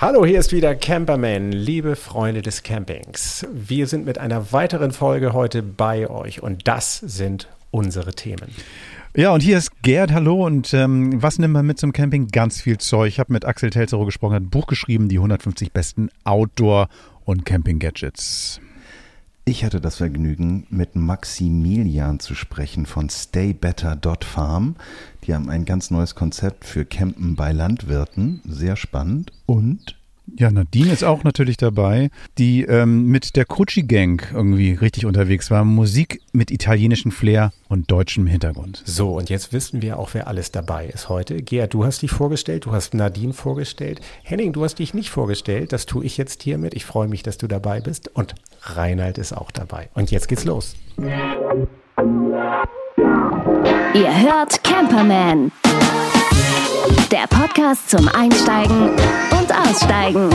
Hallo, 0.00 0.24
hier 0.24 0.38
ist 0.38 0.50
wieder 0.50 0.74
Camperman, 0.74 1.52
liebe 1.52 1.94
Freunde 1.94 2.40
des 2.40 2.62
Campings. 2.62 3.46
Wir 3.52 3.86
sind 3.86 4.06
mit 4.06 4.16
einer 4.16 4.50
weiteren 4.50 4.92
Folge 4.92 5.34
heute 5.34 5.62
bei 5.62 6.08
euch 6.08 6.42
und 6.42 6.66
das 6.66 6.96
sind 7.00 7.48
unsere 7.70 8.14
Themen. 8.14 8.48
Ja, 9.14 9.34
und 9.34 9.42
hier 9.42 9.58
ist 9.58 9.82
Gerd, 9.82 10.10
hallo. 10.10 10.46
Und 10.46 10.72
ähm, 10.72 11.22
was 11.22 11.38
nimmt 11.38 11.52
man 11.52 11.66
mit 11.66 11.78
zum 11.78 11.92
Camping? 11.92 12.28
Ganz 12.28 12.62
viel 12.62 12.78
Zeug. 12.78 13.08
Ich 13.08 13.20
habe 13.20 13.30
mit 13.30 13.44
Axel 13.44 13.68
Telzerow 13.68 14.06
gesprochen, 14.06 14.36
hat 14.36 14.42
ein 14.44 14.48
Buch 14.48 14.68
geschrieben, 14.68 15.10
die 15.10 15.18
150 15.18 15.70
besten 15.70 16.08
Outdoor- 16.24 16.88
und 17.26 17.44
Camping-Gadgets. 17.44 18.62
Ich 19.44 19.64
hatte 19.64 19.80
das 19.80 19.96
Vergnügen, 19.96 20.66
mit 20.70 20.94
Maximilian 20.96 22.20
zu 22.20 22.34
sprechen 22.34 22.86
von 22.86 23.08
staybetter.farm. 23.08 24.76
Die 25.24 25.34
haben 25.34 25.48
ein 25.48 25.64
ganz 25.64 25.90
neues 25.90 26.14
Konzept 26.14 26.64
für 26.64 26.84
Campen 26.84 27.34
bei 27.36 27.52
Landwirten. 27.52 28.42
Sehr 28.44 28.76
spannend. 28.76 29.32
Und 29.46 29.96
ja, 30.38 30.50
Nadine 30.50 30.92
ist 30.92 31.02
auch 31.02 31.24
natürlich 31.24 31.56
dabei, 31.56 32.10
die 32.38 32.62
ähm, 32.62 33.06
mit 33.06 33.36
der 33.36 33.44
Kutschi 33.44 33.82
Gang 33.82 34.24
irgendwie 34.32 34.72
richtig 34.72 35.06
unterwegs 35.06 35.50
war. 35.50 35.64
Musik 35.64 36.20
mit 36.32 36.50
italienischem 36.50 37.10
Flair 37.10 37.52
und 37.68 37.90
deutschem 37.90 38.26
Hintergrund. 38.26 38.82
So, 38.84 39.16
und 39.16 39.30
jetzt 39.30 39.52
wissen 39.52 39.82
wir 39.82 39.98
auch, 39.98 40.10
wer 40.12 40.28
alles 40.28 40.52
dabei 40.52 40.86
ist 40.86 41.08
heute. 41.08 41.42
Gerd, 41.42 41.74
du 41.74 41.84
hast 41.84 42.02
dich 42.02 42.10
vorgestellt, 42.10 42.66
du 42.66 42.72
hast 42.72 42.94
Nadine 42.94 43.32
vorgestellt. 43.32 44.00
Henning, 44.22 44.52
du 44.52 44.62
hast 44.64 44.78
dich 44.78 44.94
nicht 44.94 45.10
vorgestellt. 45.10 45.72
Das 45.72 45.86
tue 45.86 46.04
ich 46.04 46.16
jetzt 46.16 46.42
hiermit. 46.42 46.74
Ich 46.74 46.84
freue 46.84 47.08
mich, 47.08 47.22
dass 47.22 47.38
du 47.38 47.48
dabei 47.48 47.80
bist. 47.80 48.08
Und 48.14 48.34
Reinhard 48.62 49.18
ist 49.18 49.32
auch 49.32 49.50
dabei. 49.50 49.88
Und 49.94 50.10
jetzt 50.10 50.28
geht's 50.28 50.44
los. 50.44 50.76
Ihr 53.94 54.22
hört 54.22 54.62
Camperman. 54.64 55.52
Der 57.10 57.26
Podcast 57.28 57.90
zum 57.90 58.08
Einsteigen 58.08 58.90
und 58.90 59.52
Aussteigen. 59.52 60.30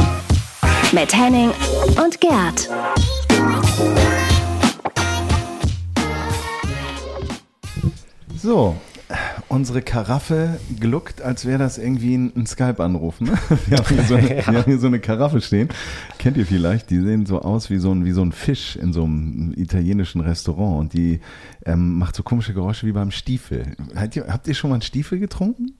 Mit 0.91 1.15
Henning 1.15 1.51
und 2.03 2.19
Gerd. 2.21 2.69
so, 8.45 8.75
unsere 9.47 9.81
Karaffe 9.81 10.59
gluckt, 10.79 11.21
als 11.21 11.45
wäre 11.45 11.59
das 11.59 11.77
irgendwie 11.77 12.15
ein, 12.15 12.31
ein 12.35 12.45
Skype-Anruf. 12.45 13.21
Ne? 13.21 13.33
Wir, 13.67 13.77
haben 13.77 13.87
hier 13.87 14.03
so 14.03 14.15
eine, 14.15 14.29
wir 14.29 14.45
haben 14.45 14.63
hier 14.63 14.79
so 14.79 14.87
eine 14.87 14.99
Karaffe 14.99 15.41
stehen. 15.41 15.69
Kennt 16.17 16.37
ihr 16.37 16.45
vielleicht? 16.45 16.89
Die 16.89 16.99
sehen 16.99 17.25
so 17.25 17.41
aus 17.41 17.69
wie 17.69 17.77
so 17.77 17.91
ein, 17.91 18.05
wie 18.05 18.11
so 18.11 18.23
ein 18.23 18.31
Fisch 18.31 18.75
in 18.75 18.93
so 18.93 19.03
einem 19.03 19.53
italienischen 19.55 20.21
Restaurant 20.21 20.79
und 20.79 20.93
die 20.93 21.19
ähm, 21.65 21.97
macht 21.97 22.15
so 22.15 22.23
komische 22.23 22.53
Geräusche 22.53 22.87
wie 22.87 22.91
beim 22.91 23.11
Stiefel. 23.11 23.75
Habt 23.95 24.15
ihr, 24.15 24.27
habt 24.27 24.47
ihr 24.47 24.53
schon 24.55 24.69
mal 24.69 24.75
einen 24.75 24.81
Stiefel 24.81 25.19
getrunken? 25.19 25.73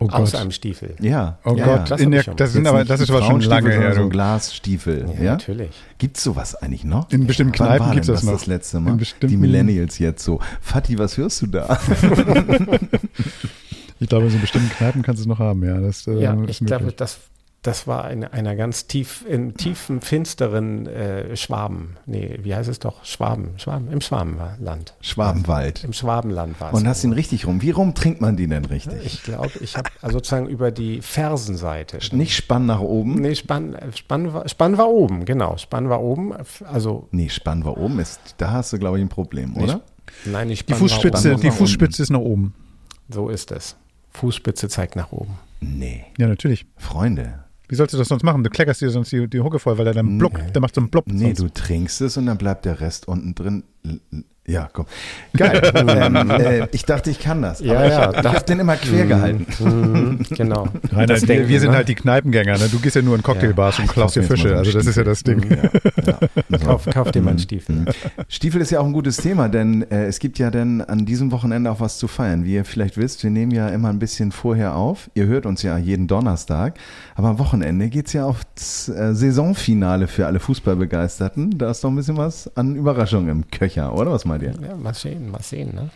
Oh 0.00 0.08
Aus 0.08 0.32
Gott. 0.32 0.40
einem 0.40 0.50
Stiefel. 0.50 0.96
Ja. 1.00 1.38
Oh 1.44 1.54
ja, 1.54 1.64
Gott, 1.64 1.90
ja. 1.90 1.96
das 1.96 2.26
der, 2.26 2.34
das, 2.34 2.52
sind 2.52 2.66
aber, 2.66 2.84
das 2.84 3.00
ist 3.00 3.10
aber 3.10 3.22
schon 3.22 3.40
lange 3.42 3.70
her. 3.70 3.94
So 3.94 4.02
ein. 4.02 4.10
Glasstiefel. 4.10 5.06
Ja, 5.16 5.22
Ja, 5.22 5.30
natürlich. 5.32 5.70
Gibt's 5.98 6.24
sowas 6.24 6.56
eigentlich 6.56 6.82
noch? 6.82 7.10
In 7.12 7.28
bestimmten 7.28 7.52
Kneipen 7.52 7.92
gibt 7.92 8.08
es 8.08 8.08
das 8.08 8.22
noch. 8.24 8.32
das 8.32 8.46
letzte 8.46 8.80
Mal? 8.80 8.98
Die 9.22 9.36
Millennials 9.36 10.00
jetzt 10.00 10.24
so. 10.24 10.40
Fatih, 10.60 10.98
was 10.98 11.16
hörst 11.16 11.42
du 11.42 11.46
da? 11.46 11.78
Ich 14.00 14.08
glaube, 14.08 14.26
in 14.26 14.32
so 14.32 14.38
bestimmten 14.38 14.70
Kneipen 14.70 15.02
kannst 15.02 15.20
du 15.20 15.22
es 15.22 15.26
noch 15.28 15.38
haben, 15.38 15.64
ja. 15.64 15.80
Das, 15.80 16.06
äh, 16.06 16.20
Ja, 16.20 16.34
ist 16.44 16.60
ich 16.60 16.66
glaube, 16.66 16.92
das, 16.92 17.18
das 17.64 17.86
war 17.86 18.10
in 18.10 18.24
einer 18.24 18.56
ganz 18.56 18.88
tief, 18.88 19.24
im 19.26 19.56
tiefen, 19.56 20.02
finsteren 20.02 20.86
äh, 20.86 21.34
Schwaben. 21.34 21.96
Nee, 22.04 22.38
wie 22.42 22.54
heißt 22.54 22.68
es 22.68 22.78
doch? 22.78 23.02
Schwaben. 23.06 23.54
Schwaben. 23.56 23.90
Im 23.90 24.02
Schwabenland. 24.02 24.94
Schwabenwald. 25.00 25.82
Im 25.82 25.94
Schwabenland 25.94 26.60
war 26.60 26.74
es. 26.74 26.78
Und 26.78 26.86
hast 26.86 27.04
ihn 27.04 27.14
richtig 27.14 27.46
rum. 27.46 27.62
Wie 27.62 27.70
rum 27.70 27.94
trinkt 27.94 28.20
man 28.20 28.36
die 28.36 28.46
denn 28.46 28.66
richtig? 28.66 29.06
Ich 29.06 29.22
glaube, 29.22 29.50
ich 29.62 29.78
habe 29.78 29.88
also 30.02 30.18
sozusagen 30.18 30.46
über 30.46 30.70
die 30.70 31.00
Fersenseite. 31.00 31.98
Nicht 32.14 32.36
Spann 32.36 32.66
nach 32.66 32.80
oben? 32.80 33.14
Nee, 33.14 33.34
Spann, 33.34 33.74
Spann, 33.94 34.34
war, 34.34 34.46
Spann 34.46 34.76
war 34.76 34.88
oben, 34.90 35.24
genau. 35.24 35.56
Spann 35.56 35.88
war 35.88 36.02
oben. 36.02 36.34
Also, 36.70 37.08
Nee, 37.12 37.30
Spann 37.30 37.64
war 37.64 37.78
oben. 37.78 37.98
Ist, 37.98 38.20
da 38.36 38.50
hast 38.52 38.74
du, 38.74 38.78
glaube 38.78 38.98
ich, 38.98 39.04
ein 39.04 39.08
Problem, 39.08 39.56
oder? 39.56 39.80
nein, 40.26 40.48
nicht 40.48 40.68
Die 40.68 40.74
Fußspitze, 40.74 41.32
oben. 41.32 41.40
die 41.40 41.50
Fußspitze 41.50 42.02
ist 42.02 42.10
nach 42.10 42.18
oben. 42.20 42.54
So 43.08 43.30
ist 43.30 43.52
es. 43.52 43.74
Fußspitze 44.10 44.68
zeigt 44.68 44.96
nach 44.96 45.12
oben. 45.12 45.38
Nee. 45.60 46.04
Ja, 46.18 46.28
natürlich. 46.28 46.66
Freunde. 46.76 47.44
Wie 47.74 47.76
sollst 47.76 47.92
du 47.92 47.98
das 47.98 48.06
sonst 48.06 48.22
machen? 48.22 48.44
Du 48.44 48.50
kleckerst 48.50 48.82
dir 48.82 48.90
sonst 48.90 49.10
die, 49.10 49.26
die 49.26 49.40
Hucke 49.40 49.58
voll, 49.58 49.76
weil 49.78 49.88
er 49.88 49.94
dann 49.94 50.16
blockt, 50.16 50.54
der 50.54 50.62
macht 50.62 50.76
so 50.76 50.80
einen 50.80 50.90
Blob. 50.90 51.08
Nee, 51.08 51.34
sonst. 51.34 51.40
du 51.40 51.48
trinkst 51.48 52.02
es 52.02 52.16
und 52.16 52.26
dann 52.26 52.38
bleibt 52.38 52.64
der 52.66 52.80
Rest 52.80 53.08
unten 53.08 53.34
drin. 53.34 53.64
Ja, 54.46 54.68
komm. 54.70 54.84
Geil. 55.34 55.72
ähm, 55.74 56.30
äh, 56.30 56.68
ich 56.72 56.84
dachte, 56.84 57.10
ich 57.10 57.18
kann 57.18 57.40
das. 57.40 57.60
Ja, 57.60 57.76
aber 57.78 57.88
ja, 57.88 58.10
ich, 58.10 58.18
ich 58.18 58.24
habe 58.26 58.44
den 58.44 58.60
immer 58.60 58.76
quer 58.76 59.06
gehalten. 59.06 59.46
Mhm, 59.58 60.18
genau. 60.28 60.68
Nein, 60.92 61.06
nein, 61.08 61.08
wir, 61.08 61.26
Denken, 61.26 61.48
wir 61.48 61.60
sind 61.60 61.70
ne? 61.70 61.76
halt 61.76 61.88
die 61.88 61.94
Kneipengänger. 61.94 62.58
Ne? 62.58 62.68
Du 62.68 62.78
gehst 62.78 62.94
ja 62.94 63.00
nur 63.00 63.16
in 63.16 63.22
Cocktailbars 63.22 63.78
und 63.78 63.86
Ich 63.86 63.92
klaust 63.92 64.16
dir 64.16 64.22
Fische. 64.22 64.54
Also 64.54 64.72
das 64.72 64.84
ist 64.84 64.96
ja 64.96 65.04
das 65.04 65.22
Ding. 65.22 65.42
Ja, 65.48 65.70
ja. 66.04 66.18
So. 66.50 66.58
Kauf, 66.66 66.86
kauf 66.92 67.10
dir 67.10 67.22
mal 67.22 67.30
einen 67.30 67.38
Stiefel. 67.38 67.74
Mhm. 67.76 67.86
Stiefel 68.28 68.60
ist 68.60 68.70
ja 68.70 68.80
auch 68.80 68.84
ein 68.84 68.92
gutes 68.92 69.16
Thema, 69.16 69.48
denn 69.48 69.90
äh, 69.90 70.04
es 70.06 70.18
gibt 70.18 70.38
ja 70.38 70.50
dann 70.50 70.82
an 70.82 71.06
diesem 71.06 71.32
Wochenende 71.32 71.70
auch 71.70 71.80
was 71.80 71.96
zu 71.96 72.06
feiern. 72.06 72.44
Wie 72.44 72.54
ihr 72.54 72.66
vielleicht 72.66 72.98
wisst, 72.98 73.22
wir 73.22 73.30
nehmen 73.30 73.50
ja 73.50 73.68
immer 73.68 73.88
ein 73.88 73.98
bisschen 73.98 74.30
vorher 74.30 74.76
auf. 74.76 75.10
Ihr 75.14 75.24
hört 75.24 75.46
uns 75.46 75.62
ja 75.62 75.78
jeden 75.78 76.06
Donnerstag. 76.06 76.78
Aber 77.14 77.28
am 77.28 77.38
Wochenende 77.38 77.88
geht's 77.88 78.12
ja 78.12 78.26
aufs 78.26 78.90
äh, 78.90 79.14
Saisonfinale 79.14 80.06
für 80.06 80.26
alle 80.26 80.38
Fußballbegeisterten. 80.38 81.56
Da 81.56 81.70
ist 81.70 81.82
doch 81.82 81.88
ein 81.88 81.96
bisschen 81.96 82.18
was 82.18 82.54
an 82.58 82.76
Überraschung 82.76 83.28
im 83.28 83.50
Köcher, 83.50 83.73
oder? 83.90 84.12
Was 84.12 84.24
meint 84.24 84.42
ihr? 84.42 84.54
Ja, 84.62 84.76
mal 84.76 84.94
sehen, 84.94 85.30
mal 85.30 85.42
sehen. 85.42 85.74
Ne? 85.74 85.90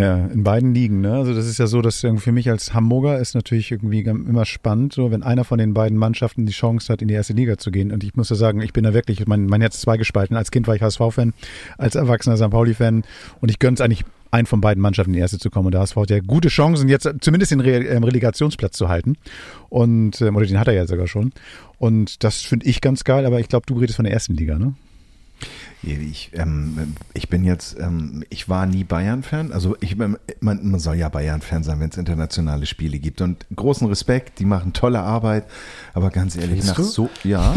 Ja. 0.00 0.26
in 0.26 0.42
beiden 0.42 0.74
Ligen. 0.74 1.00
Ne? 1.00 1.12
Also 1.12 1.34
das 1.34 1.46
ist 1.46 1.58
ja 1.58 1.66
so, 1.66 1.82
dass 1.82 2.00
für 2.00 2.32
mich 2.32 2.50
als 2.50 2.74
Hamburger 2.74 3.18
ist 3.18 3.34
natürlich 3.34 3.70
irgendwie 3.70 4.00
immer 4.00 4.44
spannend, 4.44 4.92
so 4.92 5.10
wenn 5.10 5.22
einer 5.22 5.44
von 5.44 5.58
den 5.58 5.74
beiden 5.74 5.98
Mannschaften 5.98 6.46
die 6.46 6.52
Chance 6.52 6.92
hat, 6.92 7.02
in 7.02 7.08
die 7.08 7.14
erste 7.14 7.32
Liga 7.32 7.58
zu 7.58 7.70
gehen. 7.70 7.92
Und 7.92 8.04
ich 8.04 8.14
muss 8.14 8.30
ja 8.30 8.36
sagen, 8.36 8.60
ich 8.60 8.72
bin 8.72 8.84
da 8.84 8.94
wirklich, 8.94 9.26
mein, 9.26 9.46
mein 9.46 9.60
Herz 9.60 9.76
ist 9.76 9.82
zweigespalten. 9.82 10.36
Als 10.36 10.50
Kind 10.50 10.66
war 10.66 10.74
ich 10.74 10.82
HSV-Fan, 10.82 11.34
als 11.76 11.94
Erwachsener 11.94 12.36
St. 12.36 12.50
Pauli-Fan 12.50 13.02
und 13.40 13.50
ich 13.50 13.58
gönne 13.58 13.74
es 13.74 13.80
eigentlich 13.80 14.04
einen 14.30 14.46
von 14.46 14.60
beiden 14.60 14.82
Mannschaften 14.82 15.10
in 15.10 15.14
die 15.14 15.20
erste 15.20 15.38
zu 15.38 15.50
kommen. 15.50 15.66
Und 15.66 15.72
der 15.72 15.80
HSV 15.82 15.96
hat 15.96 16.10
ja 16.10 16.20
gute 16.20 16.48
Chancen, 16.48 16.88
jetzt 16.88 17.08
zumindest 17.20 17.52
den 17.52 17.60
Re 17.60 17.84
ähm, 17.84 18.04
Relegationsplatz 18.04 18.76
zu 18.76 18.88
halten. 18.88 19.16
Und, 19.68 20.20
ähm, 20.20 20.36
oder 20.36 20.46
den 20.46 20.58
hat 20.58 20.68
er 20.68 20.74
ja 20.74 20.86
sogar 20.86 21.06
schon. 21.06 21.32
Und 21.78 22.24
das 22.24 22.42
finde 22.42 22.66
ich 22.66 22.80
ganz 22.80 23.04
geil, 23.04 23.24
aber 23.26 23.40
ich 23.40 23.48
glaube, 23.48 23.66
du 23.66 23.78
redest 23.78 23.96
von 23.96 24.04
der 24.04 24.12
ersten 24.12 24.34
Liga, 24.34 24.58
ne? 24.58 24.74
Ich, 25.82 26.32
ähm, 26.34 26.96
ich 27.14 27.28
bin 27.28 27.44
jetzt, 27.44 27.78
ähm, 27.78 28.24
ich 28.30 28.48
war 28.48 28.66
nie 28.66 28.84
Bayern-Fan. 28.84 29.52
Also 29.52 29.76
ich, 29.80 29.96
man, 29.96 30.18
man 30.40 30.78
soll 30.78 30.96
ja 30.96 31.08
Bayern-Fan 31.08 31.62
sein, 31.62 31.80
wenn 31.80 31.90
es 31.90 31.96
internationale 31.96 32.66
Spiele 32.66 32.98
gibt. 32.98 33.20
Und 33.20 33.46
großen 33.54 33.86
Respekt, 33.86 34.40
die 34.40 34.44
machen 34.44 34.72
tolle 34.72 35.00
Arbeit. 35.00 35.44
Aber 35.94 36.10
ganz 36.10 36.36
ehrlich, 36.36 36.64
Findest 36.64 36.68
nach 36.68 36.76
du? 36.76 36.82
so, 36.82 37.10
ja. 37.24 37.54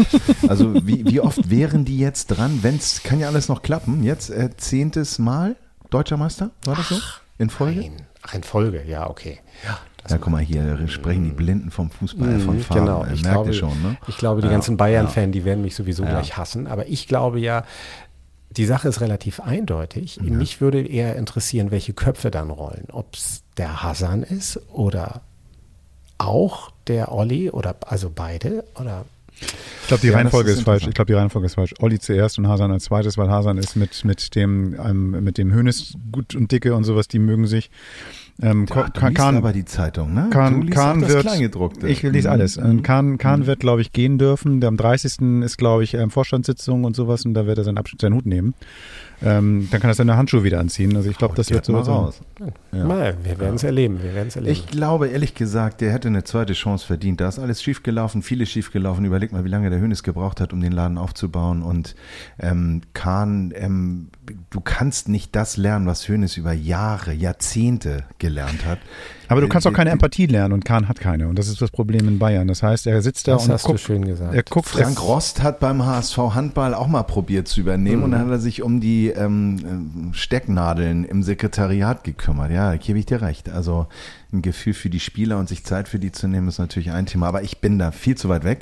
Also 0.48 0.86
wie, 0.86 1.04
wie 1.06 1.20
oft 1.20 1.50
wären 1.50 1.84
die 1.84 1.98
jetzt 1.98 2.28
dran? 2.28 2.60
Wenn's, 2.62 3.02
kann 3.02 3.18
ja 3.18 3.28
alles 3.28 3.48
noch 3.48 3.62
klappen. 3.62 4.02
Jetzt 4.02 4.30
äh, 4.30 4.50
zehntes 4.56 5.18
Mal 5.18 5.56
deutscher 5.92 6.16
Meister, 6.16 6.50
war 6.64 6.76
das 6.76 6.88
so? 6.88 6.96
In 7.38 7.50
Folge? 7.50 7.80
Nein. 7.80 7.96
Ach, 8.22 8.34
in 8.34 8.42
Folge, 8.42 8.84
ja, 8.86 9.08
okay. 9.08 9.40
Ja, 9.64 9.78
das 10.02 10.12
Ja, 10.12 10.18
guck 10.18 10.32
mal 10.32 10.42
hier, 10.42 10.88
sprechen 10.88 11.24
die 11.24 11.30
Blinden 11.30 11.70
vom 11.70 11.90
Fußball, 11.90 12.38
von 12.40 12.56
Mhm, 12.56 12.60
Farben. 12.60 12.86
Genau, 12.86 13.04
Äh, 13.04 13.14
ich 13.14 13.22
Merkt 13.22 13.36
glaube, 13.36 13.52
schon, 13.54 13.82
ne? 13.82 13.96
ich 14.06 14.16
glaube, 14.18 14.40
die 14.40 14.46
Ja, 14.48 14.52
ganzen 14.52 14.76
Bayern-Fans, 14.76 15.32
die 15.32 15.44
werden 15.44 15.62
mich 15.62 15.74
sowieso 15.74 16.02
Ja. 16.04 16.10
gleich 16.10 16.36
hassen. 16.36 16.66
Aber 16.66 16.88
ich 16.88 17.06
glaube 17.08 17.38
ja, 17.40 17.64
die 18.50 18.64
Sache 18.66 18.88
ist 18.88 19.00
relativ 19.00 19.40
eindeutig. 19.40 20.20
Mich 20.20 20.60
würde 20.60 20.86
eher 20.86 21.16
interessieren, 21.16 21.70
welche 21.70 21.94
Köpfe 21.94 22.30
dann 22.30 22.50
rollen. 22.50 22.86
Ob 22.92 23.14
es 23.14 23.42
der 23.56 23.82
Hassan 23.82 24.22
ist 24.22 24.60
oder 24.72 25.22
auch 26.18 26.70
der 26.86 27.12
Olli 27.12 27.50
oder 27.50 27.76
also 27.86 28.10
beide 28.14 28.64
oder 28.78 29.04
Ich 29.82 29.88
glaube, 29.88 30.00
die 30.02 30.08
Ja, 30.08 30.14
Reihenfolge 30.14 30.50
ist 30.52 30.58
ist, 30.58 30.64
falsch. 30.64 30.86
Ich 30.86 30.94
glaube, 30.94 31.06
die 31.06 31.14
Reihenfolge 31.14 31.46
ist 31.46 31.54
falsch. 31.56 31.74
Olli 31.80 31.98
zuerst 31.98 32.38
und 32.38 32.46
Hasan 32.48 32.70
als 32.70 32.84
zweites, 32.84 33.18
weil 33.18 33.28
Hasan 33.28 33.58
ist 33.58 33.76
mit, 33.76 34.04
mit 34.04 34.34
dem, 34.36 34.74
ähm, 34.82 35.10
mit 35.24 35.36
dem 35.38 35.52
Hönes 35.52 35.94
gut 36.12 36.34
und 36.34 36.50
dicke 36.52 36.74
und 36.74 36.84
sowas, 36.84 37.08
die 37.08 37.18
mögen 37.18 37.46
sich. 37.46 37.70
Ähm, 38.40 38.66
Ja, 38.70 38.84
du 38.88 39.00
liest 39.06 39.16
Kahn- 39.16 39.36
aber 39.36 39.52
die 39.52 39.64
Zeitung, 39.66 40.14
ne? 40.14 40.24
du 40.24 40.30
Kahn, 40.30 40.62
liest 40.62 40.72
Kahn 40.74 41.00
das 41.00 41.10
wird, 41.10 41.22
Kleingedruckte. 41.26 41.88
ich 41.88 42.02
lese 42.02 42.28
Mhm. 42.28 42.32
alles. 42.32 42.56
Ähm, 42.56 42.82
Kahn, 42.82 43.18
Kahn 43.18 43.46
wird, 43.46 43.60
glaube 43.60 43.82
ich, 43.82 43.92
gehen 43.92 44.18
dürfen. 44.18 44.60
Der 44.60 44.68
am 44.68 44.76
30. 44.76 45.42
ist, 45.42 45.58
glaube 45.58 45.84
ich, 45.84 45.94
ähm, 45.94 46.10
Vorstandssitzung 46.10 46.84
und 46.84 46.96
sowas 46.96 47.26
und 47.26 47.34
da 47.34 47.46
wird 47.46 47.58
er 47.58 47.64
seinen 47.64 47.76
Abschnitt, 47.78 48.00
seinen 48.00 48.14
Hut 48.14 48.24
nehmen. 48.26 48.54
Ähm, 49.24 49.68
dann 49.70 49.80
kann 49.80 49.90
er 49.90 49.94
seine 49.94 50.16
Handschuhe 50.16 50.44
wieder 50.44 50.58
anziehen. 50.60 50.96
Also 50.96 51.10
ich 51.10 51.16
glaube, 51.16 51.34
das 51.34 51.50
wird 51.50 51.64
so. 51.64 51.76
raus. 51.76 52.20
Ja. 52.72 52.84
mal, 52.84 53.16
wir 53.22 53.38
werden 53.38 53.54
es 53.56 53.62
erleben, 53.62 54.02
wir 54.02 54.14
werden 54.14 54.28
es 54.28 54.36
erleben. 54.36 54.52
Ich 54.52 54.66
glaube, 54.66 55.08
ehrlich 55.08 55.34
gesagt, 55.34 55.80
der 55.80 55.92
hätte 55.92 56.08
eine 56.08 56.24
zweite 56.24 56.54
Chance 56.54 56.86
verdient. 56.86 57.20
Da 57.20 57.28
ist 57.28 57.38
alles 57.38 57.62
schiefgelaufen, 57.62 58.22
vieles 58.22 58.50
schiefgelaufen. 58.50 59.04
Überleg 59.04 59.32
mal, 59.32 59.44
wie 59.44 59.48
lange 59.48 59.70
der 59.70 59.78
Hönes 59.80 60.02
gebraucht 60.02 60.40
hat, 60.40 60.52
um 60.52 60.60
den 60.60 60.72
Laden 60.72 60.98
aufzubauen. 60.98 61.62
Und 61.62 61.94
ähm, 62.38 62.82
Kahn, 62.94 63.52
ähm, 63.54 64.08
du 64.50 64.60
kannst 64.60 65.08
nicht 65.08 65.36
das 65.36 65.56
lernen, 65.56 65.86
was 65.86 66.08
Hönes 66.08 66.36
über 66.36 66.52
Jahre, 66.52 67.12
Jahrzehnte 67.12 68.04
gelernt 68.18 68.64
hat. 68.66 68.78
Aber 69.28 69.40
du 69.40 69.48
kannst 69.48 69.66
auch 69.66 69.72
Äh, 69.72 69.74
keine 69.74 69.90
Empathie 69.90 70.26
lernen 70.26 70.52
und 70.52 70.64
Kahn 70.64 70.88
hat 70.88 71.00
keine. 71.00 71.28
Und 71.28 71.38
das 71.38 71.48
ist 71.48 71.62
das 71.62 71.70
Problem 71.70 72.06
in 72.06 72.18
Bayern. 72.18 72.48
Das 72.48 72.62
heißt, 72.62 72.86
er 72.86 73.00
sitzt 73.02 73.28
da 73.28 73.34
das 73.34 73.46
und 73.46 73.52
hast 73.52 73.64
guckt, 73.64 73.78
du 73.78 73.82
schön 73.82 74.04
gesagt. 74.04 74.34
er 74.34 74.42
guckt 74.42 74.68
Frank 74.68 75.00
Rost 75.02 75.42
hat 75.42 75.60
beim 75.60 75.84
HSV 75.84 76.18
Handball 76.34 76.74
auch 76.74 76.88
mal 76.88 77.02
probiert 77.02 77.48
zu 77.48 77.60
übernehmen 77.60 78.02
und 78.02 78.10
dann 78.10 78.20
hat 78.22 78.30
er 78.30 78.38
sich 78.38 78.62
um 78.62 78.80
die 78.80 79.11
ähm, 79.16 79.56
ähm, 79.64 80.10
Stecknadeln 80.12 81.04
im 81.04 81.22
Sekretariat 81.22 82.04
gekümmert. 82.04 82.50
Ja, 82.50 82.70
da 82.70 82.76
gebe 82.76 82.98
ich 82.98 83.06
dir 83.06 83.22
recht. 83.22 83.48
Also 83.50 83.86
ein 84.32 84.42
Gefühl 84.42 84.74
für 84.74 84.90
die 84.90 85.00
Spieler 85.00 85.38
und 85.38 85.48
sich 85.48 85.64
Zeit 85.64 85.88
für 85.88 85.98
die 85.98 86.12
zu 86.12 86.28
nehmen, 86.28 86.48
ist 86.48 86.58
natürlich 86.58 86.90
ein 86.92 87.06
Thema. 87.06 87.28
Aber 87.28 87.42
ich 87.42 87.58
bin 87.58 87.78
da 87.78 87.90
viel 87.90 88.16
zu 88.16 88.28
weit 88.28 88.44
weg. 88.44 88.60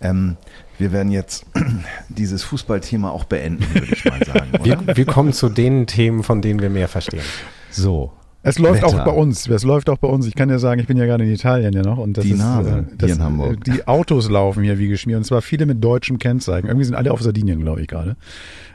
Ähm, 0.00 0.36
wir 0.78 0.92
werden 0.92 1.12
jetzt 1.12 1.46
dieses 2.08 2.42
Fußballthema 2.44 3.10
auch 3.10 3.24
beenden, 3.24 3.64
würde 3.74 3.92
ich 3.92 4.04
mal 4.04 4.24
sagen. 4.24 4.50
Wir, 4.64 4.78
wir 4.96 5.04
kommen 5.06 5.32
zu 5.32 5.48
den 5.48 5.86
Themen, 5.86 6.22
von 6.22 6.42
denen 6.42 6.60
wir 6.60 6.70
mehr 6.70 6.88
verstehen. 6.88 7.22
So, 7.70 8.12
Es 8.42 8.58
läuft 8.58 8.82
Wetter. 8.82 8.86
auch 9.00 9.04
bei 9.04 9.12
uns. 9.12 9.48
Es 9.48 9.62
läuft 9.64 9.88
auch 9.88 9.98
bei 9.98 10.08
uns. 10.08 10.26
Ich 10.26 10.34
kann 10.34 10.50
ja 10.50 10.58
sagen, 10.58 10.80
ich 10.80 10.86
bin 10.86 10.96
ja 10.96 11.06
gerade 11.06 11.24
in 11.24 11.30
Italien 11.32 11.72
ja 11.72 11.82
noch. 11.82 11.98
Und 11.98 12.16
das 12.16 12.24
Die 12.24 12.32
ist, 12.32 12.38
Nase 12.38 12.86
äh, 12.90 12.96
das, 12.96 13.06
hier 13.08 13.16
in 13.16 13.22
Hamburg. 13.22 13.68
äh, 13.68 13.70
Die 13.72 13.86
Autos 13.88 14.28
laufen 14.28 14.62
hier 14.64 14.78
wie 14.78 14.88
geschmiert. 14.88 15.18
Und 15.18 15.24
zwar 15.24 15.42
viele 15.42 15.66
mit 15.66 15.82
deutschem 15.82 16.18
Kennzeichen. 16.18 16.66
Irgendwie 16.66 16.84
sind 16.84 16.94
alle 16.96 17.12
auf 17.12 17.22
Sardinien, 17.22 17.60
glaube 17.60 17.80
ich, 17.82 17.88
gerade. 17.88 18.16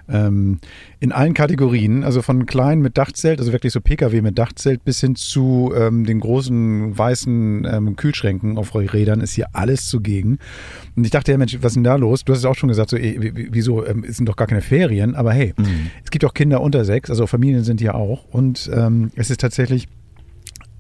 Ähm, 0.09 0.59
in 1.00 1.12
allen 1.12 1.33
Kategorien, 1.33 2.04
also 2.04 2.21
von 2.21 2.45
klein 2.45 2.80
mit 2.80 2.98
Dachzelt, 2.98 3.39
also 3.39 3.51
wirklich 3.51 3.74
so 3.74 3.81
Pkw 3.81 4.21
mit 4.21 4.38
Dachzelt, 4.38 4.86
bis 4.86 5.01
hin 5.01 5.15
zu 5.15 5.74
ähm, 5.75 6.06
den 6.06 6.19
großen 6.19 6.98
weißen 6.98 7.68
ähm, 7.71 7.95
Kühlschränken 7.95 8.57
auf 8.57 8.74
Rädern 8.74 9.21
ist 9.21 9.33
hier 9.33 9.48
alles 9.54 9.86
zugegen. 9.86 10.39
Und 10.95 11.04
ich 11.04 11.12
dachte, 11.12 11.31
ja 11.31 11.38
Mensch, 11.38 11.57
was 11.62 11.71
ist 11.71 11.75
denn 11.75 11.83
da 11.83 11.95
los? 11.95 12.24
Du 12.24 12.31
hast 12.31 12.39
es 12.39 12.45
auch 12.45 12.56
schon 12.56 12.69
gesagt, 12.69 12.89
so, 12.89 12.98
w- 12.98 13.48
wieso, 13.51 13.86
ähm, 13.86 14.06
es 14.07 14.18
sind 14.18 14.27
doch 14.30 14.36
gar 14.36 14.48
keine 14.48 14.62
Ferien, 14.62 15.15
aber 15.15 15.33
hey, 15.33 15.54
es 16.04 16.12
gibt 16.12 16.24
auch 16.25 16.33
Kinder 16.33 16.62
unter 16.62 16.86
sechs, 16.86 17.09
also 17.09 17.27
Familien 17.27 17.63
sind 17.63 17.80
hier 17.80 17.95
auch. 17.95 18.25
Und 18.31 18.69
ähm, 18.74 19.12
es 19.15 19.30
ist 19.30 19.42
tatsächlich 19.42 19.88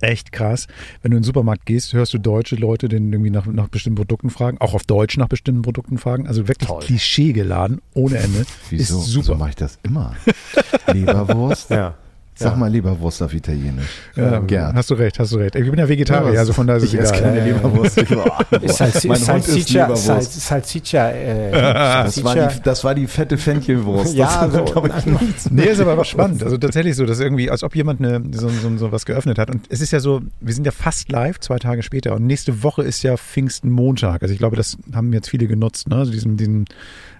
echt 0.01 0.31
krass. 0.31 0.67
Wenn 1.01 1.11
du 1.11 1.17
in 1.17 1.21
den 1.21 1.25
Supermarkt 1.25 1.65
gehst, 1.65 1.93
hörst 1.93 2.13
du 2.13 2.17
deutsche 2.17 2.55
Leute, 2.55 2.87
den 2.87 3.11
irgendwie 3.11 3.31
nach, 3.31 3.45
nach 3.45 3.67
bestimmten 3.67 3.95
Produkten 3.97 4.29
fragen, 4.29 4.57
auch 4.59 4.73
auf 4.73 4.83
Deutsch 4.83 5.17
nach 5.17 5.27
bestimmten 5.27 5.61
Produkten 5.61 5.97
fragen. 5.97 6.27
Also 6.27 6.47
wirklich 6.47 6.67
Toll. 6.69 6.81
Klischee 6.83 7.33
geladen, 7.33 7.81
ohne 7.93 8.17
Ende. 8.17 8.45
wieso? 8.69 8.97
Ist 8.99 9.05
So 9.07 9.21
super. 9.21 9.37
mache 9.37 9.49
ich 9.51 9.55
das 9.55 9.79
immer. 9.83 10.15
Leberwurst? 10.93 11.69
Ja. 11.69 11.95
Sag 12.39 12.51
Ja. 12.51 12.55
mal 12.57 12.69
Leberwurst 12.71 13.21
auf 13.23 13.33
Italienisch. 13.33 13.87
Ja, 14.15 14.39
Gerd. 14.39 14.75
Hast 14.75 14.89
du 14.91 14.93
recht, 14.93 15.17
hast 15.19 15.31
du 15.31 15.37
recht. 15.37 15.55
Ich 15.55 15.69
bin 15.69 15.79
ja 15.79 15.89
Vegetarier, 15.89 16.39
also 16.39 16.53
von 16.53 16.67
daher 16.67 16.77
ist 16.77 16.83
es 16.89 16.93
ich 16.93 16.99
esse 16.99 17.13
keine 17.13 17.43
Leberwurst. 17.43 17.97
Ist 18.61 18.79
halt, 18.79 19.05
mein 19.05 19.17
ist 19.17 19.31
Hund 19.31 19.47
isst 19.47 19.69
Leberwurst. 19.71 20.41
Salsiccia. 20.41 21.09
Äh, 21.11 21.51
Das 21.51 22.23
war, 22.23 22.33
Salsiccia. 22.33 22.47
die, 22.47 22.61
das 22.63 22.83
war 22.83 22.95
die 22.95 23.07
fette 23.07 23.37
Fenchelwurst. 23.37 24.15
Ja, 24.15 24.45
das 24.47 24.53
so. 24.53 24.65
glaub 24.65 24.87
ich, 24.97 25.05
nicht. 25.05 25.51
Nee, 25.51 25.63
ist 25.63 25.79
aber 25.79 25.93
aber 25.93 26.05
spannend. 26.05 26.43
Also 26.43 26.57
tatsächlich 26.57 26.95
so, 26.95 27.05
dass 27.05 27.19
irgendwie, 27.19 27.49
als 27.49 27.63
ob 27.63 27.75
jemand 27.75 27.99
eine, 28.01 28.21
so, 28.31 28.49
so, 28.49 28.77
so 28.77 28.91
was 28.91 29.05
geöffnet 29.05 29.39
hat. 29.39 29.49
Und 29.49 29.65
es 29.69 29.81
ist 29.81 29.91
ja 29.91 29.99
so, 29.99 30.21
wir 30.39 30.53
sind 30.53 30.65
ja 30.65 30.71
fast 30.71 31.11
live, 31.11 31.39
zwei 31.39 31.57
Tage 31.57 31.81
später. 31.83 32.15
Und 32.15 32.25
nächste 32.27 32.63
Woche 32.63 32.83
ist 32.83 33.01
ja 33.03 33.17
Pfingstenmontag. 33.17 34.21
Also 34.21 34.31
ich 34.33 34.39
glaube, 34.39 34.55
das 34.55 34.77
haben 34.93 35.11
jetzt 35.13 35.29
viele 35.29 35.47
genutzt, 35.47 35.87
ne? 35.89 35.95
Also 35.97 36.11
diesen, 36.11 36.37
diesen 36.37 36.65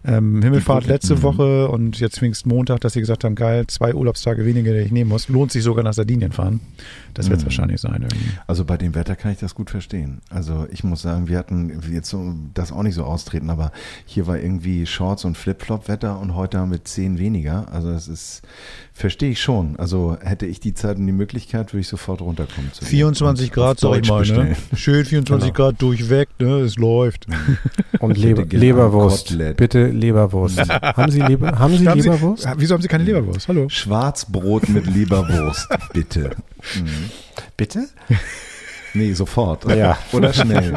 ähm, 0.08 0.42
Himmelfahrt 0.42 0.88
letzte 0.88 1.16
Mhm. 1.18 1.22
Woche 1.24 1.68
und 1.68 2.00
jetzt 2.00 2.18
Pfingstmontag, 2.20 2.80
dass 2.82 2.94
sie 2.94 3.00
gesagt 3.02 3.24
haben, 3.24 3.36
geil, 3.36 3.66
zwei 3.68 3.94
Urlaubstage 3.94 4.46
weniger, 4.46 4.74
die 4.74 4.80
ich 4.80 4.92
nehmen 4.92 5.10
muss. 5.10 5.28
Lohnt 5.30 5.52
sich 5.52 5.64
sogar 5.64 5.84
nach 5.84 5.94
Sardinien 5.94 6.32
fahren. 6.32 6.62
Das 7.18 7.30
wird 7.30 7.40
es 7.40 7.44
Mhm. 7.44 7.48
wahrscheinlich 7.48 7.82
sein 7.82 8.02
irgendwie. 8.02 8.30
Also 8.48 8.64
bei 8.66 8.78
dem 8.78 8.96
Wetter 8.96 9.16
kann 9.16 9.32
ich 9.32 9.40
das 9.40 9.56
gut 9.56 9.70
verstehen. 9.70 10.22
Also 10.30 10.68
ich 10.72 10.84
muss 10.84 11.02
sagen, 11.02 11.28
wir 11.28 11.38
hatten 11.38 11.82
jetzt 11.92 12.10
so, 12.10 12.34
das 12.54 12.72
auch 12.72 12.84
nicht 12.84 12.96
so 12.96 13.04
austreten, 13.04 13.50
aber 13.50 13.72
hier 14.06 14.28
war 14.28 14.38
irgendwie 14.40 14.86
Shorts 14.86 15.26
und 15.26 15.38
Flip-Flop-Wetter 15.38 16.20
und 16.20 16.36
heute 16.36 16.60
haben 16.60 16.72
wir 16.72 16.84
zehn 16.84 17.18
weniger. 17.20 17.72
Also 17.72 17.92
das 17.92 18.08
ist, 18.08 18.42
verstehe 18.94 19.32
ich 19.32 19.42
schon. 19.42 19.76
Also 19.78 20.18
hätte 20.22 20.46
ich 20.46 20.60
die 20.60 20.74
Zeit 20.74 20.98
und 20.98 21.08
die 21.08 21.12
Möglichkeit, 21.14 21.74
würde 21.74 21.82
ich 21.82 21.88
sofort 21.88 22.22
runterkommen. 22.22 22.72
zu 22.74 22.82
dir 22.86 22.90
24 22.90 23.50
und 23.50 23.54
Grad, 23.56 23.80
sag 23.80 24.02
ich 24.02 24.10
mal, 24.10 24.24
ne? 24.26 24.56
Schön 24.76 25.04
24 25.06 25.54
Genau. 25.54 25.70
Grad 25.70 25.82
durchweg, 25.82 26.30
ne? 26.40 26.60
Es 26.60 26.78
läuft. 26.78 27.28
Und 28.00 28.16
Ich 28.16 28.24
Leber, 28.24 28.46
Leberwurst. 28.46 29.28
Kotelett. 29.30 29.58
Bitte 29.58 29.88
Leberwurst. 29.88 30.60
haben 30.70 31.12
Sie, 31.12 31.20
Leber, 31.20 31.58
haben 31.58 31.76
Sie 31.76 31.88
Haben 31.88 32.00
Sie- 32.00 32.10
Leberwurst? 32.10 32.48
Wieso 32.58 32.76
haben 32.76 32.82
Sie 32.82 32.88
keine 32.88 33.04
Leberwurst? 33.06 33.48
Hallo. 33.48 33.68
Schwarzbrot 33.70 34.70
mit 34.70 34.86
Leberwurst, 34.86 35.68
bitte. 35.94 36.32
Mhm. 36.76 37.10
Bitte? 37.56 37.88
Nee, 38.94 39.14
sofort. 39.14 39.70
Ja. 39.76 39.98
Oder 40.12 40.34
schnell. 40.34 40.74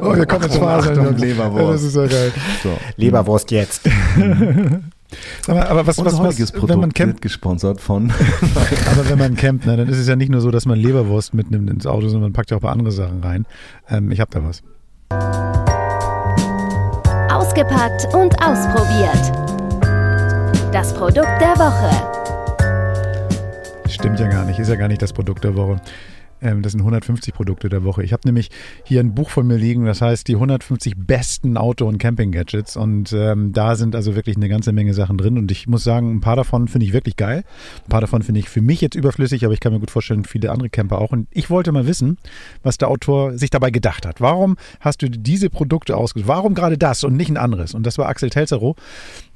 Oh, 0.00 0.16
wir 0.16 0.24
kommen 0.24 0.44
jetzt 0.44 0.56
Fasern. 0.56 0.98
Achtung, 0.98 1.16
Leberwurst. 1.18 1.74
Das 1.74 1.82
ist 1.82 1.96
ja 1.96 2.06
geil. 2.06 2.32
So. 2.62 2.78
Leberwurst 2.96 3.50
jetzt. 3.50 3.82
Sag 5.46 5.54
mal, 5.56 5.66
aber 5.66 5.86
was, 5.86 5.98
Unser 5.98 6.12
was, 6.12 6.20
heutiges 6.20 6.52
was 6.52 6.60
Produkt 6.60 6.70
wenn 6.70 6.80
man 6.80 6.88
wird 6.88 6.96
campt, 6.96 7.22
gesponsert 7.22 7.80
von 7.80 8.10
aber 8.90 9.08
wenn 9.08 9.18
man 9.18 9.36
campt, 9.36 9.66
ne, 9.66 9.76
dann 9.76 9.88
ist 9.88 9.98
es 9.98 10.08
ja 10.08 10.16
nicht 10.16 10.30
nur 10.30 10.40
so, 10.40 10.50
dass 10.50 10.66
man 10.66 10.78
Leberwurst 10.78 11.34
mitnimmt 11.34 11.70
ins 11.70 11.86
Auto, 11.86 12.08
sondern 12.08 12.22
man 12.22 12.32
packt 12.32 12.50
ja 12.50 12.56
auch 12.56 12.60
ein 12.60 12.62
paar 12.62 12.72
andere 12.72 12.90
Sachen 12.90 13.22
rein. 13.22 13.46
Ähm, 13.88 14.10
ich 14.10 14.20
habe 14.20 14.30
da 14.32 14.42
was. 14.42 14.62
Ausgepackt 17.30 18.12
und 18.14 18.34
ausprobiert. 18.42 19.32
Das 20.72 20.92
Produkt 20.94 21.40
der 21.40 21.56
Woche. 21.58 22.33
Stimmt 23.94 24.18
ja 24.18 24.26
gar 24.26 24.44
nicht, 24.44 24.58
ist 24.58 24.68
ja 24.68 24.74
gar 24.74 24.88
nicht 24.88 25.00
das 25.00 25.12
Produkt 25.12 25.44
der 25.44 25.54
Woche. 25.54 25.80
Ähm, 26.42 26.62
das 26.62 26.72
sind 26.72 26.80
150 26.80 27.32
Produkte 27.32 27.68
der 27.68 27.84
Woche. 27.84 28.02
Ich 28.02 28.12
habe 28.12 28.22
nämlich 28.24 28.50
hier 28.82 28.98
ein 28.98 29.14
Buch 29.14 29.30
von 29.30 29.46
mir 29.46 29.56
liegen, 29.56 29.84
das 29.86 30.02
heißt 30.02 30.26
die 30.26 30.34
150 30.34 30.94
besten 30.96 31.56
Auto- 31.56 31.86
und 31.86 31.98
Camping-Gadgets. 31.98 32.76
Und 32.76 33.12
ähm, 33.12 33.52
da 33.52 33.76
sind 33.76 33.94
also 33.94 34.16
wirklich 34.16 34.36
eine 34.36 34.48
ganze 34.48 34.72
Menge 34.72 34.94
Sachen 34.94 35.16
drin. 35.16 35.38
Und 35.38 35.52
ich 35.52 35.68
muss 35.68 35.84
sagen, 35.84 36.10
ein 36.10 36.20
paar 36.20 36.34
davon 36.34 36.66
finde 36.66 36.86
ich 36.86 36.92
wirklich 36.92 37.16
geil. 37.16 37.44
Ein 37.84 37.88
paar 37.88 38.00
davon 38.00 38.22
finde 38.22 38.40
ich 38.40 38.48
für 38.48 38.62
mich 38.62 38.80
jetzt 38.80 38.96
überflüssig, 38.96 39.44
aber 39.44 39.54
ich 39.54 39.60
kann 39.60 39.72
mir 39.72 39.78
gut 39.78 39.92
vorstellen, 39.92 40.24
viele 40.24 40.50
andere 40.50 40.70
Camper 40.70 41.00
auch. 41.00 41.12
Und 41.12 41.28
ich 41.30 41.48
wollte 41.48 41.70
mal 41.70 41.86
wissen, 41.86 42.18
was 42.64 42.78
der 42.78 42.88
Autor 42.88 43.38
sich 43.38 43.50
dabei 43.50 43.70
gedacht 43.70 44.06
hat. 44.06 44.20
Warum 44.20 44.56
hast 44.80 45.02
du 45.02 45.08
diese 45.08 45.50
Produkte 45.50 45.96
ausgesucht? 45.96 46.26
Warum 46.26 46.54
gerade 46.54 46.76
das 46.76 47.04
und 47.04 47.16
nicht 47.16 47.30
ein 47.30 47.36
anderes? 47.36 47.74
Und 47.74 47.86
das 47.86 47.96
war 47.96 48.08
Axel 48.08 48.28
Telzerow 48.28 48.74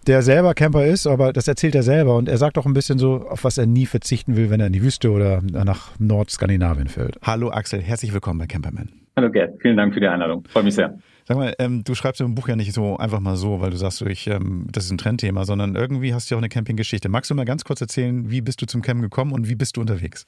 der 0.06 0.22
selber 0.22 0.54
Camper 0.54 0.86
ist, 0.86 1.06
aber 1.06 1.32
das 1.32 1.48
erzählt 1.48 1.74
er 1.74 1.82
selber 1.82 2.16
und 2.16 2.28
er 2.28 2.38
sagt 2.38 2.58
auch 2.58 2.66
ein 2.66 2.72
bisschen 2.72 2.98
so, 2.98 3.26
auf 3.28 3.44
was 3.44 3.58
er 3.58 3.66
nie 3.66 3.86
verzichten 3.86 4.36
will, 4.36 4.50
wenn 4.50 4.60
er 4.60 4.68
in 4.68 4.72
die 4.72 4.82
Wüste 4.82 5.10
oder 5.10 5.42
nach 5.42 5.98
Nordskandinavien 5.98 6.88
fährt. 6.88 7.18
Hallo 7.22 7.50
Axel, 7.50 7.82
herzlich 7.82 8.12
willkommen 8.12 8.38
bei 8.38 8.46
Camperman. 8.46 8.88
Hallo 9.16 9.30
Gerd, 9.30 9.60
vielen 9.60 9.76
Dank 9.76 9.94
für 9.94 10.00
die 10.00 10.06
Einladung. 10.06 10.44
Freue 10.48 10.62
mich 10.62 10.74
sehr. 10.74 10.98
Sag 11.26 11.36
mal, 11.36 11.54
ähm, 11.58 11.84
du 11.84 11.94
schreibst 11.94 12.22
im 12.22 12.34
Buch 12.34 12.48
ja 12.48 12.56
nicht 12.56 12.72
so 12.72 12.96
einfach 12.96 13.20
mal 13.20 13.36
so, 13.36 13.60
weil 13.60 13.70
du 13.70 13.76
sagst, 13.76 13.98
so, 13.98 14.06
ich, 14.06 14.28
ähm, 14.28 14.66
das 14.72 14.86
ist 14.86 14.92
ein 14.92 14.96
Trendthema, 14.96 15.44
sondern 15.44 15.76
irgendwie 15.76 16.14
hast 16.14 16.30
du 16.30 16.34
ja 16.34 16.38
auch 16.38 16.40
eine 16.40 16.48
Campinggeschichte. 16.48 17.10
Magst 17.10 17.30
du 17.30 17.34
mal 17.34 17.44
ganz 17.44 17.64
kurz 17.64 17.82
erzählen, 17.82 18.30
wie 18.30 18.40
bist 18.40 18.62
du 18.62 18.66
zum 18.66 18.80
Campen 18.80 19.02
gekommen 19.02 19.32
und 19.32 19.46
wie 19.46 19.54
bist 19.54 19.76
du 19.76 19.82
unterwegs? 19.82 20.24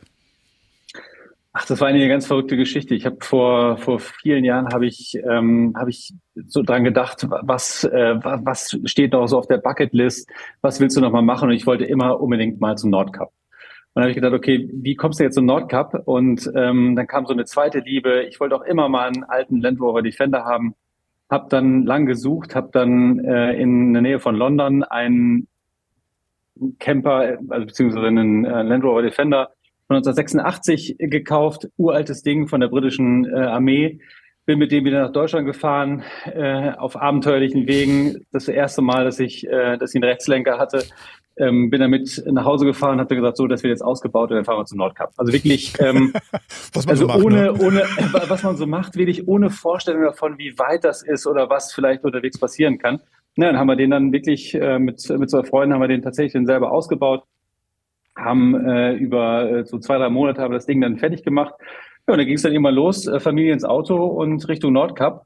Ach, 1.52 1.67
das 1.67 1.81
war 1.81 1.88
eine 1.88 2.06
ganz 2.08 2.26
verrückte 2.26 2.56
Geschichte. 2.56 2.94
Ich 2.94 3.06
habe 3.06 3.17
vor 3.23 3.76
vor 3.79 3.99
vielen 3.99 4.44
Jahren 4.44 4.69
habe 4.73 4.87
ich 4.87 5.14
ähm, 5.29 5.75
habe 5.76 5.91
ich 5.91 6.14
so 6.47 6.62
dran 6.62 6.85
gedacht, 6.85 7.26
was 7.29 7.82
äh, 7.85 8.14
wa- 8.23 8.41
was 8.44 8.79
steht 8.85 9.12
noch 9.12 9.26
so 9.26 9.37
auf 9.38 9.49
der 9.49 9.58
Bucketlist? 9.58 10.31
Was 10.61 10.79
willst 10.81 10.97
du 10.97 11.00
noch 11.00 11.11
mal 11.11 11.23
machen? 11.23 11.49
Und 11.49 11.55
ich 11.56 11.67
wollte 11.67 11.85
immer 11.85 12.20
unbedingt 12.20 12.61
mal 12.61 12.76
zum 12.79 12.91
Nordkap. 12.91 13.31
Und 13.31 13.35
dann 13.94 14.02
habe 14.05 14.11
ich 14.12 14.14
gedacht, 14.17 14.32
okay, 14.35 14.69
wie 14.73 14.94
kommst 14.94 15.19
du 15.19 15.25
jetzt 15.25 15.35
zum 15.35 15.47
Nordkap? 15.47 16.02
Und 16.06 16.49
ähm, 16.55 16.94
dann 16.94 17.08
kam 17.08 17.26
so 17.26 17.32
eine 17.32 17.44
zweite 17.47 17.81
Liebe. 17.81 18.23
Ich 18.25 18.38
wollte 18.38 18.55
auch 18.55 18.62
immer 18.62 18.88
mal 18.88 19.08
einen 19.08 19.25
alten 19.25 19.61
Land 19.61 19.81
Rover 19.81 20.02
Defender 20.02 20.44
haben. 20.44 20.76
Hab 21.29 21.50
dann 21.50 21.85
lang 21.85 22.06
gesucht, 22.06 22.54
habe 22.54 22.71
dann 22.73 23.19
äh, 23.25 23.54
in 23.54 23.92
der 23.92 24.02
Nähe 24.02 24.21
von 24.21 24.37
London 24.37 24.85
einen 24.85 25.49
Camper, 26.78 27.38
also 27.49 27.66
beziehungsweise 27.66 28.07
einen 28.07 28.45
äh, 28.45 28.62
Land 28.62 28.85
Rover 28.85 29.02
Defender 29.02 29.50
von 29.90 29.97
1986 29.97 30.99
gekauft, 30.99 31.66
uraltes 31.76 32.23
Ding 32.23 32.47
von 32.47 32.61
der 32.61 32.68
britischen 32.68 33.25
äh, 33.25 33.40
Armee. 33.40 33.99
Bin 34.47 34.61
mit 34.61 34.70
dem 34.70 34.85
wieder 34.85 35.02
nach 35.02 35.12
Deutschland 35.12 35.47
gefahren, 35.47 36.04
äh, 36.26 36.70
auf 36.70 36.94
abenteuerlichen 36.94 37.66
Wegen. 37.66 38.25
Das 38.30 38.47
erste 38.47 38.82
Mal, 38.82 39.02
dass 39.02 39.18
ich, 39.18 39.49
äh, 39.49 39.78
dass 39.78 39.90
ich 39.90 39.97
einen 39.97 40.09
Rechtslenker 40.09 40.59
hatte. 40.59 40.85
Ähm, 41.37 41.70
bin 41.70 41.80
damit 41.80 42.23
nach 42.26 42.44
Hause 42.44 42.66
gefahren, 42.66 43.00
hatte 43.00 43.16
gesagt, 43.16 43.37
so, 43.37 43.49
das 43.49 43.64
wird 43.64 43.73
jetzt 43.73 43.82
ausgebaut 43.82 44.30
und 44.30 44.37
dann 44.37 44.44
fahren 44.44 44.59
wir 44.59 44.64
zum 44.64 44.78
Nordkap. 44.78 45.11
Also 45.16 45.32
wirklich, 45.32 45.75
ähm, 45.80 46.12
Was 46.73 46.87
also 46.87 47.09
macht, 47.09 47.25
ohne, 47.25 47.42
ne? 47.42 47.52
ohne, 47.54 47.80
was 48.28 48.44
man 48.44 48.56
so 48.56 48.68
macht, 48.68 48.94
wirklich 48.94 49.26
ohne 49.26 49.50
Vorstellung 49.50 50.04
davon, 50.04 50.38
wie 50.38 50.56
weit 50.56 50.85
das 50.85 51.02
ist 51.02 51.26
oder 51.26 51.50
was 51.50 51.73
vielleicht 51.73 52.04
unterwegs 52.04 52.38
passieren 52.38 52.78
kann. 52.78 53.00
Na, 53.35 53.47
dann 53.47 53.59
haben 53.59 53.66
wir 53.66 53.76
den 53.76 53.90
dann 53.90 54.12
wirklich 54.12 54.54
äh, 54.54 54.78
mit, 54.78 55.04
mit 55.09 55.30
zwei 55.30 55.42
Freunden 55.42 55.75
haben 55.75 55.80
wir 55.80 55.88
den 55.88 56.02
tatsächlich 56.02 56.35
dann 56.35 56.47
selber 56.47 56.70
ausgebaut, 56.70 57.25
haben 58.17 58.55
äh, 58.67 58.93
über 58.95 59.50
äh, 59.50 59.64
so 59.64 59.79
zwei, 59.79 59.99
drei 59.99 60.09
Monate 60.09 60.40
haben 60.40 60.52
wir 60.52 60.59
das 60.59 60.67
Ding 60.67 60.81
dann 60.81 60.99
fertig 60.99 61.23
gemacht. 61.23 61.55
Ja, 62.07 62.14
und 62.14 62.19
dann 62.19 62.26
ging 62.26 62.37
es 62.37 62.43
dann 62.43 62.52
immer 62.52 62.73
los, 62.73 63.07
äh, 63.07 63.21
Familie 63.21 63.52
ins 63.52 63.64
Auto 63.64 64.05
und 64.05 64.47
Richtung 64.49 64.73
Nordkap. 64.73 65.25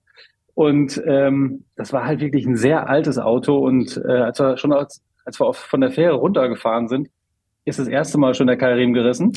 Und 0.55 1.03
ähm, 1.07 1.65
das 1.77 1.93
war 1.93 2.07
halt 2.07 2.21
wirklich 2.21 2.47
ein 2.47 2.57
sehr 2.57 2.89
altes 2.89 3.19
Auto. 3.19 3.59
Und 3.59 4.01
äh, 4.07 4.13
als 4.13 4.39
wir 4.39 4.57
schon 4.57 4.73
als, 4.73 5.03
als 5.25 5.41
wir 5.41 5.47
auf, 5.47 5.57
von 5.57 5.81
der 5.81 5.91
Fähre 5.91 6.15
runtergefahren 6.15 6.89
sind, 6.89 7.09
ist 7.65 7.79
das 7.79 7.89
erste 7.89 8.19
Mal 8.19 8.35
schon 8.35 8.47
der 8.47 8.57
Keilriemen 8.57 8.95
gerissen. 8.95 9.33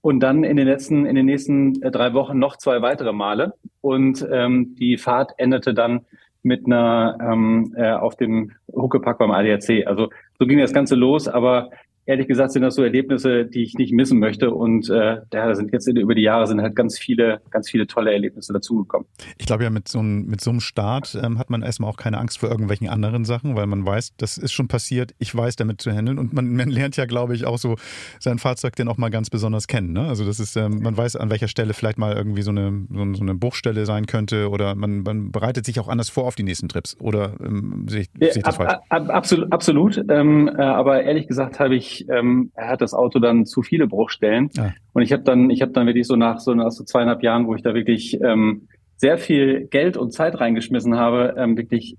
Und 0.00 0.20
dann 0.20 0.44
in 0.44 0.56
den 0.56 0.66
letzten, 0.66 1.06
in 1.06 1.14
den 1.14 1.26
nächsten 1.26 1.80
äh, 1.82 1.90
drei 1.90 2.14
Wochen 2.14 2.38
noch 2.38 2.56
zwei 2.56 2.80
weitere 2.80 3.12
Male. 3.12 3.54
Und 3.80 4.26
ähm, 4.32 4.74
die 4.78 4.96
Fahrt 4.96 5.32
endete 5.36 5.74
dann 5.74 6.06
mit 6.42 6.66
einer 6.66 7.18
ähm, 7.20 7.74
äh, 7.76 7.92
auf 7.92 8.16
dem 8.16 8.52
Huckepack 8.72 9.18
beim 9.18 9.30
ADAC. 9.30 9.86
Also 9.86 10.08
so 10.38 10.46
ging 10.46 10.58
das 10.58 10.72
Ganze 10.72 10.96
los, 10.96 11.28
aber 11.28 11.70
ehrlich 12.06 12.26
gesagt 12.26 12.52
sind 12.52 12.62
das 12.62 12.74
so 12.74 12.82
Erlebnisse, 12.82 13.44
die 13.44 13.62
ich 13.62 13.74
nicht 13.74 13.92
missen 13.92 14.18
möchte. 14.18 14.50
Und 14.50 14.90
äh, 14.90 15.18
da 15.30 15.54
sind 15.54 15.72
jetzt 15.72 15.86
über 15.86 16.14
die 16.14 16.22
Jahre 16.22 16.46
sind 16.46 16.60
halt 16.60 16.74
ganz 16.74 16.98
viele, 16.98 17.40
ganz 17.50 17.70
viele 17.70 17.86
tolle 17.86 18.12
Erlebnisse 18.12 18.52
dazugekommen. 18.52 19.06
Ich 19.38 19.46
glaube 19.46 19.64
ja, 19.64 19.70
mit 19.70 19.88
so, 19.88 20.00
einem, 20.00 20.26
mit 20.26 20.40
so 20.40 20.50
einem 20.50 20.60
Start 20.60 21.18
ähm, 21.22 21.38
hat 21.38 21.50
man 21.50 21.62
erstmal 21.62 21.90
auch 21.90 21.96
keine 21.96 22.18
Angst 22.18 22.38
vor 22.38 22.50
irgendwelchen 22.50 22.88
anderen 22.88 23.24
Sachen, 23.24 23.54
weil 23.56 23.66
man 23.66 23.86
weiß, 23.86 24.14
das 24.16 24.38
ist 24.38 24.52
schon 24.52 24.68
passiert, 24.68 25.12
ich 25.18 25.34
weiß 25.34 25.56
damit 25.56 25.80
zu 25.80 25.92
handeln. 25.92 26.18
Und 26.18 26.32
man, 26.32 26.54
man 26.54 26.70
lernt 26.70 26.96
ja, 26.96 27.06
glaube 27.06 27.34
ich, 27.34 27.46
auch 27.46 27.58
so 27.58 27.76
sein 28.18 28.38
Fahrzeug 28.38 28.74
dann 28.76 28.88
auch 28.88 28.98
mal 28.98 29.10
ganz 29.10 29.30
besonders 29.30 29.68
kennen. 29.68 29.92
Ne? 29.92 30.08
Also 30.08 30.24
das 30.24 30.40
ist, 30.40 30.56
ähm, 30.56 30.80
man 30.82 30.96
weiß, 30.96 31.16
an 31.16 31.30
welcher 31.30 31.48
Stelle 31.48 31.74
vielleicht 31.74 31.98
mal 31.98 32.16
irgendwie 32.16 32.42
so 32.42 32.50
eine, 32.50 32.86
so, 32.90 33.14
so 33.14 33.22
eine 33.22 33.34
Bruchstelle 33.34 33.86
sein 33.86 34.06
könnte 34.06 34.50
oder 34.50 34.74
man, 34.74 35.02
man, 35.02 35.30
bereitet 35.30 35.64
sich 35.64 35.78
auch 35.78 35.88
anders 35.88 36.10
vor 36.10 36.24
auf 36.24 36.34
die 36.34 36.42
nächsten 36.42 36.68
Trips. 36.68 36.96
Oder 37.00 37.34
ähm, 37.44 37.86
sehe 37.88 38.02
ich, 38.02 38.08
ja, 38.18 38.32
sehe 38.32 38.38
ich 38.38 38.42
das 38.42 38.58
ab, 38.58 38.66
falsch? 38.66 38.80
Ab, 38.88 39.08
absolut, 39.08 39.52
absolut. 39.52 40.04
Ähm, 40.08 40.48
äh, 40.48 40.62
aber 40.62 41.02
ehrlich 41.04 41.28
gesagt 41.28 41.60
habe 41.60 41.76
ich 41.76 41.91
ähm, 42.08 42.50
er 42.54 42.68
hat 42.68 42.80
das 42.80 42.94
Auto 42.94 43.18
dann 43.18 43.46
zu 43.46 43.62
viele 43.62 43.86
Bruchstellen. 43.86 44.50
Ja. 44.54 44.72
Und 44.92 45.02
ich 45.02 45.12
habe 45.12 45.22
dann, 45.22 45.50
ich 45.50 45.62
habe 45.62 45.72
dann 45.72 45.86
wirklich 45.86 46.06
so 46.06 46.16
nach 46.16 46.38
so 46.40 46.54
nach 46.54 46.70
so 46.70 46.84
zweieinhalb 46.84 47.22
Jahren, 47.22 47.46
wo 47.46 47.54
ich 47.54 47.62
da 47.62 47.74
wirklich 47.74 48.20
ähm, 48.22 48.68
sehr 48.96 49.18
viel 49.18 49.66
Geld 49.66 49.96
und 49.96 50.12
Zeit 50.12 50.38
reingeschmissen 50.40 50.96
habe, 50.96 51.34
ähm, 51.36 51.56
wirklich 51.56 51.96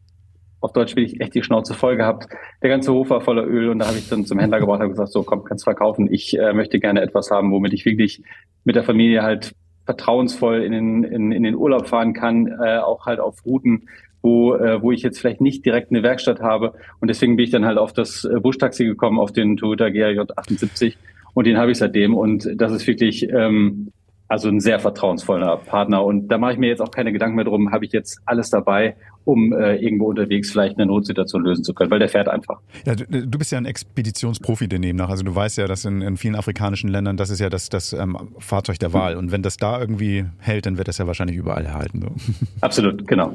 auf 0.61 0.71
Deutsch 0.71 0.95
wirklich 0.95 1.19
echt 1.19 1.35
die 1.35 1.43
Schnauze 1.43 1.73
voll 1.73 1.97
gehabt. 1.97 2.27
Der 2.61 2.69
ganze 2.69 2.93
Hof 2.93 3.09
war 3.09 3.19
voller 3.19 3.45
Öl 3.45 3.69
und 3.69 3.79
da 3.79 3.87
habe 3.87 3.97
ich 3.97 4.07
dann 4.07 4.25
zum 4.25 4.39
Händler 4.39 4.61
gebracht 4.61 4.81
und 4.81 4.89
gesagt, 4.89 5.11
so 5.11 5.23
komm, 5.23 5.43
kannst 5.43 5.65
verkaufen. 5.65 6.07
Ich 6.09 6.39
äh, 6.39 6.53
möchte 6.53 6.79
gerne 6.79 7.01
etwas 7.01 7.29
haben, 7.31 7.51
womit 7.51 7.73
ich 7.73 7.85
wirklich 7.85 8.23
mit 8.63 8.77
der 8.77 8.83
Familie 8.83 9.23
halt 9.23 9.53
vertrauensvoll 9.85 10.63
in 10.63 10.71
den, 10.71 11.03
in, 11.03 11.31
in 11.33 11.43
den 11.43 11.55
Urlaub 11.55 11.87
fahren 11.87 12.13
kann, 12.13 12.47
äh, 12.47 12.77
auch 12.77 13.05
halt 13.05 13.19
auf 13.19 13.45
Routen, 13.45 13.89
wo, 14.23 14.55
äh, 14.55 14.81
wo 14.81 14.91
ich 14.91 15.03
jetzt 15.03 15.19
vielleicht 15.19 15.41
nicht 15.41 15.63
direkt 15.65 15.91
eine 15.91 16.01
Werkstatt 16.01 16.39
habe. 16.39 16.73
Und 16.99 17.09
deswegen 17.09 17.35
bin 17.35 17.43
ich 17.43 17.51
dann 17.51 17.65
halt 17.65 17.77
auf 17.77 17.93
das 17.93 18.23
äh, 18.23 18.39
Buschtaxi 18.39 18.85
gekommen, 18.85 19.19
auf 19.19 19.31
den 19.31 19.57
Toyota 19.57 19.89
GRJ 19.89 20.21
78 20.35 20.97
und 21.33 21.45
den 21.45 21.57
habe 21.57 21.71
ich 21.71 21.77
seitdem. 21.77 22.15
Und 22.15 22.49
das 22.55 22.71
ist 22.71 22.87
wirklich 22.87 23.29
ähm, 23.29 23.91
also 24.33 24.49
ein 24.49 24.59
sehr 24.59 24.79
vertrauensvoller 24.79 25.57
Partner. 25.57 26.03
Und 26.03 26.27
da 26.29 26.39
mache 26.39 26.53
ich 26.53 26.57
mir 26.57 26.67
jetzt 26.67 26.81
auch 26.81 26.89
keine 26.89 27.13
Gedanken 27.13 27.35
mehr 27.35 27.45
drum, 27.45 27.71
habe 27.71 27.85
ich 27.85 27.91
jetzt 27.91 28.19
alles 28.25 28.49
dabei 28.49 28.95
um 29.25 29.53
äh, 29.53 29.75
irgendwo 29.75 30.05
unterwegs 30.07 30.51
vielleicht 30.51 30.77
eine 30.77 30.85
Notsituation 30.85 31.43
lösen 31.43 31.63
zu 31.63 31.73
können, 31.73 31.91
weil 31.91 31.99
der 31.99 32.09
fährt 32.09 32.27
einfach. 32.27 32.59
Ja, 32.85 32.95
du, 32.95 33.05
du 33.05 33.37
bist 33.37 33.51
ja 33.51 33.57
ein 33.57 33.65
Expeditionsprofi 33.65 34.67
daneben 34.67 34.97
nach. 34.97 35.09
Also 35.09 35.23
du 35.23 35.33
weißt 35.33 35.57
ja, 35.57 35.67
dass 35.67 35.85
in, 35.85 36.01
in 36.01 36.17
vielen 36.17 36.35
afrikanischen 36.35 36.89
Ländern 36.89 37.17
das 37.17 37.29
ist 37.29 37.39
ja 37.39 37.49
das, 37.49 37.69
das 37.69 37.93
ähm, 37.93 38.17
Fahrzeug 38.39 38.79
der 38.79 38.93
Wahl. 38.93 39.15
Und 39.15 39.31
wenn 39.31 39.41
das 39.41 39.57
da 39.57 39.79
irgendwie 39.79 40.25
hält, 40.39 40.65
dann 40.65 40.77
wird 40.77 40.87
das 40.87 40.97
ja 40.97 41.07
wahrscheinlich 41.07 41.37
überall 41.37 41.65
erhalten. 41.65 42.01
So. 42.01 42.07
Absolut, 42.61 43.07
genau. 43.07 43.33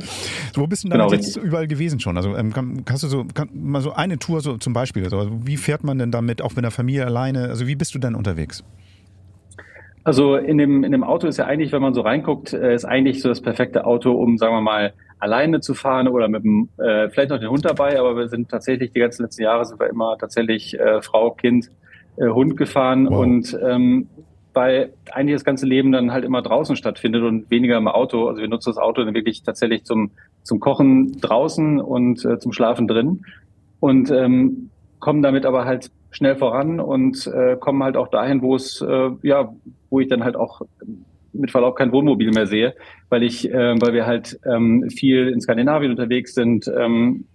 So, 0.55 0.61
wo 0.61 0.67
bist 0.67 0.85
du 0.85 0.88
denn 0.88 0.99
genau, 0.99 1.12
jetzt 1.12 1.37
überall 1.37 1.67
gewesen 1.67 2.00
schon? 2.00 2.17
Also 2.17 2.37
ähm, 2.37 2.52
kannst 2.85 3.02
du 3.02 3.09
so 3.09 3.25
kann, 3.33 3.49
mal 3.55 3.81
so 3.81 3.93
eine 3.93 4.19
Tour 4.19 4.40
so 4.40 4.59
zum 4.59 4.73
Beispiel? 4.73 5.05
Also, 5.05 5.31
wie 5.45 5.57
fährt 5.57 5.85
man 5.85 5.99
denn 5.99 6.11
damit, 6.11 6.43
auch 6.43 6.55
mit 6.55 6.64
der 6.64 6.71
Familie 6.71 7.07
alleine? 7.07 7.49
Also 7.49 7.67
wie 7.67 7.76
bist 7.76 7.95
du 7.95 7.99
denn 7.99 8.14
unterwegs? 8.14 8.62
Also 10.09 10.37
in 10.37 10.57
dem, 10.57 10.85
in 10.85 10.93
dem 10.93 11.05
Auto 11.05 11.27
ist 11.27 11.37
ja 11.37 11.45
eigentlich, 11.45 11.71
wenn 11.71 11.83
man 11.83 11.93
so 11.93 12.00
reinguckt, 12.00 12.55
äh, 12.55 12.75
ist 12.75 12.87
eigentlich 12.87 13.21
so 13.21 13.29
das 13.29 13.43
perfekte 13.43 13.85
Auto, 13.85 14.12
um, 14.12 14.38
sagen 14.38 14.55
wir 14.55 14.62
mal, 14.62 14.95
alleine 15.19 15.61
zu 15.61 15.75
fahren 15.75 16.09
oder 16.09 16.29
mit 16.29 16.45
dem, 16.45 16.71
äh, 16.79 17.11
vielleicht 17.11 17.29
noch 17.29 17.38
den 17.38 17.50
Hund 17.50 17.67
dabei, 17.67 18.00
aber 18.00 18.17
wir 18.17 18.27
sind 18.29 18.49
tatsächlich 18.49 18.91
die 18.93 19.00
ganzen 19.00 19.25
letzten 19.25 19.43
Jahre 19.43 19.67
sind 19.67 19.79
wir 19.79 19.91
immer 19.91 20.17
tatsächlich 20.17 20.81
äh, 20.81 21.03
Frau, 21.03 21.33
Kind, 21.33 21.71
äh, 22.17 22.27
Hund 22.27 22.57
gefahren 22.57 23.07
wow. 23.11 23.19
und 23.19 23.55
ähm, 23.62 24.09
weil 24.55 24.95
eigentlich 25.12 25.35
das 25.35 25.45
ganze 25.45 25.67
Leben 25.67 25.93
dann 25.93 26.11
halt 26.11 26.25
immer 26.25 26.41
draußen 26.41 26.75
stattfindet 26.75 27.23
und 27.23 27.50
weniger 27.50 27.77
im 27.77 27.87
Auto. 27.87 28.29
Also 28.29 28.41
wir 28.41 28.49
nutzen 28.49 28.71
das 28.71 28.79
Auto 28.79 29.05
dann 29.05 29.12
wirklich 29.12 29.43
tatsächlich 29.43 29.85
zum, 29.85 30.12
zum 30.43 30.59
Kochen 30.59 31.21
draußen 31.21 31.83
und 31.83 32.25
äh, 32.25 32.38
zum 32.38 32.55
Schlafen 32.55 32.88
drin 32.88 33.27
und 33.79 34.11
ähm, 34.11 34.71
kommen 35.00 35.21
damit 35.21 35.45
aber 35.45 35.67
halt 35.67 35.91
schnell 36.11 36.37
voran 36.37 36.81
und 36.81 37.27
äh, 37.27 37.57
kommen 37.57 37.83
halt 37.83 37.97
auch 37.97 38.09
dahin, 38.09 38.43
wo 38.43 38.55
es, 38.55 38.81
äh, 38.81 39.11
ja, 39.23 39.53
wo 39.91 40.00
ich 40.00 40.09
dann 40.09 40.25
halt 40.25 40.37
auch 40.37 40.62
mit 41.33 41.50
Verlaub 41.50 41.77
kein 41.77 41.93
Wohnmobil 41.93 42.31
mehr 42.31 42.47
sehe, 42.47 42.75
weil 43.11 43.23
ich, 43.23 43.50
äh, 43.50 43.81
weil 43.81 43.93
wir 43.93 44.07
halt 44.07 44.38
ähm, 44.45 44.88
viel 44.91 45.29
in 45.29 45.41
Skandinavien 45.41 45.91
unterwegs 45.91 46.35
sind, 46.35 46.71
ähm, 46.77 47.27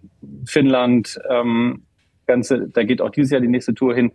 Finnland, 0.45 1.19
ähm, 1.29 1.83
ganze, 2.25 2.67
da 2.69 2.83
geht 2.83 3.01
auch 3.01 3.11
dieses 3.11 3.31
Jahr 3.31 3.41
die 3.41 3.47
nächste 3.47 3.73
Tour 3.73 3.93
hin. 3.93 4.11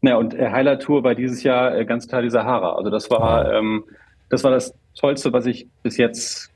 Naja, 0.00 0.18
und 0.18 0.34
äh, 0.34 0.50
Highlight 0.50 0.82
Tour 0.82 1.02
war 1.04 1.14
dieses 1.14 1.42
Jahr 1.42 1.76
äh, 1.76 1.84
ganz 1.84 2.06
klar 2.06 2.22
die 2.22 2.30
Sahara. 2.30 2.74
Also 2.76 2.90
das 2.90 3.10
war, 3.10 3.52
ähm, 3.52 3.84
das 4.28 4.44
war 4.44 4.50
das 4.50 4.74
Tollste, 4.94 5.32
was 5.32 5.46
ich 5.46 5.68
bis 5.82 5.96
jetzt 5.96 6.50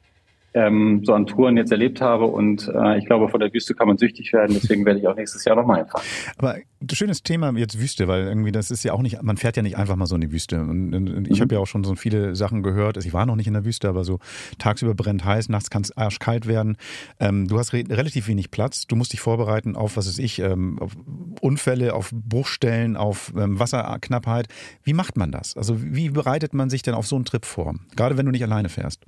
ähm, 0.54 1.02
so 1.04 1.14
an 1.14 1.26
Touren 1.26 1.56
jetzt 1.56 1.70
erlebt 1.70 2.00
habe. 2.00 2.26
Und 2.26 2.68
äh, 2.74 2.98
ich 2.98 3.06
glaube, 3.06 3.28
von 3.28 3.40
der 3.40 3.52
Wüste 3.52 3.74
kann 3.74 3.88
man 3.88 3.98
süchtig 3.98 4.32
werden. 4.32 4.56
Deswegen 4.60 4.84
werde 4.84 5.00
ich 5.00 5.06
auch 5.06 5.16
nächstes 5.16 5.44
Jahr 5.44 5.56
nochmal 5.56 5.78
hinfahren. 5.78 6.06
Aber 6.38 6.56
schönes 6.92 7.22
Thema 7.22 7.52
jetzt 7.56 7.78
Wüste, 7.78 8.08
weil 8.08 8.24
irgendwie 8.24 8.52
das 8.52 8.70
ist 8.70 8.82
ja 8.84 8.92
auch 8.92 9.02
nicht, 9.02 9.22
man 9.22 9.36
fährt 9.36 9.56
ja 9.56 9.62
nicht 9.62 9.76
einfach 9.76 9.96
mal 9.96 10.06
so 10.06 10.14
in 10.14 10.22
die 10.22 10.32
Wüste. 10.32 10.60
Und, 10.60 10.94
und 10.94 11.28
ich 11.28 11.38
mhm. 11.38 11.42
habe 11.42 11.54
ja 11.54 11.60
auch 11.60 11.66
schon 11.66 11.84
so 11.84 11.94
viele 11.94 12.34
Sachen 12.34 12.62
gehört. 12.62 12.96
Also 12.96 13.06
ich 13.06 13.12
war 13.12 13.26
noch 13.26 13.36
nicht 13.36 13.46
in 13.46 13.54
der 13.54 13.64
Wüste, 13.64 13.88
aber 13.88 14.04
so 14.04 14.18
tagsüber 14.58 14.94
brennt 14.94 15.24
heiß, 15.24 15.48
nachts 15.48 15.70
kann 15.70 15.82
es 15.82 15.96
arschkalt 15.96 16.46
werden. 16.46 16.76
Ähm, 17.18 17.46
du 17.46 17.58
hast 17.58 17.72
re 17.72 17.84
relativ 17.88 18.28
wenig 18.28 18.50
Platz. 18.50 18.86
Du 18.86 18.96
musst 18.96 19.12
dich 19.12 19.20
vorbereiten 19.20 19.76
auf, 19.76 19.96
was 19.96 20.06
weiß 20.06 20.18
ich, 20.18 20.40
ähm, 20.40 20.78
auf 20.80 20.96
Unfälle, 21.40 21.94
auf 21.94 22.10
Bruchstellen, 22.12 22.96
auf 22.96 23.32
ähm, 23.36 23.58
Wasserknappheit. 23.58 24.48
Wie 24.82 24.94
macht 24.94 25.16
man 25.16 25.30
das? 25.30 25.56
Also 25.56 25.76
wie 25.82 26.10
bereitet 26.10 26.54
man 26.54 26.70
sich 26.70 26.82
denn 26.82 26.94
auf 26.94 27.06
so 27.06 27.16
einen 27.16 27.24
Trip 27.24 27.44
vor? 27.44 27.74
Gerade 27.96 28.16
wenn 28.16 28.26
du 28.26 28.32
nicht 28.32 28.42
alleine 28.42 28.68
fährst. 28.68 29.04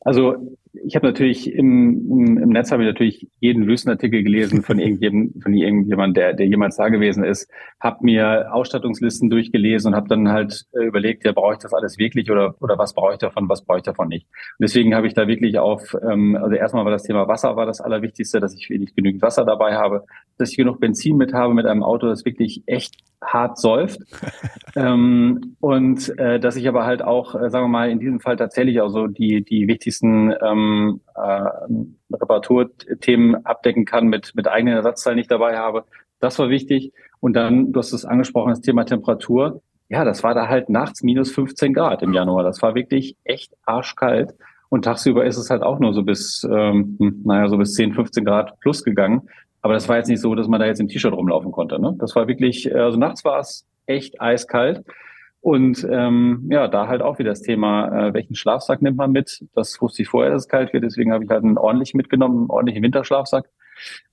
Also 0.00 0.56
ich 0.84 0.96
habe 0.96 1.06
natürlich 1.06 1.52
im, 1.52 2.38
im, 2.38 2.48
Netz 2.50 2.72
habe 2.72 2.82
ich 2.82 2.88
natürlich 2.88 3.28
jeden 3.40 3.66
Wüstenartikel 3.66 4.22
gelesen 4.22 4.62
von 4.62 4.78
irgendjemandem, 4.78 5.40
von 5.42 5.54
irgendjemand, 5.54 6.16
der, 6.16 6.34
der 6.34 6.46
jemals 6.46 6.76
da 6.76 6.88
gewesen 6.88 7.24
ist, 7.24 7.50
habe 7.80 7.98
mir 8.02 8.52
Ausstattungslisten 8.52 9.30
durchgelesen 9.30 9.92
und 9.92 9.96
habe 9.96 10.08
dann 10.08 10.28
halt 10.28 10.66
äh, 10.72 10.84
überlegt, 10.84 11.24
ja, 11.24 11.32
brauche 11.32 11.54
ich 11.54 11.58
das 11.58 11.72
alles 11.72 11.98
wirklich 11.98 12.30
oder 12.30 12.54
oder 12.60 12.78
was 12.78 12.94
brauche 12.94 13.12
ich 13.12 13.18
davon, 13.18 13.48
was 13.48 13.64
brauche 13.64 13.78
ich 13.78 13.84
davon 13.84 14.08
nicht. 14.08 14.26
Und 14.26 14.62
deswegen 14.62 14.94
habe 14.94 15.06
ich 15.06 15.14
da 15.14 15.26
wirklich 15.28 15.58
auf, 15.58 15.96
ähm, 16.02 16.36
also 16.36 16.54
erstmal 16.54 16.84
war 16.84 16.92
das 16.92 17.04
Thema 17.04 17.28
Wasser 17.28 17.56
war 17.56 17.66
das 17.66 17.80
Allerwichtigste, 17.80 18.40
dass 18.40 18.54
ich 18.54 18.68
wenig 18.70 18.94
genügend 18.94 19.22
Wasser 19.22 19.44
dabei 19.44 19.74
habe, 19.74 20.04
dass 20.38 20.50
ich 20.50 20.56
genug 20.56 20.80
Benzin 20.80 21.16
mit 21.16 21.32
habe 21.32 21.54
mit 21.54 21.66
einem 21.66 21.82
Auto, 21.82 22.06
das 22.06 22.24
wirklich 22.24 22.62
echt 22.66 22.94
hart 23.22 23.58
säuft. 23.58 24.00
ähm, 24.76 25.56
und 25.60 26.18
äh, 26.18 26.38
dass 26.40 26.56
ich 26.56 26.68
aber 26.68 26.84
halt 26.84 27.02
auch, 27.02 27.34
äh, 27.34 27.50
sagen 27.50 27.64
wir 27.64 27.68
mal, 27.68 27.90
in 27.90 27.98
diesem 27.98 28.20
Fall 28.20 28.36
tatsächlich 28.36 28.80
auch 28.80 28.88
so 28.88 29.06
die, 29.06 29.44
die 29.44 29.66
wichtigsten 29.68 30.32
ähm, 30.42 31.00
äh, 31.14 31.48
Reparaturthemen 32.12 33.44
abdecken 33.44 33.84
kann 33.84 34.06
mit, 34.06 34.34
mit 34.34 34.48
eigenen 34.48 34.74
Ersatzteilen, 34.74 35.16
die 35.16 35.22
ich 35.22 35.28
dabei 35.28 35.58
habe. 35.58 35.84
Das 36.20 36.38
war 36.38 36.48
wichtig. 36.48 36.92
Und 37.20 37.34
dann, 37.34 37.72
du 37.72 37.80
hast 37.80 37.92
es 37.92 38.04
angesprochen, 38.04 38.50
das 38.50 38.60
Thema 38.60 38.84
Temperatur. 38.84 39.62
Ja, 39.88 40.04
das 40.04 40.22
war 40.22 40.34
da 40.34 40.48
halt 40.48 40.68
nachts 40.68 41.02
minus 41.02 41.32
15 41.32 41.72
Grad 41.72 42.02
im 42.02 42.12
Januar. 42.12 42.42
Das 42.42 42.62
war 42.62 42.74
wirklich 42.74 43.16
echt 43.24 43.54
arschkalt. 43.64 44.34
Und 44.68 44.84
tagsüber 44.84 45.24
ist 45.24 45.38
es 45.38 45.50
halt 45.50 45.62
auch 45.62 45.78
nur 45.78 45.94
so 45.94 46.02
bis, 46.02 46.46
ähm, 46.50 46.96
hm, 46.98 47.22
naja, 47.24 47.48
so 47.48 47.56
bis 47.56 47.72
10, 47.74 47.94
15 47.94 48.24
Grad 48.24 48.60
plus 48.60 48.84
gegangen. 48.84 49.22
Aber 49.60 49.74
das 49.74 49.88
war 49.88 49.96
jetzt 49.96 50.08
nicht 50.08 50.20
so, 50.20 50.34
dass 50.34 50.48
man 50.48 50.60
da 50.60 50.66
jetzt 50.66 50.80
im 50.80 50.88
T-Shirt 50.88 51.12
rumlaufen 51.12 51.52
konnte. 51.52 51.80
Ne? 51.80 51.94
Das 51.98 52.14
war 52.14 52.28
wirklich, 52.28 52.70
äh, 52.70 52.74
also 52.74 52.98
nachts 52.98 53.24
war 53.24 53.40
es 53.40 53.66
echt 53.86 54.20
eiskalt. 54.20 54.84
Und 55.40 55.86
ähm, 55.90 56.48
ja, 56.50 56.66
da 56.68 56.88
halt 56.88 57.00
auch 57.00 57.18
wieder 57.18 57.30
das 57.30 57.42
Thema, 57.42 58.08
äh, 58.08 58.14
welchen 58.14 58.34
Schlafsack 58.34 58.82
nimmt 58.82 58.96
man 58.96 59.12
mit? 59.12 59.44
Das 59.54 59.80
wusste 59.80 60.02
ich 60.02 60.08
vorher, 60.08 60.32
dass 60.32 60.42
es 60.42 60.48
kalt 60.48 60.72
wird, 60.72 60.84
deswegen 60.84 61.12
habe 61.12 61.24
ich 61.24 61.30
halt 61.30 61.44
einen 61.44 61.58
ordentlichen 61.58 61.96
mitgenommen, 61.96 62.38
einen 62.38 62.50
ordentlichen 62.50 62.82
Winterschlafsack. 62.82 63.48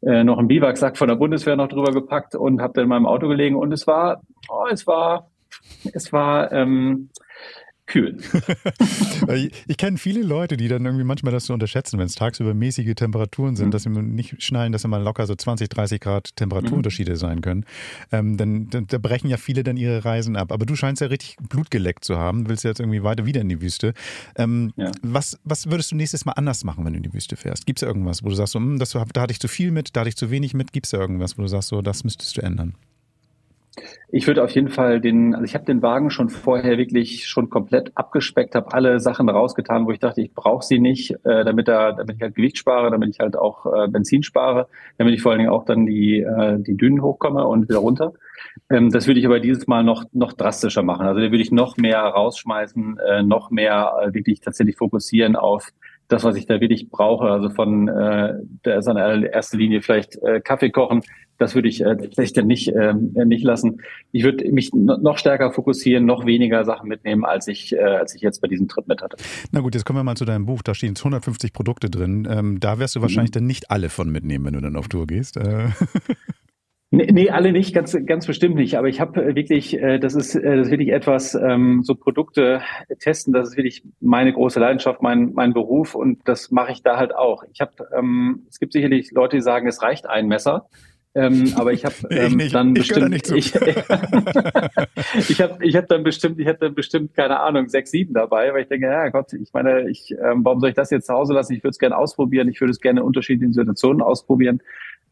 Äh, 0.01 0.23
noch 0.23 0.37
einen 0.37 0.47
Biwaksack 0.47 0.97
von 0.97 1.07
der 1.07 1.15
Bundeswehr 1.15 1.55
noch 1.55 1.67
drüber 1.67 1.91
gepackt 1.91 2.35
und 2.35 2.61
habe 2.61 2.73
dann 2.73 2.83
in 2.83 2.89
meinem 2.89 3.07
Auto 3.07 3.27
gelegen 3.27 3.55
und 3.55 3.71
es 3.71 3.87
war, 3.87 4.21
oh, 4.47 4.67
es 4.71 4.85
war, 4.85 5.31
es 5.93 6.13
war 6.13 6.51
ähm, 6.51 7.09
kühl. 7.87 8.17
ich, 9.33 9.51
ich 9.67 9.77
kenne 9.77 9.97
viele 9.97 10.21
Leute, 10.21 10.57
die 10.57 10.67
dann 10.67 10.85
irgendwie 10.85 11.03
manchmal 11.03 11.31
das 11.31 11.45
so 11.45 11.53
unterschätzen, 11.53 11.99
wenn 11.99 12.05
es 12.05 12.15
tagsüber 12.15 12.53
mäßige 12.53 12.95
Temperaturen 12.95 13.55
sind, 13.55 13.67
mhm. 13.67 13.71
dass 13.71 13.83
sie 13.83 13.89
nicht 13.89 14.41
schnallen, 14.41 14.71
dass 14.71 14.83
immer 14.83 14.99
locker 14.99 15.27
so 15.27 15.35
20, 15.35 15.69
30 15.69 15.99
Grad 15.99 16.35
Temperaturunterschiede 16.35 17.13
mhm. 17.13 17.17
sein 17.17 17.41
können. 17.41 17.65
Ähm, 18.11 18.37
dann, 18.37 18.69
dann 18.69 18.87
da 18.87 18.97
brechen 18.97 19.29
ja 19.29 19.37
viele 19.37 19.63
dann 19.63 19.77
ihre 19.77 20.03
Reisen 20.05 20.35
ab. 20.35 20.51
Aber 20.51 20.65
du 20.65 20.75
scheinst 20.75 21.01
ja 21.01 21.07
richtig 21.07 21.37
Blut 21.49 21.71
geleckt 21.71 22.05
zu 22.05 22.17
haben, 22.17 22.49
willst 22.49 22.63
ja 22.63 22.71
jetzt 22.71 22.79
irgendwie 22.79 23.03
weiter 23.03 23.25
wieder 23.25 23.41
in 23.41 23.49
die 23.49 23.61
Wüste. 23.61 23.93
Ähm, 24.35 24.73
ja. 24.75 24.91
was, 25.01 25.39
was 25.43 25.69
würdest 25.69 25.91
du 25.91 25.95
nächstes 25.95 26.25
Mal 26.25 26.33
anders 26.33 26.63
machen, 26.63 26.85
wenn 26.85 26.93
du 26.93 26.97
in 26.97 27.03
die 27.03 27.13
Wüste 27.13 27.35
fährst? 27.35 27.65
Gibt 27.65 27.81
es 27.81 27.87
irgendwas, 27.87 28.23
wo 28.23 28.29
du 28.29 28.35
sagst, 28.35 28.53
so, 28.53 28.59
hm, 28.59 28.79
das, 28.79 28.91
da 28.91 29.21
hatte 29.21 29.31
ich 29.31 29.39
zu 29.39 29.47
viel 29.47 29.71
mit, 29.71 29.95
da 29.95 30.01
hatte 30.01 30.09
ich 30.09 30.17
zu 30.17 30.31
wenig 30.31 30.53
mit? 30.53 30.73
Gibt 30.73 30.87
es 30.87 30.91
da 30.91 30.97
irgendwas, 30.97 31.37
wo 31.37 31.41
du 31.41 31.47
sagst, 31.47 31.69
so, 31.69 31.81
das 31.81 32.03
müsstest 32.03 32.37
du 32.37 32.41
ändern? 32.41 32.75
Ich 34.09 34.27
würde 34.27 34.43
auf 34.43 34.51
jeden 34.51 34.69
Fall 34.69 35.01
den, 35.01 35.33
also 35.33 35.43
ich 35.43 35.55
habe 35.55 35.65
den 35.65 35.81
Wagen 35.81 36.09
schon 36.09 36.29
vorher 36.29 36.77
wirklich 36.77 37.27
schon 37.27 37.49
komplett 37.49 37.91
abgespeckt, 37.95 38.55
habe 38.55 38.73
alle 38.73 38.99
Sachen 38.99 39.29
rausgetan, 39.29 39.85
wo 39.85 39.91
ich 39.91 39.99
dachte, 39.99 40.21
ich 40.21 40.33
brauche 40.33 40.65
sie 40.65 40.79
nicht, 40.79 41.11
äh, 41.25 41.43
damit 41.43 41.67
da, 41.67 41.91
damit 41.91 42.15
ich 42.15 42.21
halt 42.21 42.35
Gewicht 42.35 42.57
spare, 42.57 42.91
damit 42.91 43.09
ich 43.09 43.19
halt 43.19 43.35
auch 43.35 43.65
äh, 43.65 43.87
Benzin 43.89 44.23
spare, 44.23 44.67
damit 44.97 45.13
ich 45.13 45.21
vor 45.21 45.31
allen 45.31 45.39
Dingen 45.39 45.51
auch 45.51 45.65
dann 45.65 45.85
die 45.85 46.21
äh, 46.21 46.57
die 46.59 46.77
Dünen 46.77 47.01
hochkomme 47.01 47.45
und 47.45 47.67
wieder 47.67 47.79
runter. 47.79 48.13
Ähm, 48.69 48.91
das 48.91 49.07
würde 49.07 49.19
ich 49.19 49.25
aber 49.25 49.39
dieses 49.39 49.67
Mal 49.67 49.83
noch 49.83 50.05
noch 50.13 50.33
drastischer 50.33 50.83
machen. 50.83 51.05
Also 51.05 51.19
da 51.19 51.25
würde 51.25 51.41
ich 51.41 51.51
noch 51.51 51.77
mehr 51.77 51.99
rausschmeißen, 51.99 52.97
äh, 52.99 53.23
noch 53.23 53.51
mehr 53.51 53.93
äh, 54.01 54.13
wirklich 54.13 54.39
tatsächlich 54.39 54.77
fokussieren 54.77 55.35
auf 55.35 55.71
das, 56.07 56.23
was 56.23 56.35
ich 56.35 56.45
da 56.45 56.61
wirklich 56.61 56.89
brauche. 56.89 57.25
Also 57.25 57.49
von 57.49 57.87
äh, 57.87 58.33
da 58.63 58.77
ist 58.77 58.87
an 58.87 59.23
erster 59.23 59.57
Linie 59.57 59.81
vielleicht 59.81 60.21
äh, 60.21 60.39
Kaffee 60.39 60.69
kochen. 60.69 61.01
Das 61.37 61.53
würde 61.53 61.67
ich 61.67 61.81
äh, 61.81 61.97
tatsächlich 61.97 62.45
nicht, 62.45 62.67
äh, 62.69 62.93
nicht 62.93 63.43
lassen. 63.43 63.81
Ich 64.11 64.23
würde 64.23 64.49
mich 64.51 64.71
noch 64.73 65.17
stärker 65.17 65.51
fokussieren, 65.51 66.05
noch 66.05 66.25
weniger 66.25 66.63
Sachen 66.63 66.87
mitnehmen, 66.87 67.25
als 67.25 67.47
ich, 67.47 67.73
äh, 67.73 67.79
als 67.79 68.15
ich 68.15 68.21
jetzt 68.21 68.41
bei 68.41 68.47
diesem 68.47 68.67
Trip 68.67 68.87
mit 68.87 69.01
hatte. 69.01 69.17
Na 69.51 69.59
gut, 69.59 69.75
jetzt 69.75 69.83
kommen 69.85 69.99
wir 69.99 70.03
mal 70.03 70.15
zu 70.15 70.25
deinem 70.25 70.45
Buch. 70.45 70.61
Da 70.61 70.73
stehen 70.73 70.95
150 70.97 71.51
Produkte 71.51 71.89
drin. 71.89 72.27
Ähm, 72.29 72.59
da 72.59 72.79
wirst 72.79 72.95
du 72.95 73.01
wahrscheinlich 73.01 73.31
mhm. 73.31 73.39
dann 73.39 73.47
nicht 73.47 73.71
alle 73.71 73.89
von 73.89 74.09
mitnehmen, 74.09 74.45
wenn 74.45 74.53
du 74.53 74.61
dann 74.61 74.75
auf 74.77 74.87
Tour 74.87 75.07
gehst. 75.07 75.37
Äh. 75.37 75.69
Nee, 76.95 77.11
nee, 77.11 77.29
alle 77.29 77.51
nicht, 77.51 77.75
ganz, 77.75 77.97
ganz 78.05 78.25
bestimmt 78.25 78.55
nicht. 78.55 78.77
Aber 78.77 78.87
ich 78.87 79.01
habe 79.01 79.21
äh, 79.21 79.35
wirklich, 79.35 79.77
äh, 79.77 79.99
das 79.99 80.15
ist, 80.15 80.33
äh, 80.35 80.55
das 80.55 80.67
ist 80.67 80.71
wirklich 80.71 80.89
etwas, 80.89 81.35
ähm, 81.35 81.83
so 81.83 81.95
Produkte 81.95 82.61
testen, 82.99 83.33
das 83.33 83.49
ist 83.49 83.57
wirklich 83.57 83.83
meine 83.99 84.31
große 84.31 84.59
Leidenschaft, 84.59 85.01
mein, 85.01 85.33
mein 85.33 85.53
Beruf 85.53 85.93
und 85.95 86.19
das 86.25 86.51
mache 86.51 86.71
ich 86.71 86.83
da 86.83 86.97
halt 86.97 87.13
auch. 87.13 87.43
Ich 87.51 87.59
habe, 87.59 87.73
ähm, 87.97 88.45
es 88.49 88.59
gibt 88.59 88.71
sicherlich 88.71 89.11
Leute, 89.11 89.35
die 89.35 89.41
sagen, 89.41 89.67
es 89.67 89.81
reicht 89.81 90.07
ein 90.07 90.27
Messer. 90.27 90.69
Ähm, 91.17 91.53
aber 91.55 91.71
ich 91.71 91.85
habe 91.85 91.95
ähm, 92.09 92.39
ich 92.39 92.51
dann 92.51 92.69
ich 92.75 92.79
bestimmt, 92.79 93.09
nicht 93.09 93.31
ich, 93.31 93.55
ich 95.29 95.41
habe 95.41 95.65
ich 95.65 95.75
hab 95.77 95.87
dann 95.87 96.03
bestimmt, 96.03 96.39
ich 96.39 96.45
hätte 96.45 96.65
dann 96.65 96.75
bestimmt 96.75 97.13
keine 97.13 97.39
Ahnung 97.39 97.69
sechs, 97.69 97.91
sieben 97.91 98.13
dabei, 98.13 98.53
weil 98.53 98.63
ich 98.63 98.67
denke, 98.67 98.87
ja 98.87 99.07
Gott, 99.09 99.31
ich 99.31 99.53
meine, 99.53 99.89
ich, 99.89 100.11
ähm, 100.11 100.43
warum 100.43 100.59
soll 100.59 100.69
ich 100.69 100.75
das 100.75 100.91
jetzt 100.91 101.07
zu 101.07 101.13
Hause 101.13 101.33
lassen? 101.33 101.53
Ich 101.53 101.63
würde 101.63 101.71
es 101.71 101.79
gerne 101.79 101.97
ausprobieren, 101.97 102.49
ich 102.49 102.59
würde 102.59 102.71
es 102.71 102.81
gerne 102.81 102.99
in 102.99 103.05
unterschiedlichen 103.05 103.53
Situationen 103.53 104.01
ausprobieren. 104.01 104.61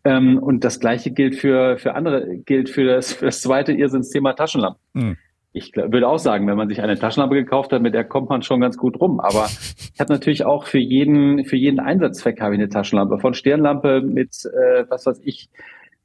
Ähm, 0.06 0.38
und 0.38 0.64
das 0.64 0.80
Gleiche 0.80 1.12
gilt 1.12 1.36
für, 1.36 1.78
für 1.78 1.96
andere, 1.96 2.38
gilt 2.38 2.70
für 2.70 2.86
das, 2.86 3.14
für 3.14 3.26
das 3.26 3.42
zweite 3.42 3.74
Irrsinnsthema 3.74 4.34
Taschenlampen. 4.34 4.82
Mhm. 4.94 5.18
Ich 5.56 5.72
glaub, 5.72 5.92
würde 5.94 6.08
auch 6.08 6.18
sagen, 6.18 6.48
wenn 6.48 6.58
man 6.58 6.68
sich 6.68 6.82
eine 6.82 6.98
Taschenlampe 6.98 7.36
gekauft 7.36 7.72
hat, 7.72 7.82
mit 7.82 7.94
der 7.94 8.04
kommt 8.04 8.28
man 8.30 8.42
schon 8.42 8.60
ganz 8.60 8.76
gut 8.76 9.00
rum. 9.00 9.20
Aber 9.20 9.48
ich 9.94 10.00
habe 10.00 10.12
natürlich 10.12 10.46
auch 10.46 10.66
für 10.66 10.80
jeden, 10.80 11.46
für 11.46 11.56
jeden 11.56 11.80
Einsatzzweck 11.80 12.42
habe 12.42 12.56
ich 12.56 12.60
eine 12.60 12.70
Taschenlampe. 12.70 13.20
Von 13.20 13.36
Stirnlampe 13.36 14.02
mit, 14.02 14.46
äh, 14.46 14.86
was 14.90 15.06
weiß 15.06 15.22
ich, 15.24 15.50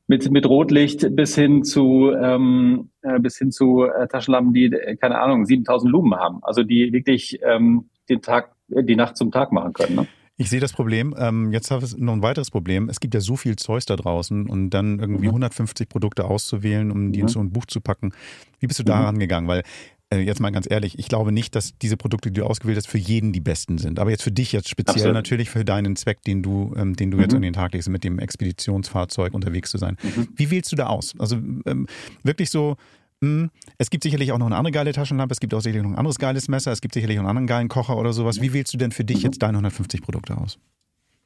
mit, 0.07 0.31
mit 0.31 0.47
Rotlicht 0.47 1.14
bis 1.17 1.35
hin 1.35 1.64
zu, 1.64 2.12
ähm, 2.12 2.90
äh, 3.02 3.19
bis 3.19 3.38
hin 3.38 3.50
zu 3.50 3.85
äh, 3.85 4.07
Taschenlampen, 4.07 4.52
die, 4.52 4.67
äh, 4.67 4.97
keine 4.97 5.19
Ahnung, 5.19 5.47
7000 5.47 5.90
Lumen 5.90 6.14
haben. 6.14 6.40
Also 6.43 6.62
die 6.62 6.93
wirklich 6.93 7.40
ähm, 7.43 7.88
den 8.11 8.21
Tag, 8.21 8.52
die 8.69 8.97
Nacht 8.97 9.17
zum 9.17 9.31
Tag 9.31 9.50
machen 9.52 9.73
können. 9.73 9.97
Ne? 9.97 10.07
Ich 10.40 10.50
sehe 10.50 10.61
das 10.61 10.73
Problem. 10.73 11.14
Ähm, 11.18 11.52
jetzt 11.52 11.71
habe 11.73 11.85
ich 11.85 11.97
noch 11.97 12.12
ein 12.12 12.23
weiteres 12.23 12.50
Problem. 12.50 12.88
Es 12.88 13.00
gibt 13.00 13.12
ja 13.12 13.21
so 13.21 13.37
viel 13.37 13.57
Zeus 13.57 13.87
da 13.87 13.97
draußen 13.97 14.49
und 14.49 14.71
dann 14.71 15.00
irgendwie 15.00 15.25
mhm. 15.25 15.30
150 15.30 15.88
Produkte 15.88 16.25
auszuwählen, 16.25 16.92
um 16.92 17.12
die 17.12 17.18
mhm. 17.18 17.25
in 17.25 17.28
so 17.28 17.40
ein 17.40 17.50
Buch 17.50 17.66
zu 17.66 17.80
packen. 17.80 18.12
Wie 18.61 18.68
bist 18.68 18.78
du 18.78 18.85
da 18.85 18.99
mhm. 18.99 19.04
rangegangen? 19.07 19.49
Weil 19.49 19.64
äh, 20.11 20.21
jetzt 20.21 20.40
mal 20.40 20.50
ganz 20.50 20.71
ehrlich, 20.71 20.97
ich 20.97 21.09
glaube 21.09 21.33
nicht, 21.33 21.57
dass 21.57 21.76
diese 21.78 21.97
Produkte, 21.97 22.30
die 22.30 22.40
du 22.40 22.47
ausgewählt 22.47 22.78
hast, 22.78 22.87
für 22.87 22.99
jeden 22.99 23.33
die 23.33 23.40
besten 23.40 23.78
sind. 23.78 23.99
Aber 23.99 24.11
jetzt 24.11 24.23
für 24.23 24.30
dich 24.30 24.52
jetzt 24.52 24.68
speziell 24.68 24.95
Absolut. 24.95 25.14
natürlich 25.14 25.50
für 25.50 25.64
deinen 25.64 25.97
Zweck, 25.97 26.23
den 26.23 26.42
du, 26.42 26.73
ähm, 26.76 26.95
den 26.95 27.11
du 27.11 27.16
mhm. 27.16 27.25
jetzt 27.25 27.35
an 27.35 27.42
den 27.42 27.52
Tag 27.52 27.73
legst, 27.73 27.88
mit 27.88 28.04
dem 28.04 28.21
Expeditionsfahrzeug 28.21 29.35
unterwegs 29.35 29.71
zu 29.71 29.78
sein. 29.78 29.97
Mhm. 30.02 30.28
Wie 30.37 30.50
wählst 30.52 30.71
du 30.71 30.76
da 30.76 30.87
aus? 30.87 31.14
Also 31.18 31.37
ähm, 31.66 31.88
wirklich 32.23 32.50
so 32.50 32.76
es 33.20 33.90
gibt 33.90 34.04
sicherlich 34.04 34.32
auch 34.32 34.38
noch 34.38 34.46
eine 34.46 34.56
andere 34.56 34.72
geile 34.72 34.92
Taschenlampe, 34.92 35.32
es 35.32 35.40
gibt 35.40 35.52
auch 35.54 35.60
sicherlich 35.60 35.82
noch 35.82 35.90
ein 35.90 35.98
anderes 35.98 36.18
geiles 36.18 36.48
Messer, 36.48 36.72
es 36.72 36.80
gibt 36.80 36.94
sicherlich 36.94 37.18
auch 37.18 37.22
einen 37.22 37.30
anderen 37.30 37.46
geilen 37.46 37.68
Kocher 37.68 37.96
oder 37.96 38.12
sowas. 38.12 38.40
Wie 38.40 38.52
wählst 38.52 38.72
du 38.75 38.78
denn 38.78 38.92
für 38.92 39.04
dich 39.04 39.22
jetzt 39.22 39.42
deine 39.42 39.58
150 39.58 40.02
Produkte 40.02 40.37
aus? 40.37 40.58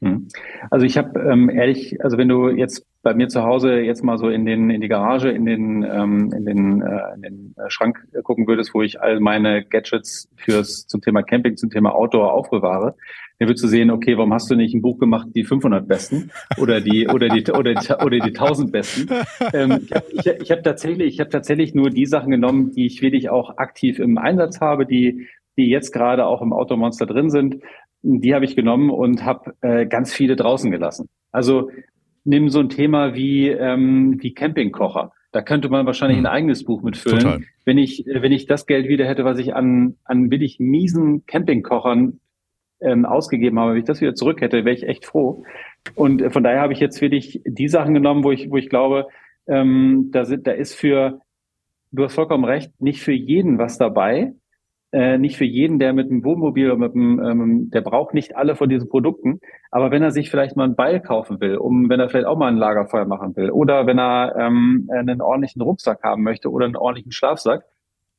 Hm. 0.03 0.27
Also 0.71 0.85
ich 0.85 0.99
habe 0.99 1.21
ähm, 1.21 1.49
ehrlich, 1.49 2.03
also 2.03 2.19
wenn 2.19 2.29
du 2.29 2.49
jetzt 2.49 2.85
bei 3.03 3.15
mir 3.15 3.29
zu 3.29 3.43
Hause 3.45 3.81
jetzt 3.81 4.03
mal 4.03 4.19
so 4.19 4.31
in 4.31 4.45
den 4.45 4.69
in 4.69 4.81
die 4.81 4.89
Garage, 4.89 5.31
in 5.31 5.47
den 5.47 5.85
ähm, 5.85 6.33
in 6.37 6.45
den, 6.45 6.83
äh, 6.83 7.15
in 7.15 7.23
den 7.23 7.55
Schrank 7.69 8.05
gucken 8.25 8.49
würdest, 8.49 8.75
wo 8.75 8.83
ich 8.83 9.01
all 9.01 9.21
meine 9.21 9.65
Gadgets 9.65 10.29
fürs 10.37 10.89
zum 10.89 11.03
Thema 11.03 11.23
Camping, 11.23 11.57
zum 11.57 11.71
Thema 11.71 11.95
Outdoor 11.95 12.33
aufbewahre, 12.33 12.97
dann 13.43 13.49
würdest 13.49 13.65
du 13.65 13.69
sehen, 13.69 13.91
okay, 13.91 14.17
warum 14.17 14.33
hast 14.33 14.49
du 14.53 14.55
nicht 14.55 14.73
ein 14.73 14.83
Buch 14.83 14.99
gemacht, 14.99 15.27
die 15.35 15.43
500 15.43 15.89
Besten 15.89 16.31
oder 16.59 16.81
die 16.81 17.09
oder 17.09 17.29
die 17.29 17.51
oder 17.51 17.75
die, 17.75 17.93
oder 17.93 18.19
die 18.21 18.39
1000 18.39 18.71
Besten? 18.71 19.09
Ähm, 19.53 19.81
ich 19.83 19.93
habe 19.93 20.05
ich, 20.13 20.27
ich 20.27 20.51
hab 20.53 20.63
tatsächlich, 20.63 21.15
ich 21.15 21.19
habe 21.19 21.29
tatsächlich 21.29 21.75
nur 21.75 21.91
die 21.91 22.07
Sachen 22.07 22.31
genommen, 22.31 22.71
die 22.71 22.87
ich 22.87 23.03
wirklich 23.03 23.31
auch 23.31 23.59
aktiv 23.59 23.99
im 23.99 24.17
Einsatz 24.17 24.61
habe, 24.61 24.87
die 24.87 25.27
die 25.59 25.69
jetzt 25.69 25.91
gerade 25.91 26.25
auch 26.25 26.41
im 26.41 26.53
Automonster 26.53 27.05
drin 27.05 27.31
sind. 27.31 27.57
Die 28.03 28.33
habe 28.33 28.45
ich 28.45 28.55
genommen 28.55 28.91
und 28.91 29.25
habe 29.25 29.55
äh, 29.61 29.87
ganz 29.87 30.15
viele 30.15 30.37
draußen 30.37 30.71
gelassen. 30.71 31.09
Also 31.33 31.71
nimm 32.23 32.49
so 32.49 32.61
ein 32.61 32.69
Thema 32.69 33.15
wie 33.15 33.49
ähm, 33.49 34.19
wie 34.21 34.35
Campingkocher. 34.35 35.11
Da 35.33 35.43
könnte 35.43 35.69
man 35.69 35.85
wahrscheinlich 35.85 36.19
ein 36.19 36.27
hm. 36.27 36.33
eigenes 36.33 36.65
Buch 36.65 36.83
mitfüllen. 36.83 37.19
Total. 37.19 37.41
Wenn 37.65 37.79
ich, 37.79 38.05
wenn 38.07 38.31
ich 38.31 38.47
das 38.47 38.67
Geld 38.67 38.87
wieder 38.87 39.07
hätte, 39.07 39.25
was 39.25 39.39
ich 39.39 39.53
an, 39.53 39.97
an 40.05 40.31
wirklich 40.31 40.61
miesen 40.61 41.27
Campingkochern 41.27 42.21
ähm, 42.83 43.05
ausgegeben 43.05 43.59
habe, 43.59 43.73
wenn 43.73 43.79
ich 43.79 43.85
das 43.85 44.01
wieder 44.01 44.15
zurück 44.15 44.41
hätte, 44.41 44.65
wäre 44.65 44.75
ich 44.75 44.87
echt 44.87 45.07
froh. 45.07 45.45
Und 45.95 46.23
äh, 46.23 46.31
von 46.31 46.43
daher 46.43 46.61
habe 46.61 46.73
ich 46.73 46.81
jetzt 46.81 47.01
wirklich 47.01 47.43
die 47.45 47.69
Sachen 47.69 47.95
genommen, 47.95 48.25
wo 48.25 48.33
ich, 48.33 48.51
wo 48.51 48.57
ich 48.57 48.69
glaube, 48.69 49.07
ähm, 49.47 50.11
da, 50.13 50.25
sind, 50.25 50.47
da 50.47 50.53
ist 50.53 50.75
für, 50.75 51.21
du 51.91 52.05
hast 52.05 52.15
vollkommen 52.15 52.45
recht, 52.45 52.73
nicht 52.81 53.01
für 53.01 53.13
jeden 53.13 53.59
was 53.59 53.79
dabei. 53.79 54.33
Äh, 54.95 55.17
nicht 55.17 55.39
für 55.39 55.47
jeden, 55.47 55.79
der 55.79 55.95
mit 55.95 56.11
einem 56.11 56.23
Wohnmobil 56.23 56.71
oder 56.71 56.77
mit 56.79 56.95
einem, 56.95 57.19
ähm, 57.19 57.71
der 57.71 57.81
braucht 57.81 58.13
nicht 58.13 58.37
alle 58.37 58.57
von 58.57 58.69
diesen 58.69 58.91
Produkten. 58.91 59.41
Aber 59.71 59.91
wenn 59.91 60.03
er 60.03 60.11
sich 60.11 60.31
vielleicht 60.31 60.55
mal 60.55 60.65
ein 60.65 60.77
Beil 60.77 61.01
kaufen 61.01 61.41
will, 61.41 61.57
um, 61.57 61.89
wenn 61.89 61.99
er 61.99 62.11
vielleicht 62.11 62.27
auch 62.27 62.37
mal 62.37 62.49
ein 62.49 62.59
Lagerfeuer 62.59 63.07
machen 63.07 63.35
will, 63.35 63.51
oder 63.51 63.87
wenn 63.87 63.99
er 63.99 64.37
ähm, 64.39 64.91
einen 64.93 65.23
ordentlichen 65.23 65.63
Rucksack 65.63 66.03
haben 66.03 66.23
möchte 66.23 66.51
oder 66.51 66.67
einen 66.67 66.77
ordentlichen 66.77 67.11
Schlafsack, 67.11 67.65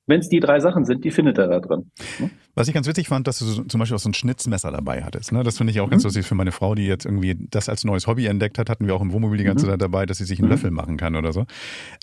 wenn 0.08 0.19
es 0.19 0.30
die 0.30 0.39
drei 0.39 0.60
Sachen 0.60 0.84
sind, 0.84 1.04
die 1.04 1.12
findet 1.12 1.38
er 1.38 1.47
da 1.47 1.60
drin. 1.60 1.91
Ne? 2.19 2.32
Was 2.55 2.67
ich 2.67 2.73
ganz 2.73 2.87
witzig 2.87 3.07
fand, 3.07 3.27
dass 3.27 3.39
du 3.39 3.45
so, 3.45 3.63
zum 3.63 3.79
Beispiel 3.79 3.95
auch 3.95 4.01
so 4.01 4.09
ein 4.09 4.13
Schnitzmesser 4.13 4.71
dabei 4.71 5.03
hattest. 5.03 5.31
Ne? 5.31 5.43
Das 5.43 5.57
finde 5.57 5.71
ich 5.71 5.79
auch 5.79 5.87
mhm. 5.87 5.91
ganz 5.91 6.03
lustig 6.03 6.25
für 6.25 6.35
meine 6.35 6.51
Frau, 6.51 6.75
die 6.75 6.85
jetzt 6.85 7.05
irgendwie 7.05 7.35
das 7.49 7.67
als 7.67 7.83
neues 7.83 8.05
Hobby 8.07 8.27
entdeckt 8.27 8.59
hat, 8.59 8.69
hatten 8.69 8.85
wir 8.85 8.95
auch 8.95 9.01
im 9.01 9.11
Wohnmobil 9.11 9.37
die 9.37 9.43
ganze 9.43 9.65
mhm. 9.65 9.71
Zeit 9.71 9.81
dabei, 9.81 10.05
dass 10.05 10.19
sie 10.19 10.25
sich 10.25 10.39
einen 10.39 10.47
mhm. 10.47 10.53
Löffel 10.53 10.71
machen 10.71 10.97
kann 10.97 11.15
oder 11.15 11.33
so. 11.33 11.45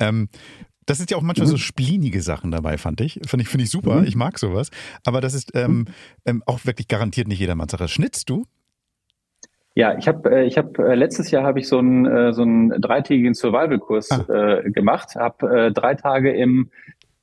Ähm, 0.00 0.28
das 0.86 0.98
ist 0.98 1.10
ja 1.10 1.16
auch 1.16 1.22
manchmal 1.22 1.46
so 1.46 1.54
mhm. 1.54 1.58
splinige 1.58 2.20
Sachen 2.20 2.50
dabei, 2.50 2.78
fand 2.78 3.00
ich. 3.00 3.20
Finde 3.24 3.42
ich, 3.42 3.48
find 3.48 3.62
ich 3.62 3.70
super. 3.70 4.00
Mhm. 4.00 4.06
Ich 4.06 4.16
mag 4.16 4.38
sowas. 4.38 4.70
Aber 5.04 5.20
das 5.20 5.34
ist 5.34 5.52
ähm, 5.54 5.86
ähm, 6.26 6.42
auch 6.46 6.64
wirklich 6.64 6.88
garantiert 6.88 7.28
nicht 7.28 7.38
jedermanns 7.38 7.70
Sache. 7.70 7.86
Schnitzt 7.86 8.28
du? 8.28 8.44
Ja, 9.76 9.96
ich 9.96 10.08
habe 10.08 10.28
äh, 10.30 10.46
ich 10.46 10.58
hab, 10.58 10.78
äh, 10.78 10.94
letztes 10.94 11.30
Jahr 11.30 11.44
habe 11.44 11.60
ich 11.60 11.68
so 11.68 11.78
einen 11.78 12.06
äh, 12.06 12.32
so 12.32 12.42
einen 12.42 12.70
dreitägigen 12.80 13.34
Survival-Kurs 13.34 14.10
ah. 14.10 14.24
äh, 14.28 14.70
gemacht, 14.70 15.14
habe 15.14 15.66
äh, 15.66 15.72
drei 15.72 15.94
Tage 15.94 16.32
im 16.32 16.70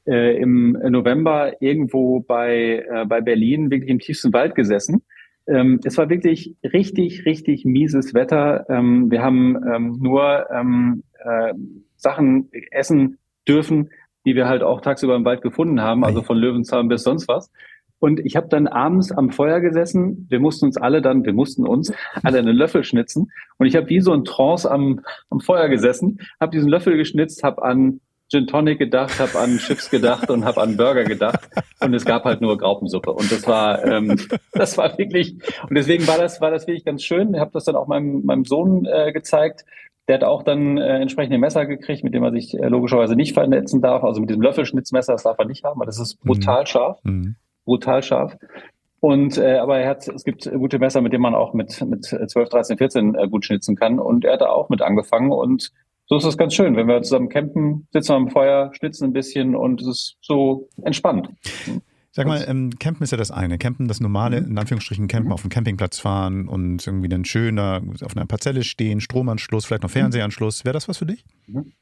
äh, 0.07 0.37
im 0.37 0.71
November 0.71 1.61
irgendwo 1.61 2.21
bei, 2.21 2.85
äh, 2.89 3.05
bei 3.05 3.21
Berlin 3.21 3.69
wirklich 3.69 3.89
im 3.89 3.99
tiefsten 3.99 4.33
Wald 4.33 4.55
gesessen. 4.55 5.03
Ähm, 5.47 5.79
es 5.83 5.97
war 5.97 6.09
wirklich 6.09 6.55
richtig, 6.63 7.25
richtig 7.25 7.65
mieses 7.65 8.13
Wetter. 8.13 8.65
Ähm, 8.69 9.09
wir 9.11 9.21
haben 9.21 9.55
ähm, 9.67 9.97
nur 10.01 10.47
ähm, 10.51 11.03
äh, 11.23 11.53
Sachen 11.95 12.49
essen 12.71 13.17
dürfen, 13.47 13.89
die 14.25 14.35
wir 14.35 14.47
halt 14.47 14.61
auch 14.61 14.81
tagsüber 14.81 15.15
im 15.15 15.25
Wald 15.25 15.41
gefunden 15.41 15.81
haben, 15.81 16.03
also 16.03 16.21
von 16.21 16.37
Löwenzahn 16.37 16.89
bis 16.89 17.03
sonst 17.03 17.27
was. 17.27 17.49
Und 17.99 18.19
ich 18.19 18.35
habe 18.35 18.47
dann 18.47 18.67
abends 18.67 19.11
am 19.11 19.31
Feuer 19.31 19.59
gesessen. 19.59 20.27
Wir 20.29 20.39
mussten 20.39 20.65
uns 20.65 20.77
alle 20.77 21.01
dann, 21.01 21.25
wir 21.25 21.33
mussten 21.33 21.65
uns 21.65 21.91
alle 22.23 22.37
einen 22.39 22.55
Löffel 22.55 22.83
schnitzen. 22.83 23.31
Und 23.57 23.65
ich 23.65 23.75
habe 23.75 23.89
wie 23.89 24.01
so 24.01 24.13
ein 24.13 24.23
Trance 24.23 24.69
am, 24.69 24.99
am 25.29 25.39
Feuer 25.39 25.67
gesessen, 25.67 26.19
habe 26.39 26.51
diesen 26.51 26.69
Löffel 26.69 26.95
geschnitzt, 26.97 27.43
habe 27.43 27.63
an 27.63 28.01
Gin 28.29 28.45
Tonic 28.45 28.77
gedacht, 28.77 29.19
habe 29.19 29.39
an 29.39 29.57
Chips 29.57 29.89
gedacht 29.89 30.29
und 30.29 30.43
habe 30.43 30.61
an 30.61 30.75
Burger 30.75 31.05
gedacht 31.05 31.49
und 31.79 31.93
es 31.93 32.03
gab 32.03 32.25
halt 32.25 32.41
nur 32.41 32.57
Graupensuppe 32.57 33.13
und 33.13 33.31
das 33.31 33.47
war 33.47 33.85
ähm, 33.85 34.19
das 34.53 34.77
war 34.77 34.97
wirklich 34.97 35.35
und 35.69 35.75
deswegen 35.75 36.05
war 36.07 36.17
das 36.17 36.41
war 36.41 36.51
das 36.51 36.67
wirklich 36.67 36.83
ganz 36.83 37.03
schön. 37.03 37.33
Ich 37.33 37.39
habe 37.39 37.51
das 37.53 37.65
dann 37.65 37.75
auch 37.75 37.87
meinem 37.87 38.25
meinem 38.25 38.43
Sohn 38.45 38.85
äh, 38.85 39.13
gezeigt. 39.13 39.65
Der 40.09 40.15
hat 40.15 40.23
auch 40.23 40.43
dann 40.43 40.77
äh, 40.77 40.99
entsprechende 40.99 41.37
Messer 41.37 41.65
gekriegt, 41.65 42.03
mit 42.03 42.13
dem 42.13 42.23
er 42.23 42.31
sich 42.31 42.53
äh, 42.53 42.67
logischerweise 42.67 43.15
nicht 43.15 43.33
vernetzen 43.33 43.81
darf. 43.81 44.03
Also 44.03 44.21
mit 44.21 44.29
diesem 44.29 44.41
Löffelschnitzmesser, 44.41 45.13
das 45.13 45.23
darf 45.23 45.37
er 45.37 45.45
nicht 45.45 45.63
haben, 45.63 45.79
weil 45.79 45.85
das 45.85 45.99
ist 45.99 46.19
brutal 46.21 46.61
mhm. 46.61 46.65
scharf, 46.65 46.99
mhm. 47.03 47.35
brutal 47.65 48.03
scharf. 48.03 48.37
Und 48.99 49.37
äh, 49.37 49.57
aber 49.57 49.79
er 49.79 49.89
hat, 49.89 50.07
es 50.07 50.23
gibt 50.23 50.49
gute 50.51 50.79
Messer, 50.79 51.01
mit 51.01 51.13
denen 51.13 51.21
man 51.21 51.35
auch 51.35 51.53
mit 51.53 51.81
mit 51.85 52.05
12, 52.05 52.49
13, 52.49 52.77
14 52.77 53.15
äh, 53.15 53.27
gut 53.27 53.45
schnitzen 53.45 53.75
kann. 53.75 53.99
Und 53.99 54.25
er 54.25 54.33
hat 54.33 54.41
da 54.41 54.49
auch 54.49 54.69
mit 54.69 54.81
angefangen 54.81 55.31
und 55.31 55.71
so 56.07 56.17
ist 56.17 56.25
es 56.25 56.37
ganz 56.37 56.53
schön. 56.53 56.75
Wenn 56.75 56.87
wir 56.87 57.01
zusammen 57.01 57.29
campen, 57.29 57.87
sitzen 57.91 58.09
wir 58.09 58.15
am 58.15 58.29
Feuer, 58.29 58.71
schnitzen 58.73 59.05
ein 59.05 59.13
bisschen 59.13 59.55
und 59.55 59.81
es 59.81 59.87
ist 59.87 60.17
so 60.21 60.69
entspannt. 60.83 61.29
Sag 62.11 62.25
mal, 62.25 62.43
ähm, 62.47 62.71
Campen 62.79 63.03
ist 63.03 63.11
ja 63.11 63.17
das 63.17 63.29
eine. 63.29 63.59
Campen, 63.59 63.87
das 63.87 63.99
normale, 63.99 64.37
in 64.37 64.57
Anführungsstrichen, 64.57 65.07
Campen 65.07 65.27
mhm. 65.27 65.33
auf 65.33 65.41
dem 65.41 65.51
Campingplatz 65.51 65.99
fahren 65.99 66.47
und 66.47 66.87
irgendwie 66.87 67.09
dann 67.09 67.25
schöner 67.25 67.81
auf 68.03 68.17
einer 68.17 68.25
Parzelle 68.25 68.63
stehen, 68.63 69.01
Stromanschluss, 69.01 69.65
vielleicht 69.65 69.83
noch 69.83 69.91
Fernsehanschluss. 69.91 70.65
Wäre 70.65 70.73
das 70.73 70.87
was 70.87 70.97
für 70.97 71.05
dich? 71.05 71.23
Mhm. 71.45 71.73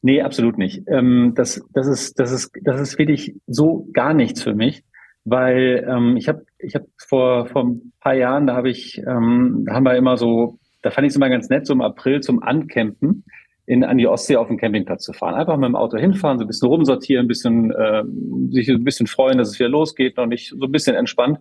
Nee, 0.00 0.22
absolut 0.22 0.56
nicht. 0.56 0.84
Ähm, 0.86 1.32
das, 1.34 1.60
das, 1.72 1.88
ist, 1.88 2.18
das, 2.20 2.30
ist, 2.30 2.52
das 2.62 2.80
ist 2.80 2.98
wirklich 2.98 3.34
so 3.46 3.88
gar 3.92 4.14
nichts 4.14 4.42
für 4.42 4.54
mich, 4.54 4.84
weil 5.24 5.86
ähm, 5.86 6.16
ich 6.16 6.28
habe 6.28 6.46
ich 6.58 6.74
hab 6.74 6.84
vor, 6.96 7.46
vor 7.46 7.64
ein 7.64 7.92
paar 8.00 8.14
Jahren, 8.14 8.46
da 8.46 8.54
habe 8.54 8.70
ich, 8.70 8.98
ähm, 8.98 9.64
da 9.66 9.74
haben 9.74 9.84
wir 9.84 9.96
immer 9.96 10.16
so 10.16 10.57
da 10.82 10.90
fand 10.90 11.06
ich 11.06 11.10
es 11.10 11.16
immer 11.16 11.28
ganz 11.28 11.48
nett, 11.48 11.66
so 11.66 11.72
im 11.72 11.82
April 11.82 12.20
zum 12.20 12.42
Ancampen 12.42 13.24
in, 13.68 13.84
an 13.84 13.98
die 13.98 14.06
Ostsee 14.06 14.36
auf 14.36 14.48
den 14.48 14.56
Campingplatz 14.56 15.04
zu 15.04 15.12
fahren. 15.12 15.34
Einfach 15.34 15.58
mit 15.58 15.68
dem 15.68 15.76
Auto 15.76 15.98
hinfahren, 15.98 16.38
so 16.38 16.44
ein 16.44 16.46
bisschen 16.46 16.68
rumsortieren, 16.68 17.26
ein 17.26 17.28
bisschen, 17.28 17.70
äh, 17.70 18.02
sich 18.50 18.68
ein 18.70 18.82
bisschen 18.82 19.06
freuen, 19.06 19.36
dass 19.36 19.48
es 19.48 19.58
wieder 19.58 19.68
losgeht, 19.68 20.16
noch 20.16 20.26
nicht 20.26 20.54
so 20.58 20.64
ein 20.64 20.72
bisschen 20.72 20.96
entspannt. 20.96 21.38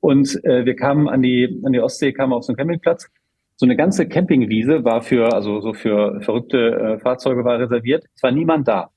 Und 0.00 0.44
äh, 0.44 0.66
wir 0.66 0.76
kamen 0.76 1.08
an 1.08 1.22
die, 1.22 1.60
an 1.64 1.72
die 1.72 1.80
Ostsee, 1.80 2.12
kamen 2.12 2.34
auf 2.34 2.44
so 2.44 2.52
einen 2.52 2.58
Campingplatz. 2.58 3.08
So 3.56 3.64
eine 3.64 3.74
ganze 3.74 4.06
Campingwiese 4.06 4.84
war 4.84 5.00
für, 5.00 5.32
also 5.32 5.60
so 5.60 5.72
für 5.72 6.20
verrückte 6.20 6.58
äh, 6.58 6.98
Fahrzeuge 6.98 7.42
war 7.44 7.58
reserviert. 7.58 8.04
Es 8.14 8.22
war 8.22 8.32
niemand 8.32 8.68
da. 8.68 8.90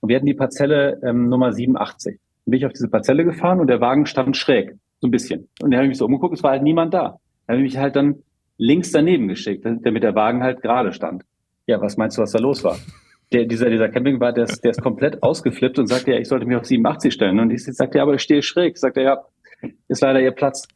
Und 0.00 0.08
wir 0.08 0.16
hatten 0.16 0.26
die 0.26 0.34
Parzelle 0.34 1.00
ähm, 1.04 1.28
Nummer 1.28 1.52
87. 1.52 2.18
Dann 2.44 2.50
bin 2.50 2.58
ich 2.58 2.66
auf 2.66 2.72
diese 2.72 2.88
Parzelle 2.88 3.24
gefahren 3.24 3.60
und 3.60 3.68
der 3.68 3.80
Wagen 3.80 4.04
stand 4.04 4.36
schräg, 4.36 4.74
so 5.00 5.06
ein 5.06 5.12
bisschen. 5.12 5.48
Und 5.62 5.70
da 5.70 5.76
habe 5.76 5.86
ich 5.86 5.90
mich 5.90 5.98
so 5.98 6.06
umgeguckt, 6.06 6.34
es 6.34 6.42
war 6.42 6.52
halt 6.52 6.64
niemand 6.64 6.92
da. 6.92 7.18
Da 7.46 7.52
habe 7.52 7.58
ich 7.58 7.74
mich 7.74 7.78
halt 7.78 7.94
dann 7.94 8.16
links 8.58 8.92
daneben 8.92 9.28
geschickt, 9.28 9.64
damit 9.64 10.02
der 10.02 10.14
Wagen 10.14 10.42
halt 10.42 10.62
gerade 10.62 10.92
stand. 10.92 11.22
Ja, 11.66 11.80
was 11.80 11.96
meinst 11.96 12.16
du, 12.16 12.22
was 12.22 12.32
da 12.32 12.38
los 12.38 12.64
war? 12.64 12.78
Der, 13.32 13.44
dieser, 13.44 13.70
dieser 13.70 13.88
Camping 13.88 14.20
war, 14.20 14.32
der 14.32 14.44
ist, 14.44 14.62
der 14.62 14.70
ist 14.70 14.82
komplett 14.82 15.22
ausgeflippt 15.22 15.78
und 15.78 15.88
sagte, 15.88 16.12
ja, 16.12 16.18
ich 16.18 16.28
sollte 16.28 16.46
mich 16.46 16.56
auf 16.56 16.64
87 16.64 17.12
stellen. 17.12 17.40
Und 17.40 17.50
ich 17.50 17.64
sagte, 17.64 17.98
ja, 17.98 18.04
aber 18.04 18.14
ich 18.14 18.22
stehe 18.22 18.42
schräg. 18.42 18.78
Sagte 18.78 19.00
er, 19.00 19.24
ja, 19.62 19.70
ist 19.88 20.02
leider 20.02 20.20
Ihr 20.20 20.30
Platz. 20.30 20.68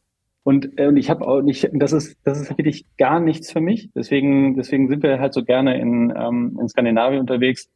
Und, 0.42 0.78
äh, 0.78 0.86
und 0.88 0.96
ich 0.96 1.10
habe 1.10 1.26
auch 1.26 1.42
nicht, 1.42 1.68
das 1.72 1.92
ist, 1.92 2.18
das 2.24 2.40
ist 2.40 2.56
wirklich 2.58 2.86
gar 2.96 3.20
nichts 3.20 3.52
für 3.52 3.60
mich. 3.60 3.90
Deswegen, 3.94 4.56
deswegen 4.56 4.88
sind 4.88 5.02
wir 5.02 5.20
halt 5.20 5.32
so 5.32 5.44
gerne 5.44 5.78
in, 5.78 6.12
ähm, 6.16 6.58
in 6.60 6.68
Skandinavien 6.68 7.20
unterwegs. 7.20 7.70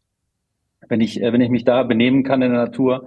Wenn 0.88 1.01
ich, 1.01 1.23
äh, 1.23 1.33
wenn 1.33 1.40
ich 1.40 1.51
mich 1.51 1.64
da 1.64 1.83
benehmen 1.83 2.25
kann 2.25 2.43
in 2.43 2.51
der 2.51 2.64
Natur, 2.64 3.07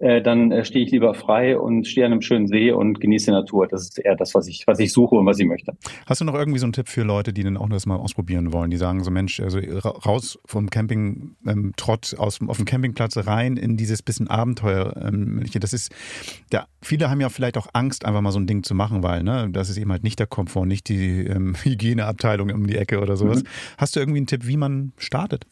äh, 0.00 0.22
dann 0.22 0.50
äh, 0.50 0.64
stehe 0.64 0.84
ich 0.84 0.90
lieber 0.90 1.12
frei 1.12 1.58
und 1.58 1.86
stehe 1.86 2.06
an 2.06 2.12
einem 2.12 2.22
schönen 2.22 2.46
See 2.46 2.72
und 2.72 3.00
genieße 3.00 3.26
die 3.26 3.32
Natur. 3.32 3.68
Das 3.68 3.82
ist 3.82 3.98
eher 3.98 4.16
das, 4.16 4.34
was 4.34 4.48
ich, 4.48 4.66
was 4.66 4.78
ich 4.78 4.92
suche 4.92 5.14
und 5.14 5.26
was 5.26 5.38
ich 5.38 5.46
möchte. 5.46 5.76
Hast 6.06 6.22
du 6.22 6.24
noch 6.24 6.34
irgendwie 6.34 6.58
so 6.58 6.64
einen 6.64 6.72
Tipp 6.72 6.88
für 6.88 7.02
Leute, 7.02 7.34
die 7.34 7.42
dann 7.42 7.58
auch 7.58 7.68
das 7.68 7.84
mal 7.84 7.96
ausprobieren 7.96 8.52
wollen? 8.52 8.70
Die 8.70 8.78
sagen 8.78 9.04
so, 9.04 9.10
Mensch, 9.10 9.40
also 9.40 9.58
raus 9.58 10.38
vom 10.46 10.70
Camping-Trott 10.70 12.14
ähm, 12.14 12.18
aus, 12.18 12.40
auf 12.46 12.56
dem 12.56 12.64
Campingplatz 12.64 13.18
rein 13.26 13.58
in 13.58 13.76
dieses 13.76 14.02
bisschen 14.02 14.28
Abenteuer. 14.28 14.96
Ähm, 14.96 15.44
das 15.52 15.74
ist, 15.74 15.92
ja, 16.50 16.66
viele 16.80 17.10
haben 17.10 17.20
ja 17.20 17.28
vielleicht 17.28 17.58
auch 17.58 17.68
Angst, 17.74 18.06
einfach 18.06 18.22
mal 18.22 18.32
so 18.32 18.40
ein 18.40 18.46
Ding 18.46 18.62
zu 18.62 18.74
machen, 18.74 19.02
weil, 19.02 19.22
ne, 19.22 19.50
das 19.52 19.68
ist 19.68 19.76
eben 19.76 19.92
halt 19.92 20.02
nicht 20.02 20.18
der 20.18 20.26
Komfort, 20.26 20.64
nicht 20.64 20.88
die 20.88 21.26
ähm, 21.26 21.54
Hygieneabteilung 21.62 22.50
um 22.50 22.66
die 22.66 22.76
Ecke 22.76 23.00
oder 23.00 23.18
sowas. 23.18 23.42
Mhm. 23.42 23.48
Hast 23.76 23.96
du 23.96 24.00
irgendwie 24.00 24.18
einen 24.18 24.26
Tipp, 24.26 24.46
wie 24.46 24.56
man 24.56 24.92
startet? 24.96 25.46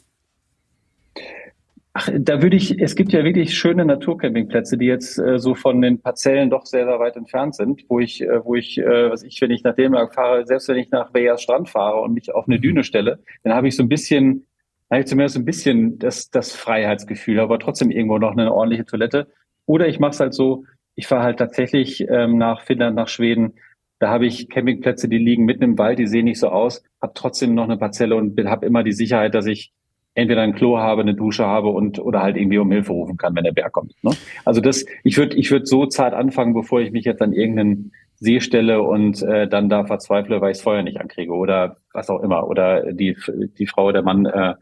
Ach, 2.01 2.09
da 2.17 2.43
würde 2.43 2.55
ich, 2.55 2.81
es 2.81 2.95
gibt 2.95 3.13
ja 3.13 3.25
wirklich 3.25 3.59
schöne 3.59 3.85
Naturcampingplätze, 3.85 4.79
die 4.79 4.87
jetzt 4.87 5.19
äh, 5.19 5.41
so 5.41 5.57
von 5.57 5.83
den 5.83 6.01
Parzellen 6.01 6.49
doch 6.49 6.65
sehr, 6.65 6.85
sehr 6.85 7.01
weit 7.01 7.17
entfernt 7.17 7.57
sind, 7.57 7.85
wo 7.89 7.99
ich, 7.99 8.21
äh, 8.21 8.45
wo 8.45 8.55
ich, 8.55 8.79
äh, 8.79 9.11
was 9.11 9.25
ich, 9.25 9.41
wenn 9.41 9.51
ich 9.51 9.65
nach 9.65 9.75
Dänemark 9.75 10.15
fahre, 10.15 10.47
selbst 10.47 10.69
wenn 10.69 10.77
ich 10.77 10.93
nach 10.93 11.13
Weas 11.13 11.43
Strand 11.43 11.69
fahre 11.69 12.01
und 12.01 12.15
mich 12.15 12.33
auf 12.33 12.47
eine 12.47 12.61
Düne 12.61 12.85
stelle, 12.85 13.19
dann 13.43 13.53
habe 13.53 13.67
ich 13.67 13.75
so 13.75 13.83
ein 13.83 13.89
bisschen, 13.89 14.47
habe 14.89 15.01
ich 15.01 15.09
zumindest 15.09 15.39
ein 15.39 15.45
bisschen 15.45 15.99
das, 15.99 16.31
das 16.31 16.55
Freiheitsgefühl, 16.55 17.41
aber 17.41 17.59
trotzdem 17.59 17.91
irgendwo 17.91 18.19
noch 18.19 18.31
eine 18.31 18.53
ordentliche 18.55 18.85
Toilette. 18.85 19.27
Oder 19.67 19.89
ich 19.89 19.99
mache 19.99 20.13
es 20.13 20.21
halt 20.21 20.35
so, 20.35 20.67
ich 20.95 21.09
fahre 21.09 21.25
halt 21.25 21.41
tatsächlich 21.41 22.07
ähm, 22.09 22.39
nach 22.39 22.61
Finnland, 22.61 22.95
nach 22.95 23.09
Schweden, 23.09 23.55
da 23.99 24.11
habe 24.11 24.27
ich 24.27 24.49
Campingplätze, 24.49 25.09
die 25.09 25.19
liegen 25.19 25.47
mitten 25.47 25.65
im 25.65 25.79
Wald, 25.79 25.99
die 25.99 26.07
sehen 26.07 26.27
nicht 26.27 26.39
so 26.39 26.51
aus, 26.51 26.85
habe 27.03 27.15
trotzdem 27.17 27.57
noch 27.57 27.65
eine 27.65 27.77
Parzelle 27.77 28.15
und 28.15 28.39
habe 28.47 28.67
immer 28.67 28.85
die 28.85 28.93
Sicherheit, 28.93 29.35
dass 29.35 29.47
ich 29.47 29.73
entweder 30.19 30.43
ein 30.43 30.55
Klo 30.55 30.79
habe, 30.79 31.03
eine 31.03 31.15
Dusche 31.15 31.47
habe 31.47 31.69
und 31.69 32.01
oder 32.01 32.23
halt 32.23 32.37
irgendwie 32.37 32.59
um 32.59 32.73
Hilfe 32.73 32.93
rufen 32.93 33.17
kann, 33.17 33.37
wenn 33.37 33.45
der 33.45 33.53
Berg 33.53 33.73
kommt. 33.73 33.95
Ne? 34.03 34.11
Also 34.45 34.61
das, 34.61 34.85
ich 35.05 35.17
würde 35.17 35.37
ich 35.37 35.51
würde 35.51 35.67
so 35.67 35.87
zart 35.87 36.13
anfangen, 36.13 36.55
bevor 36.55 36.81
ich 36.81 36.91
mich 36.91 37.05
jetzt 37.05 37.23
an 37.23 37.33
irgendeinen 37.33 37.93
See 38.17 38.41
stelle 38.41 38.83
und 38.83 39.23
äh, 39.23 39.47
dann 39.47 39.69
da 39.69 39.85
verzweifle, 39.85 40.41
weil 40.41 40.51
ich 40.51 40.61
Feuer 40.61 40.83
nicht 40.83 41.01
ankriege 41.01 41.33
oder 41.33 41.77
was 41.93 42.11
auch 42.11 42.21
immer. 42.21 42.49
Oder 42.49 42.93
die, 42.93 43.17
die 43.59 43.67
Frau, 43.69 43.93
der 43.93 44.03
Mann 44.03 44.27
äh, 44.27 44.55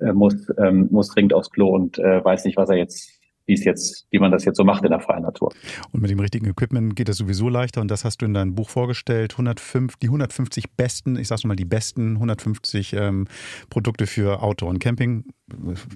äh 0.00 0.12
muss, 0.12 0.34
ähm, 0.58 0.86
muss 0.92 1.08
dringend 1.08 1.34
aufs 1.34 1.50
Klo 1.50 1.70
und 1.70 1.98
äh, 1.98 2.24
weiß 2.24 2.44
nicht, 2.44 2.56
was 2.56 2.70
er 2.70 2.76
jetzt 2.76 3.19
wie 3.50 3.54
es 3.54 3.64
jetzt, 3.64 4.06
wie 4.10 4.20
man 4.20 4.30
das 4.30 4.44
jetzt 4.44 4.56
so 4.56 4.64
macht 4.64 4.84
in 4.84 4.90
der 4.90 5.00
freien 5.00 5.24
Natur. 5.24 5.52
Und 5.90 6.00
mit 6.00 6.10
dem 6.10 6.20
richtigen 6.20 6.46
Equipment 6.46 6.94
geht 6.94 7.08
das 7.08 7.16
sowieso 7.16 7.48
leichter 7.48 7.80
und 7.80 7.90
das 7.90 8.04
hast 8.04 8.22
du 8.22 8.26
in 8.26 8.32
deinem 8.32 8.54
Buch 8.54 8.70
vorgestellt. 8.70 9.32
105, 9.32 9.96
die 9.96 10.06
150 10.06 10.70
besten, 10.76 11.16
ich 11.16 11.26
sag's 11.26 11.42
mal, 11.42 11.56
die 11.56 11.64
besten 11.64 12.14
150 12.14 12.92
ähm, 12.92 13.26
Produkte 13.68 14.06
für 14.06 14.40
Outdoor 14.40 14.70
und 14.70 14.78
Camping 14.78 15.24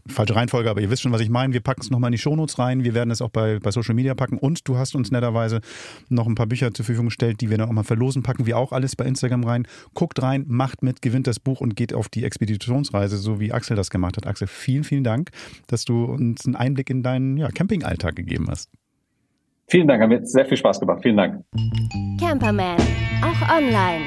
falsche 0.06 0.34
Reihenfolge, 0.34 0.70
aber 0.70 0.80
ihr 0.80 0.90
wisst 0.90 1.02
schon, 1.02 1.12
was 1.12 1.20
ich 1.20 1.30
meine. 1.30 1.52
Wir 1.52 1.60
packen 1.60 1.80
es 1.80 1.90
nochmal 1.90 2.08
in 2.08 2.12
die 2.12 2.18
Shownotes 2.18 2.58
rein. 2.58 2.84
Wir 2.84 2.94
werden 2.94 3.10
es 3.10 3.22
auch 3.22 3.30
bei, 3.30 3.58
bei 3.58 3.70
Social 3.70 3.94
Media 3.94 4.14
packen. 4.14 4.38
Und 4.38 4.66
du 4.68 4.76
hast 4.76 4.94
uns 4.94 5.10
netterweise 5.10 5.60
noch 6.08 6.26
ein 6.26 6.34
paar 6.34 6.46
Bücher 6.46 6.72
zur 6.72 6.84
Verfügung 6.84 7.06
gestellt, 7.06 7.40
die 7.40 7.50
wir 7.50 7.58
dann 7.58 7.68
auch 7.68 7.72
mal 7.72 7.84
verlosen. 7.84 8.22
Packen 8.22 8.46
wir 8.46 8.58
auch 8.58 8.72
alles 8.72 8.96
bei 8.96 9.04
Instagram 9.04 9.44
rein. 9.44 9.66
Guckt 9.94 10.22
rein, 10.22 10.44
macht 10.48 10.82
mit, 10.82 11.02
gewinnt 11.02 11.26
das 11.26 11.40
Buch 11.40 11.60
und 11.60 11.76
geht 11.76 11.92
auf 11.92 12.08
die 12.08 12.24
Expeditionsreise, 12.24 13.16
so 13.16 13.40
wie 13.40 13.52
Axel 13.52 13.76
das 13.76 13.90
gemacht 13.90 14.16
hat. 14.16 14.26
Axel, 14.26 14.46
vielen, 14.46 14.84
vielen 14.84 15.04
Dank, 15.04 15.30
dass 15.66 15.84
du 15.84 16.04
uns 16.04 16.46
einen 16.46 16.56
Einblick 16.56 16.90
in 16.90 17.02
deinen 17.02 17.36
ja, 17.36 17.48
Campingalltag 17.48 18.16
gegeben 18.16 18.46
hast. 18.48 18.70
Vielen 19.66 19.88
Dank, 19.88 20.02
hat 20.02 20.08
mir 20.08 20.24
sehr 20.26 20.44
viel 20.44 20.56
Spaß 20.56 20.80
gemacht. 20.80 21.00
Vielen 21.02 21.16
Dank. 21.16 21.44
Camperman, 22.20 22.76
auch 23.22 23.56
online. 23.56 24.04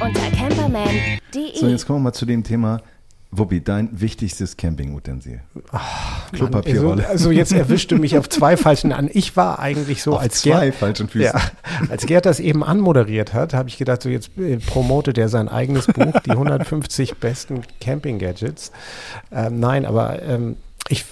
Unter 0.00 0.30
camperman.de. 0.30 1.58
So, 1.58 1.68
jetzt 1.68 1.86
kommen 1.86 2.00
wir 2.00 2.04
mal 2.04 2.12
zu 2.12 2.26
dem 2.26 2.42
Thema. 2.42 2.80
Wuppi, 3.32 3.62
dein 3.62 3.88
wichtigstes 3.92 4.56
Campingutensil. 4.56 5.40
Klopapierrolle. 6.32 7.02
Also, 7.02 7.12
also, 7.12 7.30
jetzt 7.30 7.52
erwischte 7.52 7.96
mich 7.96 8.18
auf 8.18 8.28
zwei 8.28 8.56
falschen 8.56 8.92
an. 8.92 9.08
Ich 9.12 9.36
war 9.36 9.60
eigentlich 9.60 10.02
so, 10.02 10.14
auf 10.14 10.20
als 10.20 10.40
zwei 10.40 10.70
Gerd, 10.70 10.74
falschen 10.74 11.08
Füßen. 11.08 11.38
Ja, 11.38 11.40
als 11.90 12.06
Gerd 12.06 12.26
das 12.26 12.40
eben 12.40 12.64
anmoderiert 12.64 13.32
hat, 13.32 13.54
habe 13.54 13.68
ich 13.68 13.78
gedacht, 13.78 14.02
so 14.02 14.08
jetzt 14.08 14.36
äh, 14.36 14.56
promotet 14.56 15.16
er 15.16 15.28
sein 15.28 15.48
eigenes 15.48 15.86
Buch, 15.86 16.18
die 16.26 16.32
150 16.32 17.18
besten 17.18 17.62
Camping-Gadgets. 17.80 18.72
Ähm, 19.30 19.60
nein, 19.60 19.86
aber 19.86 20.20
ähm, 20.22 20.56
ich 20.88 21.04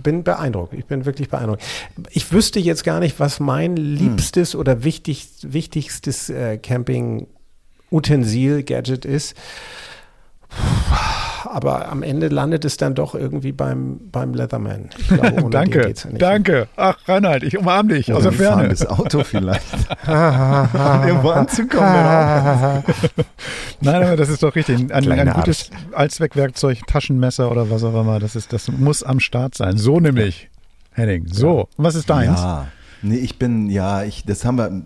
bin 0.00 0.22
beeindruckt. 0.22 0.74
Ich 0.74 0.84
bin 0.84 1.06
wirklich 1.06 1.28
beeindruckt. 1.28 1.64
Ich 2.10 2.30
wüsste 2.30 2.60
jetzt 2.60 2.84
gar 2.84 3.00
nicht, 3.00 3.18
was 3.18 3.40
mein 3.40 3.76
hm. 3.76 3.96
liebstes 3.96 4.52
hm. 4.52 4.60
oder 4.60 4.84
wichtig, 4.84 5.28
wichtigstes 5.42 6.30
äh, 6.30 6.56
Camping 6.58 7.26
Utensil, 7.94 8.62
Gadget 8.62 9.04
ist. 9.04 9.34
Aber 11.44 11.88
am 11.88 12.02
Ende 12.02 12.28
landet 12.28 12.64
es 12.64 12.76
dann 12.76 12.94
doch 12.94 13.14
irgendwie 13.14 13.52
beim, 13.52 14.00
beim 14.10 14.34
Leatherman. 14.34 14.88
Glaube, 15.08 15.48
danke, 15.50 15.88
ja 15.88 16.10
danke. 16.18 16.68
Ach, 16.76 16.96
Reinhard, 17.06 17.42
ich 17.42 17.58
umarme 17.58 17.94
dich 17.94 18.08
Oder 18.08 18.16
aus 18.16 18.22
der 18.24 18.32
Ferne. 18.32 18.68
das 18.68 18.86
Auto 18.86 19.22
vielleicht. 19.22 19.62
irgendwo 20.06 21.30
anzukommen. 21.30 21.94
Nein, 23.80 24.02
aber 24.02 24.16
das 24.16 24.28
ist 24.30 24.42
doch 24.42 24.54
richtig. 24.56 24.90
Ein, 24.92 25.12
ein 25.12 25.32
gutes 25.32 25.70
Allzweckwerkzeug, 25.92 26.86
Taschenmesser 26.86 27.50
oder 27.50 27.70
was 27.70 27.84
auch 27.84 28.00
immer, 28.00 28.18
das, 28.18 28.36
ist, 28.36 28.52
das 28.52 28.68
muss 28.68 29.02
am 29.02 29.20
Start 29.20 29.54
sein. 29.54 29.76
So 29.76 30.00
nämlich, 30.00 30.48
Henning. 30.92 31.26
So, 31.26 31.68
was 31.76 31.94
ist 31.94 32.10
deins? 32.10 32.40
Ja. 32.40 32.68
Nee, 33.04 33.16
ich 33.16 33.38
bin, 33.38 33.68
ja, 33.68 34.02
ich, 34.02 34.24
das 34.24 34.46
haben 34.46 34.56
wir, 34.56 34.82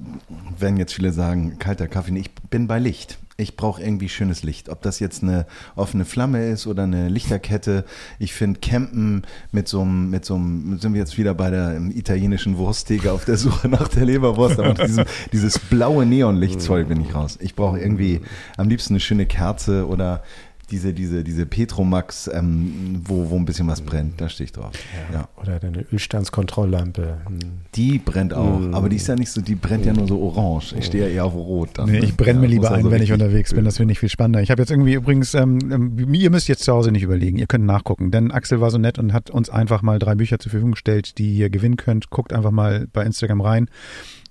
werden 0.59 0.77
jetzt 0.77 0.93
viele 0.93 1.13
sagen, 1.13 1.57
kalter 1.61 1.87
Kaffee. 1.87 2.11
Nee, 2.11 2.21
ich 2.21 2.35
bin 2.51 2.67
bei 2.67 2.81
Licht. 2.81 3.19
Ich 3.37 3.57
brauche 3.57 3.81
irgendwie 3.81 4.09
schönes 4.09 4.43
Licht. 4.43 4.69
Ob 4.69 4.83
das 4.83 4.99
jetzt 4.99 5.23
eine 5.23 5.47
offene 5.77 6.05
Flamme 6.05 6.45
ist 6.49 6.67
oder 6.67 6.83
eine 6.83 7.09
Lichterkette. 7.09 7.85
Ich 8.19 8.33
finde 8.33 8.59
Campen 8.59 9.23
mit 9.53 9.69
so 9.69 9.83
einem, 9.83 10.11
mit 10.11 10.25
so 10.25 10.35
einem, 10.35 10.81
sind 10.81 10.95
wir 10.95 10.99
jetzt 10.99 11.17
wieder 11.17 11.35
bei 11.35 11.51
der 11.51 11.81
italienischen 11.95 12.59
Wursttheke 12.59 13.13
auf 13.13 13.25
der 13.25 13.37
Suche 13.37 13.69
nach 13.69 13.87
der 13.87 14.05
Leberwurst. 14.05 14.59
Aber 14.59 14.75
diesem, 14.75 15.05
dieses 15.33 15.61
blaue 15.61 16.05
Neonlichtzeug 16.05 16.89
bin 16.89 17.01
ich 17.01 17.15
raus. 17.15 17.39
Ich 17.41 17.55
brauche 17.55 17.79
irgendwie 17.79 18.21
am 18.57 18.69
liebsten 18.69 18.95
eine 18.95 19.01
schöne 19.01 19.27
Kerze 19.27 19.87
oder 19.87 20.25
diese, 20.71 20.93
diese, 20.93 21.25
diese 21.25 21.47
Petromax, 21.47 22.31
ähm, 22.33 23.01
wo, 23.05 23.31
wo 23.31 23.37
ein 23.37 23.45
bisschen 23.45 23.67
was 23.69 23.81
brennt, 23.81 24.21
da 24.21 24.29
stehe 24.29 24.47
ich 24.47 24.53
drauf. 24.53 24.73
Ja. 25.13 25.21
ja. 25.21 25.29
Oder 25.37 25.63
eine 25.63 25.87
Ölstandskontrolllampe. 25.93 27.19
Hm. 27.27 27.39
Die 27.75 27.99
brennt 27.99 28.35
auch, 28.35 28.61
mhm. 28.61 28.75
aber 28.75 28.89
die 28.89 28.97
ist 28.97 29.09
ja 29.09 29.17
nicht 29.17 29.31
so, 29.31 29.41
die 29.41 29.55
brennt 29.55 29.87
ja 29.87 29.93
nur 29.93 30.07
so 30.07 30.21
orange. 30.21 30.75
Ich 30.79 30.87
stehe 30.87 31.07
ja 31.09 31.15
eher 31.15 31.25
auf 31.25 31.35
rot. 31.35 31.71
Dann, 31.75 31.91
nee, 31.91 32.01
ich 32.01 32.17
brenne 32.17 32.41
mir 32.41 32.47
lieber 32.47 32.71
ein, 32.71 32.83
so 32.83 32.91
wenn 32.91 33.03
ich 33.03 33.13
unterwegs 33.13 33.55
bin. 33.55 33.65
Das 33.65 33.79
finde 33.79 33.93
ich 33.93 33.99
viel 33.99 34.09
spannender. 34.09 34.43
Ich 34.43 34.51
habe 34.51 34.61
jetzt 34.61 34.71
irgendwie 34.71 34.95
übrigens, 34.95 35.35
ähm, 35.35 35.59
ähm, 35.71 36.15
ihr 36.15 36.31
müsst 36.31 36.49
jetzt 36.49 36.65
zu 36.65 36.73
Hause 36.73 36.93
nicht 36.93 37.03
überlegen, 37.03 37.39
ihr 37.39 37.47
könnt 37.47 37.65
nachgucken, 37.65 38.11
denn 38.11 38.31
Axel 38.31 38.61
war 38.61 38.71
so 38.71 38.79
nett 38.79 38.99
und 38.99 39.13
hat 39.13 39.31
uns 39.31 39.49
einfach 39.51 39.83
mal 39.83 39.99
drei 39.99 40.15
Bücher 40.15 40.39
zur 40.39 40.51
Verfügung 40.51 40.73
gestellt, 40.73 41.19
die 41.19 41.35
ihr 41.35 41.51
gewinnen 41.51 41.77
könnt. 41.77 42.11
Guckt 42.11 42.33
einfach 42.33 42.51
mal 42.51 42.87
bei 42.93 43.05
Instagram 43.05 43.41
rein 43.41 43.69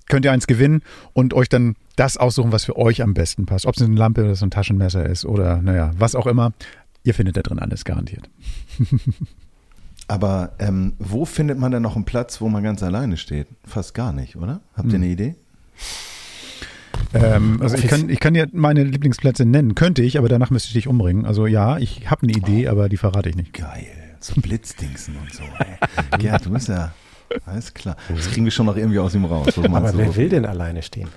könnt 0.08 0.26
ihr 0.26 0.32
eins 0.32 0.48
gewinnen 0.48 0.82
und 1.14 1.34
euch 1.34 1.50
dann 1.50 1.76
das 1.96 2.18
aussuchen, 2.18 2.52
was 2.52 2.66
für 2.66 2.78
euch 2.78 3.02
am 3.02 3.14
besten 3.14 3.46
passt. 3.46 3.66
Ob 3.66 3.76
es 3.76 3.82
eine 3.82 3.96
Lampe 3.96 4.24
oder 4.24 4.36
so 4.36 4.46
ein 4.46 4.52
Taschenmesser 4.52 5.06
ist 5.06 5.26
oder 5.26 5.62
naja, 5.62 5.92
was 5.98 6.16
auch 6.16 6.28
immer. 6.28 6.54
Ihr 7.04 7.14
findet 7.14 7.38
da 7.38 7.42
drin 7.42 7.60
alles 7.60 7.86
garantiert. 7.86 8.30
Aber 10.10 10.54
ähm, 10.60 10.94
wo 11.00 11.26
findet 11.26 11.60
man 11.60 11.72
denn 11.72 11.82
noch 11.82 11.96
einen 11.96 12.06
Platz, 12.06 12.40
wo 12.40 12.48
man 12.50 12.64
ganz 12.64 12.82
alleine 12.82 13.18
steht? 13.18 13.48
Fast 13.66 13.94
gar 13.94 14.14
nicht, 14.14 14.38
oder? 14.38 14.62
Habt 14.76 14.88
ihr 14.88 14.94
hm. 14.94 15.04
eine 15.04 15.12
Idee? 15.12 15.36
Ähm, 17.14 17.62
also 17.62 17.78
ich 17.78 17.88
kann, 17.88 18.10
ich 18.10 18.20
kann 18.20 18.34
dir 18.34 18.48
meine 18.54 18.84
Lieblingsplätze 18.84 19.46
nennen. 19.46 19.76
Könnte 19.76 20.02
ich, 20.02 20.18
aber 20.18 20.30
danach 20.30 20.50
müsste 20.50 20.68
ich 20.68 20.74
dich 20.74 20.88
umbringen. 20.88 21.26
Also 21.26 21.46
ja, 21.46 21.78
ich 21.78 22.10
habe 22.10 22.24
eine 22.24 22.34
Idee, 22.34 22.68
oh. 22.68 22.72
aber 22.72 22.90
die 22.90 22.98
verrate 22.98 23.30
ich 23.30 23.36
nicht. 23.36 23.54
Geil. 23.54 23.88
So 24.20 24.40
Blitzdingsen 24.42 25.16
und 25.18 25.34
so. 25.34 25.44
Ey. 25.60 26.20
Gerd, 26.20 26.46
du 26.46 26.52
bist 26.52 26.70
ja 26.70 26.94
alles 27.46 27.74
klar. 27.74 27.96
Das 28.10 28.30
kriegen 28.32 28.46
wir 28.46 28.52
schon 28.52 28.66
noch 28.66 28.78
irgendwie 28.78 29.00
aus 29.00 29.14
ihm 29.16 29.26
raus. 29.26 29.58
Aber 29.58 29.98
wer 29.98 30.16
will 30.16 30.30
denn 30.30 30.46
alleine 30.46 30.82
stehen? 30.82 31.10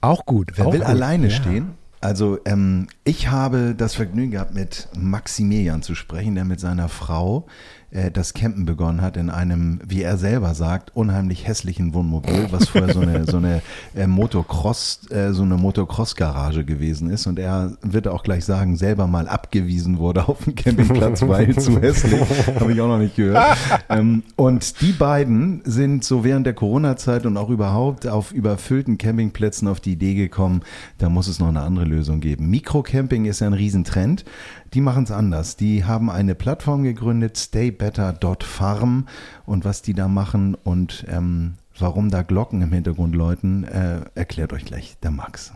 Auch 0.00 0.24
gut. 0.24 0.52
Wer 0.54 0.66
auch 0.66 0.72
will 0.72 0.80
gut. 0.80 0.88
alleine 0.88 1.28
ja. 1.28 1.34
stehen? 1.34 1.74
Also 2.00 2.38
ähm, 2.46 2.88
ich 3.04 3.28
habe 3.28 3.74
das 3.76 3.94
Vergnügen 3.94 4.30
gehabt, 4.32 4.54
mit 4.54 4.88
Maximilian 4.96 5.82
zu 5.82 5.94
sprechen, 5.94 6.34
der 6.34 6.46
mit 6.46 6.58
seiner 6.58 6.88
Frau 6.88 7.46
äh, 7.90 8.10
das 8.10 8.34
Campen 8.34 8.66
begonnen 8.66 9.02
hat 9.02 9.16
in 9.16 9.30
einem, 9.30 9.80
wie 9.84 10.02
er 10.02 10.16
selber 10.16 10.54
sagt, 10.54 10.94
unheimlich 10.94 11.46
hässlichen 11.46 11.92
Wohnmobil, 11.94 12.48
was 12.50 12.68
vorher 12.68 12.94
so 12.94 13.00
eine, 13.00 13.24
so 13.26 13.38
eine 13.38 13.62
äh, 13.94 14.06
Motocross, 14.06 15.10
äh, 15.10 15.32
so 15.32 15.42
eine 15.42 15.56
Motocross-Garage 15.56 16.64
gewesen 16.64 17.10
ist. 17.10 17.26
Und 17.26 17.38
er 17.38 17.72
wird 17.82 18.08
auch 18.08 18.22
gleich 18.22 18.44
sagen, 18.44 18.76
selber 18.76 19.06
mal 19.06 19.28
abgewiesen 19.28 19.98
wurde 19.98 20.28
auf 20.28 20.44
dem 20.44 20.54
Campingplatz, 20.54 21.22
weil 21.22 21.56
zu 21.56 21.80
hässlich. 21.80 22.20
Habe 22.60 22.72
ich 22.72 22.80
auch 22.80 22.88
noch 22.88 22.98
nicht 22.98 23.16
gehört. 23.16 23.56
ähm, 23.88 24.22
und 24.36 24.80
die 24.80 24.92
beiden 24.92 25.62
sind 25.64 26.04
so 26.04 26.24
während 26.24 26.46
der 26.46 26.54
Corona-Zeit 26.54 27.26
und 27.26 27.36
auch 27.36 27.50
überhaupt 27.50 28.06
auf 28.06 28.32
überfüllten 28.32 28.98
Campingplätzen 28.98 29.68
auf 29.68 29.80
die 29.80 29.92
Idee 29.92 30.14
gekommen, 30.14 30.62
da 30.98 31.08
muss 31.08 31.26
es 31.26 31.40
noch 31.40 31.48
eine 31.48 31.60
andere 31.60 31.84
Lösung 31.90 32.20
geben. 32.20 32.48
Mikrocamping 32.48 33.26
ist 33.26 33.40
ja 33.40 33.46
ein 33.46 33.52
Riesentrend. 33.52 34.24
Die 34.72 34.80
machen 34.80 35.04
es 35.04 35.10
anders. 35.10 35.56
Die 35.56 35.84
haben 35.84 36.10
eine 36.10 36.34
Plattform 36.34 36.82
gegründet, 36.82 37.36
staybetter.farm 37.36 39.06
und 39.44 39.64
was 39.64 39.82
die 39.82 39.94
da 39.94 40.08
machen 40.08 40.54
und 40.54 41.04
ähm, 41.08 41.54
warum 41.78 42.10
da 42.10 42.22
Glocken 42.22 42.62
im 42.62 42.72
Hintergrund 42.72 43.14
läuten, 43.14 43.64
äh, 43.64 44.02
erklärt 44.14 44.52
euch 44.52 44.64
gleich 44.64 44.96
der 45.02 45.10
Max. 45.10 45.52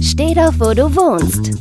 Steh 0.00 0.34
doch, 0.34 0.54
wo 0.58 0.72
du 0.72 0.94
wohnst. 0.94 1.58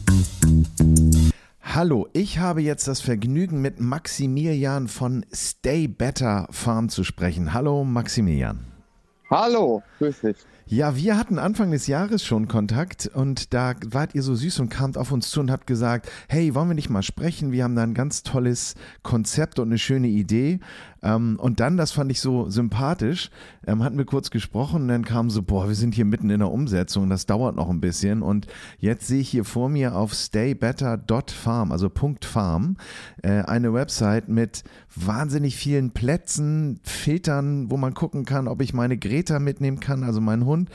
Hallo, 1.62 2.08
ich 2.14 2.40
habe 2.40 2.62
jetzt 2.62 2.88
das 2.88 3.02
Vergnügen, 3.02 3.62
mit 3.62 3.80
Maximilian 3.80 4.88
von 4.88 5.26
Stay 5.34 5.88
Better 5.88 6.48
Farm 6.50 6.90
zu 6.90 7.04
sprechen. 7.04 7.54
Hallo, 7.54 7.84
Maximilian. 7.84 8.60
Hallo, 9.30 9.84
grüß 10.00 10.22
dich. 10.22 10.38
Ja, 10.70 10.98
wir 10.98 11.18
hatten 11.18 11.40
Anfang 11.40 11.72
des 11.72 11.88
Jahres 11.88 12.26
schon 12.26 12.50
Kontakt 12.50 13.10
und 13.14 13.54
da 13.54 13.74
wart 13.86 14.16
ihr 14.16 14.22
so 14.22 14.36
süß 14.36 14.60
und 14.60 14.68
kamt 14.68 14.98
auf 14.98 15.14
uns 15.14 15.30
zu 15.30 15.40
und 15.40 15.50
habt 15.50 15.66
gesagt, 15.66 16.12
hey, 16.28 16.54
wollen 16.56 16.68
wir 16.68 16.74
nicht 16.76 16.90
mal 16.90 17.04
sprechen? 17.04 17.54
Wir 17.54 17.64
haben 17.64 17.78
da 17.78 17.84
ein 17.84 17.94
ganz 17.94 18.22
tolles 18.22 18.76
Konzept 19.02 19.60
und 19.60 19.70
eine 19.70 19.78
schöne 19.78 20.10
Idee. 20.10 20.60
Ähm, 21.04 21.38
und 21.40 21.60
dann, 21.60 21.78
das 21.78 21.92
fand 21.92 22.12
ich 22.12 22.20
so 22.20 22.50
sympathisch, 22.50 23.30
ähm, 23.66 23.84
hatten 23.84 23.98
wir 23.98 24.06
kurz 24.06 24.30
gesprochen 24.30 24.84
und 24.84 24.88
dann 24.88 25.06
kam 25.06 25.30
so, 25.30 25.44
boah, 25.44 25.68
wir 25.68 25.76
sind 25.76 25.96
hier 25.96 26.06
mitten 26.06 26.30
in 26.30 26.40
der 26.40 26.52
Umsetzung, 26.52 27.10
das 27.10 27.26
dauert 27.26 27.56
noch 27.56 27.70
ein 27.70 27.82
bisschen. 27.82 28.22
Und 28.22 28.48
jetzt 28.80 29.08
sehe 29.08 29.22
ich 29.22 29.30
hier 29.30 29.46
vor 29.46 29.70
mir 29.70 29.96
auf 29.96 30.14
staybetter.farm, 30.14 31.72
also 31.72 31.92
.farm, 32.22 32.78
äh, 33.24 33.42
eine 33.44 33.74
Website 33.74 34.30
mit 34.30 34.64
wahnsinnig 34.96 35.56
vielen 35.56 35.92
Plätzen, 35.92 36.80
Filtern, 36.84 37.70
wo 37.70 37.78
man 37.78 37.94
gucken 37.94 38.26
kann, 38.26 38.48
ob 38.48 38.62
ich 38.62 38.74
meine 38.74 38.98
Greta 38.98 39.40
mitnehmen 39.40 39.80
kann, 39.80 40.04
also 40.04 40.22
meinen 40.22 40.46
Hund. 40.46 40.70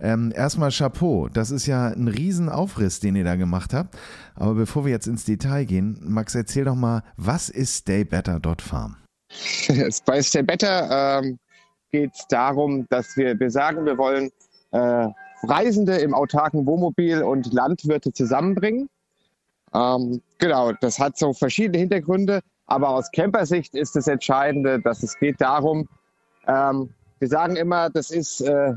Ähm, 0.00 0.32
erstmal 0.34 0.70
Chapeau, 0.70 1.28
das 1.28 1.50
ist 1.50 1.66
ja 1.66 1.88
ein 1.88 2.08
Riesenaufriss, 2.08 3.00
den 3.00 3.16
ihr 3.16 3.24
da 3.24 3.36
gemacht 3.36 3.74
habt. 3.74 3.96
Aber 4.34 4.54
bevor 4.54 4.84
wir 4.84 4.92
jetzt 4.92 5.06
ins 5.06 5.24
Detail 5.24 5.64
gehen, 5.64 5.98
Max, 6.02 6.34
erzähl 6.34 6.64
doch 6.64 6.76
mal, 6.76 7.02
was 7.16 7.48
ist 7.48 7.78
staybetter.farm? 7.78 8.96
Bei 10.06 10.22
Stay 10.22 10.42
Better 10.42 11.20
ähm, 11.20 11.38
geht 11.90 12.14
es 12.14 12.26
darum, 12.28 12.86
dass 12.88 13.16
wir, 13.16 13.38
wir 13.38 13.50
sagen, 13.50 13.84
wir 13.84 13.98
wollen 13.98 14.30
äh, 14.72 15.08
Reisende 15.42 15.96
im 15.98 16.14
autarken 16.14 16.66
Wohnmobil 16.66 17.22
und 17.22 17.52
Landwirte 17.52 18.12
zusammenbringen. 18.12 18.88
Ähm, 19.74 20.22
genau, 20.38 20.72
das 20.72 20.98
hat 20.98 21.18
so 21.18 21.32
verschiedene 21.32 21.78
Hintergründe, 21.78 22.40
aber 22.66 22.90
aus 22.90 23.10
Campersicht 23.12 23.74
ist 23.74 23.96
das 23.96 24.08
Entscheidende, 24.08 24.80
dass 24.80 25.02
es 25.02 25.18
geht 25.18 25.40
darum, 25.40 25.88
ähm, 26.46 26.90
wir 27.18 27.28
sagen 27.28 27.56
immer, 27.56 27.90
das 27.90 28.10
ist 28.10 28.40
äh, 28.40 28.74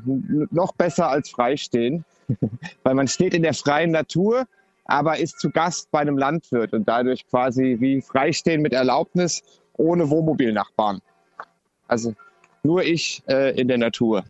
noch 0.52 0.74
besser 0.74 1.10
als 1.10 1.30
Freistehen, 1.30 2.06
weil 2.84 2.96
man 2.96 3.08
steht 3.08 3.34
in 3.34 3.44
der 3.44 3.54
freien 3.54 3.92
Natur, 3.92 4.46
aber 4.86 5.20
ist 5.20 5.40
zu 5.40 5.52
Gast 5.52 5.92
bei 5.92 6.00
einem 6.00 6.18
Landwirt 6.18 6.74
und 6.74 6.88
dadurch 6.88 7.28
quasi 7.28 7.78
wie 7.80 8.02
Freistehen 8.02 8.62
mit 8.62 8.74
Erlaubnis 8.74 9.44
ohne 9.82 10.10
Wohnmobilnachbarn. 10.10 11.02
Also 11.88 12.14
nur 12.64 12.84
ich 12.84 13.24
äh, 13.28 13.60
in 13.60 13.68
der 13.68 13.78
Natur. 13.78 14.24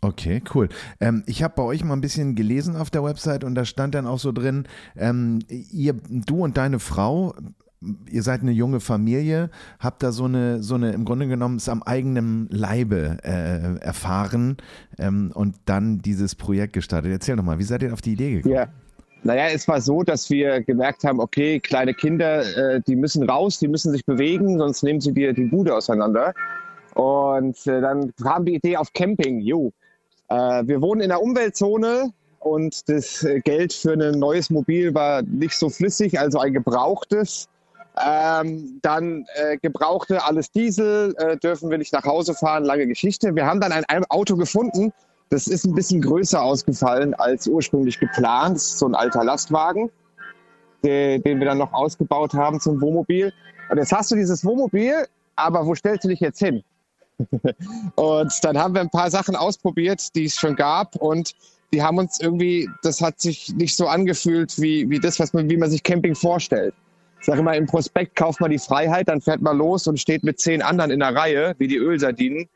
Okay, 0.00 0.42
cool. 0.54 0.68
Ähm, 1.00 1.22
ich 1.26 1.42
habe 1.42 1.54
bei 1.56 1.62
euch 1.62 1.82
mal 1.82 1.94
ein 1.94 2.00
bisschen 2.00 2.34
gelesen 2.34 2.76
auf 2.76 2.90
der 2.90 3.02
Website 3.02 3.44
und 3.44 3.54
da 3.54 3.64
stand 3.64 3.94
dann 3.94 4.06
auch 4.06 4.18
so 4.18 4.32
drin, 4.32 4.66
ähm, 4.96 5.40
ihr, 5.48 5.94
du 6.08 6.44
und 6.44 6.56
deine 6.56 6.78
Frau, 6.78 7.34
ihr 8.10 8.22
seid 8.22 8.42
eine 8.42 8.52
junge 8.52 8.80
Familie, 8.80 9.50
habt 9.80 10.02
da 10.02 10.12
so 10.12 10.24
eine, 10.24 10.62
so 10.62 10.74
eine, 10.74 10.92
im 10.92 11.04
Grunde 11.04 11.26
genommen 11.28 11.56
es 11.56 11.68
am 11.68 11.82
eigenen 11.82 12.48
Leibe 12.50 13.18
äh, 13.22 13.78
erfahren 13.80 14.58
ähm, 14.98 15.32
und 15.34 15.56
dann 15.64 15.98
dieses 15.98 16.34
Projekt 16.34 16.74
gestartet. 16.74 17.10
Erzähl 17.10 17.36
doch 17.36 17.44
mal, 17.44 17.58
wie 17.58 17.64
seid 17.64 17.82
ihr 17.82 17.92
auf 17.92 18.02
die 18.02 18.12
Idee 18.12 18.36
gekommen? 18.36 18.54
Ja. 18.54 18.68
Naja, 19.22 19.48
es 19.52 19.66
war 19.66 19.80
so, 19.80 20.02
dass 20.02 20.30
wir 20.30 20.60
gemerkt 20.62 21.04
haben, 21.04 21.20
okay, 21.20 21.58
kleine 21.58 21.94
Kinder, 21.94 22.42
äh, 22.56 22.80
die 22.86 22.96
müssen 22.96 23.28
raus, 23.28 23.58
die 23.58 23.68
müssen 23.68 23.92
sich 23.92 24.04
bewegen, 24.04 24.58
sonst 24.58 24.82
nehmen 24.82 25.00
sie 25.00 25.12
dir 25.12 25.32
die 25.32 25.44
Bude 25.44 25.74
auseinander. 25.74 26.32
Und 26.94 27.66
äh, 27.66 27.80
dann 27.80 28.14
kam 28.22 28.44
die 28.44 28.54
Idee 28.54 28.76
auf 28.76 28.92
Camping. 28.92 29.40
Jo, 29.40 29.72
äh, 30.28 30.62
wir 30.66 30.80
wohnen 30.80 31.00
in 31.00 31.08
der 31.08 31.22
Umweltzone 31.22 32.12
und 32.38 32.88
das 32.88 33.24
äh, 33.24 33.40
Geld 33.40 33.72
für 33.72 33.92
ein 33.92 34.18
neues 34.18 34.50
Mobil 34.50 34.94
war 34.94 35.22
nicht 35.22 35.58
so 35.58 35.68
flüssig, 35.68 36.18
also 36.18 36.38
ein 36.38 36.52
gebrauchtes. 36.52 37.48
Ähm, 38.04 38.78
dann 38.82 39.26
äh, 39.34 39.56
gebrauchte 39.56 40.22
alles 40.22 40.50
Diesel, 40.50 41.14
äh, 41.18 41.36
dürfen 41.38 41.70
wir 41.70 41.78
nicht 41.78 41.92
nach 41.92 42.04
Hause 42.04 42.34
fahren, 42.34 42.64
lange 42.64 42.86
Geschichte. 42.86 43.34
Wir 43.34 43.46
haben 43.46 43.60
dann 43.60 43.72
ein 43.72 44.04
Auto 44.10 44.36
gefunden, 44.36 44.92
das 45.30 45.48
ist 45.48 45.64
ein 45.64 45.74
bisschen 45.74 46.00
größer 46.00 46.40
ausgefallen 46.40 47.14
als 47.14 47.46
ursprünglich 47.46 47.98
geplant. 47.98 48.60
So 48.60 48.86
ein 48.86 48.94
alter 48.94 49.24
Lastwagen, 49.24 49.90
den, 50.84 51.22
den 51.22 51.38
wir 51.38 51.46
dann 51.46 51.58
noch 51.58 51.72
ausgebaut 51.72 52.34
haben 52.34 52.60
zum 52.60 52.80
Wohnmobil. 52.80 53.32
Und 53.70 53.78
jetzt 53.78 53.92
hast 53.92 54.10
du 54.10 54.14
dieses 54.14 54.44
Wohnmobil, 54.44 55.06
aber 55.34 55.66
wo 55.66 55.74
stellst 55.74 56.04
du 56.04 56.08
dich 56.08 56.20
jetzt 56.20 56.38
hin? 56.38 56.62
und 57.96 58.44
dann 58.44 58.58
haben 58.58 58.74
wir 58.74 58.82
ein 58.82 58.90
paar 58.90 59.10
Sachen 59.10 59.36
ausprobiert, 59.36 60.14
die 60.14 60.26
es 60.26 60.36
schon 60.36 60.54
gab 60.54 60.96
und 60.96 61.34
die 61.72 61.82
haben 61.82 61.98
uns 61.98 62.20
irgendwie, 62.20 62.68
das 62.82 63.00
hat 63.00 63.20
sich 63.20 63.54
nicht 63.54 63.74
so 63.74 63.88
angefühlt 63.88 64.60
wie, 64.60 64.88
wie 64.88 65.00
das, 65.00 65.18
was 65.18 65.32
man, 65.32 65.50
wie 65.50 65.56
man 65.56 65.70
sich 65.70 65.82
Camping 65.82 66.14
vorstellt. 66.14 66.74
Ich 67.18 67.26
sage 67.26 67.40
immer, 67.40 67.56
im 67.56 67.66
Prospekt 67.66 68.14
kauft 68.14 68.40
man 68.40 68.50
die 68.50 68.58
Freiheit, 68.58 69.08
dann 69.08 69.20
fährt 69.20 69.40
man 69.40 69.58
los 69.58 69.86
und 69.86 69.98
steht 69.98 70.22
mit 70.22 70.38
zehn 70.38 70.62
anderen 70.62 70.90
in 70.90 71.00
der 71.00 71.14
Reihe, 71.14 71.54
wie 71.58 71.66
die 71.66 71.78
Ölsardinen 71.78 72.48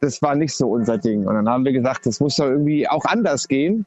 das 0.00 0.22
war 0.22 0.34
nicht 0.34 0.54
so 0.54 0.68
unser 0.68 0.98
Ding. 0.98 1.26
Und 1.26 1.34
dann 1.34 1.48
haben 1.48 1.64
wir 1.64 1.72
gesagt, 1.72 2.06
das 2.06 2.20
muss 2.20 2.36
doch 2.36 2.46
irgendwie 2.46 2.88
auch 2.88 3.04
anders 3.04 3.48
gehen. 3.48 3.84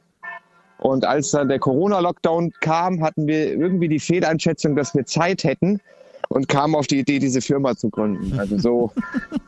Und 0.78 1.04
als 1.04 1.30
dann 1.30 1.48
der 1.48 1.60
Corona-Lockdown 1.60 2.52
kam, 2.60 3.02
hatten 3.02 3.26
wir 3.26 3.52
irgendwie 3.52 3.88
die 3.88 4.00
Fehleinschätzung, 4.00 4.74
dass 4.74 4.94
wir 4.94 5.06
Zeit 5.06 5.44
hätten 5.44 5.80
und 6.28 6.48
kamen 6.48 6.74
auf 6.74 6.86
die 6.86 6.98
Idee, 6.98 7.18
diese 7.18 7.40
Firma 7.40 7.76
zu 7.76 7.88
gründen. 7.88 8.38
Also 8.38 8.58
so. 8.58 8.92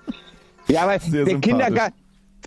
ja, 0.69 0.87
weil 0.87 1.01
der 1.11 1.41
Kindergarten, 1.41 1.97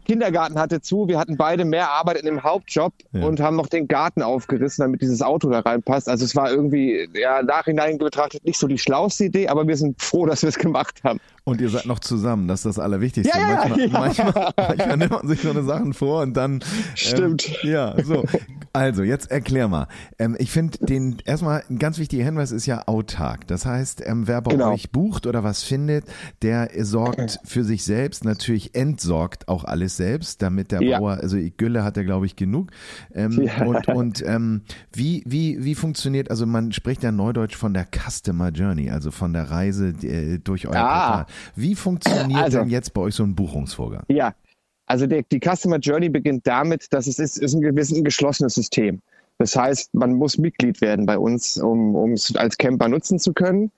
Kindergarten 0.05 0.57
hatte 0.57 0.79
zu, 0.79 1.09
wir 1.09 1.19
hatten 1.19 1.35
beide 1.35 1.65
mehr 1.65 1.91
Arbeit 1.91 2.17
in 2.17 2.25
dem 2.25 2.43
Hauptjob 2.43 2.93
ja. 3.11 3.25
und 3.25 3.41
haben 3.41 3.57
noch 3.57 3.67
den 3.67 3.89
Garten 3.89 4.21
aufgerissen, 4.21 4.83
damit 4.83 5.01
dieses 5.01 5.21
Auto 5.21 5.49
da 5.49 5.59
reinpasst. 5.59 6.07
Also 6.07 6.23
es 6.23 6.33
war 6.33 6.49
irgendwie, 6.49 7.09
ja, 7.13 7.43
nachhinein 7.43 7.97
betrachtet 7.97 8.45
nicht 8.45 8.57
so 8.57 8.67
die 8.67 8.77
schlauste 8.77 9.25
Idee, 9.25 9.49
aber 9.49 9.67
wir 9.67 9.75
sind 9.75 10.01
froh, 10.01 10.25
dass 10.25 10.43
wir 10.43 10.49
es 10.49 10.57
gemacht 10.57 11.01
haben. 11.03 11.19
Und 11.47 11.61
ihr 11.61 11.69
seid 11.69 11.85
noch 11.85 11.99
zusammen, 11.99 12.49
das 12.49 12.59
ist 12.59 12.65
das 12.65 12.77
Allerwichtigste. 12.77 13.37
Ja, 13.37 13.63
manchmal, 13.69 13.79
ja. 13.79 13.99
Manchmal, 13.99 14.53
manchmal, 14.57 14.97
nimmt 14.97 15.11
man 15.11 15.27
sich 15.29 15.41
so 15.41 15.49
eine 15.49 15.63
Sachen 15.63 15.93
vor 15.93 16.21
und 16.21 16.35
dann. 16.35 16.59
Stimmt. 16.93 17.47
Ähm, 17.63 17.69
ja, 17.71 17.95
so. 18.03 18.25
Also, 18.73 19.01
jetzt 19.01 19.31
erklär 19.31 19.69
mal. 19.69 19.87
Ähm, 20.19 20.35
ich 20.39 20.51
finde 20.51 20.77
den, 20.79 21.19
erstmal 21.23 21.63
ein 21.69 21.79
ganz 21.79 21.99
wichtiger 21.99 22.25
Hinweis 22.25 22.51
ist 22.51 22.65
ja 22.65 22.85
autark. 22.85 23.47
Das 23.47 23.65
heißt, 23.65 24.03
ähm, 24.05 24.27
wer 24.27 24.41
bei 24.41 24.51
genau. 24.51 24.73
euch 24.73 24.91
bucht 24.91 25.25
oder 25.25 25.45
was 25.45 25.63
findet, 25.63 26.03
der 26.41 26.69
sorgt 26.83 27.39
für 27.45 27.63
sich 27.63 27.85
selbst, 27.85 28.25
natürlich 28.25 28.75
entsorgt 28.75 29.47
auch 29.47 29.63
alles 29.63 29.95
selbst, 29.95 30.41
damit 30.41 30.73
der 30.73 30.83
ja. 30.83 30.99
Bauer, 30.99 31.13
also 31.21 31.37
Gülle 31.55 31.85
hat 31.85 31.95
er, 31.95 32.03
glaube 32.03 32.25
ich, 32.25 32.35
genug. 32.35 32.71
Ähm, 33.15 33.43
ja. 33.43 33.65
Und, 33.65 33.87
und 33.87 34.23
ähm, 34.27 34.63
wie, 34.91 35.23
wie, 35.25 35.63
wie 35.63 35.75
funktioniert, 35.75 36.29
also 36.29 36.45
man 36.45 36.73
spricht 36.73 37.03
ja 37.03 37.13
neudeutsch 37.13 37.55
von 37.55 37.73
der 37.73 37.87
Customer 37.89 38.49
Journey, 38.49 38.89
also 38.89 39.11
von 39.11 39.31
der 39.31 39.49
Reise 39.49 39.93
äh, 40.03 40.39
durch 40.39 40.67
euer 40.67 40.75
ah. 40.75 41.07
Portal. 41.07 41.36
Wie 41.55 41.75
funktioniert 41.75 42.41
also, 42.41 42.59
denn 42.59 42.69
jetzt 42.69 42.93
bei 42.93 43.01
euch 43.01 43.15
so 43.15 43.23
ein 43.23 43.35
Buchungsvorgang? 43.35 44.03
Ja, 44.07 44.33
also 44.85 45.05
der, 45.05 45.23
die 45.23 45.39
Customer 45.39 45.77
Journey 45.77 46.09
beginnt 46.09 46.47
damit, 46.47 46.91
dass 46.91 47.07
es 47.07 47.19
ist, 47.19 47.37
ist 47.37 47.53
ein 47.53 47.61
gewisses 47.61 48.03
geschlossenes 48.03 48.55
System. 48.55 49.01
Das 49.37 49.55
heißt, 49.55 49.93
man 49.93 50.13
muss 50.13 50.37
Mitglied 50.37 50.81
werden 50.81 51.05
bei 51.05 51.17
uns, 51.17 51.57
um 51.57 52.13
es 52.13 52.35
als 52.35 52.57
Camper 52.57 52.87
nutzen 52.87 53.19
zu 53.19 53.33
können. 53.33 53.71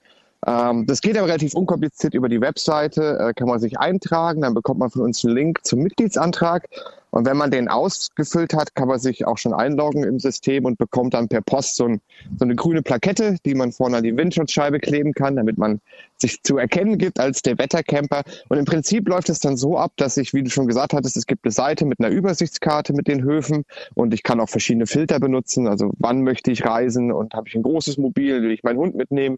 Ähm, 0.46 0.86
das 0.86 1.00
geht 1.02 1.18
aber 1.18 1.26
relativ 1.26 1.54
unkompliziert 1.54 2.14
über 2.14 2.28
die 2.28 2.40
Webseite, 2.40 3.18
äh, 3.18 3.34
kann 3.34 3.48
man 3.48 3.60
sich 3.60 3.78
eintragen, 3.78 4.40
dann 4.40 4.54
bekommt 4.54 4.80
man 4.80 4.90
von 4.90 5.02
uns 5.02 5.24
einen 5.24 5.34
Link 5.34 5.60
zum 5.64 5.80
Mitgliedsantrag 5.80 6.66
Und 7.10 7.26
wenn 7.26 7.36
man 7.36 7.50
den 7.50 7.68
ausgefüllt 7.68 8.54
hat, 8.54 8.74
kann 8.74 8.88
man 8.88 8.98
sich 8.98 9.26
auch 9.26 9.38
schon 9.38 9.52
einloggen 9.52 10.04
im 10.04 10.18
System 10.18 10.64
und 10.64 10.78
bekommt 10.78 11.14
dann 11.14 11.28
per 11.28 11.40
Post 11.40 11.76
so, 11.76 11.86
ein, 11.86 12.00
so 12.38 12.44
eine 12.44 12.54
grüne 12.54 12.82
Plakette, 12.82 13.36
die 13.44 13.54
man 13.54 13.72
vorne 13.72 13.98
an 13.98 14.04
die 14.04 14.16
Windschutzscheibe 14.16 14.78
kleben 14.78 15.12
kann, 15.12 15.36
damit 15.36 15.58
man 15.58 15.80
sich 16.16 16.42
zu 16.42 16.58
erkennen 16.58 16.98
gibt 16.98 17.18
als 17.18 17.42
der 17.42 17.58
Wettercamper. 17.58 18.22
Und 18.48 18.58
im 18.58 18.64
Prinzip 18.64 19.08
läuft 19.08 19.28
es 19.28 19.40
dann 19.40 19.56
so 19.56 19.78
ab, 19.78 19.92
dass 19.96 20.16
ich, 20.16 20.34
wie 20.34 20.42
du 20.42 20.50
schon 20.50 20.66
gesagt 20.66 20.92
hattest, 20.92 21.16
es 21.16 21.26
gibt 21.26 21.44
eine 21.44 21.52
Seite 21.52 21.84
mit 21.84 21.98
einer 21.98 22.10
Übersichtskarte 22.10 22.92
mit 22.92 23.08
den 23.08 23.22
Höfen 23.22 23.64
und 23.94 24.14
ich 24.14 24.22
kann 24.22 24.40
auch 24.40 24.48
verschiedene 24.48 24.86
Filter 24.86 25.18
benutzen. 25.18 25.66
Also 25.66 25.92
wann 25.98 26.22
möchte 26.22 26.50
ich 26.50 26.64
reisen 26.64 27.12
und 27.12 27.34
habe 27.34 27.48
ich 27.48 27.54
ein 27.54 27.62
großes 27.62 27.98
Mobil, 27.98 28.42
will 28.42 28.52
ich 28.52 28.62
meinen 28.62 28.78
Hund 28.78 28.94
mitnehmen 28.94 29.36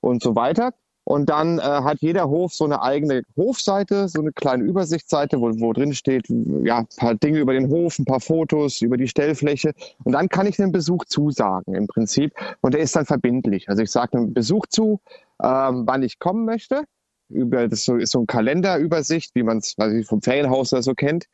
und 0.00 0.22
so 0.22 0.34
weiter. 0.34 0.72
Und 1.04 1.28
dann 1.28 1.58
äh, 1.58 1.62
hat 1.62 1.98
jeder 2.00 2.28
Hof 2.28 2.54
so 2.54 2.64
eine 2.64 2.82
eigene 2.82 3.22
Hofseite, 3.36 4.08
so 4.08 4.20
eine 4.20 4.32
kleine 4.32 4.64
Übersichtsseite, 4.64 5.38
wo, 5.40 5.50
wo 5.60 5.72
drin 5.74 5.92
steht, 5.92 6.26
ja, 6.62 6.78
ein 6.78 6.86
paar 6.96 7.14
Dinge 7.14 7.40
über 7.40 7.52
den 7.52 7.68
Hof, 7.68 7.98
ein 7.98 8.06
paar 8.06 8.20
Fotos 8.20 8.80
über 8.80 8.96
die 8.96 9.08
Stellfläche. 9.08 9.74
Und 10.04 10.12
dann 10.12 10.28
kann 10.28 10.46
ich 10.46 10.56
den 10.56 10.72
Besuch 10.72 11.04
zusagen 11.04 11.74
im 11.74 11.86
Prinzip. 11.86 12.32
Und 12.62 12.72
der 12.74 12.80
ist 12.80 12.96
dann 12.96 13.04
verbindlich. 13.04 13.68
Also 13.68 13.82
ich 13.82 13.90
sage 13.90 14.16
einen 14.16 14.32
Besuch 14.32 14.66
zu, 14.66 15.00
ähm, 15.42 15.82
wann 15.86 16.02
ich 16.02 16.18
kommen 16.18 16.46
möchte. 16.46 16.84
Über, 17.28 17.68
das 17.68 17.80
ist 17.80 17.84
so, 17.84 17.96
ist 17.96 18.12
so 18.12 18.20
eine 18.20 18.26
Kalenderübersicht, 18.26 19.34
wie 19.34 19.42
man 19.42 19.58
es 19.58 19.74
vom 20.06 20.22
Ferienhaus 20.22 20.72
oder 20.72 20.82
so 20.82 20.94
kennt. 20.94 21.26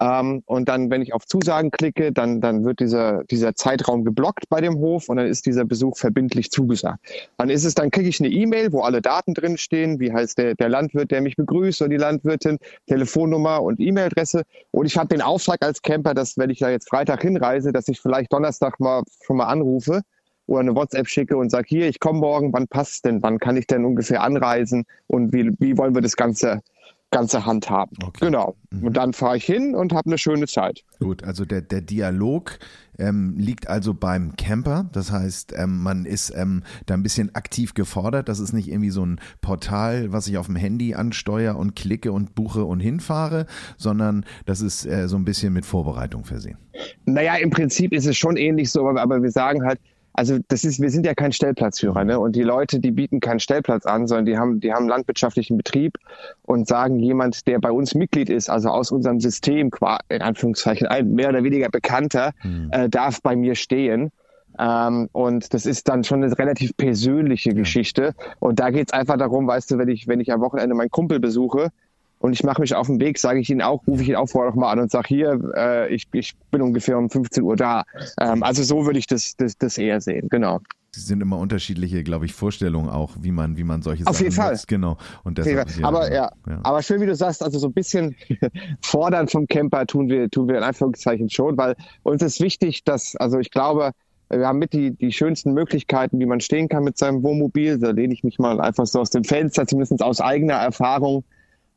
Ähm, 0.00 0.42
und 0.46 0.68
dann, 0.68 0.90
wenn 0.90 1.02
ich 1.02 1.14
auf 1.14 1.26
Zusagen 1.26 1.70
klicke, 1.70 2.12
dann, 2.12 2.40
dann 2.40 2.64
wird 2.64 2.80
dieser, 2.80 3.24
dieser 3.24 3.54
Zeitraum 3.54 4.04
geblockt 4.04 4.48
bei 4.48 4.60
dem 4.60 4.76
Hof 4.76 5.08
und 5.08 5.16
dann 5.16 5.26
ist 5.26 5.46
dieser 5.46 5.64
Besuch 5.64 5.96
verbindlich 5.96 6.50
zugesagt. 6.50 7.00
Dann 7.38 7.50
ist 7.50 7.64
es, 7.64 7.74
dann 7.74 7.90
kriege 7.90 8.08
ich 8.08 8.20
eine 8.20 8.28
E-Mail, 8.28 8.72
wo 8.72 8.82
alle 8.82 9.00
Daten 9.00 9.34
drinstehen, 9.34 9.98
wie 10.00 10.12
heißt 10.12 10.38
der, 10.38 10.54
der 10.54 10.68
Landwirt, 10.68 11.10
der 11.10 11.20
mich 11.20 11.36
begrüßt 11.36 11.80
oder 11.82 11.88
die 11.88 11.96
Landwirtin, 11.96 12.58
Telefonnummer 12.86 13.62
und 13.62 13.80
E-Mail-Adresse. 13.80 14.42
Und 14.70 14.86
ich 14.86 14.96
habe 14.96 15.08
den 15.08 15.22
Auftrag 15.22 15.62
als 15.64 15.82
Camper, 15.82 16.14
dass 16.14 16.36
wenn 16.36 16.50
ich 16.50 16.58
da 16.58 16.70
jetzt 16.70 16.88
Freitag 16.88 17.22
hinreise, 17.22 17.72
dass 17.72 17.88
ich 17.88 18.00
vielleicht 18.00 18.32
Donnerstag 18.32 18.78
mal 18.80 19.02
schon 19.24 19.38
mal 19.38 19.46
anrufe 19.46 20.02
oder 20.46 20.60
eine 20.60 20.74
WhatsApp 20.74 21.08
schicke 21.08 21.36
und 21.36 21.50
sage, 21.50 21.66
hier, 21.68 21.88
ich 21.88 22.00
komme 22.00 22.20
morgen, 22.20 22.52
wann 22.52 22.68
passt 22.68 23.04
denn, 23.04 23.22
wann 23.22 23.38
kann 23.38 23.56
ich 23.56 23.66
denn 23.66 23.84
ungefähr 23.84 24.22
anreisen 24.22 24.84
und 25.06 25.32
wie, 25.32 25.50
wie 25.58 25.76
wollen 25.76 25.94
wir 25.94 26.02
das 26.02 26.16
Ganze 26.16 26.62
ganze 27.10 27.46
Hand 27.46 27.70
haben. 27.70 27.96
Okay. 28.02 28.26
Genau. 28.26 28.56
Mhm. 28.70 28.84
Und 28.84 28.96
dann 28.96 29.12
fahre 29.12 29.36
ich 29.36 29.44
hin 29.44 29.74
und 29.74 29.92
habe 29.92 30.06
eine 30.06 30.18
schöne 30.18 30.46
Zeit. 30.46 30.82
Gut, 30.98 31.22
also 31.24 31.44
der, 31.44 31.62
der 31.62 31.80
Dialog 31.80 32.58
ähm, 32.98 33.34
liegt 33.38 33.68
also 33.68 33.94
beim 33.94 34.36
Camper. 34.36 34.88
Das 34.92 35.12
heißt, 35.12 35.54
ähm, 35.56 35.82
man 35.82 36.04
ist 36.04 36.32
ähm, 36.34 36.62
da 36.86 36.94
ein 36.94 37.02
bisschen 37.02 37.34
aktiv 37.34 37.74
gefordert. 37.74 38.28
Das 38.28 38.40
ist 38.40 38.52
nicht 38.52 38.68
irgendwie 38.68 38.90
so 38.90 39.04
ein 39.04 39.20
Portal, 39.40 40.12
was 40.12 40.26
ich 40.26 40.36
auf 40.38 40.46
dem 40.46 40.56
Handy 40.56 40.94
ansteuere 40.94 41.56
und 41.56 41.76
klicke 41.76 42.12
und 42.12 42.34
buche 42.34 42.64
und 42.64 42.80
hinfahre, 42.80 43.46
sondern 43.76 44.24
das 44.44 44.60
ist 44.60 44.84
äh, 44.86 45.08
so 45.08 45.16
ein 45.16 45.24
bisschen 45.24 45.52
mit 45.52 45.64
Vorbereitung 45.64 46.24
versehen. 46.24 46.58
Naja, 47.04 47.36
im 47.36 47.50
Prinzip 47.50 47.92
ist 47.92 48.06
es 48.06 48.16
schon 48.16 48.36
ähnlich 48.36 48.70
so, 48.70 48.88
aber 48.88 49.22
wir 49.22 49.30
sagen 49.30 49.64
halt, 49.64 49.80
also 50.16 50.38
das 50.48 50.64
ist, 50.64 50.80
wir 50.80 50.90
sind 50.90 51.04
ja 51.04 51.14
kein 51.14 51.32
Stellplatzführer, 51.32 52.04
ne? 52.04 52.18
Und 52.18 52.36
die 52.36 52.42
Leute, 52.42 52.80
die 52.80 52.90
bieten 52.90 53.20
keinen 53.20 53.38
Stellplatz 53.38 53.84
an, 53.84 54.06
sondern 54.06 54.24
die 54.24 54.38
haben, 54.38 54.60
die 54.60 54.72
haben 54.72 54.88
landwirtschaftlichen 54.88 55.56
Betrieb 55.56 55.98
und 56.42 56.66
sagen, 56.66 56.98
jemand, 56.98 57.46
der 57.46 57.58
bei 57.58 57.70
uns 57.70 57.94
Mitglied 57.94 58.30
ist, 58.30 58.48
also 58.48 58.70
aus 58.70 58.90
unserem 58.90 59.20
System, 59.20 59.70
in 60.08 60.22
Anführungszeichen, 60.22 60.86
ein 60.86 61.12
mehr 61.12 61.28
oder 61.28 61.44
weniger 61.44 61.68
Bekannter, 61.68 62.32
mhm. 62.42 62.70
äh, 62.72 62.88
darf 62.88 63.20
bei 63.20 63.36
mir 63.36 63.54
stehen. 63.54 64.10
Ähm, 64.58 65.08
und 65.12 65.52
das 65.52 65.66
ist 65.66 65.88
dann 65.88 66.02
schon 66.02 66.24
eine 66.24 66.38
relativ 66.38 66.76
persönliche. 66.76 67.52
Geschichte. 67.54 68.14
Und 68.38 68.58
da 68.58 68.70
geht's 68.70 68.92
einfach 68.92 69.18
darum, 69.18 69.46
weißt 69.46 69.70
du, 69.70 69.78
wenn 69.78 69.88
ich, 69.88 70.08
wenn 70.08 70.20
ich 70.20 70.32
am 70.32 70.40
Wochenende 70.40 70.74
meinen 70.74 70.90
Kumpel 70.90 71.20
besuche, 71.20 71.70
und 72.18 72.32
ich 72.32 72.42
mache 72.42 72.60
mich 72.60 72.74
auf 72.74 72.86
den 72.86 73.00
Weg, 73.00 73.18
sage 73.18 73.40
ich 73.40 73.50
ihn 73.50 73.62
auch, 73.62 73.86
rufe 73.86 74.02
ich 74.02 74.08
ihn 74.08 74.16
auch 74.16 74.28
vorher 74.28 74.50
noch 74.50 74.56
mal 74.56 74.72
an 74.72 74.80
und 74.80 74.90
sage 74.90 75.08
hier, 75.08 75.38
äh, 75.54 75.94
ich, 75.94 76.08
ich 76.12 76.34
bin 76.50 76.62
ungefähr 76.62 76.98
um 76.98 77.10
15 77.10 77.42
Uhr 77.42 77.56
da. 77.56 77.84
Ähm, 78.20 78.42
also 78.42 78.62
so 78.62 78.86
würde 78.86 78.98
ich 78.98 79.06
das, 79.06 79.36
das, 79.36 79.58
das 79.58 79.78
eher 79.78 80.00
sehen, 80.00 80.28
genau. 80.30 80.60
Es 80.94 81.06
sind 81.06 81.20
immer 81.20 81.38
unterschiedliche, 81.38 82.02
glaube 82.02 82.24
ich, 82.24 82.32
Vorstellungen 82.32 82.88
auch, 82.88 83.12
wie 83.20 83.30
man, 83.30 83.58
wie 83.58 83.64
man 83.64 83.82
solche 83.82 84.06
Auf 84.06 84.14
Sachen 84.14 84.24
jeden 84.24 84.34
Fall. 84.34 84.52
Nutzt. 84.52 84.68
Genau. 84.68 84.96
Und 85.24 85.36
deshalb, 85.36 85.68
aber 85.82 86.10
ja, 86.10 86.30
ja, 86.48 86.60
aber 86.62 86.82
schön, 86.82 87.02
wie 87.02 87.06
du 87.06 87.14
sagst, 87.14 87.42
also 87.42 87.58
so 87.58 87.66
ein 87.66 87.74
bisschen 87.74 88.16
fordern 88.80 89.28
vom 89.28 89.46
Camper 89.46 89.86
tun 89.86 90.08
wir, 90.08 90.30
tun 90.30 90.48
wir 90.48 90.56
in 90.56 90.62
Anführungszeichen 90.62 91.28
schon, 91.28 91.58
weil 91.58 91.76
uns 92.02 92.22
ist 92.22 92.40
wichtig, 92.40 92.82
dass, 92.84 93.14
also 93.16 93.38
ich 93.38 93.50
glaube, 93.50 93.90
wir 94.30 94.46
haben 94.46 94.58
mit 94.58 94.72
die, 94.72 94.92
die 94.92 95.12
schönsten 95.12 95.52
Möglichkeiten, 95.52 96.18
wie 96.18 96.26
man 96.26 96.40
stehen 96.40 96.68
kann 96.68 96.82
mit 96.82 96.96
seinem 96.96 97.22
Wohnmobil. 97.22 97.78
Da 97.78 97.90
lehne 97.90 98.14
ich 98.14 98.24
mich 98.24 98.38
mal 98.38 98.60
einfach 98.60 98.86
so 98.86 99.00
aus 99.00 99.10
dem 99.10 99.22
Fenster, 99.22 99.66
zumindest 99.66 100.02
aus 100.02 100.20
eigener 100.20 100.54
Erfahrung 100.54 101.24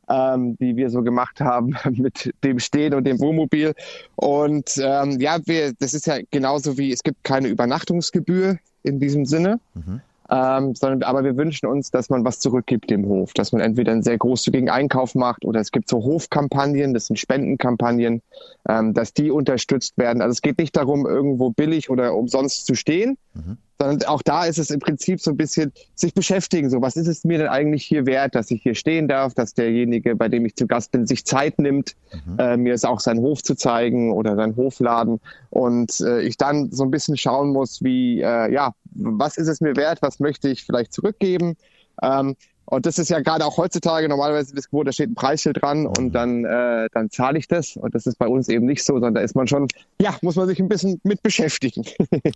ähm, 0.09 0.57
die 0.57 0.75
wir 0.75 0.89
so 0.89 1.01
gemacht 1.01 1.39
haben 1.39 1.75
mit 1.91 2.33
dem 2.43 2.59
Stehen 2.59 2.93
und 2.93 3.05
dem 3.05 3.19
Wohnmobil. 3.19 3.73
Und 4.15 4.79
ähm, 4.81 5.19
ja, 5.19 5.37
wir, 5.45 5.73
das 5.79 5.93
ist 5.93 6.07
ja 6.07 6.17
genauso 6.31 6.77
wie 6.77 6.91
es 6.91 7.03
gibt 7.03 7.23
keine 7.23 7.47
Übernachtungsgebühr 7.47 8.57
in 8.83 8.99
diesem 8.99 9.25
Sinne. 9.25 9.59
Mhm. 9.73 10.01
Ähm, 10.31 10.75
sondern 10.75 11.01
aber 11.01 11.23
wir 11.23 11.37
wünschen 11.37 11.65
uns, 11.65 11.89
dass 11.89 12.11
man 12.11 12.23
was 12.23 12.39
zurückgibt 12.39 12.91
dem 12.91 13.07
Hof, 13.07 13.33
dass 13.33 13.51
man 13.51 13.61
entweder 13.61 13.93
einen 13.93 14.03
sehr 14.03 14.19
großzügigen 14.19 14.69
Einkauf 14.69 15.15
macht 15.15 15.43
oder 15.43 15.59
es 15.59 15.71
gibt 15.71 15.89
so 15.89 16.03
Hofkampagnen, 16.03 16.93
das 16.93 17.07
sind 17.07 17.17
Spendenkampagnen, 17.17 18.21
ähm, 18.67 18.93
dass 18.93 19.11
die 19.11 19.31
unterstützt 19.31 19.97
werden. 19.97 20.21
Also 20.21 20.33
es 20.33 20.43
geht 20.43 20.59
nicht 20.59 20.77
darum, 20.77 21.07
irgendwo 21.07 21.49
billig 21.49 21.89
oder 21.89 22.13
umsonst 22.13 22.67
zu 22.67 22.75
stehen, 22.75 23.17
mhm 23.33 23.57
sondern 23.79 24.07
auch 24.09 24.21
da 24.21 24.45
ist 24.45 24.59
es 24.59 24.69
im 24.69 24.79
Prinzip 24.79 25.21
so 25.21 25.31
ein 25.31 25.37
bisschen 25.37 25.71
sich 25.95 26.13
beschäftigen. 26.13 26.69
So, 26.69 26.81
was 26.81 26.97
ist 26.97 27.07
es 27.07 27.23
mir 27.23 27.37
denn 27.37 27.47
eigentlich 27.47 27.85
hier 27.85 28.05
wert, 28.05 28.35
dass 28.35 28.51
ich 28.51 28.61
hier 28.61 28.75
stehen 28.75 29.07
darf, 29.07 29.33
dass 29.33 29.53
derjenige, 29.53 30.15
bei 30.15 30.27
dem 30.27 30.45
ich 30.45 30.55
zu 30.55 30.67
Gast 30.67 30.91
bin, 30.91 31.07
sich 31.07 31.25
Zeit 31.25 31.59
nimmt, 31.59 31.95
mhm. 32.25 32.39
äh, 32.39 32.57
mir 32.57 32.73
es 32.73 32.83
auch 32.83 32.99
seinen 32.99 33.21
Hof 33.21 33.41
zu 33.41 33.55
zeigen 33.55 34.11
oder 34.11 34.35
seinen 34.35 34.55
Hofladen 34.55 35.19
und 35.49 36.01
äh, 36.01 36.21
ich 36.21 36.37
dann 36.37 36.71
so 36.71 36.83
ein 36.83 36.91
bisschen 36.91 37.15
schauen 37.15 37.51
muss, 37.51 37.81
wie, 37.81 38.21
äh, 38.21 38.51
ja, 38.51 38.73
was 38.91 39.37
ist 39.37 39.47
es 39.47 39.61
mir 39.61 39.75
wert, 39.75 40.01
was 40.01 40.19
möchte 40.19 40.49
ich 40.49 40.65
vielleicht 40.65 40.93
zurückgeben. 40.93 41.55
Ähm, 42.01 42.35
und 42.65 42.85
das 42.85 42.99
ist 42.99 43.09
ja 43.09 43.19
gerade 43.19 43.45
auch 43.45 43.57
heutzutage 43.57 44.07
normalerweise 44.07 44.53
das 44.53 44.69
Quote, 44.69 44.85
da 44.85 44.91
steht 44.91 45.09
ein 45.09 45.15
Preisschild 45.15 45.61
dran 45.61 45.87
und 45.87 45.99
mhm. 45.99 46.11
dann, 46.11 46.45
äh, 46.45 46.87
dann 46.93 47.09
zahle 47.09 47.39
ich 47.39 47.47
das. 47.47 47.77
Und 47.77 47.95
das 47.95 48.05
ist 48.05 48.19
bei 48.19 48.27
uns 48.27 48.47
eben 48.47 48.65
nicht 48.65 48.83
so, 48.83 48.93
sondern 48.93 49.15
da 49.15 49.21
ist 49.21 49.35
man 49.35 49.47
schon, 49.47 49.67
ja, 49.99 50.15
muss 50.21 50.35
man 50.35 50.47
sich 50.47 50.59
ein 50.59 50.69
bisschen 50.69 50.99
mit 51.03 51.23
beschäftigen. 51.23 51.83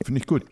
Finde 0.03 0.19
ich 0.19 0.25
gut. 0.25 0.43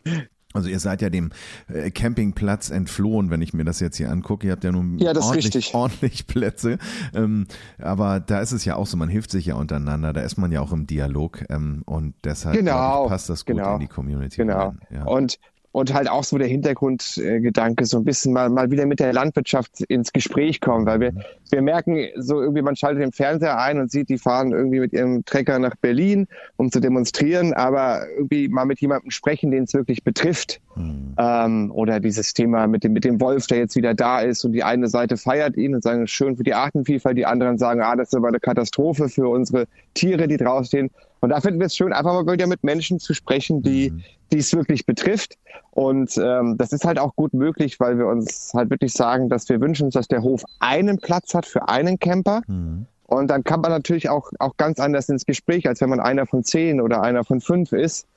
Also 0.54 0.70
ihr 0.70 0.80
seid 0.80 1.02
ja 1.02 1.10
dem 1.10 1.32
äh, 1.68 1.92
Campingplatz 1.92 2.70
entflohen, 2.70 3.30
wenn 3.30 3.42
ich 3.42 3.54
mir 3.54 3.64
das 3.64 3.80
jetzt 3.80 3.98
hier 3.98 4.12
angucke. 4.12 4.48
Ihr 4.48 4.54
habt 4.54 4.64
ja 4.64 4.72
nun 4.72 4.98
ja, 5.00 5.16
ordentlich, 5.16 5.74
ordentlich, 5.74 6.28
Plätze. 6.28 6.78
Ähm, 7.14 7.48
aber 7.78 8.20
da 8.20 8.42
ist 8.42 8.52
es 8.52 8.66
ja 8.66 8.76
auch 8.76 8.88
so, 8.88 8.98
man 8.98 9.10
hilft 9.10 9.32
sich 9.32 9.46
ja 9.46 9.56
untereinander, 9.56 10.14
da 10.14 10.22
ist 10.22 10.38
man 10.38 10.52
ja 10.52 10.62
auch 10.62 10.72
im 10.72 10.88
Dialog 10.88 11.44
ähm, 11.50 11.84
und 11.86 12.16
deshalb 12.24 12.58
genau, 12.58 13.06
ich, 13.06 13.10
passt 13.10 13.30
das 13.30 13.46
gut 13.46 13.58
genau, 13.58 13.76
in 13.76 13.80
die 13.82 13.88
Community. 13.88 14.38
Genau. 14.38 14.76
Ja. 14.90 15.06
Und 15.06 15.40
und 15.72 15.94
halt 15.94 16.10
auch 16.10 16.24
so 16.24 16.38
der 16.38 16.48
Hintergrundgedanke, 16.48 17.86
so 17.86 17.98
ein 17.98 18.04
bisschen 18.04 18.34
mal, 18.34 18.50
mal 18.50 18.72
wieder 18.72 18.86
mit 18.86 19.00
der 19.00 19.14
Landwirtschaft 19.14 19.82
ins 19.82 20.12
Gespräch 20.12 20.60
kommen, 20.60 20.86
weil 20.86 21.00
wir, 21.00 21.14
wir 21.50 21.62
merken 21.62 22.08
so 22.18 22.42
irgendwie, 22.42 22.62
man 22.62 22.76
schaltet 22.76 23.02
den 23.02 23.12
Fernseher 23.12 23.58
ein 23.58 23.80
und 23.80 23.90
sieht, 23.90 24.10
die 24.10 24.18
fahren 24.18 24.52
irgendwie 24.52 24.80
mit 24.80 24.92
ihrem 24.92 25.24
Trecker 25.24 25.60
nach 25.60 25.76
Berlin, 25.76 26.28
um 26.58 26.72
zu 26.72 26.82
demonstrieren, 26.82 27.54
aber 27.54 28.06
irgendwie 28.16 28.50
mal 28.50 28.66
mit 28.66 28.82
jemandem 28.82 29.12
sprechen, 29.12 29.52
den 29.52 29.64
es 29.64 29.74
wirklich 29.74 30.04
betrifft. 30.04 30.60
Mhm. 30.76 31.16
Ähm, 31.18 31.72
oder 31.74 32.00
dieses 32.00 32.34
Thema 32.34 32.68
mit 32.68 32.84
dem, 32.84 32.94
mit 32.94 33.06
dem 33.06 33.22
Wolf, 33.22 33.48
der 33.48 33.60
jetzt 33.60 33.76
wieder 33.76 33.94
da 33.94 34.20
ist 34.20 34.44
und 34.44 34.52
die 34.54 34.64
eine 34.64 34.88
Seite 34.88 35.18
feiert 35.18 35.56
ihn 35.56 35.76
und 35.76 35.84
sagen, 35.84 36.08
schön 36.08 36.36
für 36.36 36.44
die 36.44 36.54
Artenvielfalt, 36.54 37.18
die 37.18 37.26
anderen 37.26 37.58
sagen, 37.58 37.82
ah, 37.82 37.96
das 37.96 38.10
ist 38.10 38.16
aber 38.16 38.28
eine 38.28 38.40
Katastrophe 38.40 39.08
für 39.08 39.28
unsere 39.30 39.68
Tiere, 39.94 40.28
die 40.28 40.38
draußen 40.38 40.66
stehen. 40.66 40.92
Und 41.22 41.30
da 41.30 41.40
finden 41.40 41.60
wir 41.60 41.68
es 41.68 41.76
schön, 41.76 41.94
einfach 41.94 42.14
mal 42.14 42.34
wieder 42.34 42.48
mit 42.48 42.64
Menschen 42.64 43.00
zu 43.00 43.14
sprechen, 43.14 43.62
die, 43.62 43.92
mhm. 43.92 44.04
die 44.32 44.40
es 44.40 44.54
wirklich 44.54 44.86
betrifft. 44.86 45.38
Und 45.72 46.18
ähm, 46.18 46.58
das 46.58 46.74
ist 46.74 46.84
halt 46.84 47.00
auch 47.00 47.16
gut 47.16 47.34
möglich, 47.34 47.80
weil 47.80 47.98
wir 47.98 48.08
uns 48.08 48.52
halt 48.54 48.70
wirklich 48.70 48.94
sagen, 48.94 49.30
dass 49.30 49.48
wir 49.48 49.62
wünschen 49.62 49.86
uns, 49.86 49.94
dass 49.94 50.08
der 50.08 50.24
Hof 50.24 50.44
einen 50.60 50.98
Platz 50.98 51.34
hat 51.34 51.46
für 51.46 51.70
einen 51.70 52.00
Camper. 52.00 52.42
Mhm. 52.48 52.88
Und 53.06 53.28
dann 53.28 53.44
kann 53.44 53.62
man 53.62 53.72
natürlich 53.72 54.10
auch, 54.10 54.32
auch 54.40 54.58
ganz 54.58 54.80
anders 54.80 55.10
ins 55.10 55.26
Gespräch, 55.26 55.68
als 55.68 55.82
wenn 55.82 55.90
man 55.90 56.00
einer 56.00 56.26
von 56.26 56.44
zehn 56.44 56.82
oder 56.82 57.04
einer 57.04 57.24
von 57.24 57.40
fünf 57.40 57.72
ist 57.72 58.08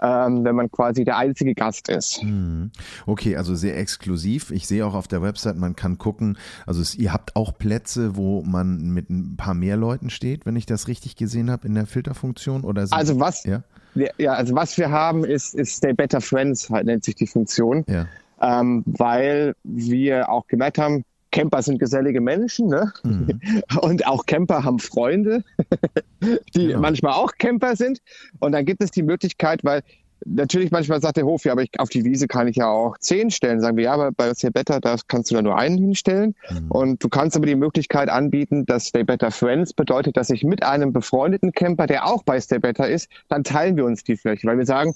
ähm, 0.00 0.44
wenn 0.44 0.54
man 0.54 0.70
quasi 0.70 1.04
der 1.04 1.16
einzige 1.16 1.54
Gast 1.54 1.88
ist. 1.88 2.22
Hm. 2.22 2.70
Okay, 3.06 3.36
also 3.36 3.54
sehr 3.54 3.76
exklusiv. 3.78 4.50
Ich 4.50 4.66
sehe 4.66 4.86
auch 4.86 4.94
auf 4.94 5.08
der 5.08 5.22
Website, 5.22 5.56
man 5.56 5.76
kann 5.76 5.98
gucken, 5.98 6.38
also 6.66 6.80
es, 6.80 6.94
ihr 6.94 7.12
habt 7.12 7.36
auch 7.36 7.56
Plätze, 7.56 8.16
wo 8.16 8.42
man 8.42 8.90
mit 8.90 9.10
ein 9.10 9.36
paar 9.36 9.54
mehr 9.54 9.76
Leuten 9.76 10.10
steht, 10.10 10.46
wenn 10.46 10.56
ich 10.56 10.66
das 10.66 10.88
richtig 10.88 11.16
gesehen 11.16 11.50
habe 11.50 11.66
in 11.66 11.74
der 11.74 11.86
Filterfunktion 11.86 12.62
oder 12.62 12.86
sind, 12.86 12.96
Also 12.96 13.18
was? 13.18 13.44
Ja? 13.44 13.62
ja, 13.94 14.32
also 14.32 14.54
was 14.54 14.76
wir 14.78 14.90
haben 14.90 15.24
ist, 15.24 15.54
ist 15.54 15.76
Stay 15.76 15.92
Better 15.92 16.20
Friends, 16.20 16.70
halt 16.70 16.86
nennt 16.86 17.04
sich 17.04 17.14
die 17.14 17.26
Funktion. 17.26 17.84
Ja. 17.88 18.06
Ähm, 18.40 18.84
weil 18.86 19.54
wir 19.64 20.30
auch 20.30 20.46
gemerkt 20.46 20.78
haben, 20.78 21.04
Camper 21.30 21.62
sind 21.62 21.78
gesellige 21.78 22.20
Menschen, 22.20 22.68
ne? 22.68 22.92
Mhm. 23.04 23.40
Und 23.80 24.06
auch 24.06 24.26
Camper 24.26 24.64
haben 24.64 24.78
Freunde, 24.78 25.44
die 26.54 26.68
genau. 26.68 26.80
manchmal 26.80 27.12
auch 27.12 27.32
Camper 27.38 27.76
sind. 27.76 28.00
Und 28.38 28.52
dann 28.52 28.64
gibt 28.64 28.82
es 28.82 28.90
die 28.90 29.02
Möglichkeit, 29.02 29.64
weil 29.64 29.82
natürlich 30.24 30.70
manchmal 30.70 31.00
sagt 31.00 31.16
der 31.16 31.24
Hof, 31.24 31.44
ja, 31.44 31.52
aber 31.52 31.62
ich, 31.62 31.70
auf 31.78 31.88
die 31.88 32.04
Wiese 32.04 32.28
kann 32.28 32.48
ich 32.48 32.56
ja 32.56 32.68
auch 32.68 32.98
zehn 32.98 33.30
stellen. 33.30 33.60
Sagen 33.60 33.76
wir, 33.76 33.84
ja, 33.84 33.94
aber 33.94 34.12
bei 34.12 34.32
Stay 34.34 34.50
Better, 34.50 34.80
da 34.80 34.96
kannst 35.06 35.30
du 35.30 35.34
da 35.34 35.42
nur 35.42 35.56
einen 35.56 35.78
hinstellen. 35.78 36.34
Mhm. 36.50 36.70
Und 36.70 37.04
du 37.04 37.08
kannst 37.08 37.36
aber 37.36 37.46
die 37.46 37.54
Möglichkeit 37.54 38.08
anbieten, 38.08 38.66
dass 38.66 38.86
Stay 38.86 39.04
Better 39.04 39.30
Friends 39.30 39.72
bedeutet, 39.72 40.16
dass 40.16 40.30
ich 40.30 40.44
mit 40.44 40.62
einem 40.62 40.92
befreundeten 40.92 41.52
Camper, 41.52 41.86
der 41.86 42.06
auch 42.06 42.22
bei 42.22 42.40
Stay 42.40 42.58
Better 42.58 42.88
ist, 42.88 43.08
dann 43.28 43.44
teilen 43.44 43.76
wir 43.76 43.84
uns 43.84 44.04
die 44.04 44.16
Fläche. 44.16 44.46
Weil 44.46 44.58
wir 44.58 44.66
sagen, 44.66 44.94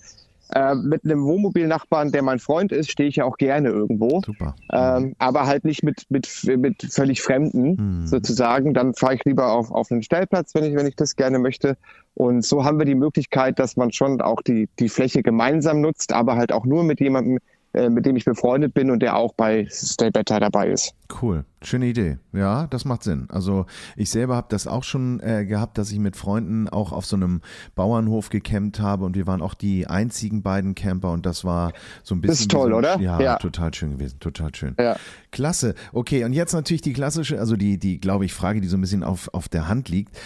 äh, 0.55 0.75
mit 0.75 1.05
einem 1.05 1.25
Wohnmobilnachbarn, 1.25 2.12
der 2.12 2.23
mein 2.23 2.38
Freund 2.38 2.73
ist, 2.73 2.91
stehe 2.91 3.09
ich 3.09 3.17
ja 3.17 3.25
auch 3.25 3.38
gerne 3.38 3.71
irgendwo. 3.71 4.21
Super. 4.25 4.55
Ähm, 4.71 5.15
aber 5.19 5.46
halt 5.46 5.65
nicht 5.65 5.83
mit, 5.83 6.05
mit, 6.11 6.29
mit 6.44 6.83
völlig 6.90 7.23
Fremden 7.23 8.00
mhm. 8.03 8.07
sozusagen. 8.07 8.75
Dann 8.75 8.94
fahre 8.94 9.15
ich 9.15 9.25
lieber 9.25 9.53
auf, 9.53 9.71
auf 9.71 9.90
einen 9.90 10.03
Stellplatz, 10.03 10.55
wenn 10.55 10.65
ich, 10.65 10.75
wenn 10.75 10.87
ich 10.87 10.96
das 10.96 11.17
gerne 11.17 11.38
möchte. 11.38 11.77
Und 12.15 12.44
so 12.44 12.65
haben 12.65 12.79
wir 12.79 12.85
die 12.85 12.94
Möglichkeit, 12.94 13.59
dass 13.59 13.77
man 13.77 13.92
schon 13.92 14.21
auch 14.21 14.42
die, 14.42 14.69
die 14.79 14.88
Fläche 14.88 15.23
gemeinsam 15.23 15.81
nutzt, 15.81 16.13
aber 16.13 16.37
halt 16.37 16.53
auch 16.53 16.67
nur 16.67 16.85
mit 16.85 17.00
jemandem, 17.00 17.38
äh, 17.75 17.88
mit 17.88 18.04
dem 18.04 18.16
ich 18.16 18.27
befreundet 18.27 18.75
bin 18.75 18.90
und 18.90 19.00
der 19.00 19.16
auch 19.16 19.33
bei 19.33 19.66
Stay 19.70 20.10
Better 20.10 20.38
dabei 20.40 20.68
ist. 20.68 20.94
Cool, 21.20 21.46
schöne 21.62 21.87
Idee. 21.87 22.18
Ja, 22.33 22.66
das 22.66 22.85
macht 22.85 23.02
Sinn. 23.02 23.29
Also 23.31 23.64
ich 23.96 24.10
selber 24.10 24.37
habe 24.37 24.48
das 24.50 24.66
auch 24.66 24.85
schon 24.85 25.20
äh, 25.20 25.46
gehabt, 25.46 25.79
dass 25.79 25.90
ich 25.90 25.98
mit 25.98 26.16
Freunden 26.16 26.68
auch 26.68 26.92
auf 26.92 27.06
so 27.06 27.16
einem 27.16 27.40
Bauernhof 27.75 28.29
gecampt 28.29 28.81
habe 28.81 29.06
und 29.06 29.16
wir 29.16 29.27
waren 29.27 29.40
auch 29.40 29.54
die 29.54 29.87
einzigen 29.87 30.42
beiden 30.42 30.75
Camper 30.75 31.12
und 31.12 31.25
das 31.25 31.44
war 31.44 31.73
so 32.02 32.14
ein 32.14 32.20
bisschen. 32.20 32.33
Das 32.33 32.40
ist 32.40 32.50
toll, 32.50 32.70
so, 32.70 32.77
oder? 32.77 33.00
Ja, 33.00 33.20
ja, 33.20 33.37
total 33.37 33.73
schön 33.73 33.92
gewesen, 33.92 34.20
total 34.20 34.54
schön. 34.54 34.75
Ja. 34.79 34.96
Klasse. 35.31 35.75
Okay, 35.94 36.25
und 36.25 36.35
jetzt 36.35 36.52
natürlich 36.52 36.83
die 36.83 36.92
klassische, 36.92 37.38
also 37.38 37.56
die, 37.56 37.79
die, 37.79 38.00
glaube 38.00 38.27
ich, 38.27 38.35
Frage, 38.35 38.60
die 38.60 38.68
so 38.68 38.77
ein 38.77 38.83
bisschen 38.83 39.02
auf, 39.02 39.31
auf 39.33 39.48
der 39.48 39.68
Hand 39.68 39.88
liegt. 39.88 40.18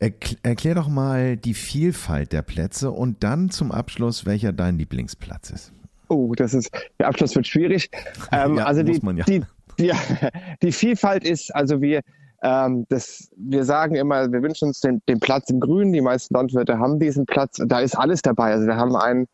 Erklär 0.00 0.76
doch 0.76 0.88
mal 0.88 1.36
die 1.36 1.54
Vielfalt 1.54 2.32
der 2.32 2.42
Plätze 2.42 2.92
und 2.92 3.24
dann 3.24 3.50
zum 3.50 3.72
Abschluss, 3.72 4.26
welcher 4.26 4.52
dein 4.52 4.78
Lieblingsplatz 4.78 5.50
ist. 5.50 5.72
Oh, 6.08 6.34
das 6.34 6.54
ist, 6.54 6.70
der 6.98 7.08
Abschluss 7.08 7.34
wird 7.34 7.46
schwierig. 7.46 7.90
Ähm, 8.30 8.56
ja, 8.56 8.64
also 8.64 8.82
die, 8.82 9.00
ja. 9.16 9.24
Die, 9.24 9.42
die, 9.78 9.92
die, 10.62 10.72
Vielfalt 10.72 11.24
ist, 11.24 11.54
also 11.54 11.80
wir, 11.80 12.02
ähm, 12.42 12.84
das, 12.90 13.30
wir 13.36 13.64
sagen 13.64 13.94
immer, 13.94 14.30
wir 14.30 14.42
wünschen 14.42 14.68
uns 14.68 14.80
den, 14.80 15.00
den 15.08 15.18
Platz 15.18 15.48
im 15.48 15.60
Grün. 15.60 15.92
Die 15.92 16.00
meisten 16.00 16.34
Landwirte 16.34 16.78
haben 16.78 16.98
diesen 16.98 17.24
Platz. 17.24 17.56
Da 17.66 17.80
ist 17.80 17.96
alles 17.96 18.20
dabei. 18.22 18.52
Also 18.52 18.66
wir 18.66 18.76
haben 18.76 18.96
einen, 18.96 19.28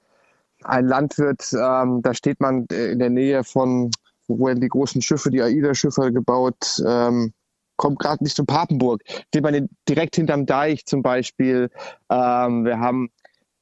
einen 0.63 0.89
Landwirt, 0.89 1.53
ähm, 1.53 2.03
da 2.03 2.15
steht 2.15 2.41
man 2.41 2.67
in 2.67 2.99
der 2.99 3.11
Nähe 3.11 3.43
von, 3.43 3.91
wo 4.29 4.47
werden 4.47 4.61
die 4.61 4.69
großen 4.69 5.03
Schiffe, 5.03 5.31
die 5.31 5.43
AIDA-Schiffe 5.43 6.13
gebaut, 6.13 6.83
ähm, 6.87 7.33
kommt 7.77 7.99
gerade 7.99 8.23
nicht 8.23 8.37
zu 8.37 8.45
Papenburg. 8.45 9.03
Steht 9.29 9.43
man 9.43 9.69
direkt 9.89 10.17
hinterm 10.17 10.47
Deich 10.47 10.87
zum 10.87 11.03
Beispiel. 11.03 11.71
Ähm, 12.09 12.65
wir 12.65 12.79
haben 12.79 13.11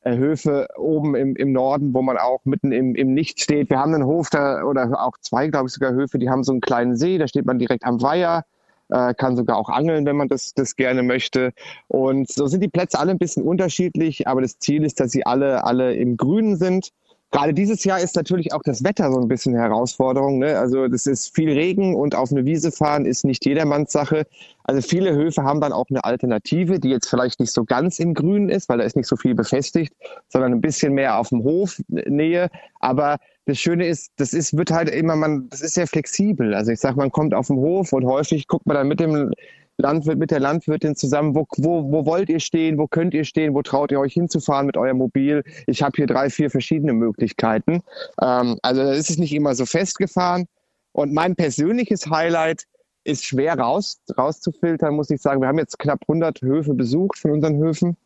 Höfe 0.04 0.68
oben 0.76 1.14
im, 1.14 1.36
im 1.36 1.52
Norden, 1.52 1.94
wo 1.94 2.02
man 2.02 2.18
auch 2.18 2.40
mitten 2.44 2.72
im, 2.72 2.94
im 2.94 3.14
Nichts 3.14 3.42
steht. 3.42 3.70
Wir 3.70 3.78
haben 3.78 3.94
einen 3.94 4.06
Hof 4.06 4.30
da, 4.30 4.64
oder 4.64 5.00
auch 5.00 5.16
zwei, 5.20 5.48
glaube 5.48 5.68
ich, 5.68 5.72
sogar 5.72 5.92
Höfe, 5.92 6.18
die 6.18 6.28
haben 6.28 6.42
so 6.42 6.52
einen 6.52 6.60
kleinen 6.60 6.96
See, 6.96 7.18
da 7.18 7.28
steht 7.28 7.46
man 7.46 7.58
direkt 7.58 7.84
am 7.84 8.02
Weiher, 8.02 8.44
äh, 8.88 9.14
kann 9.14 9.36
sogar 9.36 9.56
auch 9.56 9.68
angeln, 9.68 10.04
wenn 10.04 10.16
man 10.16 10.28
das, 10.28 10.54
das 10.54 10.76
gerne 10.76 11.02
möchte. 11.02 11.52
Und 11.88 12.30
so 12.30 12.46
sind 12.46 12.62
die 12.62 12.68
Plätze 12.68 12.98
alle 12.98 13.12
ein 13.12 13.18
bisschen 13.18 13.44
unterschiedlich, 13.44 14.26
aber 14.26 14.42
das 14.42 14.58
Ziel 14.58 14.84
ist, 14.84 14.98
dass 15.00 15.12
sie 15.12 15.24
alle, 15.24 15.64
alle 15.64 15.94
im 15.94 16.16
Grünen 16.16 16.56
sind. 16.56 16.90
Gerade 17.32 17.54
dieses 17.54 17.82
Jahr 17.84 17.98
ist 17.98 18.14
natürlich 18.14 18.52
auch 18.52 18.60
das 18.62 18.84
Wetter 18.84 19.10
so 19.10 19.18
ein 19.18 19.26
bisschen 19.26 19.54
Herausforderung. 19.54 20.38
Ne? 20.38 20.58
Also 20.58 20.86
das 20.86 21.06
ist 21.06 21.34
viel 21.34 21.50
Regen 21.50 21.96
und 21.96 22.14
auf 22.14 22.30
eine 22.30 22.44
Wiese 22.44 22.70
fahren 22.70 23.06
ist 23.06 23.24
nicht 23.24 23.46
jedermanns 23.46 23.90
Sache. 23.90 24.26
Also 24.64 24.82
viele 24.82 25.14
Höfe 25.14 25.42
haben 25.42 25.60
dann 25.62 25.72
auch 25.72 25.86
eine 25.88 26.04
Alternative, 26.04 26.78
die 26.78 26.90
jetzt 26.90 27.08
vielleicht 27.08 27.40
nicht 27.40 27.52
so 27.52 27.64
ganz 27.64 27.98
im 27.98 28.12
Grün 28.12 28.50
ist, 28.50 28.68
weil 28.68 28.78
da 28.78 28.84
ist 28.84 28.96
nicht 28.96 29.08
so 29.08 29.16
viel 29.16 29.34
befestigt, 29.34 29.94
sondern 30.28 30.52
ein 30.52 30.60
bisschen 30.60 30.92
mehr 30.92 31.18
auf 31.18 31.30
dem 31.30 31.42
Hof 31.42 31.80
Nähe. 31.88 32.50
Aber 32.80 33.16
das 33.46 33.58
Schöne 33.58 33.86
ist, 33.86 34.12
das 34.16 34.34
ist, 34.34 34.54
wird 34.56 34.70
halt 34.70 34.90
immer, 34.90 35.16
man, 35.16 35.48
das 35.48 35.62
ist 35.62 35.72
sehr 35.72 35.86
flexibel. 35.86 36.52
Also 36.52 36.70
ich 36.70 36.80
sag, 36.80 36.96
man 36.96 37.10
kommt 37.10 37.32
auf 37.32 37.46
den 37.46 37.56
Hof 37.56 37.94
und 37.94 38.04
häufig 38.04 38.46
guckt 38.46 38.66
man 38.66 38.76
dann 38.76 38.88
mit 38.88 39.00
dem 39.00 39.32
Landwirt, 39.78 40.18
mit 40.18 40.30
der 40.30 40.40
Landwirtin 40.40 40.96
zusammen, 40.96 41.34
wo, 41.34 41.46
wo, 41.56 41.90
wo 41.90 42.06
wollt 42.06 42.28
ihr 42.28 42.40
stehen, 42.40 42.78
wo 42.78 42.86
könnt 42.86 43.14
ihr 43.14 43.24
stehen, 43.24 43.54
wo 43.54 43.62
traut 43.62 43.90
ihr 43.90 44.00
euch 44.00 44.12
hinzufahren 44.12 44.66
mit 44.66 44.76
eurem 44.76 44.98
Mobil. 44.98 45.42
Ich 45.66 45.82
habe 45.82 45.92
hier 45.96 46.06
drei, 46.06 46.30
vier 46.30 46.50
verschiedene 46.50 46.92
Möglichkeiten. 46.92 47.82
Ähm, 48.20 48.58
also 48.62 48.82
da 48.82 48.92
ist 48.92 49.10
es 49.10 49.18
nicht 49.18 49.32
immer 49.32 49.54
so 49.54 49.66
festgefahren. 49.66 50.46
Und 50.92 51.12
mein 51.12 51.34
persönliches 51.36 52.08
Highlight 52.10 52.64
ist 53.04 53.24
schwer 53.24 53.58
raus, 53.58 54.00
rauszufiltern, 54.16 54.94
muss 54.94 55.10
ich 55.10 55.20
sagen. 55.20 55.40
Wir 55.40 55.48
haben 55.48 55.58
jetzt 55.58 55.78
knapp 55.78 56.00
100 56.02 56.42
Höfe 56.42 56.74
besucht 56.74 57.18
von 57.18 57.32
unseren 57.32 57.56
Höfen. 57.56 57.96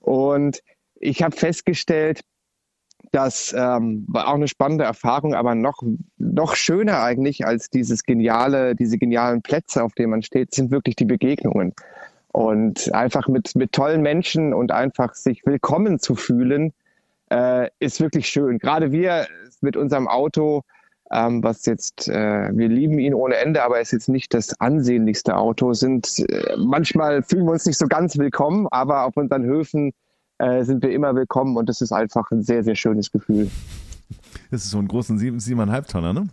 Und 0.00 0.62
ich 0.94 1.22
habe 1.22 1.36
festgestellt, 1.36 2.20
das 3.12 3.54
ähm, 3.56 4.04
war 4.08 4.28
auch 4.28 4.34
eine 4.34 4.48
spannende 4.48 4.84
Erfahrung, 4.84 5.34
aber 5.34 5.54
noch, 5.54 5.82
noch 6.16 6.56
schöner 6.56 7.02
eigentlich 7.02 7.46
als 7.46 7.68
dieses 7.68 8.04
geniale, 8.04 8.74
diese 8.74 8.98
genialen 8.98 9.42
Plätze, 9.42 9.84
auf 9.84 9.92
denen 9.92 10.10
man 10.10 10.22
steht, 10.22 10.54
sind 10.54 10.70
wirklich 10.70 10.96
die 10.96 11.04
Begegnungen. 11.04 11.74
Und 12.32 12.92
einfach 12.94 13.28
mit, 13.28 13.54
mit 13.54 13.72
tollen 13.72 14.00
Menschen 14.00 14.54
und 14.54 14.72
einfach 14.72 15.14
sich 15.14 15.44
willkommen 15.44 15.98
zu 15.98 16.14
fühlen, 16.14 16.72
äh, 17.30 17.68
ist 17.78 18.00
wirklich 18.00 18.28
schön. 18.28 18.58
Gerade 18.58 18.92
wir 18.92 19.26
mit 19.60 19.76
unserem 19.76 20.08
Auto, 20.08 20.62
ähm, 21.10 21.42
was 21.42 21.66
jetzt, 21.66 22.08
äh, 22.08 22.48
wir 22.56 22.68
lieben 22.68 22.98
ihn 22.98 23.12
ohne 23.12 23.36
Ende, 23.36 23.62
aber 23.62 23.76
er 23.76 23.82
ist 23.82 23.92
jetzt 23.92 24.08
nicht 24.08 24.32
das 24.32 24.58
ansehnlichste 24.58 25.36
Auto, 25.36 25.74
sind 25.74 26.18
äh, 26.30 26.56
manchmal 26.56 27.22
fühlen 27.22 27.44
wir 27.44 27.52
uns 27.52 27.66
nicht 27.66 27.78
so 27.78 27.86
ganz 27.86 28.16
willkommen, 28.16 28.66
aber 28.70 29.04
auf 29.04 29.18
unseren 29.18 29.44
Höfen 29.44 29.92
äh, 30.42 30.64
sind 30.64 30.82
wir 30.82 30.90
immer 30.90 31.14
willkommen 31.14 31.56
und 31.56 31.68
das 31.68 31.80
ist 31.80 31.92
einfach 31.92 32.30
ein 32.32 32.42
sehr, 32.42 32.64
sehr 32.64 32.74
schönes 32.74 33.12
Gefühl. 33.12 33.48
Das 34.50 34.64
ist 34.64 34.70
so 34.70 34.78
ein 34.78 34.88
großen 34.88 35.18
sieben, 35.18 35.40
siebeneinhalb 35.40 35.86
Tonner, 35.86 36.12
ne? 36.12 36.28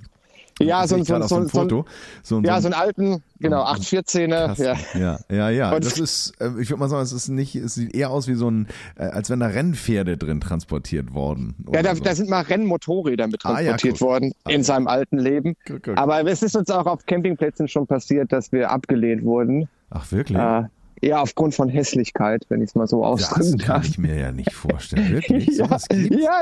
Ja, 0.61 0.85
so, 0.85 1.01
so, 1.03 1.21
so, 1.21 1.47
so, 1.47 1.85
so, 2.21 2.41
ja, 2.41 2.59
so 2.59 2.67
einen 2.67 2.73
alten, 2.73 3.23
genau, 3.39 3.63
814er. 3.63 4.61
Ja. 4.61 4.75
ja, 4.99 5.19
ja, 5.29 5.49
ja. 5.49 5.79
Das 5.79 5.97
ist, 5.97 6.33
äh, 6.41 6.49
ich 6.59 6.69
würde 6.69 6.81
mal 6.81 6.89
sagen, 6.89 7.01
es 7.01 7.13
ist 7.13 7.29
nicht, 7.29 7.55
es 7.55 7.75
sieht 7.75 7.95
eher 7.95 8.09
aus 8.09 8.27
wie 8.27 8.33
so 8.33 8.51
ein, 8.51 8.67
äh, 8.97 9.03
als 9.03 9.29
wenn 9.29 9.39
da 9.39 9.47
Rennpferde 9.47 10.17
drin 10.17 10.41
transportiert 10.41 11.13
worden. 11.13 11.55
Ja, 11.71 11.81
da, 11.81 11.95
so. 11.95 12.03
da 12.03 12.13
sind 12.13 12.29
mal 12.29 12.41
Rennmotorräder 12.41 13.27
mit 13.27 13.39
transportiert 13.39 13.95
ah, 13.95 13.97
ja, 13.99 14.01
worden 14.01 14.33
ah, 14.43 14.49
in 14.49 14.63
seinem 14.63 14.87
alten 14.87 15.17
Leben. 15.17 15.55
Cool, 15.69 15.79
cool. 15.87 15.95
Aber 15.95 16.21
es 16.27 16.43
ist 16.43 16.57
uns 16.57 16.69
auch 16.69 16.87
auf 16.87 17.05
Campingplätzen 17.05 17.69
schon 17.69 17.87
passiert, 17.87 18.33
dass 18.33 18.51
wir 18.51 18.69
abgelehnt 18.69 19.23
wurden. 19.23 19.69
Ach, 19.91 20.11
wirklich? 20.11 20.37
Äh, 20.37 20.63
eher 21.01 21.21
aufgrund 21.21 21.55
von 21.55 21.69
Hässlichkeit, 21.69 22.45
wenn 22.49 22.61
ich 22.61 22.69
es 22.69 22.75
mal 22.75 22.87
so 22.87 23.05
ausdrücken 23.05 23.57
darf. 23.57 23.67
Das 23.67 23.67
kann 23.67 23.81
ich 23.83 23.97
mir 23.97 24.15
ja 24.17 24.31
nicht 24.31 24.53
vorstellen. 24.53 25.11
Wirklich? 25.11 25.47
ja, 25.57 25.77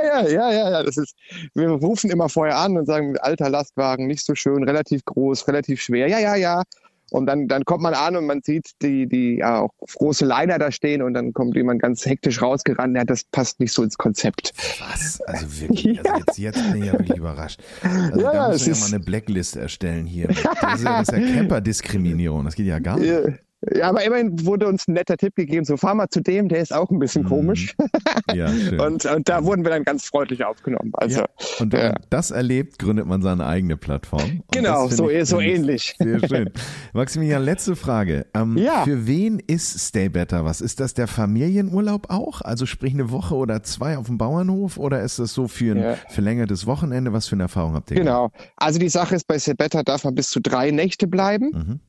ja, 0.04 0.28
ja, 0.28 0.52
ja, 0.52 0.70
ja. 0.72 0.84
Das 0.84 0.98
ist, 0.98 1.16
wir 1.54 1.70
rufen 1.70 2.10
immer 2.10 2.30
vorher 2.30 2.58
an 2.58 2.78
und 2.78 2.86
sagen, 2.86 3.18
alter 3.20 3.50
Lastwagen, 3.50 4.08
nicht 4.08 4.26
so 4.26 4.36
schön, 4.36 4.64
relativ 4.64 5.06
groß, 5.06 5.48
relativ 5.48 5.82
schwer. 5.82 6.08
Ja, 6.08 6.20
ja, 6.20 6.36
ja. 6.36 6.64
Und 7.12 7.26
dann, 7.26 7.48
dann 7.48 7.64
kommt 7.64 7.84
man 7.84 7.94
an 7.94 8.18
und 8.18 8.26
man 8.26 8.42
sieht 8.42 8.72
die, 8.82 9.08
die 9.08 9.38
ja, 9.38 9.62
auch 9.62 9.70
große 9.96 10.26
Liner 10.26 10.60
da 10.60 10.72
stehen 10.72 11.02
und 11.02 11.14
dann 11.14 11.32
kommt 11.32 11.56
jemand 11.56 11.82
ganz 11.82 12.06
hektisch 12.06 12.42
rausgerannt. 12.42 12.98
Ja, 12.98 13.06
das 13.06 13.24
passt 13.32 13.62
nicht 13.62 13.72
so 13.72 13.82
ins 13.82 13.98
Konzept. 13.98 14.52
Was? 14.80 15.22
Also 15.22 15.62
wirklich, 15.62 16.00
also 16.06 16.18
jetzt, 16.18 16.38
jetzt 16.38 16.72
bin 16.72 16.82
ich 16.82 16.88
ja 16.88 16.94
wirklich 16.94 17.18
überrascht. 17.18 17.62
Also 17.82 18.22
ja, 18.22 18.34
da 18.34 18.50
müssen 18.50 18.66
wir 18.66 18.74
ja 18.74 18.80
mal 18.80 18.88
eine 18.88 19.00
Blacklist 19.00 19.56
erstellen 19.56 20.06
hier. 20.06 20.28
Das 20.28 20.38
ist 20.80 20.84
ja, 20.84 21.00
das 21.00 21.10
ist 21.10 21.18
ja 21.18 21.34
Camper-Diskriminierung. 21.34 22.44
Das 22.44 22.56
geht 22.56 22.68
ja 22.68 22.80
gar 22.80 23.00
nicht. 23.00 23.40
Ja, 23.76 23.90
aber 23.90 24.04
immerhin 24.04 24.46
wurde 24.46 24.68
uns 24.68 24.88
ein 24.88 24.94
netter 24.94 25.18
Tipp 25.18 25.36
gegeben, 25.36 25.66
so 25.66 25.78
fahr 25.78 25.96
mal 25.96 26.08
zu 26.10 26.22
dem, 26.22 26.48
der 26.48 26.60
ist 26.60 26.74
auch 26.74 26.90
ein 26.90 27.00
bisschen 27.00 27.24
mhm. 27.24 27.30
komisch. 27.30 27.76
Ja, 28.34 28.50
schön. 28.50 28.80
und, 28.80 29.06
und 29.06 29.30
da 29.30 29.46
wurden 29.46 29.64
wir 29.64 29.72
dann 29.72 29.84
ganz 29.84 30.06
freundlich 30.06 30.44
aufgenommen. 30.44 30.92
Also, 30.94 31.22
ja. 31.22 31.26
Und 31.60 31.72
wenn 31.72 31.80
ja. 31.80 31.90
man 31.94 32.02
das 32.10 32.32
erlebt, 32.32 32.78
gründet 32.78 33.06
man 33.06 33.22
seine 33.22 33.46
eigene 33.46 33.78
Plattform. 33.78 34.22
Und 34.22 34.52
genau, 34.52 34.88
so, 34.90 35.10
ich, 35.10 35.28
so 35.28 35.40
ähnlich. 35.40 35.96
Sehr 35.98 36.28
schön. 36.28 36.50
Maximilian, 36.94 37.44
letzte 37.44 37.76
Frage. 37.76 38.26
Ähm, 38.34 38.58
ja. 38.58 38.84
Für 38.84 39.08
wen 39.08 39.40
ist 39.40 39.80
Stay 39.80 40.10
Better 40.10 40.44
was? 40.44 40.60
Ist 40.60 40.82
das 40.82 40.94
der 40.94 41.08
Familienurlaub 41.08 42.10
auch? 42.10 42.42
Also 42.42 42.66
sprich 42.66 42.94
eine 42.94 43.12
Woche 43.12 43.36
oder 43.36 43.64
zwei 43.64 43.98
auf 43.98 44.08
dem 44.08 44.18
Bauernhof 44.18 44.78
oder 44.78 45.02
ist 45.02 45.20
das 45.20 45.34
so 45.34 45.48
für 45.48 45.76
ein 45.76 45.82
ja. 45.82 45.96
verlängertes 46.10 46.68
Wochenende? 46.68 47.14
Was 47.14 47.28
für 47.28 47.36
eine 47.36 47.44
Erfahrung 47.44 47.74
habt 47.74 47.92
ihr? 47.92 47.98
Genau. 47.98 48.32
Also 48.58 48.78
die 48.78 48.90
Sache 48.90 49.16
ist, 49.16 49.28
bei 49.28 49.40
Stay 49.40 49.54
Better 49.54 49.84
darf 49.84 50.04
man 50.04 50.16
bis 50.16 50.30
zu 50.30 50.42
drei 50.42 50.72
Nächte 50.72 51.08
bleiben. 51.08 51.52
Mhm. 51.54 51.80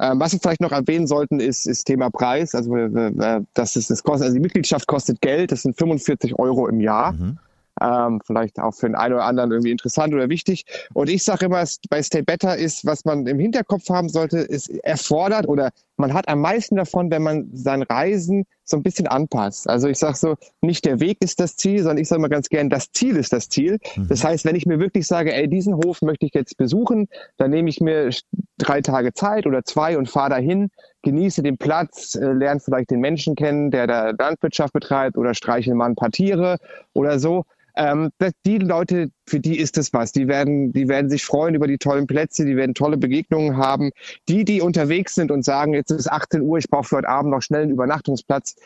Ähm, 0.00 0.20
was 0.20 0.32
wir 0.32 0.40
vielleicht 0.40 0.60
noch 0.60 0.72
erwähnen 0.72 1.06
sollten, 1.06 1.40
ist, 1.40 1.66
ist 1.66 1.84
Thema 1.84 2.10
Preis. 2.10 2.54
Also, 2.54 2.76
äh, 2.76 3.40
das 3.54 3.76
ist, 3.76 3.90
das 3.90 4.02
kostet, 4.02 4.26
also 4.26 4.34
die 4.34 4.40
Mitgliedschaft 4.40 4.86
kostet 4.86 5.20
Geld. 5.20 5.52
Das 5.52 5.62
sind 5.62 5.76
45 5.76 6.38
Euro 6.38 6.68
im 6.68 6.80
Jahr. 6.80 7.12
Mhm. 7.12 7.38
Ähm, 7.80 8.20
vielleicht 8.24 8.58
auch 8.58 8.74
für 8.74 8.86
den 8.86 8.96
einen 8.96 9.14
oder 9.14 9.24
anderen 9.24 9.52
irgendwie 9.52 9.70
interessant 9.70 10.12
oder 10.12 10.28
wichtig. 10.28 10.64
Und 10.94 11.08
ich 11.08 11.22
sage 11.22 11.46
immer, 11.46 11.64
bei 11.90 12.02
Stay 12.02 12.22
Better 12.22 12.56
ist, 12.56 12.84
was 12.84 13.04
man 13.04 13.26
im 13.26 13.38
Hinterkopf 13.38 13.88
haben 13.88 14.08
sollte, 14.08 14.38
ist 14.38 14.68
erfordert 14.84 15.48
oder 15.48 15.70
man 15.98 16.14
hat 16.14 16.28
am 16.28 16.40
meisten 16.40 16.76
davon, 16.76 17.10
wenn 17.10 17.22
man 17.22 17.50
sein 17.52 17.82
Reisen 17.82 18.44
so 18.64 18.76
ein 18.76 18.82
bisschen 18.82 19.06
anpasst. 19.06 19.68
Also 19.68 19.88
ich 19.88 19.98
sage 19.98 20.16
so, 20.16 20.34
nicht 20.60 20.84
der 20.84 21.00
Weg 21.00 21.18
ist 21.20 21.40
das 21.40 21.56
Ziel, 21.56 21.78
sondern 21.78 21.98
ich 21.98 22.08
sage 22.08 22.20
mal 22.20 22.28
ganz 22.28 22.48
gern, 22.48 22.70
das 22.70 22.92
Ziel 22.92 23.16
ist 23.16 23.32
das 23.32 23.48
Ziel. 23.48 23.78
Mhm. 23.96 24.08
Das 24.08 24.22
heißt, 24.22 24.44
wenn 24.44 24.54
ich 24.54 24.66
mir 24.66 24.78
wirklich 24.78 25.06
sage, 25.06 25.34
ey, 25.34 25.48
diesen 25.48 25.74
Hof 25.74 26.00
möchte 26.02 26.26
ich 26.26 26.34
jetzt 26.34 26.56
besuchen, 26.56 27.08
dann 27.36 27.50
nehme 27.50 27.68
ich 27.68 27.80
mir 27.80 28.10
drei 28.58 28.80
Tage 28.80 29.12
Zeit 29.12 29.46
oder 29.46 29.64
zwei 29.64 29.98
und 29.98 30.08
fahre 30.08 30.30
dahin, 30.30 30.70
genieße 31.02 31.42
den 31.42 31.58
Platz, 31.58 32.14
äh, 32.14 32.32
lerne 32.32 32.60
vielleicht 32.60 32.90
den 32.90 33.00
Menschen 33.00 33.34
kennen, 33.34 33.70
der 33.70 33.86
da 33.86 34.10
Landwirtschaft 34.10 34.72
betreibt 34.72 35.16
oder 35.16 35.34
streiche 35.34 35.74
mal 35.74 35.86
ein 35.86 35.96
paar 35.96 36.10
Tiere 36.10 36.58
oder 36.92 37.18
so. 37.18 37.44
Ähm, 37.78 38.10
die 38.44 38.58
Leute, 38.58 39.10
für 39.26 39.38
die 39.38 39.56
ist 39.58 39.78
es 39.78 39.92
was. 39.92 40.10
Die 40.10 40.26
werden, 40.26 40.72
die 40.72 40.88
werden 40.88 41.08
sich 41.08 41.24
freuen 41.24 41.54
über 41.54 41.68
die 41.68 41.78
tollen 41.78 42.08
Plätze, 42.08 42.44
die 42.44 42.56
werden 42.56 42.74
tolle 42.74 42.96
Begegnungen 42.96 43.56
haben. 43.56 43.92
Die, 44.28 44.44
die 44.44 44.60
unterwegs 44.60 45.14
sind 45.14 45.30
und 45.30 45.44
sagen, 45.44 45.74
jetzt 45.74 45.92
ist 45.92 46.10
18 46.10 46.42
Uhr, 46.42 46.58
ich 46.58 46.68
brauche 46.68 46.84
für 46.88 46.96
heute 46.96 47.08
Abend 47.08 47.30
noch 47.30 47.40
schnell 47.40 47.62
einen 47.62 47.70
Übernachtungsplatz, 47.70 48.56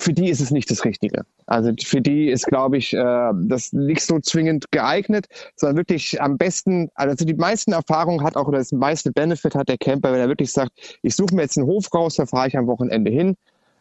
für 0.00 0.12
die 0.12 0.28
ist 0.28 0.40
es 0.40 0.50
nicht 0.50 0.68
das 0.72 0.84
Richtige. 0.84 1.22
Also 1.46 1.72
für 1.80 2.00
die 2.00 2.28
ist, 2.28 2.46
glaube 2.46 2.78
ich, 2.78 2.94
äh, 2.94 3.32
das 3.42 3.72
nicht 3.72 4.02
so 4.02 4.18
zwingend 4.18 4.72
geeignet, 4.72 5.26
sondern 5.54 5.76
wirklich 5.76 6.20
am 6.20 6.36
besten, 6.36 6.90
also 6.94 7.24
die 7.24 7.34
meisten 7.34 7.72
Erfahrungen 7.72 8.24
hat 8.24 8.36
auch 8.36 8.48
oder 8.48 8.58
das 8.58 8.72
meiste 8.72 9.12
Benefit 9.12 9.54
hat 9.54 9.68
der 9.68 9.78
Camper, 9.78 10.12
wenn 10.12 10.20
er 10.20 10.28
wirklich 10.28 10.50
sagt, 10.50 10.72
ich 11.02 11.14
suche 11.14 11.34
mir 11.34 11.42
jetzt 11.42 11.56
einen 11.56 11.68
Hof 11.68 11.94
raus, 11.94 12.16
da 12.16 12.26
fahre 12.26 12.48
ich 12.48 12.58
am 12.58 12.66
Wochenende 12.66 13.12
hin. 13.12 13.36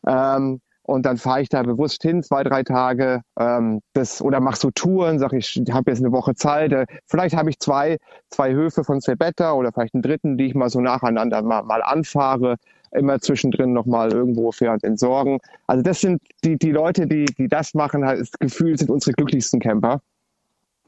Ähm, 0.05 0.61
und 0.87 1.05
dann 1.05 1.17
fahre 1.17 1.41
ich 1.41 1.49
da 1.49 1.63
bewusst 1.63 2.01
hin, 2.01 2.23
zwei, 2.23 2.43
drei 2.43 2.63
Tage, 2.63 3.21
ähm, 3.37 3.81
das, 3.93 4.21
oder 4.21 4.39
mach 4.39 4.55
so 4.55 4.71
Touren, 4.71 5.19
sag 5.19 5.33
ich, 5.33 5.61
habe 5.69 5.91
jetzt 5.91 5.99
eine 5.99 6.13
Woche 6.13 6.33
Zeit, 6.33 6.71
äh, 6.71 6.85
vielleicht 7.07 7.35
habe 7.35 7.49
ich 7.49 7.59
zwei, 7.59 7.97
zwei 8.29 8.53
Höfe 8.53 8.85
von 8.85 9.01
Sebetta 9.01 9.51
oder 9.51 9.73
vielleicht 9.73 9.93
einen 9.93 10.01
dritten, 10.01 10.37
die 10.37 10.45
ich 10.45 10.55
mal 10.55 10.69
so 10.69 10.79
nacheinander 10.79 11.41
mal, 11.41 11.63
mal 11.63 11.83
anfahre, 11.83 12.55
immer 12.91 13.19
zwischendrin 13.19 13.73
nochmal 13.73 14.13
irgendwo 14.13 14.53
fair 14.53 14.71
und 14.71 14.83
entsorgen. 14.85 15.39
Also 15.67 15.83
das 15.83 15.99
sind 15.99 16.21
die, 16.45 16.57
die 16.57 16.71
Leute, 16.71 17.05
die, 17.05 17.25
die 17.25 17.49
das 17.49 17.73
machen, 17.73 18.05
halt, 18.05 18.21
das 18.21 18.31
Gefühl 18.31 18.77
sind 18.77 18.89
unsere 18.89 19.11
glücklichsten 19.11 19.59
Camper. 19.59 20.01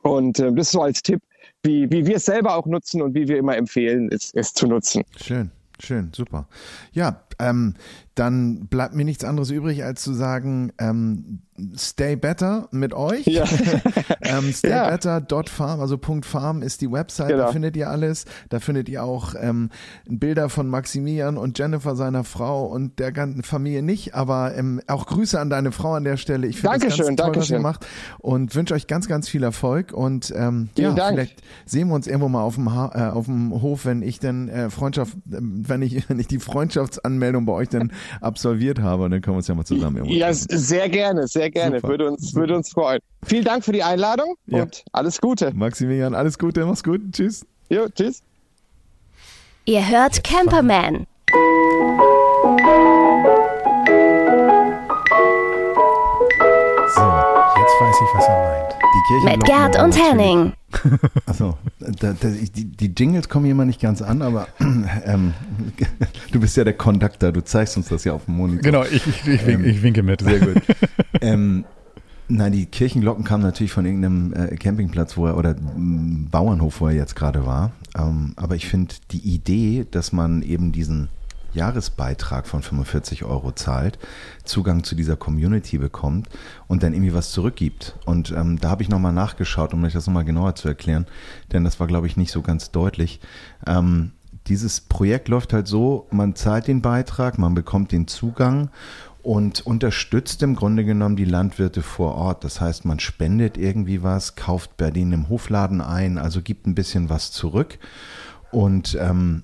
Und 0.01 0.39
äh, 0.39 0.53
das 0.53 0.67
ist 0.67 0.71
so 0.71 0.81
als 0.81 1.01
Tipp, 1.01 1.21
wie, 1.61 1.91
wie 1.91 2.05
wir 2.05 2.15
es 2.15 2.25
selber 2.25 2.55
auch 2.55 2.65
nutzen 2.67 3.01
und 3.01 3.15
wie 3.15 3.27
wir 3.27 3.37
immer 3.37 3.57
empfehlen, 3.57 4.07
es, 4.13 4.33
es 4.33 4.53
zu 4.53 4.65
nutzen. 4.65 5.03
Schön. 5.17 5.51
Schön, 5.81 6.11
super. 6.13 6.45
Ja, 6.91 7.21
ähm, 7.39 7.75
dann 8.19 8.67
bleibt 8.67 8.95
mir 8.95 9.05
nichts 9.05 9.23
anderes 9.23 9.49
übrig, 9.49 9.83
als 9.85 10.01
zu 10.01 10.13
sagen, 10.13 10.73
ähm, 10.77 11.39
stay 11.77 12.17
better 12.17 12.67
mit 12.71 12.93
euch. 12.93 13.25
Ja. 13.25 13.45
ähm, 14.21 14.51
staybetter.farm, 14.51 15.79
also 15.79 15.97
Punkt 15.97 16.25
.farm 16.25 16.61
ist 16.61 16.81
die 16.81 16.91
Website, 16.91 17.29
genau. 17.29 17.45
da 17.45 17.51
findet 17.53 17.77
ihr 17.77 17.89
alles. 17.89 18.25
Da 18.49 18.59
findet 18.59 18.89
ihr 18.89 19.05
auch 19.05 19.35
ähm, 19.39 19.69
Bilder 20.05 20.49
von 20.49 20.67
Maximilian 20.67 21.37
und 21.37 21.57
Jennifer, 21.57 21.95
seiner 21.95 22.25
Frau 22.25 22.65
und 22.65 22.99
der 22.99 23.13
ganzen 23.13 23.43
Familie 23.43 23.83
nicht, 23.83 24.15
aber 24.15 24.53
ähm, 24.55 24.81
auch 24.87 25.05
Grüße 25.05 25.39
an 25.39 25.49
deine 25.49 25.71
Frau 25.71 25.93
an 25.93 26.03
der 26.03 26.17
Stelle. 26.17 26.47
Ich 26.47 26.59
finde 26.59 26.79
das 26.79 26.97
ganz 26.97 26.97
toll, 26.97 27.15
Dankeschön. 27.15 27.41
was 27.41 27.49
ihr 27.51 27.59
macht 27.59 27.87
und 28.17 28.53
wünsche 28.53 28.73
euch 28.73 28.87
ganz, 28.87 29.07
ganz 29.07 29.29
viel 29.29 29.43
Erfolg 29.43 29.93
und 29.93 30.33
ähm, 30.35 30.69
ja, 30.77 30.91
Dank. 30.91 31.13
vielleicht 31.13 31.41
sehen 31.65 31.87
wir 31.87 31.95
uns 31.95 32.05
irgendwo 32.05 32.27
mal 32.27 32.41
auf 32.41 32.55
dem, 32.55 32.73
ha 32.73 32.91
äh, 32.93 33.11
auf 33.11 33.25
dem 33.27 33.61
Hof, 33.61 33.85
wenn 33.85 34.01
ich 34.01 34.19
dann 34.19 34.49
äh, 34.49 34.69
Freundschaft, 34.69 35.13
äh, 35.31 35.37
wenn 35.39 35.81
ich, 35.81 36.09
wenn 36.09 36.19
ich 36.19 36.27
die 36.27 36.39
Freundschaftsanmeldung 36.39 37.28
bei 37.45 37.53
euch 37.53 37.69
dann 37.69 37.91
absolviert 38.21 38.79
habe, 38.79 39.09
dann 39.09 39.21
können 39.21 39.35
wir 39.35 39.37
uns 39.39 39.47
ja 39.47 39.55
mal 39.55 39.65
zusammen 39.65 39.97
irgendwo 39.97 40.15
Ja, 40.15 40.27
treffen. 40.27 40.57
sehr 40.57 40.89
gerne, 40.89 41.27
sehr 41.27 41.49
gerne. 41.49 41.81
Würde 41.83 42.09
uns, 42.11 42.33
würde 42.35 42.55
uns 42.55 42.69
freuen. 42.71 42.99
Vielen 43.25 43.43
Dank 43.43 43.63
für 43.63 43.71
die 43.71 43.83
Einladung 43.83 44.35
ja. 44.47 44.63
und 44.63 44.83
alles 44.91 45.19
Gute. 45.21 45.51
Maximilian, 45.53 46.13
alles 46.15 46.37
Gute, 46.37 46.65
mach's 46.65 46.83
gut. 46.83 47.01
Tschüss. 47.11 47.45
Jo, 47.69 47.87
tschüss. 47.89 48.21
Ihr 49.65 49.87
hört 49.87 50.23
Camperman. 50.23 51.05
So, 56.95 57.01
jetzt 57.01 57.75
weiß 57.81 57.95
ich, 58.01 58.15
was 58.15 58.27
er 58.27 58.37
meint. 58.43 59.35
Mit 59.37 59.43
Gerd 59.45 59.79
und 59.81 59.95
Henning. 59.97 60.53
Achso, 61.25 61.57
die, 61.79 62.65
die, 62.65 62.93
Jingles 62.95 63.27
kommen 63.29 63.45
hier 63.45 63.53
immer 63.53 63.65
nicht 63.65 63.81
ganz 63.81 64.01
an, 64.01 64.21
aber 64.21 64.47
ähm, 65.05 65.33
du 66.31 66.39
bist 66.39 66.57
ja 66.57 66.63
der 66.63 66.73
Conductor, 66.73 67.31
du 67.31 67.43
zeigst 67.43 67.77
uns 67.77 67.87
das 67.87 68.03
ja 68.03 68.13
auf 68.13 68.25
dem 68.25 68.35
Monitor. 68.35 68.63
Genau, 68.63 68.83
ich, 68.83 69.05
ich, 69.07 69.27
ich, 69.27 69.47
ähm, 69.47 69.65
ich 69.65 69.81
winke 69.81 70.03
mit. 70.03 70.21
Sehr 70.21 70.39
gut. 70.39 70.61
ähm, 71.21 71.65
Nein, 72.31 72.51
die 72.51 72.67
Kirchenglocken 72.67 73.23
kamen 73.23 73.41
natürlich 73.41 73.71
von 73.71 73.87
irgendeinem 73.87 74.33
äh, 74.33 74.55
Campingplatz, 74.55 75.17
wo 75.17 75.25
er 75.25 75.35
oder 75.35 75.55
m, 75.57 76.27
Bauernhof, 76.29 76.79
wo 76.79 76.87
er 76.87 76.93
jetzt 76.93 77.15
gerade 77.15 77.47
war. 77.47 77.71
Ähm, 77.97 78.33
aber 78.35 78.55
ich 78.55 78.67
finde 78.67 78.93
die 79.09 79.33
Idee, 79.33 79.87
dass 79.89 80.13
man 80.13 80.43
eben 80.43 80.71
diesen 80.71 81.09
Jahresbeitrag 81.53 82.47
von 82.47 82.61
45 82.61 83.23
Euro 83.23 83.51
zahlt, 83.51 83.99
Zugang 84.43 84.83
zu 84.83 84.95
dieser 84.95 85.15
Community 85.15 85.77
bekommt 85.77 86.27
und 86.67 86.83
dann 86.83 86.93
irgendwie 86.93 87.13
was 87.13 87.31
zurückgibt. 87.31 87.95
Und 88.05 88.31
ähm, 88.31 88.59
da 88.59 88.69
habe 88.69 88.83
ich 88.83 88.89
nochmal 88.89 89.13
nachgeschaut, 89.13 89.73
um 89.73 89.83
euch 89.83 89.93
das 89.93 90.07
nochmal 90.07 90.25
genauer 90.25 90.55
zu 90.55 90.67
erklären, 90.67 91.07
denn 91.51 91.63
das 91.63 91.79
war, 91.79 91.87
glaube 91.87 92.07
ich, 92.07 92.17
nicht 92.17 92.31
so 92.31 92.41
ganz 92.41 92.71
deutlich. 92.71 93.19
Ähm, 93.65 94.11
dieses 94.47 94.81
Projekt 94.81 95.27
läuft 95.27 95.53
halt 95.53 95.67
so, 95.67 96.07
man 96.11 96.35
zahlt 96.35 96.67
den 96.67 96.81
Beitrag, 96.81 97.37
man 97.37 97.53
bekommt 97.53 97.91
den 97.91 98.07
Zugang 98.07 98.69
und 99.21 99.65
unterstützt 99.65 100.41
im 100.43 100.55
Grunde 100.55 100.85
genommen 100.85 101.15
die 101.15 101.25
Landwirte 101.25 101.81
vor 101.81 102.15
Ort. 102.15 102.43
Das 102.43 102.61
heißt, 102.61 102.85
man 102.85 102.99
spendet 102.99 103.57
irgendwie 103.57 104.01
was, 104.01 104.35
kauft 104.35 104.77
bei 104.77 104.91
denen 104.91 105.11
im 105.11 105.29
Hofladen 105.29 105.81
ein, 105.81 106.17
also 106.17 106.41
gibt 106.41 106.67
ein 106.67 106.75
bisschen 106.75 107.09
was 107.09 107.31
zurück. 107.31 107.77
Und 108.51 108.97
ähm, 108.99 109.43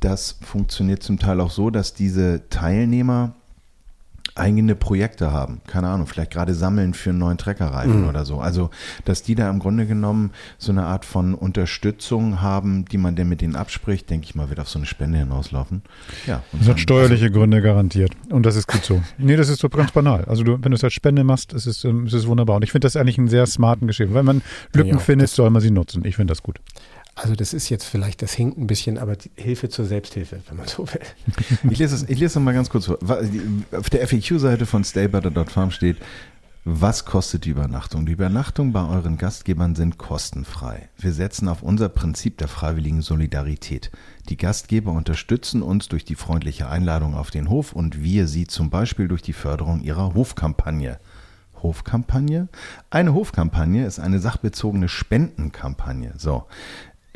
das 0.00 0.38
funktioniert 0.42 1.02
zum 1.02 1.18
Teil 1.18 1.40
auch 1.40 1.50
so, 1.50 1.70
dass 1.70 1.94
diese 1.94 2.48
Teilnehmer 2.50 3.34
eigene 4.38 4.74
Projekte 4.74 5.32
haben. 5.32 5.60
Keine 5.66 5.88
Ahnung, 5.88 6.06
vielleicht 6.06 6.30
gerade 6.30 6.54
sammeln 6.54 6.94
für 6.94 7.10
einen 7.10 7.18
neuen 7.18 7.38
Treckerreifen 7.38 8.02
mhm. 8.02 8.08
oder 8.08 8.24
so. 8.24 8.38
Also, 8.38 8.70
dass 9.04 9.22
die 9.22 9.34
da 9.34 9.50
im 9.50 9.58
Grunde 9.58 9.86
genommen 9.86 10.30
so 10.58 10.72
eine 10.72 10.84
Art 10.84 11.04
von 11.04 11.34
Unterstützung 11.34 12.40
haben, 12.40 12.84
die 12.86 12.98
man 12.98 13.16
denn 13.16 13.28
mit 13.28 13.40
denen 13.40 13.56
abspricht, 13.56 14.08
denke 14.08 14.26
ich 14.26 14.34
mal, 14.34 14.48
wird 14.48 14.60
auf 14.60 14.68
so 14.68 14.78
eine 14.78 14.86
Spende 14.86 15.18
hinauslaufen. 15.18 15.82
Ja. 16.26 16.42
Das 16.52 16.68
hat 16.68 16.80
steuerliche 16.80 17.26
also, 17.26 17.38
Gründe 17.38 17.60
garantiert. 17.60 18.12
Und 18.30 18.46
das 18.46 18.56
ist 18.56 18.68
gut 18.68 18.84
so. 18.84 19.02
Nee, 19.18 19.36
das 19.36 19.48
ist 19.48 19.60
so 19.60 19.68
ganz 19.68 19.90
banal. 19.90 20.24
Also, 20.26 20.44
du, 20.44 20.52
wenn 20.62 20.70
du 20.70 20.76
es 20.76 20.84
als 20.84 20.94
Spende 20.94 21.24
machst, 21.24 21.52
ist 21.52 21.66
es, 21.66 21.84
ist 21.84 22.12
es 22.12 22.26
wunderbar. 22.26 22.56
Und 22.56 22.62
ich 22.62 22.72
finde 22.72 22.86
das 22.86 22.96
eigentlich 22.96 23.18
einen 23.18 23.28
sehr 23.28 23.46
smarten 23.46 23.86
Geschäft. 23.86 24.14
Wenn 24.14 24.24
man 24.24 24.42
Lücken 24.72 24.90
ja, 24.90 24.98
findet, 24.98 25.30
soll 25.30 25.50
man 25.50 25.60
sie 25.60 25.70
nutzen. 25.70 26.04
Ich 26.04 26.16
finde 26.16 26.32
das 26.32 26.42
gut. 26.42 26.60
Also 27.20 27.34
das 27.34 27.52
ist 27.52 27.68
jetzt 27.68 27.84
vielleicht, 27.84 28.22
das 28.22 28.32
hinkt 28.32 28.58
ein 28.58 28.68
bisschen, 28.68 28.96
aber 28.96 29.16
Hilfe 29.34 29.68
zur 29.68 29.84
Selbsthilfe, 29.84 30.40
wenn 30.48 30.56
man 30.56 30.68
so 30.68 30.86
will. 30.86 31.00
Ich 31.70 31.78
lese 31.78 31.96
es, 31.96 32.02
ich 32.04 32.18
lese 32.18 32.38
es 32.38 32.44
mal 32.44 32.54
ganz 32.54 32.70
kurz 32.70 32.86
vor. 32.86 32.98
Auf 33.72 33.90
der 33.90 34.06
FAQ-Seite 34.06 34.66
von 34.66 34.84
staybutter.farm 34.84 35.72
steht, 35.72 35.96
was 36.64 37.04
kostet 37.04 37.44
die 37.44 37.50
Übernachtung? 37.50 38.06
Die 38.06 38.12
Übernachtung 38.12 38.72
bei 38.72 38.86
euren 38.86 39.16
Gastgebern 39.16 39.74
sind 39.74 39.98
kostenfrei. 39.98 40.90
Wir 40.98 41.12
setzen 41.12 41.48
auf 41.48 41.62
unser 41.62 41.88
Prinzip 41.88 42.38
der 42.38 42.46
freiwilligen 42.46 43.02
Solidarität. 43.02 43.90
Die 44.28 44.36
Gastgeber 44.36 44.92
unterstützen 44.92 45.62
uns 45.62 45.88
durch 45.88 46.04
die 46.04 46.14
freundliche 46.14 46.68
Einladung 46.68 47.14
auf 47.14 47.30
den 47.30 47.48
Hof 47.48 47.72
und 47.72 48.02
wir 48.02 48.28
sie 48.28 48.46
zum 48.46 48.70
Beispiel 48.70 49.08
durch 49.08 49.22
die 49.22 49.32
Förderung 49.32 49.80
ihrer 49.80 50.14
Hofkampagne. 50.14 51.00
Hofkampagne? 51.62 52.48
Eine 52.90 53.14
Hofkampagne 53.14 53.86
ist 53.86 53.98
eine 53.98 54.20
sachbezogene 54.20 54.88
Spendenkampagne. 54.88 56.14
So. 56.16 56.44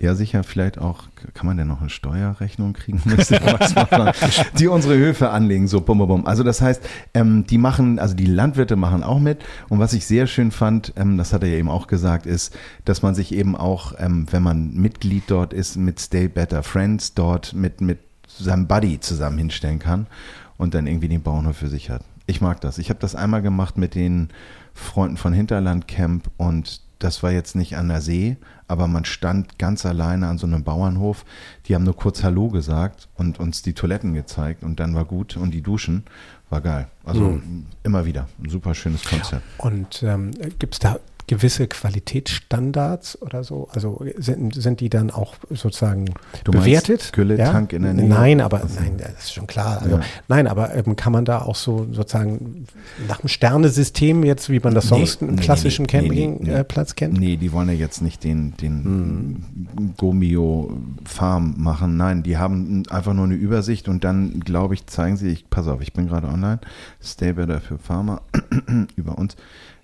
Ja, 0.02 0.16
sicher, 0.16 0.42
vielleicht 0.42 0.78
auch, 0.78 1.04
kann 1.32 1.46
man 1.46 1.56
denn 1.56 1.68
noch 1.68 1.80
eine 1.80 1.88
Steuerrechnung 1.88 2.72
kriegen? 2.72 3.00
die 4.58 4.66
unsere 4.66 4.96
Höfe 4.96 5.30
anlegen, 5.30 5.68
so 5.68 5.80
bum, 5.80 5.98
bum, 5.98 6.08
bum. 6.08 6.26
Also 6.26 6.42
das 6.42 6.60
heißt, 6.60 6.82
ähm, 7.14 7.46
die 7.46 7.56
machen, 7.56 8.00
also 8.00 8.12
die 8.16 8.26
Landwirte 8.26 8.74
machen 8.74 9.04
auch 9.04 9.20
mit. 9.20 9.44
Und 9.68 9.78
was 9.78 9.92
ich 9.92 10.04
sehr 10.04 10.26
schön 10.26 10.50
fand, 10.50 10.92
ähm, 10.96 11.18
das 11.18 11.32
hat 11.32 11.44
er 11.44 11.50
ja 11.50 11.56
eben 11.56 11.68
auch 11.68 11.86
gesagt, 11.86 12.26
ist, 12.26 12.52
dass 12.84 13.02
man 13.02 13.14
sich 13.14 13.32
eben 13.32 13.54
auch, 13.54 13.94
ähm, 13.96 14.26
wenn 14.32 14.42
man 14.42 14.74
Mitglied 14.74 15.22
dort 15.28 15.52
ist, 15.52 15.76
mit 15.76 16.00
Stay 16.00 16.26
Better 16.26 16.64
Friends 16.64 17.14
dort 17.14 17.54
mit, 17.54 17.80
mit 17.80 18.00
seinem 18.26 18.66
Buddy 18.66 18.98
zusammen 18.98 19.38
hinstellen 19.38 19.78
kann 19.78 20.08
und 20.56 20.74
dann 20.74 20.88
irgendwie 20.88 21.08
den 21.08 21.22
Bauernhof 21.22 21.58
für 21.58 21.68
sich 21.68 21.90
hat. 21.90 22.02
Ich 22.26 22.40
mag 22.40 22.60
das. 22.60 22.78
Ich 22.78 22.90
habe 22.90 22.98
das 22.98 23.14
einmal 23.14 23.40
gemacht 23.40 23.78
mit 23.78 23.94
den 23.94 24.30
Freunden 24.74 25.16
von 25.16 25.32
Hinterland 25.32 25.86
Camp 25.86 26.28
und 26.38 26.80
das 27.02 27.22
war 27.22 27.32
jetzt 27.32 27.56
nicht 27.56 27.76
an 27.76 27.88
der 27.88 28.00
See, 28.00 28.36
aber 28.68 28.86
man 28.86 29.04
stand 29.04 29.58
ganz 29.58 29.84
alleine 29.84 30.28
an 30.28 30.38
so 30.38 30.46
einem 30.46 30.62
Bauernhof. 30.62 31.24
Die 31.66 31.74
haben 31.74 31.84
nur 31.84 31.96
kurz 31.96 32.22
Hallo 32.22 32.48
gesagt 32.48 33.08
und 33.16 33.40
uns 33.40 33.62
die 33.62 33.72
Toiletten 33.72 34.14
gezeigt 34.14 34.62
und 34.62 34.78
dann 34.78 34.94
war 34.94 35.04
gut 35.04 35.36
und 35.36 35.52
die 35.52 35.62
Duschen 35.62 36.04
war 36.48 36.60
geil. 36.60 36.88
Also 37.04 37.20
mhm. 37.22 37.66
immer 37.82 38.04
wieder 38.04 38.28
ein 38.42 38.50
super 38.50 38.74
schönes 38.74 39.04
Konzept. 39.04 39.42
Und 39.58 40.02
ähm, 40.02 40.30
gibt 40.58 40.74
es 40.74 40.78
da 40.78 40.98
gewisse 41.26 41.66
Qualitätsstandards 41.68 43.20
oder 43.22 43.44
so? 43.44 43.68
Also 43.72 44.04
sind, 44.16 44.54
sind 44.54 44.80
die 44.80 44.88
dann 44.90 45.10
auch 45.10 45.34
sozusagen 45.50 46.06
Du 46.44 46.52
bewertet? 46.52 47.12
Gülletank 47.12 47.72
in 47.72 47.82
der 47.82 47.94
Nähe? 47.94 48.08
Nein, 48.08 48.40
aber 48.40 48.62
Also- 48.62 48.80
nein, 48.80 48.96
das 48.98 49.24
ist 49.24 49.32
schon 49.34 49.46
klar. 49.46 49.80
Also, 49.82 49.96
Ja. 49.96 50.02
Nein, 50.28 50.46
aber 50.46 50.74
ähm, 50.74 50.96
kann 50.96 51.12
man 51.12 51.24
da 51.24 51.40
auch 51.42 51.56
so 51.56 51.86
sozusagen 51.92 52.66
nach 53.08 53.20
dem 53.20 53.28
Sternesystem 53.28 54.24
jetzt, 54.24 54.50
wie 54.50 54.60
man 54.60 54.74
das 54.74 54.84
Nee, 54.84 54.98
sonst 54.98 55.22
im 55.22 55.34
nee, 55.34 55.42
klassischen 55.42 55.86
nee, 55.90 56.00
nee, 56.00 56.08
nee, 56.08 56.38
Campingplatz 56.46 56.94
kennt? 56.96 57.18
Nee, 57.18 57.36
die 57.36 57.52
wollen 57.52 57.68
ja 57.68 57.74
jetzt 57.74 58.02
nicht 58.02 58.24
den, 58.24 58.54
den 58.58 59.94
Gomio 59.96 60.76
Farm 61.04 61.54
machen. 61.58 61.96
Nein, 61.96 62.22
die 62.22 62.36
haben 62.36 62.82
einfach 62.90 63.14
nur 63.14 63.24
eine 63.24 63.34
Übersicht 63.34 63.88
und 63.88 64.04
dann, 64.04 64.40
glaube 64.40 64.74
ich, 64.74 64.86
zeigen 64.86 65.16
sie, 65.16 65.28
ich, 65.28 65.48
pass 65.50 65.68
auf, 65.68 65.80
ich 65.80 65.92
bin 65.92 66.06
gerade 66.08 66.28
online, 66.28 66.60
Stay 67.02 67.32
Better 67.32 67.60
für 67.60 67.78
Farmer 67.78 68.22
über 68.96 69.18
uns. 69.18 69.36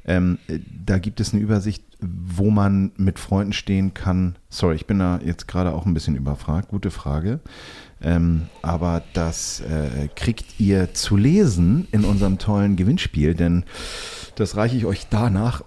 Ähm, 0.08 0.38
äh, 0.48 0.58
da 0.84 0.98
gibt 0.98 1.20
es 1.20 1.32
eine 1.32 1.42
Übersicht, 1.42 1.84
wo 2.00 2.50
man 2.50 2.92
mit 2.96 3.18
Freunden 3.18 3.52
stehen 3.52 3.94
kann. 3.94 4.36
Sorry, 4.48 4.74
ich 4.74 4.86
bin 4.86 4.98
da 4.98 5.20
jetzt 5.24 5.46
gerade 5.46 5.72
auch 5.74 5.86
ein 5.86 5.94
bisschen 5.94 6.16
überfragt. 6.16 6.68
Gute 6.68 6.90
Frage. 6.90 7.40
Ähm, 8.00 8.46
aber 8.62 9.02
das 9.12 9.60
äh, 9.60 10.08
kriegt 10.16 10.58
ihr 10.58 10.94
zu 10.94 11.16
lesen 11.16 11.86
in 11.92 12.04
unserem 12.04 12.38
tollen 12.38 12.76
Gewinnspiel, 12.76 13.34
denn 13.34 13.64
das 14.36 14.56
reiche 14.56 14.76
ich 14.76 14.86
euch 14.86 15.08
danach, 15.10 15.62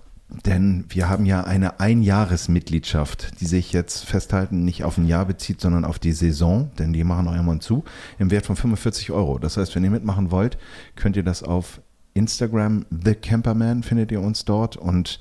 denn 0.45 0.85
wir 0.87 1.09
haben 1.09 1.25
ja 1.25 1.43
eine 1.43 1.81
Einjahresmitgliedschaft, 1.81 3.41
die 3.41 3.45
sich 3.45 3.73
jetzt 3.73 4.05
festhalten 4.05 4.63
nicht 4.63 4.85
auf 4.85 4.97
ein 4.97 5.07
Jahr 5.07 5.25
bezieht, 5.25 5.59
sondern 5.59 5.83
auf 5.83 5.99
die 5.99 6.13
Saison, 6.13 6.71
denn 6.79 6.93
die 6.93 7.03
machen 7.03 7.27
auch 7.27 7.35
immer 7.35 7.59
zu, 7.59 7.83
im 8.17 8.31
Wert 8.31 8.45
von 8.45 8.55
45 8.55 9.11
Euro. 9.11 9.37
Das 9.37 9.57
heißt, 9.57 9.75
wenn 9.75 9.83
ihr 9.83 9.91
mitmachen 9.91 10.31
wollt, 10.31 10.57
könnt 10.95 11.17
ihr 11.17 11.23
das 11.23 11.43
auf 11.43 11.81
Instagram, 12.13 12.85
The 12.89 13.15
Camperman, 13.15 13.83
findet 13.83 14.11
ihr 14.11 14.21
uns 14.21 14.45
dort 14.45 14.77
und 14.77 15.19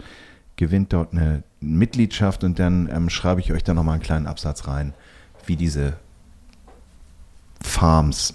gewinnt 0.56 0.92
dort 0.92 1.12
eine 1.12 1.42
Mitgliedschaft 1.60 2.44
und 2.44 2.58
dann 2.58 2.88
ähm, 2.92 3.08
schreibe 3.10 3.40
ich 3.40 3.52
euch 3.52 3.62
da 3.64 3.74
nochmal 3.74 3.94
einen 3.94 4.02
kleinen 4.02 4.26
Absatz 4.26 4.66
rein, 4.66 4.92
wie 5.46 5.56
diese 5.56 5.94
Farms, 7.62 8.34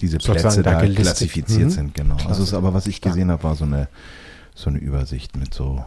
diese 0.00 0.14
Sozusagen 0.18 0.40
Plätze 0.42 0.62
da 0.62 0.80
gelistet. 0.80 1.04
klassifiziert 1.04 1.66
Mhm. 1.66 1.70
sind, 1.70 1.94
genau. 1.94 2.16
Also 2.16 2.42
es 2.42 2.48
ist 2.50 2.54
aber, 2.54 2.74
was 2.74 2.86
ich 2.86 3.00
gesehen 3.00 3.30
habe, 3.30 3.42
war 3.42 3.54
so 3.54 3.64
eine, 3.64 3.88
so 4.54 4.70
eine 4.70 4.78
Übersicht 4.78 5.36
mit 5.36 5.54
so, 5.54 5.84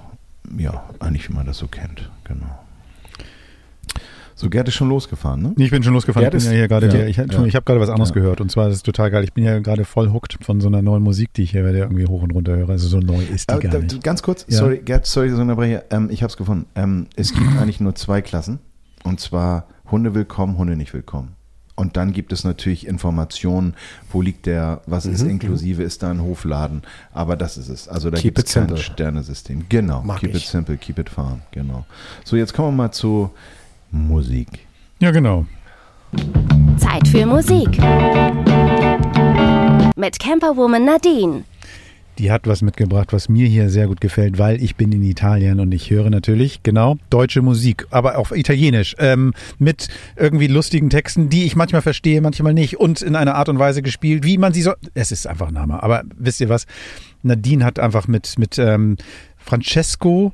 ja, 0.58 0.84
eigentlich 1.00 1.30
wie 1.30 1.34
man 1.34 1.46
das 1.46 1.58
so 1.58 1.68
kennt, 1.68 2.10
genau. 2.24 2.60
So, 4.42 4.50
Gerd 4.50 4.68
ist 4.68 4.74
schon 4.74 4.90
losgefahren, 4.90 5.40
ne? 5.40 5.54
Nee, 5.56 5.66
ich 5.66 5.70
bin 5.70 5.84
schon 5.84 5.94
losgefahren. 5.94 6.24
Ja, 6.24 6.36
ich 6.36 6.44
bin 6.44 6.52
ja 6.52 6.58
hier 6.58 6.68
gerade, 6.68 6.88
ja, 6.88 7.06
ich, 7.06 7.20
Entschuldigung, 7.20 7.44
ja. 7.44 7.48
ich 7.50 7.56
habe 7.56 7.64
gerade 7.64 7.80
was 7.80 7.90
anderes 7.90 8.10
Ja. 8.10 8.16
gehört 8.16 8.42
und 8.42 8.50
zwar 8.50 8.70
das 8.70 8.78
ist 8.78 8.86
total 8.88 9.12
geil. 9.12 9.24
Ich 9.24 9.34
bin 9.34 9.44
ja 9.44 9.60
gerade 9.60 9.86
voll 9.86 10.12
hooked 10.12 10.40
von 10.44 10.60
so 10.62 10.68
einer 10.68 10.82
neuen 10.82 11.04
Musik, 11.04 11.32
die 11.36 11.44
ich 11.44 11.52
hier 11.52 11.64
irgendwie 11.64 12.08
hoch 12.08 12.24
und 12.24 12.32
runter 12.32 12.56
höre. 12.58 12.70
Also 12.70 12.88
so 12.88 12.98
neu 13.00 13.22
ist 13.22 13.52
die 13.52 13.54
Aber 13.54 13.62
gar 13.62 13.72
da, 13.74 13.78
nicht. 13.78 14.04
ganz 14.04 14.24
kurz, 14.24 14.48
Ja. 14.50 14.58
sorry, 14.58 14.80
Gerd, 14.84 15.06
sorry, 15.06 15.28
dass 15.28 15.36
ich 15.38 15.42
unterbreche. 15.44 15.84
Ähm, 15.92 16.10
ich 16.12 16.24
habe 16.24 16.32
es 16.32 16.38
gefunden. 16.38 16.66
Ähm, 16.74 17.06
es 17.16 17.36
gibt 17.36 17.56
eigentlich 17.60 17.80
nur 17.82 17.94
zwei 17.94 18.24
Klassen. 18.24 18.58
Und 19.04 19.20
zwar 19.20 19.68
Hunde 19.92 20.16
willkommen, 20.16 20.58
Hunde 20.58 20.76
nicht 20.76 20.96
willkommen. 20.96 21.36
Und 21.76 21.96
dann 21.96 22.12
gibt 22.12 22.34
es 22.34 22.44
natürlich 22.44 22.88
Informationen, 22.88 23.76
wo 24.12 24.24
liegt 24.24 24.48
der, 24.48 24.82
was 24.88 25.06
ist 25.06 25.22
inklusive, 25.22 25.84
ist 25.84 26.02
da 26.02 26.10
ein 26.10 26.22
Hofladen. 26.22 26.82
Aber 27.14 27.36
das 27.36 27.58
ist 27.58 27.70
es. 27.70 27.88
Also 27.88 28.10
da 28.10 28.18
Keep 28.18 28.36
gibt 28.36 28.40
es 28.40 28.44
it 28.46 28.54
kein 28.56 28.68
simple. 28.70 28.84
Sternesystem. 28.84 29.66
Genau. 29.70 30.02
Mag 30.02 30.20
keep 30.20 30.32
ich. 30.32 30.38
it 30.46 30.50
simple, 30.50 30.78
keep 30.78 30.98
it 30.98 31.10
farm. 31.10 31.42
Genau. 31.52 31.86
So, 32.24 32.36
jetzt 32.38 32.54
kommen 32.56 32.70
wir 32.70 32.84
mal 32.86 32.92
zu 32.92 33.30
Musik. 33.92 34.48
Ja, 35.00 35.12
genau. 35.12 35.46
Zeit 36.78 37.08
für 37.08 37.26
Musik. 37.26 37.78
Mit 39.96 40.20
Camperwoman 40.20 40.86
Nadine. 40.86 41.44
Die 42.18 42.32
hat 42.32 42.46
was 42.46 42.62
mitgebracht, 42.62 43.14
was 43.14 43.30
mir 43.30 43.48
hier 43.48 43.70
sehr 43.70 43.88
gut 43.88 44.02
gefällt, 44.02 44.38
weil 44.38 44.62
ich 44.62 44.76
bin 44.76 44.92
in 44.92 45.02
Italien 45.02 45.60
und 45.60 45.72
ich 45.74 45.90
höre 45.90 46.10
natürlich, 46.10 46.62
genau, 46.62 46.98
deutsche 47.10 47.42
Musik, 47.42 47.88
aber 47.90 48.18
auf 48.18 48.32
Italienisch, 48.32 48.96
ähm, 49.00 49.34
mit 49.60 49.88
irgendwie 50.18 50.48
lustigen 50.48 50.90
Texten, 50.90 51.30
die 51.30 51.46
ich 51.46 51.56
manchmal 51.56 51.82
verstehe, 51.82 52.22
manchmal 52.22 52.54
nicht 52.54 52.80
und 52.80 53.02
in 53.02 53.16
einer 53.16 53.36
Art 53.36 53.50
und 53.50 53.60
Weise 53.60 53.82
gespielt, 53.82 54.24
wie 54.26 54.38
man 54.38 54.54
sie 54.54 54.62
so, 54.62 54.74
es 54.94 55.12
ist 55.12 55.26
einfach 55.26 55.48
ein 55.48 55.58
Hammer, 55.58 55.84
aber 55.84 56.04
wisst 56.16 56.42
ihr 56.42 56.50
was, 56.50 56.68
Nadine 57.24 57.66
hat 57.66 57.80
einfach 57.80 58.08
mit, 58.08 58.38
mit 58.38 58.60
ähm, 58.60 58.98
Francesco 59.38 60.34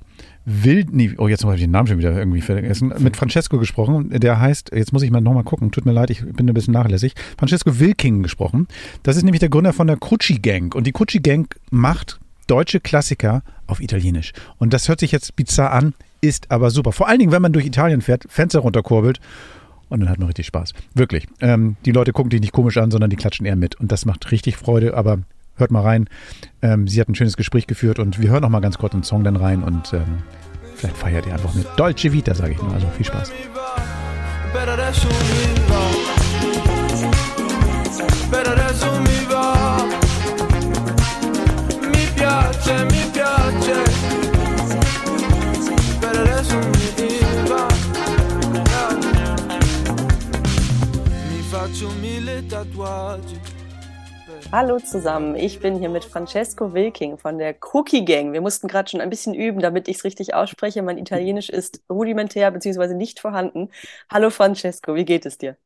Wild, 0.49 0.93
nee, 0.93 1.13
oh, 1.17 1.27
jetzt 1.27 1.43
habe 1.43 1.55
ich 1.55 1.61
den 1.61 1.71
Namen 1.71 1.87
schon 1.87 1.97
wieder 1.97 2.17
irgendwie 2.17 2.39
vergessen, 2.39 2.93
mit 2.99 3.17
Francesco 3.17 3.57
gesprochen, 3.59 4.09
der 4.11 4.39
heißt, 4.39 4.71
jetzt 4.73 4.93
muss 4.93 5.01
ich 5.03 5.11
mal 5.11 5.19
nochmal 5.19 5.43
gucken, 5.43 5.71
tut 5.71 5.85
mir 5.85 5.91
leid, 5.91 6.09
ich 6.09 6.25
bin 6.25 6.47
ein 6.49 6.53
bisschen 6.53 6.73
nachlässig, 6.73 7.15
Francesco 7.37 7.81
Wilking 7.81 8.23
gesprochen. 8.23 8.69
Das 9.03 9.17
ist 9.17 9.23
nämlich 9.23 9.41
der 9.41 9.49
Gründer 9.49 9.73
von 9.73 9.87
der 9.87 9.97
Cucci 9.97 10.39
Gang 10.39 10.73
und 10.73 10.87
die 10.87 10.93
Cucci 10.93 11.19
Gang 11.19 11.53
macht 11.69 12.21
deutsche 12.47 12.79
Klassiker 12.79 13.43
auf 13.67 13.81
Italienisch. 13.81 14.31
Und 14.57 14.71
das 14.71 14.87
hört 14.87 15.01
sich 15.01 15.11
jetzt 15.11 15.35
bizarr 15.35 15.73
an, 15.73 15.93
ist 16.21 16.49
aber 16.49 16.71
super. 16.71 16.93
Vor 16.93 17.09
allen 17.09 17.19
Dingen, 17.19 17.33
wenn 17.33 17.41
man 17.41 17.51
durch 17.51 17.65
Italien 17.65 17.99
fährt, 17.99 18.23
Fenster 18.29 18.59
runterkurbelt 18.59 19.19
und 19.89 19.99
dann 19.99 20.07
hat 20.07 20.17
man 20.17 20.27
richtig 20.27 20.45
Spaß. 20.45 20.73
Wirklich. 20.93 21.27
Ähm, 21.41 21.75
die 21.83 21.91
Leute 21.91 22.13
gucken 22.13 22.29
dich 22.29 22.39
nicht 22.39 22.53
komisch 22.53 22.77
an, 22.77 22.89
sondern 22.89 23.09
die 23.09 23.17
klatschen 23.17 23.45
eher 23.45 23.57
mit. 23.57 23.75
Und 23.75 23.91
das 23.91 24.05
macht 24.05 24.31
richtig 24.31 24.55
Freude, 24.55 24.95
aber 24.95 25.19
hört 25.57 25.71
mal 25.71 25.81
rein. 25.81 26.05
Ähm, 26.61 26.87
sie 26.87 26.99
hat 27.01 27.09
ein 27.09 27.15
schönes 27.15 27.37
Gespräch 27.37 27.67
geführt 27.67 27.99
und 27.99 28.19
wir 28.21 28.29
hören 28.29 28.41
noch 28.41 28.49
mal 28.49 28.59
ganz 28.59 28.77
kurz 28.77 28.93
einen 28.93 29.03
Song 29.03 29.23
dann 29.23 29.35
rein 29.35 29.63
und 29.63 29.93
ähm, 29.93 30.23
vielleicht 30.75 30.97
feiert 30.97 31.25
ihr 31.25 31.33
einfach 31.33 31.53
mit 31.53 31.67
Dolce 31.77 32.13
Vita, 32.13 32.33
sage 32.33 32.53
ich 32.53 32.61
nur. 32.61 32.73
Also 32.73 32.87
viel 32.89 33.05
Spaß. 33.05 33.31
Per 34.53 34.77
faccio 51.49 51.89
mille 52.01 52.41
tatuaggi. 52.47 53.56
Hallo 54.49 54.79
zusammen, 54.79 55.35
ich 55.35 55.59
bin 55.59 55.77
hier 55.77 55.89
mit 55.89 56.05
Francesco 56.05 56.73
Wilking 56.73 57.17
von 57.17 57.37
der 57.37 57.53
Cookie 57.73 58.05
Gang. 58.05 58.31
Wir 58.31 58.39
mussten 58.39 58.69
gerade 58.69 58.89
schon 58.89 59.01
ein 59.01 59.09
bisschen 59.09 59.33
üben, 59.33 59.59
damit 59.59 59.89
ich 59.89 59.97
es 59.97 60.03
richtig 60.05 60.33
ausspreche. 60.33 60.81
Mein 60.81 60.97
Italienisch 60.97 61.49
ist 61.49 61.81
rudimentär 61.89 62.49
bzw. 62.51 62.93
nicht 62.93 63.19
vorhanden. 63.19 63.69
Hallo 64.09 64.29
Francesco, 64.29 64.95
wie 64.95 65.03
geht 65.03 65.25
es 65.25 65.37
dir? 65.37 65.57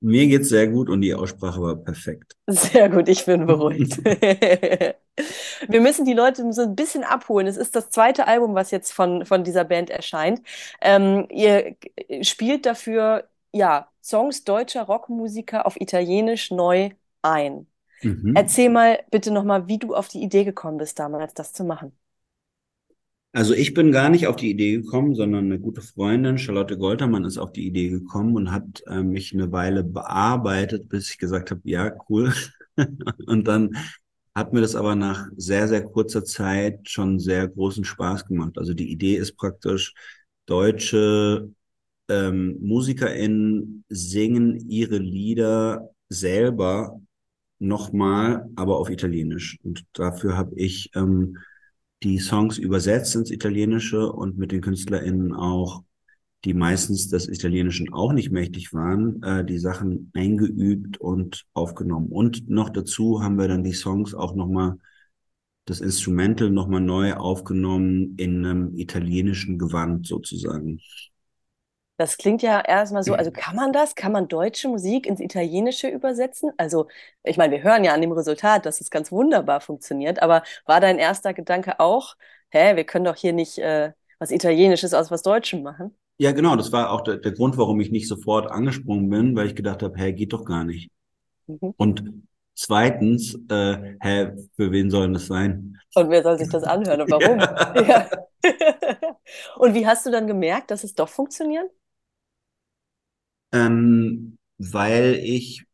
Mir 0.00 0.28
geht's 0.28 0.50
sehr 0.50 0.68
gut 0.68 0.88
und 0.88 1.00
die 1.00 1.12
Aussprache 1.12 1.60
war 1.60 1.74
perfekt. 1.74 2.36
Sehr 2.46 2.88
gut, 2.88 3.08
ich 3.08 3.24
bin 3.26 3.46
beruhigt. 3.46 3.98
Wir 5.68 5.80
müssen 5.80 6.04
die 6.04 6.14
Leute 6.14 6.52
so 6.52 6.62
ein 6.62 6.76
bisschen 6.76 7.02
abholen. 7.02 7.48
Es 7.48 7.56
ist 7.56 7.74
das 7.74 7.90
zweite 7.90 8.28
Album, 8.28 8.54
was 8.54 8.70
jetzt 8.70 8.92
von, 8.92 9.26
von 9.26 9.42
dieser 9.42 9.64
Band 9.64 9.90
erscheint. 9.90 10.40
Ähm, 10.80 11.26
ihr 11.30 11.74
spielt 12.22 12.66
dafür 12.66 13.28
ja 13.52 13.90
Songs 14.00 14.44
deutscher 14.44 14.84
Rockmusiker 14.84 15.66
auf 15.66 15.80
Italienisch 15.80 16.52
neu 16.52 16.90
ein. 17.22 17.66
Mhm. 18.02 18.34
Erzähl 18.34 18.70
mal 18.70 19.00
bitte 19.10 19.30
nochmal, 19.30 19.66
wie 19.68 19.78
du 19.78 19.94
auf 19.94 20.08
die 20.08 20.22
Idee 20.22 20.44
gekommen 20.44 20.78
bist, 20.78 20.98
damals 20.98 21.34
das 21.34 21.52
zu 21.52 21.64
machen. 21.64 21.92
Also 23.32 23.52
ich 23.52 23.74
bin 23.74 23.92
gar 23.92 24.08
nicht 24.08 24.26
auf 24.26 24.36
die 24.36 24.50
Idee 24.50 24.78
gekommen, 24.78 25.14
sondern 25.14 25.44
eine 25.46 25.60
gute 25.60 25.82
Freundin, 25.82 26.38
Charlotte 26.38 26.78
Goltermann, 26.78 27.24
ist 27.24 27.38
auf 27.38 27.52
die 27.52 27.66
Idee 27.66 27.90
gekommen 27.90 28.34
und 28.36 28.50
hat 28.50 28.82
äh, 28.86 29.02
mich 29.02 29.34
eine 29.34 29.52
Weile 29.52 29.84
bearbeitet, 29.84 30.88
bis 30.88 31.10
ich 31.10 31.18
gesagt 31.18 31.50
habe, 31.50 31.60
ja, 31.64 31.92
cool. 32.08 32.32
und 33.26 33.46
dann 33.46 33.76
hat 34.34 34.52
mir 34.52 34.60
das 34.60 34.74
aber 34.74 34.94
nach 34.94 35.28
sehr, 35.36 35.68
sehr 35.68 35.84
kurzer 35.84 36.24
Zeit 36.24 36.88
schon 36.88 37.18
sehr 37.18 37.46
großen 37.48 37.84
Spaß 37.84 38.26
gemacht. 38.26 38.56
Also 38.56 38.72
die 38.72 38.90
Idee 38.90 39.16
ist 39.16 39.36
praktisch, 39.36 39.94
deutsche 40.46 41.50
ähm, 42.08 42.56
MusikerInnen 42.60 43.84
singen 43.88 44.68
ihre 44.68 44.98
Lieder 44.98 45.90
selber 46.08 47.00
nochmal, 47.58 48.48
aber 48.56 48.78
auf 48.78 48.90
Italienisch. 48.90 49.58
Und 49.62 49.84
dafür 49.92 50.36
habe 50.36 50.54
ich 50.56 50.90
ähm, 50.94 51.38
die 52.02 52.18
Songs 52.18 52.58
übersetzt 52.58 53.16
ins 53.16 53.30
Italienische 53.30 54.12
und 54.12 54.38
mit 54.38 54.52
den 54.52 54.60
KünstlerInnen 54.60 55.34
auch, 55.34 55.82
die 56.44 56.54
meistens 56.54 57.08
des 57.08 57.28
Italienischen 57.28 57.92
auch 57.92 58.12
nicht 58.12 58.30
mächtig 58.30 58.72
waren, 58.72 59.22
äh, 59.22 59.44
die 59.44 59.58
Sachen 59.58 60.12
eingeübt 60.14 60.98
und 60.98 61.44
aufgenommen. 61.52 62.08
Und 62.08 62.48
noch 62.48 62.70
dazu 62.70 63.22
haben 63.22 63.38
wir 63.38 63.48
dann 63.48 63.64
die 63.64 63.72
Songs 63.72 64.14
auch 64.14 64.36
nochmal, 64.36 64.78
das 65.64 65.80
Instrumental 65.80 66.50
nochmal 66.50 66.80
neu 66.80 67.14
aufgenommen 67.14 68.14
in 68.16 68.46
einem 68.46 68.76
italienischen 68.76 69.58
Gewand 69.58 70.06
sozusagen. 70.06 70.80
Das 71.98 72.16
klingt 72.16 72.42
ja 72.42 72.60
erstmal 72.60 73.02
so, 73.02 73.14
also 73.14 73.32
kann 73.32 73.56
man 73.56 73.72
das? 73.72 73.96
Kann 73.96 74.12
man 74.12 74.28
deutsche 74.28 74.68
Musik 74.68 75.04
ins 75.04 75.18
Italienische 75.18 75.88
übersetzen? 75.88 76.52
Also, 76.56 76.86
ich 77.24 77.36
meine, 77.36 77.52
wir 77.56 77.64
hören 77.64 77.82
ja 77.82 77.92
an 77.92 78.00
dem 78.00 78.12
Resultat, 78.12 78.66
dass 78.66 78.80
es 78.80 78.88
ganz 78.88 79.10
wunderbar 79.10 79.60
funktioniert, 79.60 80.22
aber 80.22 80.44
war 80.64 80.80
dein 80.80 81.00
erster 81.00 81.34
Gedanke 81.34 81.80
auch, 81.80 82.16
hä, 82.50 82.76
wir 82.76 82.84
können 82.84 83.04
doch 83.04 83.16
hier 83.16 83.32
nicht 83.32 83.58
äh, 83.58 83.92
was 84.20 84.30
Italienisches 84.30 84.94
aus 84.94 85.10
was 85.10 85.22
Deutschem 85.22 85.64
machen? 85.64 85.92
Ja, 86.18 86.30
genau, 86.30 86.54
das 86.54 86.70
war 86.70 86.92
auch 86.92 87.00
der, 87.00 87.16
der 87.16 87.32
Grund, 87.32 87.58
warum 87.58 87.80
ich 87.80 87.90
nicht 87.90 88.06
sofort 88.06 88.48
angesprungen 88.48 89.10
bin, 89.10 89.34
weil 89.34 89.48
ich 89.48 89.56
gedacht 89.56 89.82
habe, 89.82 89.98
hey, 89.98 90.12
geht 90.12 90.32
doch 90.32 90.44
gar 90.44 90.62
nicht. 90.62 90.92
Mhm. 91.48 91.74
Und 91.76 92.04
zweitens, 92.54 93.36
äh, 93.50 93.96
hä, 94.00 94.32
für 94.54 94.70
wen 94.70 94.88
soll 94.90 95.12
das 95.12 95.26
sein? 95.26 95.80
Und 95.96 96.10
wer 96.10 96.22
soll 96.22 96.38
sich 96.38 96.48
das 96.48 96.62
anhören 96.62 97.00
und 97.00 97.10
warum? 97.10 97.40
Ja. 97.88 98.08
Und 99.56 99.74
wie 99.74 99.86
hast 99.86 100.06
du 100.06 100.10
dann 100.10 100.26
gemerkt, 100.26 100.70
dass 100.70 100.84
es 100.84 100.94
doch 100.94 101.08
funktioniert? 101.08 101.70
Ähm, 103.52 104.38
weil 104.58 105.14
ich 105.22 105.64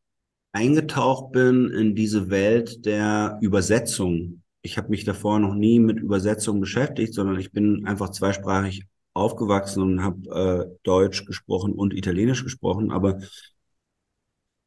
eingetaucht 0.53 1.33
bin 1.33 1.71
in 1.71 1.95
diese 1.95 2.31
Welt 2.31 2.87
der 2.87 3.39
Übersetzung. 3.41 4.43
Ich 4.63 4.79
habe 4.79 4.89
mich 4.89 5.05
davor 5.05 5.41
noch 5.41 5.55
nie 5.55 5.81
mit 5.81 5.99
Übersetzung 5.99 6.61
beschäftigt, 6.61 7.13
sondern 7.13 7.39
ich 7.39 7.53
bin 7.53 7.87
einfach 7.87 8.11
zweisprachig 8.11 8.87
aufgewachsen 9.15 9.83
und 9.83 10.03
habe 10.03 10.71
äh, 10.71 10.79
Deutsch 10.85 11.25
gesprochen 11.25 11.73
und 11.73 11.95
Italienisch 11.95 12.45
gesprochen, 12.45 12.91
aber 12.91 13.19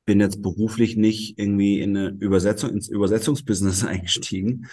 bin 0.05 0.19
jetzt 0.21 0.41
beruflich 0.41 0.95
nicht 0.95 1.37
irgendwie 1.37 1.81
in 1.81 1.95
eine 1.95 2.09
Übersetzung, 2.19 2.71
ins 2.71 2.87
Übersetzungsbusiness 2.87 3.83
eingestiegen. 3.85 4.67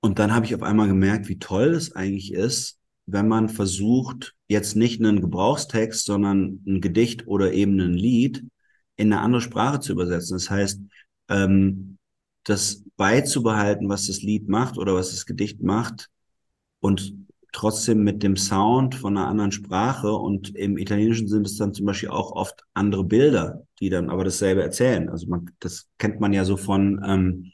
Und 0.00 0.18
dann 0.18 0.34
habe 0.34 0.46
ich 0.46 0.54
auf 0.54 0.62
einmal 0.62 0.88
gemerkt, 0.88 1.28
wie 1.28 1.38
toll 1.38 1.74
es 1.74 1.92
eigentlich 1.92 2.32
ist, 2.32 2.78
wenn 3.06 3.28
man 3.28 3.48
versucht, 3.48 4.34
jetzt 4.48 4.76
nicht 4.76 5.00
einen 5.00 5.20
Gebrauchstext, 5.20 6.04
sondern 6.04 6.62
ein 6.66 6.80
Gedicht 6.80 7.26
oder 7.26 7.52
eben 7.52 7.78
ein 7.80 7.94
Lied 7.94 8.44
in 8.96 9.12
eine 9.12 9.22
andere 9.22 9.40
Sprache 9.40 9.80
zu 9.80 9.92
übersetzen. 9.92 10.36
Das 10.36 10.50
heißt, 10.50 10.80
ähm, 11.28 11.98
das 12.44 12.82
beizubehalten, 12.96 13.88
was 13.88 14.06
das 14.06 14.22
Lied 14.22 14.48
macht 14.48 14.78
oder 14.78 14.94
was 14.94 15.10
das 15.10 15.26
Gedicht 15.26 15.62
macht 15.62 16.08
und 16.80 17.14
trotzdem 17.52 18.02
mit 18.02 18.22
dem 18.22 18.36
Sound 18.36 18.94
von 18.94 19.16
einer 19.16 19.28
anderen 19.28 19.52
Sprache 19.52 20.12
und 20.12 20.54
im 20.54 20.76
Italienischen 20.76 21.28
sind 21.28 21.46
es 21.46 21.56
dann 21.56 21.72
zum 21.72 21.86
Beispiel 21.86 22.10
auch 22.10 22.32
oft 22.32 22.64
andere 22.74 23.04
Bilder, 23.04 23.62
die 23.80 23.88
dann 23.88 24.10
aber 24.10 24.24
dasselbe 24.24 24.62
erzählen. 24.62 25.08
Also 25.08 25.28
man, 25.28 25.50
das 25.60 25.88
kennt 25.98 26.20
man 26.20 26.32
ja 26.32 26.44
so 26.44 26.56
von, 26.56 27.00
ähm, 27.06 27.52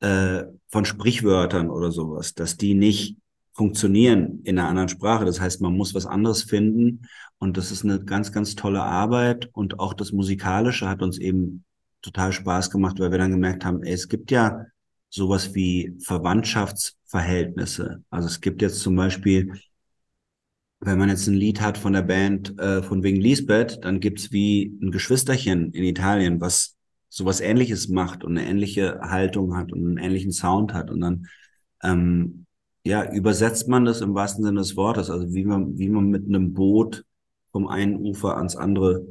äh, 0.00 0.44
von 0.68 0.84
Sprichwörtern 0.84 1.70
oder 1.70 1.92
sowas, 1.92 2.34
dass 2.34 2.56
die 2.56 2.74
nicht 2.74 3.16
funktionieren 3.54 4.40
in 4.44 4.58
einer 4.58 4.68
anderen 4.68 4.88
Sprache. 4.88 5.24
Das 5.24 5.40
heißt, 5.40 5.60
man 5.60 5.76
muss 5.76 5.94
was 5.94 6.06
anderes 6.06 6.42
finden 6.42 7.02
und 7.38 7.56
das 7.56 7.70
ist 7.70 7.84
eine 7.84 8.04
ganz, 8.04 8.32
ganz 8.32 8.54
tolle 8.54 8.82
Arbeit 8.82 9.50
und 9.52 9.78
auch 9.78 9.94
das 9.94 10.12
Musikalische 10.12 10.88
hat 10.88 11.02
uns 11.02 11.18
eben 11.18 11.64
total 12.00 12.32
Spaß 12.32 12.70
gemacht, 12.70 12.98
weil 12.98 13.10
wir 13.10 13.18
dann 13.18 13.30
gemerkt 13.30 13.64
haben, 13.64 13.82
ey, 13.82 13.92
es 13.92 14.08
gibt 14.08 14.30
ja 14.30 14.64
sowas 15.10 15.54
wie 15.54 15.94
Verwandtschaftsverhältnisse. 16.00 18.02
Also 18.10 18.28
es 18.28 18.40
gibt 18.40 18.62
jetzt 18.62 18.80
zum 18.80 18.96
Beispiel, 18.96 19.52
wenn 20.80 20.98
man 20.98 21.10
jetzt 21.10 21.28
ein 21.28 21.34
Lied 21.34 21.60
hat 21.60 21.78
von 21.78 21.92
der 21.92 22.02
Band 22.02 22.58
äh, 22.58 22.82
von 22.82 23.02
wegen 23.02 23.20
Lisbeth, 23.20 23.78
dann 23.82 24.00
gibt's 24.00 24.32
wie 24.32 24.76
ein 24.82 24.90
Geschwisterchen 24.90 25.72
in 25.72 25.84
Italien, 25.84 26.40
was 26.40 26.76
sowas 27.08 27.40
ähnliches 27.40 27.88
macht 27.88 28.24
und 28.24 28.36
eine 28.36 28.48
ähnliche 28.48 28.98
Haltung 29.02 29.54
hat 29.54 29.70
und 29.70 29.86
einen 29.86 29.98
ähnlichen 29.98 30.32
Sound 30.32 30.72
hat. 30.72 30.90
Und 30.90 31.00
dann 31.00 31.26
ähm, 31.82 32.46
ja, 32.84 33.10
übersetzt 33.12 33.68
man 33.68 33.84
das 33.84 34.00
im 34.00 34.14
wahrsten 34.14 34.44
Sinne 34.44 34.60
des 34.60 34.76
Wortes, 34.76 35.10
also 35.10 35.32
wie 35.34 35.44
man, 35.44 35.78
wie 35.78 35.88
man 35.88 36.06
mit 36.06 36.26
einem 36.26 36.52
Boot 36.52 37.04
vom 37.52 37.68
einen 37.68 37.96
Ufer 37.96 38.36
ans 38.36 38.56
andere 38.56 39.06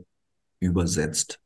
übersetzt. 0.59 1.39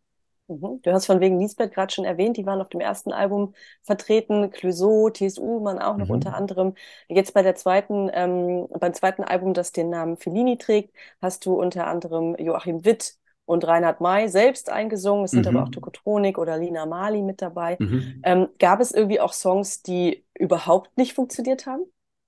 Mhm. 0.47 0.79
Du 0.81 0.91
hast 0.91 1.05
von 1.05 1.19
wegen 1.19 1.39
Lisbeth 1.39 1.73
gerade 1.73 1.93
schon 1.93 2.05
erwähnt, 2.05 2.37
die 2.37 2.45
waren 2.45 2.61
auf 2.61 2.69
dem 2.69 2.79
ersten 2.79 3.11
Album 3.11 3.53
vertreten, 3.83 4.51
Clouseau, 4.51 5.09
TSU, 5.09 5.59
man 5.59 5.79
auch 5.79 5.97
noch 5.97 6.07
mhm. 6.07 6.13
unter 6.13 6.35
anderem. 6.35 6.75
Jetzt 7.07 7.33
bei 7.33 7.41
der 7.41 7.55
zweiten, 7.55 8.09
ähm, 8.13 8.67
beim 8.79 8.93
zweiten 8.93 9.23
Album, 9.23 9.53
das 9.53 9.71
den 9.71 9.89
Namen 9.89 10.17
Fellini 10.17 10.57
trägt, 10.57 10.93
hast 11.21 11.45
du 11.45 11.53
unter 11.53 11.87
anderem 11.87 12.35
Joachim 12.37 12.85
Witt 12.85 13.15
und 13.45 13.65
Reinhard 13.67 14.01
May 14.01 14.27
selbst 14.27 14.69
eingesungen. 14.69 15.25
Es 15.25 15.31
sind 15.31 15.49
mhm. 15.49 15.55
aber 15.55 15.65
auch 15.65 15.71
Tokotronik 15.71 16.37
oder 16.37 16.57
Lina 16.57 16.85
Mali 16.85 17.21
mit 17.21 17.41
dabei. 17.41 17.77
Mhm. 17.79 18.21
Ähm, 18.23 18.47
gab 18.59 18.79
es 18.79 18.91
irgendwie 18.91 19.19
auch 19.19 19.33
Songs, 19.33 19.81
die 19.81 20.25
überhaupt 20.33 20.97
nicht 20.97 21.13
funktioniert 21.13 21.65
haben? 21.65 21.83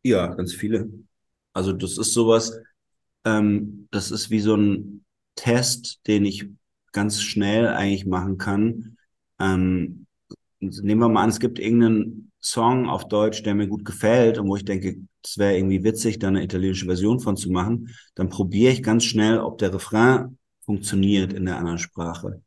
Ja, 0.08 0.28
ganz 0.28 0.54
viele. 0.54 0.90
Also 1.52 1.74
das 1.74 1.98
ist 1.98 2.14
sowas, 2.14 2.58
ähm, 3.26 3.88
das 3.92 4.10
ist 4.10 4.30
wie 4.30 4.40
so 4.40 4.56
ein 4.56 5.04
Test, 5.36 6.00
den 6.08 6.26
ich 6.26 6.48
ganz 6.94 7.22
schnell 7.22 7.68
eigentlich 7.68 8.06
machen 8.06 8.38
kann. 8.38 8.98
Ähm, 9.38 10.06
nehmen 10.62 11.02
wir 11.02 11.10
mal 11.10 11.24
an, 11.24 11.30
es 11.30 11.42
gibt 11.42 11.60
irgendeinen 11.60 12.32
Song 12.40 12.88
auf 12.88 13.10
Deutsch, 13.10 13.44
der 13.44 13.54
mir 13.54 13.68
gut 13.68 13.84
gefällt 13.84 14.38
und 14.38 14.48
wo 14.48 14.56
ich 14.56 14.64
denke, 14.64 14.96
es 15.22 15.38
wäre 15.38 15.58
irgendwie 15.58 15.84
witzig, 15.84 16.20
da 16.20 16.30
eine 16.30 16.42
italienische 16.42 16.86
Version 16.86 17.20
von 17.20 17.36
zu 17.36 17.52
machen, 17.52 17.94
dann 18.16 18.30
probiere 18.30 18.72
ich 18.72 18.84
ganz 18.84 19.04
schnell, 19.04 19.40
ob 19.40 19.58
der 19.58 19.74
Refrain 19.74 20.38
funktioniert 20.64 21.34
in 21.34 21.46
der 21.46 21.58
anderen 21.58 21.80
Sprache. 21.80 22.42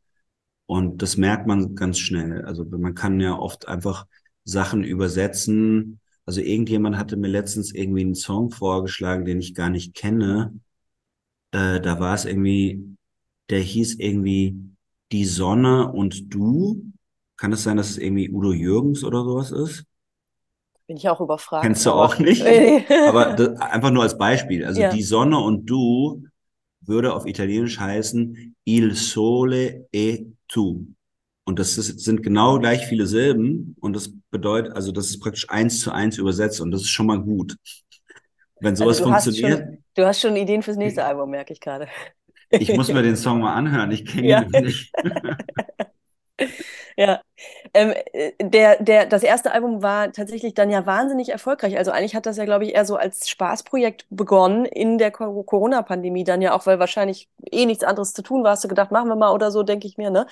Und 0.65 1.03
das 1.03 1.19
merkt 1.19 1.47
man 1.47 1.75
ganz 1.75 1.99
schnell. 1.99 2.43
Also 2.47 2.65
man 2.65 2.95
kann 2.95 3.21
ja 3.21 3.39
oft 3.39 3.69
einfach 3.69 4.07
Sachen 4.45 4.83
übersetzen. 4.83 6.00
Also 6.31 6.43
irgendjemand 6.43 6.97
hatte 6.97 7.17
mir 7.17 7.27
letztens 7.27 7.75
irgendwie 7.75 8.03
einen 8.03 8.15
Song 8.15 8.53
vorgeschlagen, 8.53 9.25
den 9.25 9.41
ich 9.41 9.53
gar 9.53 9.69
nicht 9.69 9.97
kenne. 9.97 10.55
Äh, 11.51 11.81
da 11.81 11.99
war 11.99 12.15
es 12.15 12.25
irgendwie, 12.25 12.97
der 13.49 13.59
hieß 13.59 13.97
irgendwie 13.99 14.55
Die 15.11 15.25
Sonne 15.25 15.91
und 15.91 16.33
du. 16.33 16.85
Kann 17.37 17.53
es 17.53 17.65
sein, 17.65 17.77
dass 17.77 17.91
es 17.91 17.99
irgendwie 17.99 18.31
Udo 18.31 18.53
Jürgens 18.53 19.03
oder 19.03 19.25
sowas 19.25 19.51
ist? 19.51 19.85
Bin 20.87 20.99
ich 20.99 21.09
auch 21.09 21.21
überfragt. 21.21 21.65
Kennst 21.65 21.85
du 21.85 21.91
auch 21.91 22.17
nicht? 22.21 22.47
aber 23.09 23.33
das, 23.33 23.59
einfach 23.59 23.91
nur 23.91 24.05
als 24.05 24.17
Beispiel. 24.17 24.65
Also 24.65 24.83
ja. 24.83 24.93
Die 24.93 25.03
Sonne 25.03 25.37
und 25.37 25.67
du 25.67 26.23
würde 26.81 27.13
auf 27.13 27.27
Italienisch 27.27 27.81
heißen 27.81 28.55
Il 28.65 28.95
sole 28.95 29.89
e 29.91 30.27
tu. 30.47 30.87
Und 31.45 31.59
das 31.59 31.79
ist, 31.79 32.01
sind 32.01 32.23
genau 32.23 32.59
gleich 32.59 32.87
viele 32.87 33.07
Silben 33.07 33.75
und 33.81 33.95
das 33.95 34.13
bedeutet, 34.31 34.75
also 34.75 34.93
das 34.93 35.07
ist 35.07 35.21
praktisch 35.21 35.49
eins 35.49 35.81
zu 35.81 35.91
eins 35.91 36.19
übersetzt 36.19 36.61
und 36.61 36.71
das 36.71 36.83
ist 36.83 36.91
schon 36.91 37.07
mal 37.07 37.21
gut. 37.21 37.57
Wenn 38.61 38.77
sowas 38.77 39.01
also 39.01 39.05
du 39.05 39.11
funktioniert. 39.11 39.61
Hast 39.61 39.67
schon, 39.67 39.85
du 39.95 40.07
hast 40.07 40.21
schon 40.21 40.37
Ideen 40.37 40.63
fürs 40.63 40.77
nächste 40.77 41.05
Album, 41.05 41.31
merke 41.31 41.53
ich 41.53 41.61
gerade. 41.61 41.89
Ich 42.51 42.75
muss 42.75 42.93
mir 42.93 43.03
den 43.03 43.17
Song 43.17 43.41
mal 43.41 43.55
anhören, 43.55 43.91
ich 43.91 44.05
kenne 44.05 44.29
ja. 44.29 44.43
ihn 44.43 44.65
nicht. 44.65 44.93
Ja, 46.97 47.21
ähm, 47.75 47.95
äh, 48.13 48.33
der, 48.43 48.83
der, 48.83 49.07
das 49.07 49.23
erste 49.23 49.53
Album 49.53 49.83
war 49.83 50.13
tatsächlich 50.13 50.55
dann 50.55 50.71
ja 50.71 50.87
wahnsinnig 50.87 51.31
erfolgreich. 51.31 51.77
Also 51.79 51.91
eigentlich 51.93 52.15
hat 52.15 52.27
das 52.27 52.37
ja, 52.37 52.45
glaube 52.45 52.65
ich, 52.67 52.75
eher 52.75 52.85
so 52.85 52.97
als 52.97 53.29
Spaßprojekt 53.29 54.07
begonnen 54.11 54.65
in 54.67 54.99
der 54.99 55.11
Corona-Pandemie 55.13 56.25
dann 56.25 56.43
ja 56.43 56.55
auch, 56.55 56.67
weil 56.67 56.79
wahrscheinlich 56.79 57.31
eh 57.51 57.67
nichts 57.67 57.85
anderes 57.85 58.13
zu 58.13 58.23
tun 58.23 58.45
war. 58.45 58.53
Hast 58.53 58.65
du 58.65 58.69
gedacht, 58.69 58.91
machen 58.91 59.09
wir 59.09 59.17
mal 59.17 59.33
oder 59.33 59.51
so, 59.51 59.63
denke 59.63 59.87
ich 59.87 59.97
mir, 59.99 60.11
ne? 60.11 60.27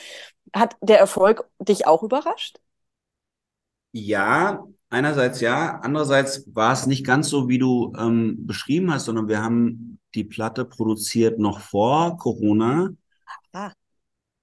Hat 0.54 0.76
der 0.82 0.98
Erfolg 1.00 1.48
dich 1.60 1.86
auch 1.86 2.02
überrascht? 2.02 2.58
Ja, 3.92 4.66
einerseits 4.90 5.40
ja, 5.40 5.80
andererseits 5.82 6.44
war 6.54 6.72
es 6.72 6.86
nicht 6.86 7.04
ganz 7.06 7.28
so, 7.28 7.48
wie 7.48 7.58
du 7.58 7.92
ähm, 7.98 8.46
beschrieben 8.46 8.92
hast, 8.92 9.06
sondern 9.06 9.28
wir 9.28 9.42
haben 9.42 9.98
die 10.14 10.24
Platte 10.24 10.64
produziert 10.64 11.38
noch 11.38 11.60
vor 11.60 12.16
Corona. 12.18 12.90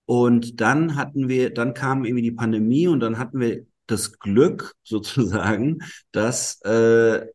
Und 0.06 0.62
dann 0.62 0.96
hatten 0.96 1.30
wir, 1.30 1.54
dann 1.54 1.74
kam 1.74 2.06
irgendwie 2.06 2.24
die 2.24 2.32
Pandemie 2.32 2.88
und 2.88 3.00
dann 3.00 3.18
hatten 3.18 3.40
wir 3.40 3.66
das 3.88 4.20
Glück 4.20 4.74
sozusagen, 4.84 5.80
dass, 6.12 6.62
äh, 6.62 7.26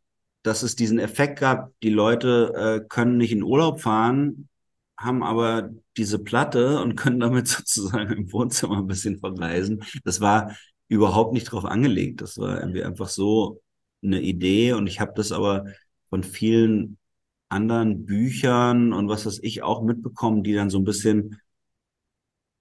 dass 0.43 0.62
es 0.62 0.77
diesen 0.77 0.99
Effekt 0.99 1.41
gab, 1.41 1.73
die 1.83 1.91
Leute 1.91 2.53
äh, 2.55 2.89
können 2.89 3.18
nicht 3.18 3.33
in 3.33 3.43
Urlaub 3.43 3.81
fahren, 3.81 4.49
haben 4.97 5.23
aber 5.23 5.71
diese 5.97 6.18
Platte 6.18 6.81
und 6.81 6.97
können 6.97 7.21
damit 7.21 7.49
sozusagen 7.49 8.12
im 8.12 8.33
Wohnzimmer 8.33 8.79
ein 8.79 8.87
bisschen 8.87 9.18
verreisen. 9.18 9.83
Das 10.05 10.21
war 10.21 10.57
überhaupt 10.89 11.33
nicht 11.33 11.45
drauf 11.45 11.64
angelegt. 11.64 12.21
Das 12.21 12.39
war 12.39 12.61
irgendwie 12.61 12.85
einfach 12.85 13.09
so 13.09 13.62
eine 14.03 14.21
Idee 14.21 14.73
und 14.73 14.87
ich 14.87 15.01
habe 15.01 15.12
das 15.14 15.33
aber 15.33 15.66
von 16.09 16.25
vielen 16.25 16.99
anderen 17.49 18.07
Büchern 18.07 18.93
und 18.93 19.09
was 19.09 19.27
weiß 19.27 19.41
ich 19.43 19.62
auch 19.62 19.83
mitbekommen, 19.83 20.43
die 20.45 20.55
dann 20.55 20.71
so 20.71 20.79
ein 20.79 20.85
bisschen 20.85 21.41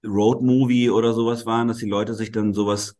Roadmovie 0.05 0.89
oder 0.89 1.13
sowas 1.13 1.45
waren, 1.45 1.67
dass 1.67 1.77
die 1.77 1.89
Leute 1.89 2.13
sich 2.13 2.31
dann 2.31 2.53
sowas 2.53 2.95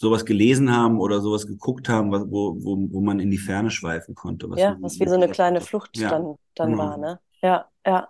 sowas 0.00 0.24
gelesen 0.24 0.74
haben 0.74 1.00
oder 1.00 1.20
sowas 1.20 1.46
geguckt 1.46 1.88
haben, 1.88 2.12
wo, 2.12 2.56
wo, 2.62 2.78
wo 2.90 3.00
man 3.00 3.18
in 3.18 3.30
die 3.30 3.38
Ferne 3.38 3.70
schweifen 3.70 4.14
konnte. 4.14 4.48
Was 4.48 4.60
ja, 4.60 4.76
was 4.80 5.00
wie 5.00 5.08
so 5.08 5.14
eine 5.14 5.28
kleine 5.28 5.60
Flucht 5.60 5.96
ja. 5.96 6.10
dann, 6.10 6.36
dann 6.54 6.70
genau. 6.70 6.82
war, 6.82 6.96
ne? 6.98 7.20
Ja, 7.42 7.68
ja. 7.84 8.08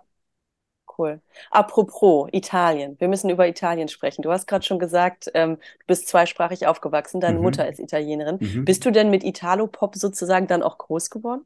Cool. 0.97 1.21
Apropos 1.49 2.27
Italien, 2.33 2.99
wir 2.99 3.07
müssen 3.07 3.29
über 3.29 3.47
Italien 3.47 3.87
sprechen. 3.87 4.21
Du 4.21 4.31
hast 4.31 4.47
gerade 4.47 4.65
schon 4.65 4.79
gesagt, 4.79 5.31
ähm, 5.33 5.55
du 5.55 5.85
bist 5.87 6.09
zweisprachig 6.09 6.67
aufgewachsen, 6.67 7.21
deine 7.21 7.37
mhm. 7.37 7.43
Mutter 7.45 7.69
ist 7.69 7.79
Italienerin. 7.79 8.37
Mhm. 8.41 8.65
Bist 8.65 8.85
du 8.85 8.91
denn 8.91 9.09
mit 9.09 9.23
Italo-Pop 9.23 9.95
sozusagen 9.95 10.47
dann 10.47 10.61
auch 10.61 10.77
groß 10.77 11.09
geworden? 11.09 11.45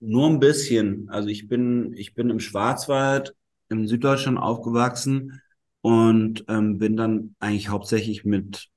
Nur 0.00 0.26
ein 0.26 0.40
bisschen. 0.40 1.08
Also 1.10 1.28
ich 1.28 1.48
bin, 1.48 1.92
ich 1.94 2.14
bin 2.14 2.30
im 2.30 2.40
Schwarzwald 2.40 3.36
in 3.72 3.88
Süddeutschland 3.88 4.38
aufgewachsen 4.38 5.40
und 5.80 6.44
ähm, 6.48 6.78
bin 6.78 6.96
dann 6.96 7.34
eigentlich 7.40 7.68
hauptsächlich 7.68 8.24
mit 8.24 8.68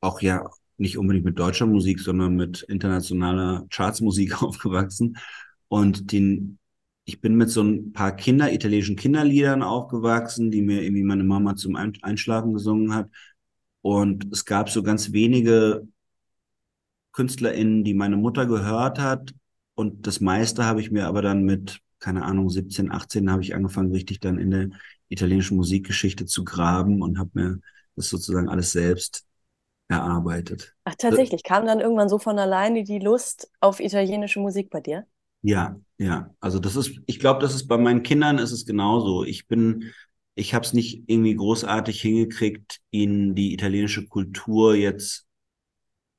auch 0.00 0.20
ja 0.22 0.48
nicht 0.78 0.96
unbedingt 0.98 1.26
mit 1.26 1.38
deutscher 1.38 1.66
Musik, 1.66 2.00
sondern 2.00 2.36
mit 2.36 2.62
internationaler 2.62 3.66
Chartsmusik 3.70 4.42
aufgewachsen. 4.42 5.18
Und 5.68 6.12
den, 6.12 6.58
ich 7.04 7.20
bin 7.20 7.36
mit 7.36 7.50
so 7.50 7.62
ein 7.62 7.92
paar 7.92 8.16
Kinder, 8.16 8.52
italienischen 8.52 8.96
Kinderliedern 8.96 9.62
aufgewachsen, 9.62 10.50
die 10.50 10.62
mir 10.62 10.82
irgendwie 10.82 11.04
meine 11.04 11.24
Mama 11.24 11.54
zum 11.56 11.76
Einschlafen 11.76 12.54
gesungen 12.54 12.94
hat. 12.94 13.10
Und 13.82 14.32
es 14.32 14.44
gab 14.44 14.70
so 14.70 14.82
ganz 14.82 15.12
wenige 15.12 15.86
KünstlerInnen, 17.12 17.84
die 17.84 17.94
meine 17.94 18.16
Mutter 18.16 18.46
gehört 18.46 18.98
hat. 18.98 19.34
Und 19.74 20.06
das 20.06 20.20
meiste 20.20 20.64
habe 20.64 20.80
ich 20.80 20.90
mir 20.90 21.06
aber 21.06 21.22
dann 21.22 21.44
mit, 21.44 21.80
keine 22.00 22.24
Ahnung, 22.24 22.50
17, 22.50 22.90
18 22.90 23.30
habe 23.30 23.42
ich 23.42 23.54
angefangen, 23.54 23.92
richtig 23.92 24.20
dann 24.20 24.38
in 24.38 24.50
der 24.50 24.70
italienischen 25.08 25.56
Musikgeschichte 25.56 26.26
zu 26.26 26.44
graben 26.44 27.02
und 27.02 27.18
habe 27.18 27.30
mir 27.34 27.60
das 27.96 28.08
sozusagen 28.08 28.48
alles 28.48 28.72
selbst 28.72 29.26
erarbeitet. 29.88 30.74
Ach, 30.84 30.94
tatsächlich, 30.96 31.42
kam 31.42 31.66
dann 31.66 31.80
irgendwann 31.80 32.08
so 32.08 32.18
von 32.18 32.38
alleine 32.38 32.84
die 32.84 32.98
Lust 32.98 33.50
auf 33.60 33.80
italienische 33.80 34.40
Musik 34.40 34.70
bei 34.70 34.80
dir? 34.80 35.06
Ja, 35.42 35.80
ja. 35.98 36.34
Also 36.40 36.58
das 36.58 36.76
ist, 36.76 37.00
ich 37.06 37.18
glaube, 37.18 37.40
das 37.40 37.54
ist 37.54 37.66
bei 37.66 37.78
meinen 37.78 38.02
Kindern 38.02 38.38
ist 38.38 38.52
es 38.52 38.66
genauso. 38.66 39.24
Ich 39.24 39.48
bin, 39.48 39.92
ich 40.34 40.54
habe 40.54 40.64
es 40.64 40.72
nicht 40.72 41.04
irgendwie 41.06 41.34
großartig 41.34 42.00
hingekriegt, 42.00 42.80
ihnen 42.90 43.34
die 43.34 43.52
italienische 43.52 44.06
Kultur 44.06 44.74
jetzt 44.74 45.26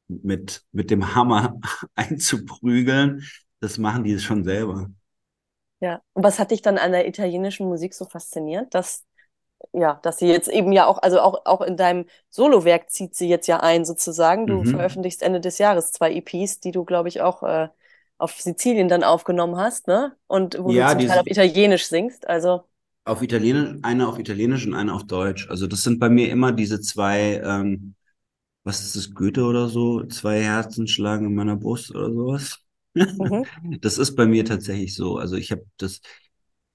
mit, 0.08 0.64
mit 0.72 0.92
dem 0.92 1.16
Hammer 1.16 1.60
einzuprügeln. 1.96 3.24
Das 3.60 3.78
machen 3.78 4.04
die 4.04 4.20
schon 4.20 4.44
selber. 4.44 4.90
Ja. 5.82 6.02
Und 6.14 6.24
was 6.24 6.40
hat 6.40 6.52
dich 6.52 6.64
dann 6.64 6.80
an 6.80 6.94
der 6.94 7.08
italienischen 7.08 7.68
Musik 7.68 7.94
so 7.96 8.06
fasziniert, 8.06 8.74
dass 8.76 9.06
ja, 9.74 9.96
dass 10.04 10.20
sie 10.20 10.28
jetzt 10.28 10.50
eben 10.50 10.72
ja 10.74 10.88
auch, 10.88 11.00
also 11.00 11.22
auch, 11.22 11.46
auch 11.46 11.62
in 11.62 11.78
deinem 11.78 12.06
Solowerk 12.30 12.90
zieht 12.92 13.16
sie 13.16 13.30
jetzt 13.30 13.48
ja 13.48 13.62
ein, 13.62 13.86
sozusagen. 13.86 14.48
Du 14.48 14.64
Mhm. 14.64 14.66
veröffentlichst 14.66 15.24
Ende 15.24 15.42
des 15.42 15.60
Jahres 15.60 15.92
zwei 15.94 16.14
EPs, 16.14 16.62
die 16.62 16.72
du, 16.72 16.86
glaube 16.86 17.10
ich, 17.10 17.22
auch 17.22 17.44
äh, 17.44 17.70
auf 18.20 18.40
Sizilien 18.42 18.90
dann 18.90 19.04
aufgenommen 19.04 19.58
hast, 19.58 19.88
ne? 19.88 20.18
Und 20.28 20.58
wo 20.60 20.74
Ja, 20.74 20.88
du 20.88 20.88
zum 20.88 21.02
die 21.02 21.08
Teil 21.08 21.20
sind- 21.20 21.22
auf 21.22 21.28
Italienisch 21.28 21.88
singst. 21.88 22.28
Also, 22.30 22.64
Auf 23.04 23.22
Italienisch, 23.24 23.80
eine 23.84 24.08
auf 24.08 24.20
Italienisch 24.20 24.66
und 24.68 24.74
eine 24.76 24.94
auf 24.94 25.06
Deutsch. 25.08 25.50
Also 25.50 25.68
das 25.68 25.82
sind 25.84 26.00
bei 26.00 26.10
mir 26.10 26.30
immer 26.30 26.52
diese 26.52 26.82
zwei, 26.82 27.42
ähm, 27.44 27.96
was 28.64 28.82
ist 28.84 28.96
das, 28.98 29.14
Goethe 29.16 29.44
oder 29.46 29.70
so? 29.70 30.06
Zwei 30.08 30.42
Herzen 30.44 30.88
schlagen 30.88 31.28
in 31.28 31.36
meiner 31.36 31.58
Brust 31.58 31.92
oder 31.92 32.12
sowas. 32.14 32.60
Mhm. 32.94 33.46
Das 33.82 33.98
ist 33.98 34.16
bei 34.16 34.26
mir 34.26 34.46
tatsächlich 34.46 34.96
so. 34.96 35.18
Also 35.18 35.36
ich 35.36 35.52
habe 35.52 35.66
das, 35.78 36.02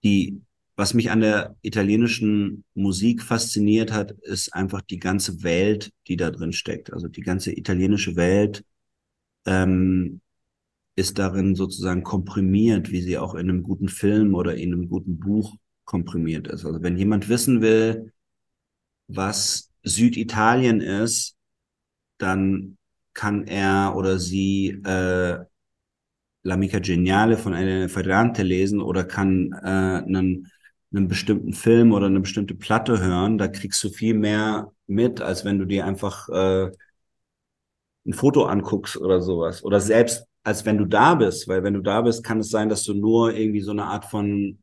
die, 0.03 0.41
was 0.77 0.95
mich 0.95 1.11
an 1.11 1.21
der 1.21 1.57
italienischen 1.63 2.65
Musik 2.75 3.23
fasziniert 3.23 3.93
hat, 3.93 4.13
ist 4.23 4.53
einfach 4.55 4.83
die 4.83 4.99
ganze 4.99 5.43
Welt, 5.43 5.93
die 6.09 6.17
da 6.17 6.31
drin 6.31 6.53
steckt. 6.53 6.93
Also 6.93 7.09
die 7.09 7.23
ganze 7.23 7.57
italienische 7.57 8.17
Welt 8.17 8.65
ähm, 9.47 10.21
ist 10.97 11.19
darin 11.19 11.55
sozusagen 11.55 12.03
komprimiert, 12.03 12.91
wie 12.91 13.03
sie 13.03 13.19
auch 13.19 13.35
in 13.35 13.51
einem 13.51 13.63
guten 13.63 13.89
Film 13.89 14.35
oder 14.35 14.57
in 14.57 14.73
einem 14.73 14.89
guten 14.89 15.19
Buch 15.19 15.55
komprimiert 15.85 16.49
ist. 16.49 16.65
Also 16.65 16.83
wenn 16.83 16.97
jemand 16.97 17.29
wissen 17.29 17.61
will, 17.61 18.13
was 19.09 19.71
Süditalien 19.83 20.81
ist, 20.81 21.37
dann 22.19 22.79
kann 23.13 23.47
er 23.47 23.95
oder 23.97 24.19
sie 24.19 24.71
äh, 24.85 25.45
L'Amica 26.47 26.81
Geniale 26.81 27.37
von 27.37 27.55
Elena 27.55 27.89
Ferrante 27.89 28.43
lesen 28.43 28.81
oder 28.81 29.05
kann 29.05 29.53
äh, 29.53 29.67
einen, 29.67 30.51
einen 30.95 31.09
bestimmten 31.09 31.53
Film 31.53 31.93
oder 31.93 32.07
eine 32.07 32.21
bestimmte 32.21 32.55
Platte 32.55 33.01
hören. 33.01 33.37
Da 33.37 33.49
kriegst 33.49 33.83
du 33.83 33.91
viel 33.91 34.15
mehr 34.15 34.73
mit, 34.87 35.21
als 35.21 35.45
wenn 35.45 35.59
du 35.59 35.65
dir 35.65 35.85
einfach 35.87 36.29
äh, 36.29 36.71
ein 38.07 38.13
Foto 38.13 38.45
anguckst 38.45 38.97
oder 38.97 39.21
sowas. 39.21 39.65
Oder 39.65 39.81
selbst 39.81 40.27
als 40.45 40.65
wenn 40.65 40.79
du 40.79 40.85
da 40.85 41.17
bist, 41.17 41.49
weil 41.49 41.65
wenn 41.65 41.75
du 41.75 41.81
da 41.83 42.03
bist, 42.03 42.23
kann 42.23 42.39
es 42.39 42.51
sein, 42.51 42.69
dass 42.69 42.85
du 42.85 42.95
nur 42.95 43.35
irgendwie 43.35 43.61
so 43.63 43.73
eine 43.73 43.85
Art 43.85 44.05
von 44.05 44.59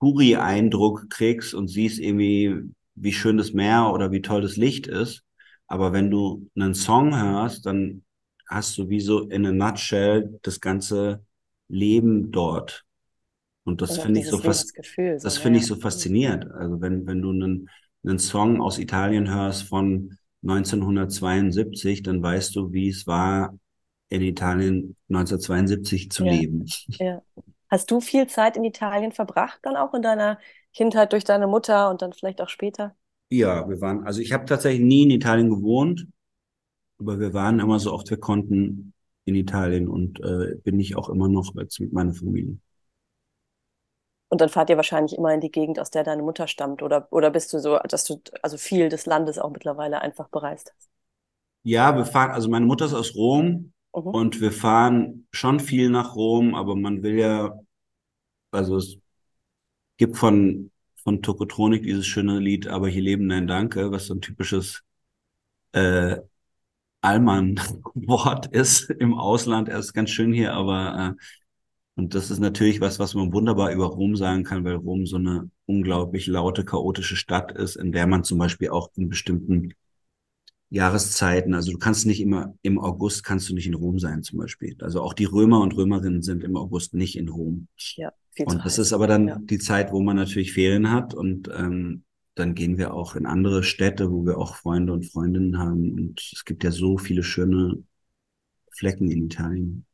Puri-Eindruck 0.00 1.08
kriegst 1.10 1.54
und 1.54 1.68
siehst 1.68 2.00
irgendwie, 2.00 2.72
wie 2.96 3.12
schön 3.12 3.36
das 3.36 3.52
Meer 3.52 3.92
oder 3.92 4.10
wie 4.10 4.22
toll 4.22 4.42
das 4.42 4.56
Licht 4.56 4.88
ist. 4.88 5.22
Aber 5.68 5.92
wenn 5.92 6.10
du 6.10 6.48
einen 6.56 6.74
Song 6.74 7.16
hörst, 7.16 7.66
dann 7.66 8.02
hast 8.48 8.78
du 8.78 8.88
wie 8.88 9.00
so 9.00 9.28
in 9.28 9.46
a 9.46 9.52
nutshell 9.52 10.38
das 10.42 10.60
ganze 10.60 11.24
Leben 11.68 12.30
dort. 12.32 12.84
Und 13.64 13.82
das 13.82 13.98
finde 13.98 14.20
ich 14.20 14.28
so 14.28 14.38
fast, 14.38 14.74
Lebensgefühl, 14.74 15.18
so, 15.20 15.28
das 15.28 15.38
ja, 15.38 15.42
finde 15.42 15.58
ich 15.58 15.66
so 15.66 15.76
faszinierend. 15.76 16.50
Also 16.52 16.80
wenn, 16.80 17.06
wenn 17.06 17.22
du 17.22 17.30
einen, 17.30 17.68
einen 18.04 18.18
Song 18.18 18.60
aus 18.60 18.78
Italien 18.78 19.32
hörst 19.32 19.64
von 19.64 20.16
1972, 20.42 22.02
dann 22.02 22.22
weißt 22.22 22.54
du, 22.56 22.72
wie 22.72 22.88
es 22.88 23.06
war, 23.06 23.58
in 24.08 24.22
Italien 24.22 24.96
1972 25.08 26.10
zu 26.10 26.24
Ja. 26.24 26.24
leben. 26.24 26.66
Ja. 26.98 27.22
Hast 27.70 27.90
du 27.90 28.00
viel 28.00 28.26
Zeit 28.28 28.56
in 28.56 28.64
Italien 28.64 29.12
verbracht, 29.12 29.60
dann 29.62 29.76
auch 29.76 29.94
in 29.94 30.02
deiner 30.02 30.38
Kindheit 30.74 31.12
durch 31.12 31.24
deine 31.24 31.46
Mutter 31.46 31.90
und 31.90 32.02
dann 32.02 32.12
vielleicht 32.12 32.40
auch 32.40 32.48
später? 32.48 32.96
Ja, 33.30 33.68
wir 33.68 33.80
waren, 33.80 34.04
also 34.06 34.20
ich 34.20 34.32
habe 34.32 34.46
tatsächlich 34.46 34.84
nie 34.86 35.02
in 35.04 35.10
Italien 35.10 35.50
gewohnt, 35.50 36.06
aber 36.98 37.18
wir 37.20 37.34
waren 37.34 37.60
immer 37.60 37.78
so 37.80 37.92
oft 37.92 38.10
wir 38.10 38.18
konnten 38.18 38.92
in 39.24 39.34
Italien 39.34 39.88
und 39.88 40.20
äh, 40.20 40.56
bin 40.64 40.80
ich 40.80 40.96
auch 40.96 41.08
immer 41.08 41.28
noch 41.28 41.54
jetzt 41.56 41.80
mit 41.80 41.92
meiner 41.92 42.14
Familie. 42.14 42.58
Und 44.30 44.40
dann 44.40 44.48
fahrt 44.48 44.70
ihr 44.70 44.76
wahrscheinlich 44.78 45.14
immer 45.18 45.34
in 45.34 45.40
die 45.42 45.50
Gegend, 45.50 45.78
aus 45.78 45.90
der 45.90 46.02
deine 46.02 46.22
Mutter 46.22 46.46
stammt, 46.48 46.82
oder, 46.82 47.08
oder 47.10 47.30
bist 47.30 47.52
du 47.52 47.58
so, 47.58 47.78
dass 47.78 48.04
du 48.04 48.20
also 48.42 48.56
viel 48.56 48.88
des 48.88 49.04
Landes 49.06 49.38
auch 49.38 49.50
mittlerweile 49.50 50.00
einfach 50.00 50.28
bereist 50.28 50.72
hast? 50.74 50.88
Ja, 51.62 51.96
wir 51.96 52.04
fahren, 52.06 52.30
also 52.30 52.48
meine 52.48 52.66
Mutter 52.66 52.86
ist 52.86 52.94
aus 52.94 53.14
Rom 53.14 53.72
Mhm. 53.94 54.12
und 54.12 54.40
wir 54.40 54.52
fahren 54.52 55.26
schon 55.32 55.60
viel 55.60 55.90
nach 55.90 56.14
Rom, 56.16 56.54
aber 56.54 56.76
man 56.76 57.02
will 57.02 57.18
ja, 57.18 57.58
also 58.52 58.76
es 58.76 58.98
gibt 59.96 60.16
von, 60.16 60.70
von 61.02 61.22
Tokotronik 61.22 61.82
dieses 61.82 62.06
schöne 62.06 62.38
Lied, 62.38 62.66
aber 62.68 62.88
hier 62.88 63.02
leben, 63.02 63.26
nein, 63.26 63.46
danke, 63.46 63.90
was 63.92 64.06
so 64.06 64.14
ein 64.14 64.20
typisches 64.20 64.82
äh, 65.72 66.18
Allmann-Wort 67.00 68.46
ist 68.52 68.90
im 68.90 69.14
Ausland. 69.14 69.68
Er 69.68 69.78
ist 69.78 69.92
ganz 69.94 70.10
schön 70.10 70.32
hier, 70.32 70.52
aber 70.54 71.16
äh, 71.18 71.22
und 71.96 72.14
das 72.14 72.30
ist 72.30 72.38
natürlich 72.38 72.80
was, 72.80 72.98
was 72.98 73.14
man 73.14 73.32
wunderbar 73.32 73.72
über 73.72 73.86
Rom 73.86 74.14
sagen 74.16 74.44
kann, 74.44 74.64
weil 74.64 74.76
Rom 74.76 75.04
so 75.06 75.16
eine 75.16 75.50
unglaublich 75.66 76.26
laute, 76.28 76.64
chaotische 76.64 77.16
Stadt 77.16 77.52
ist, 77.52 77.76
in 77.76 77.90
der 77.92 78.06
man 78.06 78.22
zum 78.24 78.38
Beispiel 78.38 78.70
auch 78.70 78.90
in 78.96 79.08
bestimmten 79.08 79.74
Jahreszeiten, 80.70 81.54
also 81.54 81.72
du 81.72 81.78
kannst 81.78 82.04
nicht 82.06 82.20
immer 82.20 82.54
im 82.62 82.78
August 82.78 83.24
kannst 83.24 83.48
du 83.48 83.54
nicht 83.54 83.66
in 83.66 83.74
Rom 83.74 83.98
sein 83.98 84.22
zum 84.22 84.38
Beispiel. 84.38 84.76
Also 84.80 85.00
auch 85.02 85.14
die 85.14 85.24
Römer 85.24 85.60
und 85.62 85.74
Römerinnen 85.74 86.22
sind 86.22 86.44
im 86.44 86.56
August 86.56 86.94
nicht 86.94 87.16
in 87.16 87.28
Rom. 87.28 87.68
Ja, 87.96 88.12
viel 88.32 88.46
zu 88.46 88.54
Und 88.54 88.64
das 88.64 88.74
heiß. 88.74 88.78
ist 88.78 88.92
aber 88.92 89.06
dann 89.06 89.28
Ja. 89.28 89.38
die 89.42 89.58
Zeit, 89.58 89.92
wo 89.92 90.02
man 90.02 90.16
natürlich 90.16 90.52
Ferien 90.52 90.90
hat 90.90 91.14
und 91.14 91.48
ähm, 91.56 92.04
dann 92.38 92.54
gehen 92.54 92.78
wir 92.78 92.94
auch 92.94 93.16
in 93.16 93.26
andere 93.26 93.62
Städte, 93.62 94.10
wo 94.10 94.24
wir 94.24 94.38
auch 94.38 94.56
Freunde 94.56 94.92
und 94.92 95.04
Freundinnen 95.04 95.58
haben. 95.58 95.92
Und 95.92 96.30
es 96.32 96.44
gibt 96.44 96.64
ja 96.64 96.70
so 96.70 96.98
viele 96.98 97.22
schöne 97.22 97.82
Flecken 98.70 99.10
in 99.10 99.24
Italien. 99.24 99.84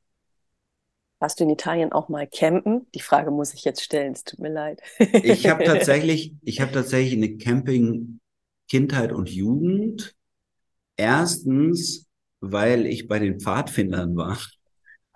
Warst 1.21 1.41
du 1.41 1.45
in 1.45 1.51
Italien 1.51 1.93
auch 1.93 2.09
mal 2.09 2.27
campen? 2.27 2.87
Die 2.95 3.01
Frage 3.01 3.31
muss 3.31 3.55
ich 3.55 3.65
jetzt 3.65 3.83
stellen, 3.83 4.13
es 4.13 4.25
tut 4.25 4.41
mir 4.41 4.53
leid. 4.53 4.83
Ich 4.99 5.49
habe 5.49 5.65
tatsächlich, 5.65 6.35
ich 6.43 6.61
habe 6.61 6.73
tatsächlich 6.73 7.15
eine 7.15 7.37
Camping-Kindheit 7.39 9.13
und 9.13 9.31
Jugend. 9.31 10.15
Erstens, 10.97 12.07
weil 12.41 12.87
ich 12.87 13.09
bei 13.09 13.19
den 13.19 13.41
Pfadfindern 13.41 14.17
war. 14.17 14.39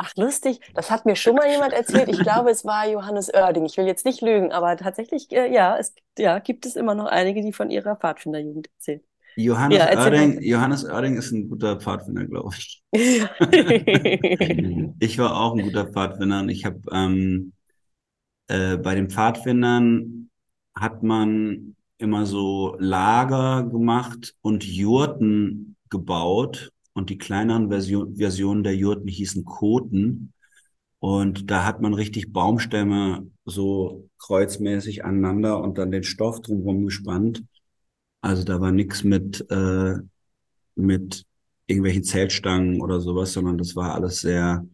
Ach, 0.00 0.14
lustig, 0.16 0.60
das 0.74 0.90
hat 0.92 1.06
mir 1.06 1.16
schon 1.16 1.34
mal 1.34 1.50
jemand 1.50 1.72
erzählt. 1.72 2.08
Ich 2.08 2.20
glaube, 2.20 2.50
es 2.50 2.64
war 2.64 2.88
Johannes 2.88 3.32
Oerding. 3.34 3.64
Ich 3.64 3.76
will 3.76 3.86
jetzt 3.86 4.04
nicht 4.04 4.20
lügen, 4.20 4.52
aber 4.52 4.76
tatsächlich, 4.76 5.30
äh, 5.32 5.52
ja, 5.52 5.76
es 5.76 5.92
ja, 6.16 6.38
gibt 6.38 6.66
es 6.66 6.76
immer 6.76 6.94
noch 6.94 7.06
einige, 7.06 7.42
die 7.42 7.52
von 7.52 7.68
ihrer 7.70 7.96
Pfadfinderjugend 7.96 8.68
erzählen. 8.76 9.00
Johannes 9.34 9.78
Ja, 9.78 10.04
Oerding, 10.04 10.40
Johannes 10.42 10.84
Oerding 10.84 11.16
ist 11.16 11.32
ein 11.32 11.48
guter 11.48 11.80
Pfadfinder, 11.80 12.26
glaube 12.26 12.54
ich. 12.56 12.82
Ich 15.00 15.18
war 15.18 15.36
auch 15.40 15.54
ein 15.54 15.62
guter 15.62 15.86
Pfadfinder 15.86 16.40
und 16.40 16.48
ich 16.48 16.64
habe 16.64 16.80
ähm, 16.92 17.52
äh, 18.48 18.76
bei 18.76 18.94
den 18.94 19.10
Pfadfindern 19.10 20.30
hat 20.74 21.02
man 21.02 21.76
immer 21.98 22.26
so 22.26 22.76
Lager 22.78 23.64
gemacht 23.64 24.36
und 24.42 24.64
Jurten 24.64 25.76
gebaut 25.90 26.70
und 26.92 27.10
die 27.10 27.18
kleineren 27.18 27.68
Version, 27.68 28.16
Versionen 28.16 28.62
der 28.64 28.76
Jurten 28.76 29.08
hießen 29.08 29.44
Koten 29.44 30.32
und 31.00 31.50
da 31.50 31.64
hat 31.64 31.80
man 31.80 31.94
richtig 31.94 32.32
Baumstämme 32.32 33.30
so 33.44 34.08
kreuzmäßig 34.18 35.04
aneinander 35.04 35.60
und 35.62 35.78
dann 35.78 35.90
den 35.90 36.02
Stoff 36.02 36.40
drumherum 36.40 36.86
gespannt. 36.86 37.44
Also 38.20 38.42
da 38.44 38.60
war 38.60 38.72
nichts 38.72 39.04
mit 39.04 39.48
äh, 39.50 39.94
mit 40.74 41.24
irgendwelchen 41.66 42.04
Zeltstangen 42.04 42.80
oder 42.80 43.00
sowas, 43.00 43.32
sondern 43.32 43.58
das 43.58 43.76
war 43.76 43.94
alles 43.94 44.20
sehr 44.20 44.66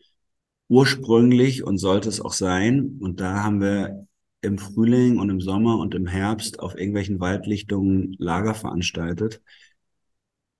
ursprünglich 0.69 1.65
und 1.65 1.79
sollte 1.79 2.09
es 2.09 2.21
auch 2.21 2.33
sein. 2.33 2.99
Und 3.01 3.21
da 3.21 3.43
haben 3.43 3.61
wir 3.61 4.07
im 4.41 4.59
Frühling 4.59 5.19
und 5.19 5.31
im 5.31 5.41
Sommer 5.41 5.79
und 5.79 5.95
im 5.95 6.07
Herbst 6.07 6.61
auf 6.61 6.77
irgendwelchen 6.77 7.21
Waldlichtungen 7.21 8.15
Lager 8.19 8.55
veranstaltet. 8.55 9.43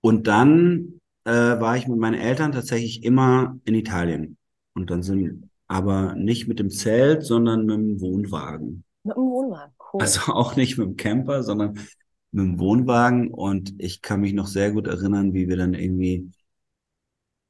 Und 0.01 0.27
dann 0.27 0.99
äh, 1.25 1.59
war 1.59 1.75
ich 1.75 1.87
mit 1.87 1.99
meinen 1.99 2.19
Eltern 2.19 2.51
tatsächlich 2.51 3.03
immer 3.03 3.57
in 3.65 3.75
Italien. 3.75 4.37
Und 4.73 4.89
dann 4.89 5.03
sind 5.03 5.49
aber 5.67 6.15
nicht 6.15 6.47
mit 6.47 6.59
dem 6.59 6.69
Zelt, 6.69 7.23
sondern 7.23 7.65
mit 7.65 7.75
dem 7.75 8.01
Wohnwagen. 8.01 8.83
Mit 9.03 9.15
dem 9.15 9.23
Wohnwagen, 9.23 9.73
cool. 9.93 10.01
Also 10.01 10.21
auch 10.33 10.55
nicht 10.55 10.77
mit 10.77 10.87
dem 10.87 10.95
Camper, 10.95 11.43
sondern 11.43 11.73
mit 12.31 12.45
dem 12.45 12.59
Wohnwagen 12.59 13.31
und 13.31 13.73
ich 13.77 14.01
kann 14.01 14.21
mich 14.21 14.33
noch 14.33 14.47
sehr 14.47 14.71
gut 14.71 14.87
erinnern, 14.87 15.33
wie 15.33 15.47
wir 15.47 15.57
dann 15.57 15.73
irgendwie, 15.73 16.29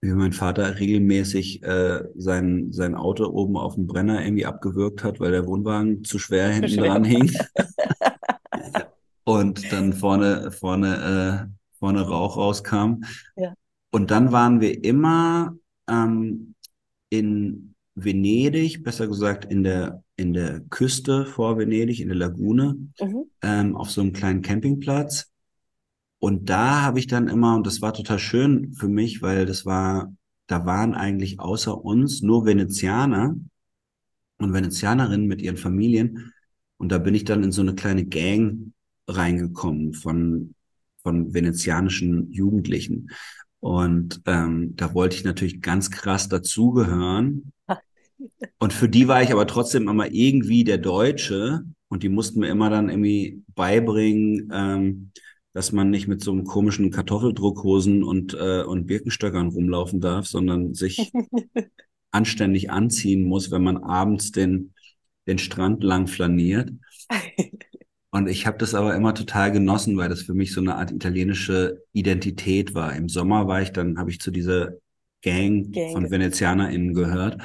wie 0.01 0.13
mein 0.13 0.31
Vater 0.31 0.79
regelmäßig 0.79 1.63
äh, 1.63 2.03
sein, 2.15 2.71
sein 2.71 2.95
Auto 2.95 3.25
oben 3.25 3.57
auf 3.57 3.75
dem 3.75 3.87
Brenner 3.87 4.23
irgendwie 4.23 4.45
abgewürgt 4.45 5.03
hat, 5.03 5.19
weil 5.19 5.31
der 5.31 5.47
Wohnwagen 5.47 6.03
zu 6.03 6.19
schwer 6.19 6.49
hinten 6.49 6.69
schwer. 6.69 6.91
dran 6.91 7.03
hing. 7.03 7.31
und 9.23 9.71
dann 9.71 9.93
vorne, 9.93 10.51
vorne, 10.51 11.49
äh, 11.49 11.77
vorne 11.79 12.01
Rauch 12.07 12.37
rauskam. 12.37 13.03
Ja. 13.35 13.53
Und 13.95 14.11
dann 14.11 14.33
waren 14.33 14.59
wir 14.59 14.83
immer 14.83 15.55
ähm, 15.89 16.55
in 17.09 17.75
Venedig, 17.93 18.83
besser 18.83 19.07
gesagt 19.07 19.45
in 19.45 19.63
der, 19.63 20.03
in 20.17 20.33
der 20.33 20.59
Küste 20.69 21.25
vor 21.25 21.57
Venedig, 21.57 22.01
in 22.01 22.09
der 22.09 22.17
Lagune, 22.17 22.75
Mhm. 22.99 23.23
ähm, 23.41 23.77
auf 23.77 23.89
so 23.89 24.01
einem 24.01 24.11
kleinen 24.11 24.41
Campingplatz. 24.41 25.31
Und 26.19 26.49
da 26.49 26.81
habe 26.81 26.99
ich 26.99 27.07
dann 27.07 27.29
immer, 27.29 27.55
und 27.55 27.65
das 27.65 27.81
war 27.81 27.93
total 27.93 28.19
schön 28.19 28.73
für 28.73 28.89
mich, 28.89 29.21
weil 29.21 29.45
das 29.45 29.65
war, 29.65 30.13
da 30.47 30.65
waren 30.65 30.93
eigentlich 30.93 31.39
außer 31.39 31.85
uns 31.85 32.21
nur 32.21 32.45
Venezianer 32.45 33.37
und 34.39 34.53
Venezianerinnen 34.53 35.25
mit 35.25 35.41
ihren 35.41 35.55
Familien. 35.55 36.33
Und 36.75 36.91
da 36.91 36.97
bin 36.97 37.15
ich 37.15 37.23
dann 37.23 37.45
in 37.45 37.53
so 37.53 37.61
eine 37.61 37.75
kleine 37.75 38.03
Gang 38.03 38.73
reingekommen 39.07 39.93
von, 39.93 40.53
von 41.01 41.33
venezianischen 41.33 42.29
Jugendlichen. 42.33 43.07
Und 43.65 44.21
ähm, 44.27 44.75
da 44.75 44.93
wollte 44.93 45.15
ich 45.15 45.23
natürlich 45.23 45.59
ganz 45.59 45.89
krass 45.89 46.29
dazugehören. 46.29 47.51
Und 48.59 48.73
für 48.73 48.87
die 48.87 49.07
war 49.07 49.23
ich 49.23 49.31
aber 49.31 49.47
trotzdem 49.47 49.87
immer 49.87 50.11
irgendwie 50.11 50.63
der 50.63 50.77
Deutsche. 50.77 51.63
Und 51.87 52.03
die 52.03 52.09
mussten 52.09 52.41
mir 52.41 52.49
immer 52.49 52.69
dann 52.69 52.89
irgendwie 52.89 53.41
beibringen, 53.55 54.51
ähm, 54.53 55.11
dass 55.53 55.71
man 55.71 55.89
nicht 55.89 56.07
mit 56.07 56.21
so 56.21 56.31
einem 56.31 56.43
komischen 56.43 56.91
Kartoffeldruckhosen 56.91 58.03
und, 58.03 58.35
äh, 58.35 58.61
und 58.61 58.85
Birkenstöckern 58.85 59.47
rumlaufen 59.47 59.99
darf, 59.99 60.27
sondern 60.27 60.75
sich 60.75 61.11
anständig 62.11 62.69
anziehen 62.69 63.23
muss, 63.23 63.49
wenn 63.49 63.63
man 63.63 63.77
abends 63.77 64.31
den, 64.31 64.75
den 65.25 65.39
Strand 65.39 65.83
lang 65.83 66.05
flaniert. 66.05 66.71
Und 68.15 68.29
ich 68.29 68.47
habe 68.47 68.57
das 68.57 68.73
aber 68.73 68.95
immer 68.95 69.13
total 69.13 69.51
genossen, 69.51 69.97
weil 69.97 70.07
das 70.07 70.21
für 70.21 70.33
mich 70.33 70.53
so 70.53 70.61
eine 70.61 70.77
Art 70.77 70.89
italienische 70.89 71.83
Identität 71.91 72.73
war. 72.73 72.95
Im 72.95 73.09
Sommer 73.09 73.45
war 73.49 73.61
ich 73.61 73.73
dann, 73.73 73.97
habe 73.97 74.09
ich 74.09 74.21
zu 74.21 74.31
dieser 74.31 74.69
Gang, 75.21 75.69
Gang 75.73 75.91
von. 75.91 76.09
VenezianerInnen 76.09 76.93
gehört. 76.93 77.41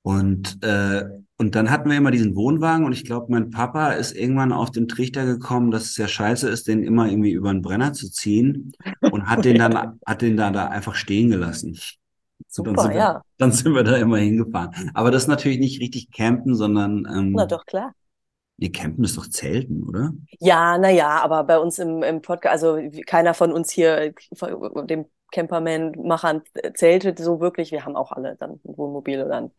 Und, 0.00 0.56
äh, 0.64 1.04
und 1.36 1.54
dann 1.54 1.68
hatten 1.68 1.90
wir 1.90 1.98
immer 1.98 2.10
diesen 2.10 2.34
Wohnwagen 2.34 2.86
und 2.86 2.94
ich 2.94 3.04
glaube, 3.04 3.30
mein 3.30 3.50
Papa 3.50 3.92
ist 3.92 4.16
irgendwann 4.16 4.54
auf 4.54 4.70
den 4.70 4.88
Trichter 4.88 5.26
gekommen, 5.26 5.70
dass 5.70 5.84
es 5.84 5.98
ja 5.98 6.08
scheiße 6.08 6.48
ist, 6.48 6.66
den 6.66 6.82
immer 6.82 7.10
irgendwie 7.10 7.32
über 7.32 7.52
den 7.52 7.60
Brenner 7.60 7.92
zu 7.92 8.10
ziehen 8.10 8.72
und 9.02 9.28
hat 9.28 9.44
den 9.44 9.58
dann, 9.58 10.00
hat 10.06 10.22
den 10.22 10.38
da, 10.38 10.50
da 10.50 10.68
einfach 10.68 10.94
stehen 10.94 11.28
gelassen. 11.28 11.72
Und 11.72 11.76
dann 11.76 12.74
Super, 12.74 12.82
sind 12.84 12.92
wir, 12.92 12.98
ja. 12.98 13.22
dann 13.36 13.52
sind 13.52 13.74
wir 13.74 13.84
da 13.84 13.96
immer 13.98 14.16
hingefahren. 14.16 14.90
Aber 14.94 15.10
das 15.10 15.24
ist 15.24 15.28
natürlich 15.28 15.58
nicht 15.58 15.82
richtig 15.82 16.10
campen, 16.10 16.54
sondern 16.54 17.06
ähm, 17.14 17.32
Na 17.32 17.44
doch, 17.44 17.66
klar. 17.66 17.92
Nee, 18.62 18.70
campen 18.70 19.02
ist 19.02 19.16
doch 19.16 19.26
Zelten, 19.26 19.88
oder? 19.88 20.12
Ja, 20.38 20.78
naja, 20.78 21.20
aber 21.20 21.42
bei 21.42 21.58
uns 21.58 21.80
im, 21.80 22.04
im 22.04 22.22
Podcast, 22.22 22.52
also 22.52 22.78
keiner 23.08 23.34
von 23.34 23.52
uns 23.52 23.72
hier, 23.72 24.14
von 24.34 24.86
dem 24.86 25.06
Camperman-Machern 25.32 26.42
zeltet 26.74 27.18
so 27.18 27.40
wirklich. 27.40 27.72
Wir 27.72 27.84
haben 27.84 27.96
auch 27.96 28.12
alle 28.12 28.36
dann 28.36 28.52
ein 28.52 28.76
Wohnmobil 28.76 29.20
oder 29.24 29.36
ein 29.36 29.50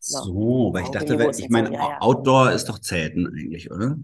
So, 0.00 0.68
weil 0.74 0.82
ich 0.82 0.90
dachte, 0.90 1.14
Augenbus 1.14 1.38
ich 1.38 1.48
meine, 1.48 1.68
so, 1.68 1.72
ja, 1.72 1.88
ja. 1.88 2.00
Outdoor 2.02 2.52
ist 2.52 2.68
doch 2.68 2.78
Zelten 2.78 3.26
eigentlich, 3.26 3.70
oder? 3.70 3.96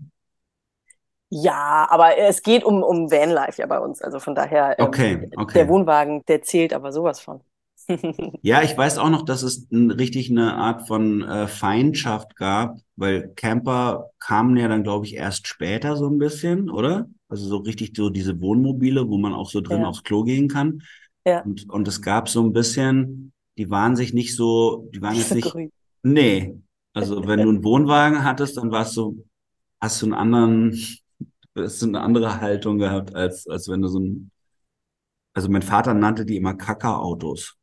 Ja, 1.28 1.86
aber 1.90 2.16
es 2.16 2.42
geht 2.42 2.64
um, 2.64 2.82
um 2.82 3.10
Vanlife 3.10 3.60
ja 3.60 3.66
bei 3.66 3.78
uns. 3.78 4.00
Also 4.00 4.18
von 4.18 4.34
daher, 4.34 4.78
ähm, 4.78 4.86
Okay, 4.86 5.30
okay. 5.36 5.58
der 5.58 5.68
Wohnwagen, 5.68 6.24
der 6.26 6.40
zählt 6.40 6.72
aber 6.72 6.90
sowas 6.90 7.20
von. 7.20 7.42
Ja, 8.42 8.62
ich 8.62 8.76
weiß 8.76 8.98
auch 8.98 9.10
noch, 9.10 9.24
dass 9.24 9.42
es 9.42 9.66
n- 9.70 9.90
richtig 9.90 10.30
eine 10.30 10.54
Art 10.56 10.86
von 10.86 11.22
äh, 11.22 11.48
Feindschaft 11.48 12.36
gab, 12.36 12.78
weil 12.96 13.32
Camper 13.34 14.10
kamen 14.20 14.56
ja 14.56 14.68
dann, 14.68 14.82
glaube 14.84 15.06
ich, 15.06 15.14
erst 15.14 15.48
später 15.48 15.96
so 15.96 16.08
ein 16.08 16.18
bisschen, 16.18 16.70
oder? 16.70 17.08
Also 17.28 17.46
so 17.48 17.56
richtig 17.58 17.96
so 17.96 18.10
diese 18.10 18.40
Wohnmobile, 18.40 19.08
wo 19.08 19.18
man 19.18 19.34
auch 19.34 19.50
so 19.50 19.60
drin 19.60 19.82
Ja. 19.82 19.88
aufs 19.88 20.02
Klo 20.04 20.22
gehen 20.24 20.48
kann. 20.48 20.82
Ja. 21.26 21.40
Und, 21.44 21.68
und 21.70 21.88
es 21.88 22.00
gab 22.00 22.28
so 22.28 22.42
ein 22.42 22.52
bisschen, 22.52 23.32
die 23.58 23.70
waren 23.70 23.96
sich 23.96 24.14
nicht 24.14 24.36
so, 24.36 24.88
die 24.94 25.02
waren 25.02 25.16
jetzt 25.16 25.34
nicht, 25.34 25.52
Grün. 25.52 25.70
nee. 26.02 26.56
Also 26.94 27.26
wenn 27.26 27.42
du 27.42 27.48
einen 27.50 27.64
Wohnwagen 27.64 28.24
hattest, 28.24 28.56
dann 28.56 28.70
warst 28.70 28.96
du, 28.96 29.24
hast 29.80 30.02
du 30.02 30.06
einen 30.06 30.14
anderen, 30.14 30.72
hast 31.56 31.82
du 31.82 31.86
eine 31.86 32.00
andere 32.00 32.40
Haltung 32.40 32.78
gehabt, 32.78 33.14
als, 33.14 33.46
als 33.48 33.68
wenn 33.68 33.82
du 33.82 33.88
so 33.88 34.00
ein, 34.00 34.30
also 35.34 35.48
mein 35.48 35.62
Vater 35.62 35.94
nannte 35.94 36.26
die 36.26 36.36
immer 36.36 36.54
Kackerautos. 36.54 37.57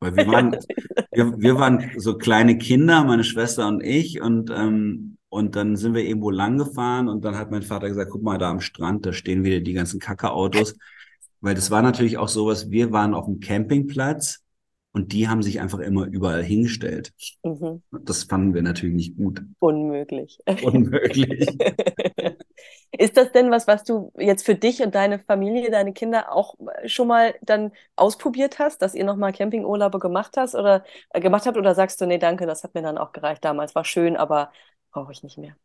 Weil 0.00 0.16
wir 0.16 0.26
waren, 0.26 0.56
wir, 1.12 1.38
wir 1.38 1.58
waren 1.58 1.90
so 1.96 2.18
kleine 2.18 2.58
Kinder, 2.58 3.04
meine 3.04 3.24
Schwester 3.24 3.66
und 3.66 3.82
ich, 3.82 4.20
und, 4.20 4.50
ähm, 4.50 5.16
und 5.28 5.56
dann 5.56 5.76
sind 5.76 5.94
wir 5.94 6.04
irgendwo 6.04 6.30
lang 6.30 6.58
gefahren 6.58 7.08
und 7.08 7.24
dann 7.24 7.36
hat 7.36 7.50
mein 7.50 7.62
Vater 7.62 7.88
gesagt, 7.88 8.10
guck 8.10 8.22
mal, 8.22 8.38
da 8.38 8.50
am 8.50 8.60
Strand, 8.60 9.06
da 9.06 9.12
stehen 9.12 9.44
wieder 9.44 9.60
die 9.60 9.72
ganzen 9.72 10.00
Kackerautos. 10.00 10.74
Weil 11.40 11.54
das 11.54 11.70
war 11.70 11.82
natürlich 11.82 12.18
auch 12.18 12.28
sowas, 12.28 12.70
wir 12.70 12.92
waren 12.92 13.14
auf 13.14 13.26
dem 13.26 13.40
Campingplatz 13.40 14.42
und 14.92 15.12
die 15.12 15.28
haben 15.28 15.42
sich 15.42 15.60
einfach 15.60 15.78
immer 15.78 16.06
überall 16.06 16.42
hingestellt. 16.42 17.12
Mhm. 17.42 17.82
Das 18.04 18.24
fanden 18.24 18.54
wir 18.54 18.62
natürlich 18.62 18.94
nicht 18.94 19.16
gut. 19.16 19.42
Unmöglich. 19.58 20.38
Unmöglich. 20.62 21.46
Ist 22.92 23.16
das 23.16 23.32
denn 23.32 23.50
was, 23.50 23.66
was 23.66 23.84
du 23.84 24.12
jetzt 24.18 24.44
für 24.46 24.54
dich 24.54 24.82
und 24.82 24.94
deine 24.94 25.18
Familie, 25.20 25.70
deine 25.70 25.92
Kinder 25.92 26.32
auch 26.32 26.54
schon 26.86 27.08
mal 27.08 27.34
dann 27.42 27.72
ausprobiert 27.96 28.58
hast, 28.58 28.80
dass 28.82 28.94
ihr 28.94 29.04
nochmal 29.04 29.32
Campingurlaube 29.32 29.98
gemacht 29.98 30.36
hast 30.36 30.54
oder 30.54 30.84
äh, 31.10 31.20
gemacht 31.20 31.46
habt 31.46 31.58
oder 31.58 31.74
sagst 31.74 32.00
du, 32.00 32.06
nee, 32.06 32.18
danke, 32.18 32.46
das 32.46 32.64
hat 32.64 32.74
mir 32.74 32.82
dann 32.82 32.98
auch 32.98 33.12
gereicht 33.12 33.44
damals, 33.44 33.74
war 33.74 33.84
schön, 33.84 34.16
aber 34.16 34.52
brauche 34.92 35.12
ich 35.12 35.22
nicht 35.22 35.38
mehr. 35.38 35.56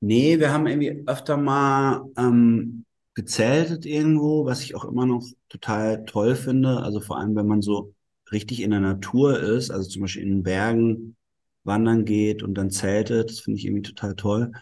Nee, 0.00 0.38
wir 0.38 0.52
haben 0.52 0.66
irgendwie 0.66 1.02
öfter 1.06 1.36
mal 1.38 2.04
ähm, 2.18 2.84
gezeltet 3.14 3.86
irgendwo, 3.86 4.44
was 4.44 4.62
ich 4.62 4.74
auch 4.74 4.84
immer 4.84 5.06
noch 5.06 5.24
total 5.48 6.04
toll 6.04 6.36
finde. 6.36 6.78
Also 6.82 7.00
vor 7.00 7.18
allem, 7.18 7.34
wenn 7.36 7.46
man 7.46 7.62
so 7.62 7.94
richtig 8.30 8.60
in 8.60 8.70
der 8.70 8.80
Natur 8.80 9.40
ist, 9.40 9.70
also 9.70 9.88
zum 9.88 10.02
Beispiel 10.02 10.22
in 10.22 10.28
den 10.30 10.42
Bergen 10.42 11.16
wandern 11.64 12.04
geht 12.04 12.42
und 12.42 12.54
dann 12.54 12.70
zeltet, 12.70 13.30
das 13.30 13.40
finde 13.40 13.58
ich 13.58 13.64
irgendwie 13.66 13.82
total 13.82 14.14
toll. 14.16 14.52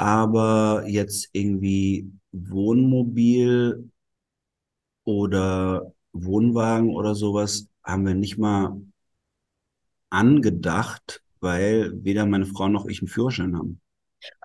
Aber 0.00 0.84
jetzt 0.88 1.28
irgendwie 1.32 2.10
Wohnmobil 2.32 3.90
oder 5.04 5.92
Wohnwagen 6.12 6.90
oder 6.94 7.14
sowas 7.14 7.68
haben 7.84 8.06
wir 8.06 8.14
nicht 8.14 8.38
mal 8.38 8.80
angedacht, 10.10 11.22
weil 11.40 11.92
weder 12.04 12.26
meine 12.26 12.46
Frau 12.46 12.68
noch 12.68 12.86
ich 12.86 13.00
einen 13.00 13.08
Führerschein 13.08 13.56
haben. 13.56 13.80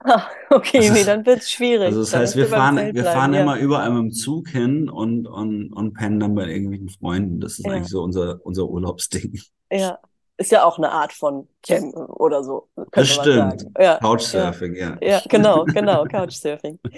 Ah, 0.06 0.30
okay, 0.52 0.80
Das 0.88 0.92
nee, 0.92 1.04
dann 1.04 1.26
wird's 1.26 1.52
schwierig. 1.52 1.88
Also 1.88 2.00
das 2.02 2.12
Dann 2.12 2.22
heißt, 2.22 2.36
wir 2.38 2.48
fahren, 2.48 2.78
wir 2.94 3.04
fahren 3.04 3.34
ja. 3.34 3.42
immer 3.42 3.58
überall 3.60 3.90
mit 3.92 4.00
dem 4.04 4.12
Zug 4.12 4.50
hin 4.50 4.90
und, 4.90 5.28
und, 5.28 5.74
und 5.74 5.94
pennen 5.94 6.20
dann 6.20 6.34
bei 6.36 6.48
irgendwelchen 6.50 6.90
Freunden. 6.90 7.40
Das 7.40 7.60
ist 7.60 7.66
Ja. 7.66 7.74
eigentlich 7.74 7.90
so 7.90 8.02
unser, 8.02 8.40
unser 8.46 8.68
Urlaubsding. 8.70 9.40
Ja, 9.72 10.00
ist 10.38 10.52
ja 10.52 10.64
auch 10.66 10.78
eine 10.78 10.92
Art 10.92 11.14
von 11.14 11.48
Campen 11.64 11.94
oder 12.06 12.44
so, 12.44 12.70
könnte 12.92 12.92
Das 12.92 13.16
man 13.16 13.24
stimmt. 13.24 13.62
sagen. 13.62 13.74
Ja, 13.80 14.00
Couchsurfing, 14.02 14.76
ja. 14.76 14.98
ja, 15.02 15.22
genau, 15.30 15.66
genau, 15.66 16.06
Couchsurfing. 16.06 16.80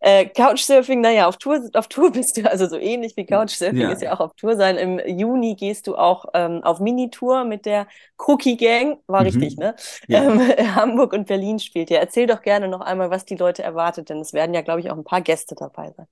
Äh, 0.00 0.26
Couchsurfing, 0.26 1.00
naja, 1.00 1.26
auf 1.28 1.38
Tour, 1.38 1.62
auf 1.72 1.88
Tour 1.88 2.12
bist 2.12 2.36
du 2.36 2.50
also 2.50 2.66
so 2.68 2.76
ähnlich 2.76 3.16
wie 3.16 3.24
Couchsurfing 3.24 3.78
Ja. 3.80 3.90
ist 3.90 4.02
ja 4.02 4.12
auch 4.14 4.20
auf 4.20 4.34
Tour 4.34 4.54
sein. 4.56 4.76
Im 4.76 5.00
Juni 5.18 5.54
gehst 5.56 5.86
du 5.86 5.96
auch 5.96 6.26
ähm, 6.34 6.62
auf 6.62 6.78
Minitour 6.80 7.44
mit 7.44 7.64
der 7.64 7.86
Cookie 8.18 8.56
Gang, 8.58 8.98
war 9.06 9.22
Mhm. 9.22 9.26
richtig, 9.26 9.56
ne? 9.56 9.74
Ja. 10.06 10.22
Ähm, 10.24 10.40
Hamburg 10.76 11.14
und 11.14 11.26
Berlin 11.26 11.58
spielt 11.58 11.90
ihr. 11.90 12.00
Erzähl 12.00 12.26
doch 12.26 12.42
gerne 12.42 12.68
noch 12.68 12.82
einmal, 12.82 13.10
was 13.10 13.24
die 13.24 13.36
Leute 13.36 13.62
erwartet, 13.62 14.10
denn 14.10 14.20
es 14.20 14.34
werden 14.34 14.54
ja, 14.54 14.60
glaube 14.62 14.80
ich, 14.80 14.90
auch 14.90 14.96
ein 14.96 15.04
paar 15.04 15.22
Gäste 15.22 15.54
dabei 15.54 15.92
sein. 15.96 16.06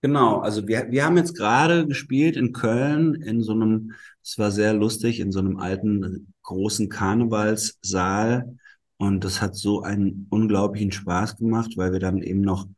Genau, 0.00 0.40
also 0.40 0.66
wir, 0.66 0.90
wir 0.90 1.04
haben 1.04 1.16
jetzt 1.16 1.36
gerade 1.36 1.86
gespielt 1.86 2.36
in 2.36 2.52
Köln 2.52 3.14
in 3.14 3.40
so 3.42 3.52
einem, 3.52 3.92
es 4.22 4.38
war 4.38 4.50
sehr 4.50 4.72
lustig, 4.72 5.20
in 5.20 5.32
so 5.32 5.40
einem 5.40 5.58
alten 5.58 6.32
großen 6.42 6.88
Karnevalssaal. 6.88 8.56
Und 8.96 9.24
das 9.24 9.42
hat 9.42 9.56
so 9.56 9.82
einen 9.82 10.26
unglaublichen 10.30 10.92
Spaß 10.92 11.36
gemacht, 11.36 11.72
weil 11.76 11.92
wir 11.92 11.98
dann 11.98 12.22
eben 12.22 12.40
noch 12.40 12.68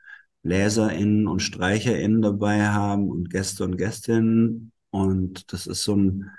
BläserInnen 0.43 1.27
und 1.27 1.41
StreicherInnen 1.41 2.23
dabei 2.23 2.69
haben 2.69 3.11
und 3.11 3.31
Gäste 3.31 3.65
und 3.65 3.77
Gästinnen. 3.77 4.73
Und 4.91 5.53
das 5.53 5.67
ist 5.67 5.83
so 5.83 5.97
ein 5.97 6.31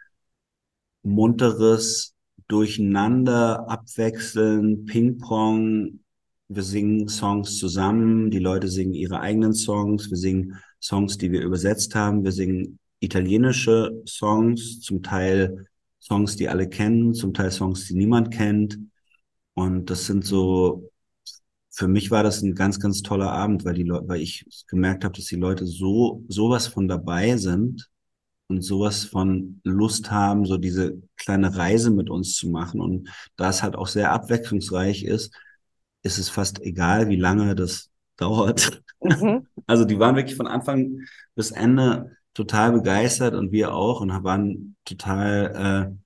munteres 1.04 2.16
Durcheinander, 2.48 3.70
Abwechseln, 3.70 4.86
Ping-Pong. 4.86 6.00
Wir 6.48 6.64
singen 6.64 7.08
Songs 7.10 7.58
zusammen, 7.58 8.30
die 8.30 8.40
Leute 8.40 8.68
singen 8.68 8.94
ihre 8.94 9.20
eigenen 9.20 9.54
Songs, 9.54 10.10
wir 10.10 10.18
singen 10.18 10.56
Songs, 10.80 11.18
die 11.18 11.32
wir 11.32 11.42
übersetzt 11.42 11.96
haben, 11.96 12.24
wir 12.24 12.32
singen 12.32 12.80
italienische 13.00 14.02
Songs, 14.08 14.82
zum 14.82 15.04
Teil 15.04 15.68
Songs, 16.00 16.36
die 16.36 16.50
alle 16.50 16.70
kennen, 16.70 17.14
zum 17.14 17.34
Teil 17.34 17.52
Songs, 17.52 17.88
die 17.88 17.96
niemand 17.96 18.32
kennt. 18.32 18.80
Und 19.54 19.90
das 19.90 20.06
sind 20.06 20.26
so 20.26 20.92
für 21.76 21.88
mich 21.90 22.10
war 22.10 22.24
das 22.24 22.42
ein 22.42 22.56
ganz, 22.56 22.80
ganz 22.80 23.02
toller 23.02 23.32
Abend, 23.32 23.66
weil 23.66 23.74
die 23.74 23.84
Leute, 23.84 24.08
weil 24.08 24.22
ich 24.22 24.46
gemerkt 24.68 25.04
habe, 25.04 25.14
dass 25.14 25.26
die 25.26 25.36
Leute 25.36 25.66
so 25.66 26.24
sowas 26.30 26.68
von 26.68 26.88
dabei 26.88 27.36
sind 27.36 27.90
und 28.48 28.62
sowas 28.62 29.04
von 29.04 29.60
Lust 29.66 30.10
haben, 30.10 30.46
so 30.46 30.58
diese 30.58 31.02
kleine 31.18 31.58
Reise 31.58 31.92
mit 31.92 32.10
uns 32.10 32.36
zu 32.36 32.50
machen. 32.50 32.80
Und 32.80 33.10
da 33.36 33.50
es 33.50 33.62
halt 33.62 33.76
auch 33.76 33.88
sehr 33.88 34.14
abwechslungsreich 34.14 35.04
ist, 35.04 35.34
ist 36.02 36.18
es 36.18 36.30
fast 36.30 36.62
egal, 36.62 37.10
wie 37.10 37.18
lange 37.18 37.56
das 37.56 37.90
dauert. 38.16 38.82
Mhm. 39.02 39.46
Also 39.68 39.84
die 39.84 40.00
waren 40.00 40.16
wirklich 40.16 40.38
von 40.38 40.48
Anfang 40.48 41.02
bis 41.36 41.52
Ende 41.52 42.16
total 42.36 42.74
begeistert 42.74 43.34
und 43.34 43.52
wir 43.52 43.74
auch 43.74 44.02
und 44.02 44.12
waren 44.24 44.76
total 44.86 45.92
äh, 45.92 45.98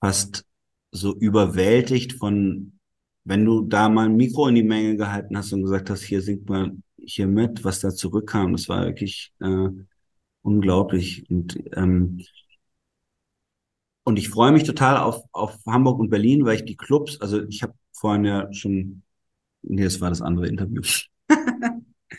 fast 0.00 0.44
so 0.90 1.14
überwältigt 1.14 2.14
von, 2.14 2.72
wenn 3.24 3.44
du 3.44 3.62
da 3.62 3.88
mal 3.88 4.06
ein 4.06 4.16
Mikro 4.16 4.48
in 4.48 4.56
die 4.56 4.62
Menge 4.64 4.96
gehalten 4.96 5.36
hast 5.36 5.52
und 5.52 5.62
gesagt 5.62 5.90
hast, 5.90 6.02
hier 6.02 6.22
singt 6.22 6.48
mal 6.48 6.72
hier 6.96 7.26
mit, 7.26 7.64
was 7.64 7.80
da 7.80 7.90
zurückkam, 7.90 8.52
das 8.52 8.68
war 8.68 8.86
wirklich 8.86 9.32
äh, 9.40 9.68
unglaublich. 10.42 11.30
Und, 11.30 11.58
ähm, 11.76 12.24
und 14.04 14.18
ich 14.18 14.30
freue 14.30 14.52
mich 14.52 14.64
total 14.64 14.96
auf, 14.96 15.22
auf 15.32 15.58
Hamburg 15.66 15.98
und 16.00 16.10
Berlin, 16.10 16.44
weil 16.44 16.56
ich 16.56 16.64
die 16.64 16.76
Clubs, 16.76 17.20
also 17.20 17.42
ich 17.44 17.62
habe 17.62 17.74
vorhin 17.92 18.24
ja 18.24 18.52
schon, 18.52 19.02
nee, 19.62 19.84
das 19.84 20.00
war 20.00 20.08
das 20.08 20.22
andere 20.22 20.48
Interview. 20.48 20.82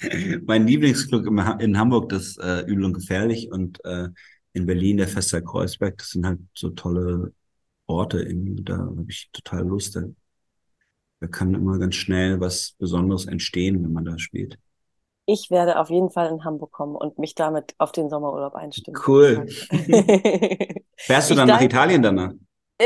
mein 0.45 0.67
Lieblingsclub 0.67 1.25
in 1.59 1.77
Hamburg, 1.77 2.09
das 2.09 2.37
äh, 2.37 2.61
Übel 2.61 2.85
und 2.85 2.93
Gefährlich 2.93 3.51
und 3.51 3.83
äh, 3.85 4.09
in 4.53 4.65
Berlin 4.65 4.97
der 4.97 5.07
Fester 5.07 5.41
Kreuzberg, 5.41 5.97
das 5.97 6.09
sind 6.09 6.25
halt 6.25 6.39
so 6.53 6.69
tolle 6.69 7.33
Orte, 7.85 8.21
irgendwie, 8.21 8.63
da 8.63 8.77
habe 8.77 9.05
ich 9.07 9.29
total 9.31 9.67
Lust. 9.67 9.95
Da, 9.95 10.03
da 11.19 11.27
kann 11.27 11.53
immer 11.53 11.77
ganz 11.79 11.95
schnell 11.95 12.39
was 12.39 12.75
Besonderes 12.77 13.25
entstehen, 13.25 13.83
wenn 13.83 13.93
man 13.93 14.05
da 14.05 14.17
spielt. 14.17 14.57
Ich 15.25 15.51
werde 15.51 15.79
auf 15.79 15.89
jeden 15.89 16.09
Fall 16.09 16.31
in 16.31 16.43
Hamburg 16.43 16.71
kommen 16.71 16.95
und 16.95 17.19
mich 17.19 17.35
damit 17.35 17.75
auf 17.77 17.91
den 17.91 18.09
Sommerurlaub 18.09 18.55
einstimmen. 18.55 18.99
Cool. 19.05 19.45
Fährst 20.97 21.29
du 21.29 21.35
dann 21.35 21.47
nach 21.47 21.61
Italien 21.61 22.01
danach? 22.01 22.33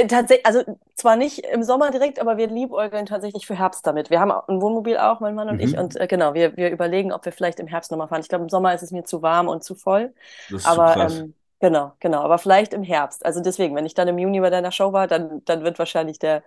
Tatsächlich, 0.07 0.45
also 0.47 0.63
zwar 0.95 1.15
nicht 1.15 1.39
im 1.45 1.61
Sommer 1.61 1.91
direkt, 1.91 2.19
aber 2.19 2.37
wir 2.37 2.47
liebäugeln 2.47 3.05
tatsächlich 3.05 3.45
für 3.45 3.55
Herbst 3.59 3.85
damit. 3.85 4.09
Wir 4.09 4.19
haben 4.19 4.31
ein 4.31 4.59
Wohnmobil 4.59 4.97
auch, 4.97 5.19
mein 5.19 5.35
Mann 5.35 5.49
und 5.49 5.59
Mhm. 5.59 5.61
ich, 5.61 5.77
und 5.77 5.95
äh, 6.01 6.07
genau, 6.07 6.33
wir, 6.33 6.57
wir 6.57 6.71
überlegen, 6.71 7.11
ob 7.11 7.25
wir 7.25 7.31
vielleicht 7.31 7.59
im 7.59 7.67
Herbst 7.67 7.91
nochmal 7.91 8.07
fahren. 8.07 8.21
Ich 8.21 8.27
glaube, 8.27 8.43
im 8.43 8.49
Sommer 8.49 8.73
ist 8.73 8.81
es 8.81 8.89
mir 8.91 9.03
zu 9.03 9.21
warm 9.21 9.47
und 9.47 9.63
zu 9.63 9.75
voll. 9.75 10.11
Das 10.47 10.77
ist 10.77 10.81
Aber 10.81 10.85
krass. 10.85 11.21
ähm, 11.21 11.35
genau, 11.59 11.93
genau, 11.99 12.21
aber 12.21 12.39
vielleicht 12.39 12.73
im 12.73 12.81
Herbst. 12.81 13.23
Also 13.23 13.39
deswegen, 13.39 13.75
wenn 13.75 13.85
ich 13.85 13.93
dann 13.93 14.07
im 14.07 14.17
Juni 14.17 14.39
bei 14.39 14.49
deiner 14.49 14.71
Show 14.71 14.93
war, 14.93 15.05
dann, 15.07 15.45
dann 15.45 15.63
wird 15.63 15.77
wahrscheinlich 15.77 16.17
der, 16.17 16.43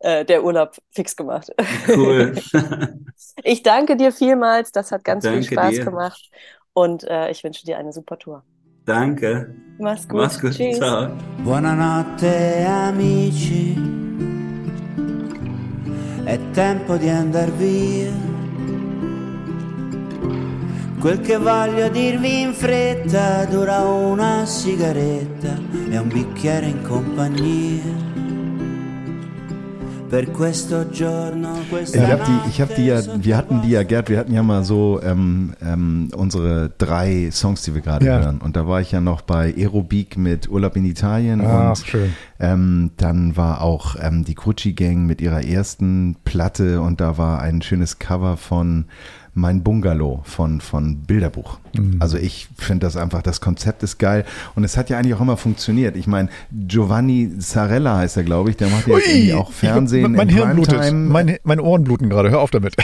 äh, 0.00 0.24
der 0.24 0.44
Urlaub 0.44 0.76
fix 0.92 1.16
gemacht. 1.16 1.50
Cool. 1.94 2.32
Ich 3.44 3.62
danke 3.62 3.96
dir 3.96 4.12
vielmals, 4.12 4.72
das 4.72 4.92
hat 4.92 5.04
ganz 5.04 5.26
Danke 5.26 5.28
viel 5.28 5.42
Spaß 5.42 5.80
dir. 5.80 5.80
gemacht 5.80 6.30
und 6.72 7.04
äh, 7.04 7.30
ich 7.30 7.44
wünsche 7.44 7.64
dir 7.66 7.78
eine 7.78 7.92
super 7.92 8.18
Tour. 8.18 8.44
Danke. 8.90 9.54
Tschüss. 10.50 10.78
Ciao. 10.78 11.14
Buonanotte 11.42 12.64
amici, 12.66 13.78
è 16.24 16.36
tempo 16.50 16.96
di 16.96 17.08
andar 17.08 17.52
via. 17.52 18.10
Quel 20.98 21.20
che 21.20 21.36
voglio 21.38 21.88
dirvi 21.88 22.40
in 22.40 22.52
fretta 22.52 23.44
dura 23.44 23.82
una 23.82 24.44
sigaretta 24.44 25.56
e 25.88 25.96
un 25.96 26.08
bicchiere 26.08 26.66
in 26.66 26.82
compagnia. 26.82 28.09
Ich 31.94 32.00
habe 32.10 32.22
die, 32.26 32.50
ich 32.50 32.60
hab 32.60 32.74
die 32.74 32.86
ja, 32.86 33.00
wir 33.24 33.36
hatten 33.36 33.62
die 33.62 33.70
ja, 33.70 33.82
Gerd, 33.84 34.08
wir 34.08 34.18
hatten 34.18 34.32
ja 34.34 34.42
mal 34.42 34.64
so 34.64 35.00
ähm, 35.02 35.54
ähm, 35.64 36.08
unsere 36.14 36.70
drei 36.78 37.30
Songs, 37.32 37.62
die 37.62 37.74
wir 37.74 37.80
gerade 37.82 38.04
Ja. 38.06 38.18
hören. 38.20 38.38
Und 38.38 38.56
da 38.56 38.66
war 38.66 38.80
ich 38.80 38.90
ja 38.92 39.00
noch 39.00 39.20
bei 39.22 39.54
Aerobik 39.56 40.16
mit 40.18 40.50
Urlaub 40.50 40.76
in 40.76 40.84
Italien 40.84 41.40
Ach, 41.46 41.70
und 41.70 41.78
schön. 41.86 42.12
ähm, 42.40 42.90
dann 42.96 43.36
war 43.36 43.60
auch 43.62 43.96
ähm, 44.00 44.24
die 44.24 44.34
Gucci 44.34 44.72
Gang 44.72 45.06
mit 45.06 45.20
ihrer 45.20 45.44
ersten 45.44 46.16
Platte 46.24 46.80
und 46.80 47.00
da 47.00 47.16
war 47.18 47.40
ein 47.40 47.62
schönes 47.62 47.98
Cover 47.98 48.36
von 48.36 48.86
Mein 49.34 49.62
Bungalow 49.62 50.22
von, 50.24 50.60
von 50.60 50.96
Bilderbuch. 51.02 51.60
Mhm. 51.74 51.96
Also 52.00 52.16
ich 52.18 52.48
finde 52.56 52.86
das 52.86 52.96
einfach, 52.96 53.22
das 53.22 53.40
Konzept 53.40 53.82
ist 53.82 53.98
geil 53.98 54.24
und 54.54 54.64
es 54.64 54.76
hat 54.76 54.90
ja 54.90 54.98
eigentlich 54.98 55.14
auch 55.14 55.20
immer 55.20 55.36
funktioniert. 55.36 55.96
Ich 55.96 56.06
meine, 56.06 56.28
Giovanni 56.52 57.38
Zarella 57.38 57.98
heißt 57.98 58.16
er, 58.16 58.24
glaube 58.24 58.50
ich, 58.50 58.56
der 58.56 58.68
macht 58.68 58.86
ja 58.86 58.96
irgendwie 58.96 59.34
auch 59.34 59.52
Fernsehen 59.52 60.12
Ich, 60.12 60.16
mein 60.16 60.28
in 60.28 60.34
Hirn 60.34 60.54
blutet. 60.54 60.92
Meine, 60.92 61.38
meine 61.44 61.62
Ohren 61.62 61.84
bluten 61.84 62.08
gerade. 62.08 62.30
Hör 62.30 62.40
auf 62.40 62.50
damit. 62.50 62.74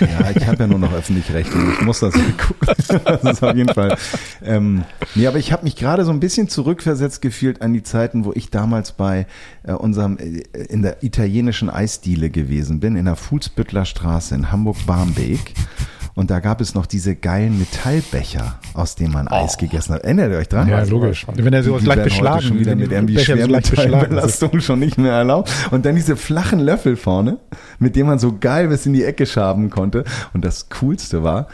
Ja, 0.00 0.30
ich 0.34 0.46
habe 0.46 0.58
ja 0.58 0.66
nur 0.66 0.78
noch 0.78 0.92
öffentlich-rechtlich. 0.92 1.62
Ich 1.78 1.82
muss 1.82 2.00
das 2.00 2.14
gucken. 2.14 2.56
Das 3.04 3.22
ist 3.24 3.42
auf 3.42 3.54
jeden 3.54 3.72
Fall. 3.72 3.96
Ähm, 4.42 4.84
nee, 5.14 5.26
aber 5.26 5.38
ich 5.38 5.52
habe 5.52 5.64
mich 5.64 5.76
gerade 5.76 6.04
so 6.04 6.10
ein 6.10 6.20
bisschen 6.20 6.48
zurückversetzt 6.48 7.22
gefühlt 7.22 7.62
an 7.62 7.72
die 7.72 7.82
Zeiten, 7.82 8.24
wo 8.24 8.32
ich 8.32 8.50
damals 8.50 8.92
bei 8.92 9.26
äh, 9.62 9.72
unserem 9.72 10.18
äh, 10.18 10.42
in 10.68 10.82
der 10.82 11.02
italienischen 11.02 11.70
Eisdiele 11.70 12.30
gewesen 12.30 12.80
bin, 12.80 12.96
in 12.96 13.04
der 13.04 13.16
Fuhlsbüttler 13.16 13.84
Straße 13.84 14.34
in 14.34 14.52
Hamburg-Barmbek. 14.52 15.54
Und 16.14 16.30
da 16.30 16.40
gab 16.40 16.60
es 16.60 16.74
noch 16.74 16.86
diese 16.86 17.14
geilen 17.14 17.58
Metallbecher, 17.58 18.58
aus 18.74 18.96
denen 18.96 19.12
man 19.12 19.28
Eis 19.28 19.56
gegessen 19.56 19.94
hat. 19.94 20.02
Erinnert 20.02 20.32
ihr 20.32 20.38
euch 20.38 20.48
dran? 20.48 20.68
Ja, 20.68 20.82
logisch. 20.82 21.26
Wenn 21.32 21.52
er 21.52 21.62
so 21.62 21.78
Die 21.78 21.84
gleich 21.84 21.96
werden 21.98 22.04
heute 22.04 22.10
beschlagen 22.10 22.42
schon 22.42 22.58
wieder 22.58 22.74
die 22.74 22.82
mit 22.82 22.92
irgendwie 22.92 23.14
so 23.18 23.32
leicht. 23.46 23.66
Schwermetallbelastung 23.68 24.60
schon 24.60 24.78
nicht 24.80 24.98
mehr 24.98 25.12
erlaubt. 25.12 25.50
Und 25.70 25.86
dann 25.86 25.94
diese 25.94 26.16
flachen 26.16 26.60
Löffel 26.60 26.96
vorne, 26.96 27.38
mit 27.78 27.96
denen 27.96 28.08
man 28.08 28.18
so 28.18 28.36
geil 28.38 28.68
bis 28.68 28.86
in 28.86 28.92
die 28.92 29.04
Ecke 29.04 29.26
schaben 29.26 29.70
konnte. 29.70 30.04
Und 30.32 30.44
das 30.44 30.68
Coolste 30.68 31.22
war, 31.22 31.48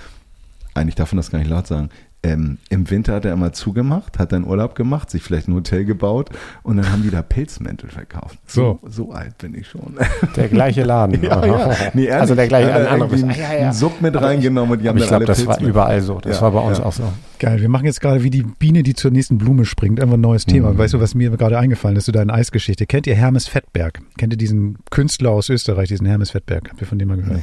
eigentlich 0.74 0.94
darf 0.94 1.12
man 1.12 1.18
das 1.18 1.30
gar 1.30 1.38
nicht 1.38 1.50
laut 1.50 1.66
sagen, 1.66 1.90
ähm, 2.22 2.58
im 2.70 2.90
Winter 2.90 3.14
hat 3.14 3.24
er 3.24 3.32
immer 3.32 3.52
zugemacht, 3.52 4.18
hat 4.18 4.32
dann 4.32 4.44
Urlaub 4.44 4.74
gemacht, 4.74 5.10
sich 5.10 5.22
vielleicht 5.22 5.46
ein 5.48 5.54
Hotel 5.54 5.84
gebaut 5.84 6.30
und 6.64 6.76
dann 6.78 6.90
haben 6.90 7.02
die 7.02 7.10
da 7.10 7.22
Pilzmäntel 7.22 7.88
verkauft. 7.90 8.38
So, 8.46 8.80
so 8.84 9.12
alt 9.12 9.38
bin 9.38 9.54
ich 9.54 9.68
schon. 9.68 9.94
Der 10.34 10.48
gleiche 10.48 10.82
Laden. 10.82 11.22
Ja, 11.22 11.44
ja. 11.46 11.76
Nee, 11.94 12.10
also 12.10 12.34
der 12.34 12.48
gleiche, 12.48 12.72
Hat 12.72 12.80
ein 12.80 12.86
er 12.86 12.92
anderes. 12.92 13.20
irgendwie 13.20 13.40
Ah, 13.42 13.52
ja, 13.52 13.54
ja. 13.58 13.64
einen 13.66 13.72
Sub 13.72 14.00
mit 14.00 14.16
Aber 14.16 14.26
ich- 14.26 14.32
reingenommen 14.32 14.72
und 14.72 14.82
die 14.82 14.88
haben 14.88 14.98
ich 14.98 15.06
glaube, 15.06 15.24
das 15.24 15.46
war 15.46 15.60
überall 15.60 16.00
so. 16.00 16.18
Das 16.20 16.36
Ja, 16.36 16.42
war 16.42 16.50
bei 16.52 16.60
uns 16.60 16.78
ja. 16.78 16.84
auch 16.84 16.92
so. 16.92 17.04
Geil, 17.38 17.60
wir 17.60 17.68
machen 17.68 17.84
jetzt 17.84 18.00
gerade 18.00 18.22
wie 18.24 18.30
die 18.30 18.42
Biene, 18.42 18.82
die 18.82 18.94
zur 18.94 19.10
nächsten 19.10 19.38
Blume 19.38 19.64
springt. 19.64 20.00
Einfach 20.00 20.14
ein 20.14 20.20
neues 20.20 20.46
Thema. 20.46 20.72
Mhm. 20.72 20.78
Weißt 20.78 20.94
du, 20.94 21.00
was 21.00 21.14
mir 21.14 21.30
gerade 21.36 21.58
eingefallen 21.58 21.96
ist 21.96 22.06
zu 22.06 22.12
deiner 22.12 22.32
Eisgeschichte? 22.34 22.86
Kennt 22.86 23.06
ihr 23.06 23.14
Hermes 23.14 23.46
Fettberg? 23.46 24.00
Kennt 24.18 24.32
ihr 24.32 24.36
diesen 24.38 24.78
Künstler 24.90 25.30
aus 25.30 25.48
Österreich, 25.50 25.88
diesen 25.88 26.06
Hermes 26.06 26.30
Fettberg? 26.30 26.70
Habt 26.70 26.80
ihr 26.80 26.86
von 26.86 26.98
dem 26.98 27.08
mal 27.08 27.18
gehört? 27.18 27.40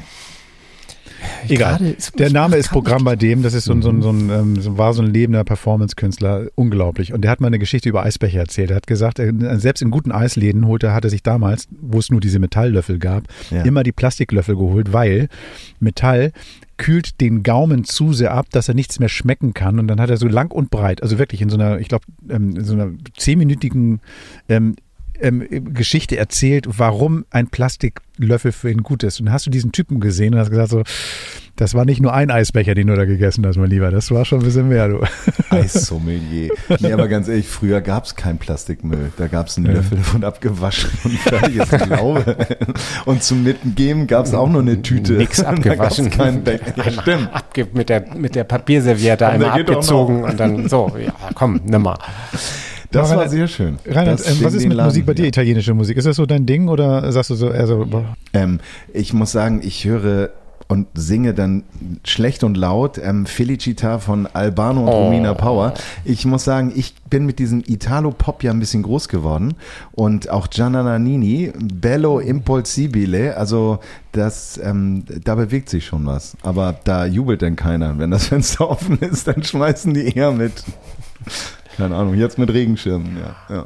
Egal. 1.47 1.95
Der 2.17 2.31
Name 2.31 2.55
ist 2.57 2.69
Programm 2.69 3.03
bei 3.03 3.15
dem. 3.15 3.43
Das 3.43 3.53
ist 3.53 3.65
so 3.65 3.73
ein, 3.73 3.81
so 3.81 3.89
ein, 3.89 4.01
so 4.01 4.09
ein, 4.09 4.29
ähm, 4.29 4.61
so 4.61 4.77
war 4.77 4.93
so 4.93 5.01
ein 5.01 5.13
lebender 5.13 5.43
Performance-Künstler. 5.43 6.47
Unglaublich. 6.55 7.13
Und 7.13 7.21
der 7.21 7.31
hat 7.31 7.41
mal 7.41 7.47
eine 7.47 7.59
Geschichte 7.59 7.89
über 7.89 8.03
Eisbecher 8.03 8.39
erzählt. 8.39 8.69
Er 8.71 8.77
hat 8.77 8.87
gesagt, 8.87 9.19
er, 9.19 9.33
selbst 9.59 9.81
in 9.81 9.91
guten 9.91 10.11
Eisläden 10.11 10.67
holte, 10.67 10.93
hat 10.93 11.03
er 11.03 11.09
sich 11.09 11.23
damals, 11.23 11.67
wo 11.81 11.99
es 11.99 12.09
nur 12.09 12.21
diese 12.21 12.39
Metalllöffel 12.39 12.99
gab, 12.99 13.23
Ja. 13.51 13.63
immer 13.63 13.83
die 13.83 13.91
Plastiklöffel 13.91 14.55
geholt, 14.55 14.93
weil 14.93 15.27
Metall 15.79 16.31
kühlt 16.77 17.21
den 17.21 17.43
Gaumen 17.43 17.83
zu 17.83 18.13
sehr 18.13 18.33
ab, 18.33 18.47
dass 18.51 18.67
er 18.67 18.73
nichts 18.73 18.99
mehr 18.99 19.09
schmecken 19.09 19.53
kann. 19.53 19.79
Und 19.79 19.87
dann 19.87 20.01
hat 20.01 20.09
er 20.09 20.17
so 20.17 20.27
lang 20.27 20.51
und 20.51 20.69
breit, 20.71 21.03
also 21.03 21.19
wirklich 21.19 21.41
in 21.41 21.49
so 21.49 21.55
einer, 21.57 21.79
ich 21.79 21.87
glaube, 21.87 22.05
ähm, 22.29 22.55
in 22.57 22.63
so 22.65 22.73
einer 22.73 22.89
zehnminütigen 23.17 24.01
ähm, 24.49 24.75
ähm, 25.19 25.73
Geschichte 25.73 26.17
erzählt, 26.17 26.65
warum 26.67 27.25
ein 27.29 27.47
Plastiklöffel 27.47 28.51
für 28.51 28.71
ihn 28.71 28.83
gut 28.83 29.03
ist. 29.03 29.19
Und 29.19 29.31
hast 29.31 29.45
du 29.45 29.49
diesen 29.49 29.71
Typen 29.71 29.99
gesehen 29.99 30.33
und 30.33 30.39
hast 30.39 30.49
gesagt 30.49 30.69
so, 30.69 30.83
das 31.55 31.75
war 31.75 31.85
nicht 31.85 32.01
nur 32.01 32.13
ein 32.13 32.31
Eisbecher, 32.31 32.73
den 32.73 32.87
du 32.87 32.95
da 32.95 33.05
gegessen 33.05 33.45
hast, 33.45 33.57
mein 33.57 33.69
Lieber. 33.69 33.91
Das 33.91 34.09
war 34.09 34.25
schon 34.25 34.39
ein 34.39 34.45
bisschen 34.45 34.69
mehr, 34.69 34.87
du. 34.87 35.01
Eissommelier. 35.51 36.49
Nee, 36.79 36.91
aber 36.91 37.07
ganz 37.07 37.27
ehrlich, 37.27 37.47
früher 37.47 37.79
gab 37.79 38.05
es 38.05 38.15
keinen 38.15 38.39
Plastikmüll. 38.39 39.11
Da 39.17 39.27
gab 39.27 39.47
es 39.47 39.57
einen 39.57 39.67
Löffel 39.67 39.99
und 40.15 40.25
abgewaschen 40.25 40.89
und 41.03 41.19
fertig. 41.19 41.57
Ich 41.57 41.69
glaube. 41.69 42.37
Und 43.05 43.21
zum 43.21 43.43
Mitgeben 43.43 44.07
gab 44.07 44.25
es 44.25 44.33
auch 44.33 44.49
nur 44.49 44.61
eine 44.61 44.81
Tüte. 44.81 45.13
Nix 45.13 45.43
abgewaschen. 45.43 46.09
keinen 46.09 46.43
Becher. 46.43 46.73
Ja, 46.75 47.01
stimmt. 47.01 47.33
Abge 47.33 47.67
mit, 47.73 47.89
der, 47.89 48.15
mit 48.15 48.33
der 48.33 48.45
Papierserviette 48.45 49.27
einmal 49.27 49.61
abgezogen 49.61 50.23
und 50.23 50.39
dann 50.39 50.67
so, 50.67 50.91
ja, 50.97 51.13
komm, 51.35 51.61
nimm 51.65 51.83
mal. 51.83 51.99
Das 52.93 53.09
war 53.09 53.17
Reinhard, 53.17 53.31
sehr 53.31 53.47
schön. 53.47 53.77
Reinhard, 53.85 54.21
ähm, 54.27 54.37
was 54.41 54.53
ist 54.53 54.63
mit 54.65 54.73
Laden, 54.73 54.89
Musik 54.89 55.05
bei 55.05 55.13
dir, 55.13 55.23
ja. 55.23 55.27
italienische 55.29 55.73
Musik? 55.73 55.97
Ist 55.97 56.05
das 56.05 56.15
so 56.15 56.25
dein 56.25 56.45
Ding 56.45 56.67
oder 56.69 57.11
sagst 57.11 57.29
du 57.29 57.35
so 57.35 57.49
eher 57.49 57.67
so, 57.67 57.85
Ähm, 58.33 58.59
ich 58.93 59.13
muss 59.13 59.31
sagen, 59.31 59.61
ich 59.63 59.85
höre 59.85 60.29
und 60.67 60.87
singe 60.93 61.33
dann 61.33 61.63
schlecht 62.05 62.43
und 62.43 62.55
laut 62.55 62.97
ähm, 62.97 63.25
Felicita 63.25 63.99
von 63.99 64.27
Albano 64.27 64.81
und 64.81 64.87
Oh. 64.87 65.03
Romina 65.05 65.33
Power. 65.33 65.73
Ich 66.05 66.25
muss 66.25 66.43
sagen, 66.43 66.71
ich 66.75 66.95
bin 67.09 67.25
mit 67.25 67.37
diesem 67.39 67.63
Italo-Pop 67.65 68.43
ja 68.43 68.51
ein 68.51 68.59
bisschen 68.59 68.81
groß 68.83 69.07
geworden 69.07 69.55
und 69.91 70.29
auch 70.29 70.49
Gianna 70.49 70.81
Nannini, 70.83 71.51
Bello 71.59 72.19
Impulsibile, 72.19 73.35
also 73.37 73.79
das, 74.13 74.59
ähm, 74.63 75.03
da 75.23 75.35
bewegt 75.35 75.69
sich 75.69 75.85
schon 75.85 76.05
was. 76.05 76.37
Aber 76.43 76.75
da 76.83 77.05
jubelt 77.05 77.41
denn 77.41 77.55
keiner. 77.55 77.99
Wenn 77.99 78.11
das 78.11 78.27
Fenster 78.27 78.69
offen 78.71 78.97
ist, 78.99 79.27
dann 79.27 79.43
schmeißen 79.43 79.93
die 79.93 80.15
eher 80.15 80.31
mit, 80.31 80.63
keine 81.77 81.95
Ahnung, 81.95 82.15
jetzt 82.15 82.37
mit 82.37 82.51
Regenschirmen, 82.51 83.17
ja. 83.17 83.55
ja. 83.55 83.65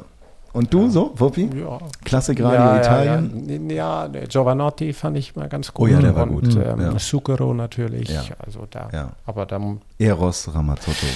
Und 0.52 0.72
du 0.72 0.88
so, 0.88 1.12
Wuppi? 1.14 1.50
Ja. 1.54 1.78
Klassikradio 2.04 2.58
ja, 2.58 2.78
Italien? 2.78 3.70
Ja, 3.70 3.76
ja, 3.76 4.08
der 4.08 4.26
Giovanotti 4.26 4.92
fand 4.92 5.16
ich 5.18 5.36
mal 5.36 5.48
ganz 5.48 5.72
gut. 5.72 5.90
Oh 5.90 5.92
ja, 5.92 6.00
der 6.00 6.16
war 6.16 6.24
und, 6.24 6.40
gut. 6.40 6.56
Ähm, 6.56 6.80
Ja. 6.80 6.96
Zucchero 6.96 7.52
natürlich. 7.54 8.08
Ja. 8.08 8.22
Also 8.44 8.66
da. 8.68 8.88
Ja. 8.92 9.12
Aber 9.26 9.46
dann 9.46 9.82
Eros 9.98 10.52
Ramazzotto. 10.52 11.06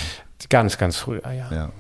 ganz, 0.49 0.77
ganz 0.77 0.97
früher, 0.97 1.23
ja. 1.33 1.71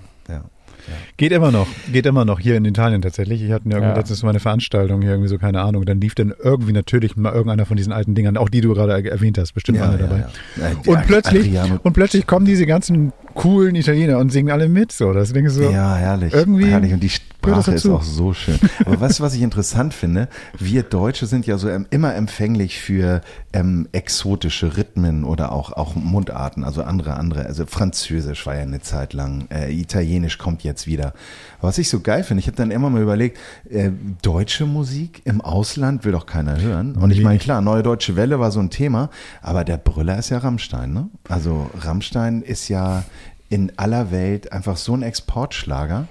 Ja. 0.89 0.95
Geht 1.17 1.33
immer 1.33 1.51
noch, 1.53 1.67
geht 1.93 2.07
immer 2.07 2.25
noch 2.25 2.41
hier 2.41 2.57
in 2.57 2.65
Italien 2.65 3.03
tatsächlich. 3.03 3.43
Ich 3.43 3.53
hatte 3.53 3.69
ja 3.69 3.77
irgendwie 3.77 3.91
Ja. 3.91 3.97
letztens 3.97 4.23
mal 4.23 4.31
eine 4.31 4.41
Veranstaltung 4.41 5.01
hier 5.03 5.13
irgendwie 5.13 5.29
so, 5.29 5.39
keine 5.39 5.61
Ahnung. 5.63 5.85
Dann 5.85 6.01
lief 6.01 6.15
dann 6.15 6.33
irgendwie 6.43 6.73
natürlich 6.73 7.17
mal 7.17 7.33
irgendeiner 7.33 7.67
von 7.67 7.77
diesen 7.77 7.93
alten 7.93 8.15
Dingern, 8.15 8.37
auch 8.37 8.49
die 8.49 8.61
du 8.61 8.75
gerade 8.75 9.09
erwähnt 9.11 9.39
hast, 9.39 9.53
bestimmt 9.53 9.79
Ja, 9.79 9.91
einer 9.91 10.01
ja, 10.01 10.07
dabei. 10.07 10.77
Und 10.87 11.07
plötzlich, 11.07 11.53
und 11.83 11.93
plötzlich 11.93 12.27
kommen 12.27 12.47
diese 12.47 12.67
ganzen 12.67 13.13
coolen 13.35 13.75
Italiener 13.75 14.19
und 14.19 14.31
singen 14.31 14.51
alle 14.51 14.69
mit. 14.69 14.93
So, 14.93 15.13
das 15.13 15.33
denkst 15.33 15.55
du 15.55 15.65
so. 15.65 15.71
Ja, 15.71 15.95
herrlich. 15.97 16.33
Irgendwie 16.35 16.67
herrlich. 16.67 16.93
Und 16.93 17.01
die 17.03 17.11
Sprache 17.43 17.73
ist 17.73 17.87
auch 17.87 18.03
so 18.03 18.33
schön. 18.33 18.59
Aber 18.85 19.09
du, 19.09 19.21
was 19.21 19.35
ich 19.35 19.43
interessant 19.43 19.95
finde? 19.95 20.29
Wir 20.59 20.83
Deutsche 20.83 21.27
sind 21.27 21.47
ja 21.47 21.59
so 21.59 21.69
immer 21.69 22.15
empfänglich 22.15 22.81
für 22.81 23.21
ähm, 23.53 23.89
exotische 23.93 24.77
Rhythmen 24.77 25.25
oder 25.25 25.53
auch, 25.53 25.73
auch 25.73 25.95
Mundarten, 25.95 26.65
also 26.65 26.83
andere, 26.83 27.15
andere. 27.15 27.47
Also 27.47 27.67
Französisch 27.67 28.47
war 28.47 28.55
ja 28.55 28.63
eine 28.63 28.81
Zeit 28.81 29.13
lang, 29.13 29.47
äh, 29.51 29.73
Italienisch 29.73 30.39
kommt 30.39 30.63
jetzt 30.63 30.87
wieder. 30.87 31.15
Was 31.61 31.79
ich 31.79 31.89
so 31.89 32.01
geil 32.01 32.25
finde, 32.25 32.41
ich 32.41 32.47
habe 32.47 32.57
dann 32.57 32.71
immer 32.71 32.91
mal 32.91 33.03
überlegt, 33.03 33.39
äh, 33.69 33.91
deutsche 34.23 34.67
Musik 34.67 35.23
im 35.25 35.41
Ausland 35.41 36.05
will 36.05 36.13
doch 36.13 36.27
keiner 36.27 36.61
hören. 36.61 36.95
Und 36.95 37.11
ich 37.11 37.23
meine, 37.23 37.39
klar, 37.39 37.61
Neue 37.61 37.83
Deutsche 37.83 38.17
Welle 38.17 38.39
war 38.41 38.51
so 38.51 38.61
ein 38.61 38.71
Thema, 38.71 39.11
aber 39.41 39.65
der 39.65 39.77
Brüller 39.77 40.19
ist 40.19 40.31
ja 40.31 40.39
Rammstein, 40.39 40.93
ne? 40.93 41.09
Also 41.29 41.71
Rammstein 41.79 42.43
ist 42.43 42.69
ja 42.69 43.05
in 43.49 43.73
aller 43.77 44.11
Welt 44.11 44.53
einfach 44.53 44.77
so 44.77 44.95
ein 44.95 45.03
Exportschlager, 45.03 46.07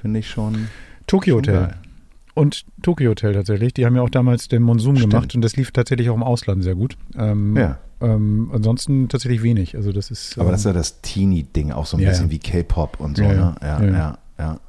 finde 0.00 0.20
ich 0.20 0.28
schon. 0.30 0.68
Tokyo 1.06 1.36
schon 1.36 1.38
Hotel. 1.38 1.54
geil. 1.68 1.74
Und 2.34 2.64
Tokyo 2.82 3.10
Hotel 3.10 3.34
tatsächlich. 3.34 3.74
Die 3.74 3.84
haben 3.84 3.96
ja 3.96 4.02
auch 4.02 4.10
damals 4.10 4.48
den 4.48 4.62
Monsum 4.62 4.96
Stimmt. 4.96 5.12
gemacht 5.12 5.34
und 5.34 5.42
das 5.42 5.56
lief 5.56 5.72
tatsächlich 5.72 6.08
auch 6.10 6.14
im 6.14 6.22
Ausland 6.22 6.62
sehr 6.62 6.74
gut. 6.74 6.96
Ähm, 7.16 7.56
Ja. 7.56 7.78
Ähm, 8.02 8.50
ansonsten 8.54 9.08
tatsächlich 9.10 9.42
wenig. 9.42 9.76
Also 9.76 9.92
das 9.92 10.10
ist. 10.10 10.38
Aber 10.38 10.46
ähm, 10.46 10.52
das 10.52 10.60
ist 10.60 10.66
ja 10.66 10.72
das 10.72 11.02
Teenie-Ding, 11.02 11.70
auch 11.72 11.84
so 11.84 11.98
ein 11.98 12.00
Ja, 12.02 12.08
bisschen 12.08 12.26
ja. 12.26 12.30
wie 12.32 12.38
K-Pop 12.38 12.98
und 12.98 13.18
so, 13.18 13.24
Ja, 13.24 13.32
ja. 13.60 13.78
ne? 13.78 13.86
Ja, 13.90 13.92
Ja, 13.98 14.18
ja, 14.38 14.60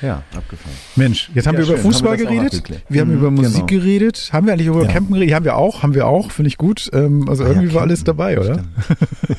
ja. 0.00 0.08
ja. 0.08 0.22
Ja, 0.32 0.38
abgefahren. 0.38 0.74
Mensch, 0.96 1.30
jetzt 1.34 1.46
haben 1.46 1.54
Ja, 1.54 1.60
wir 1.60 1.64
über 1.66 1.76
schön. 1.76 1.84
Haben 1.84 1.92
Fußball 1.92 2.18
wir 2.18 2.26
geredet. 2.26 2.62
Wir 2.88 3.00
haben 3.00 3.10
Mhm, 3.10 3.16
über 3.18 3.30
Musik 3.30 3.66
genau. 3.66 3.66
geredet. 3.82 4.30
Haben 4.32 4.46
wir 4.46 4.52
eigentlich 4.54 4.66
über 4.68 4.82
Ja. 4.84 4.88
Campen 4.90 5.14
geredet? 5.14 5.34
Haben 5.34 5.44
wir 5.44 5.56
auch, 5.56 5.82
haben 5.82 5.94
wir 5.94 6.06
auch, 6.06 6.30
finde 6.30 6.48
ich 6.48 6.58
gut. 6.58 6.90
Ähm, 6.92 7.28
also 7.28 7.44
Ah 7.44 7.48
ja, 7.48 7.52
irgendwie 7.54 7.74
war 7.74 7.82
alles 7.82 8.04
dabei, 8.04 8.38
oder? 8.38 8.62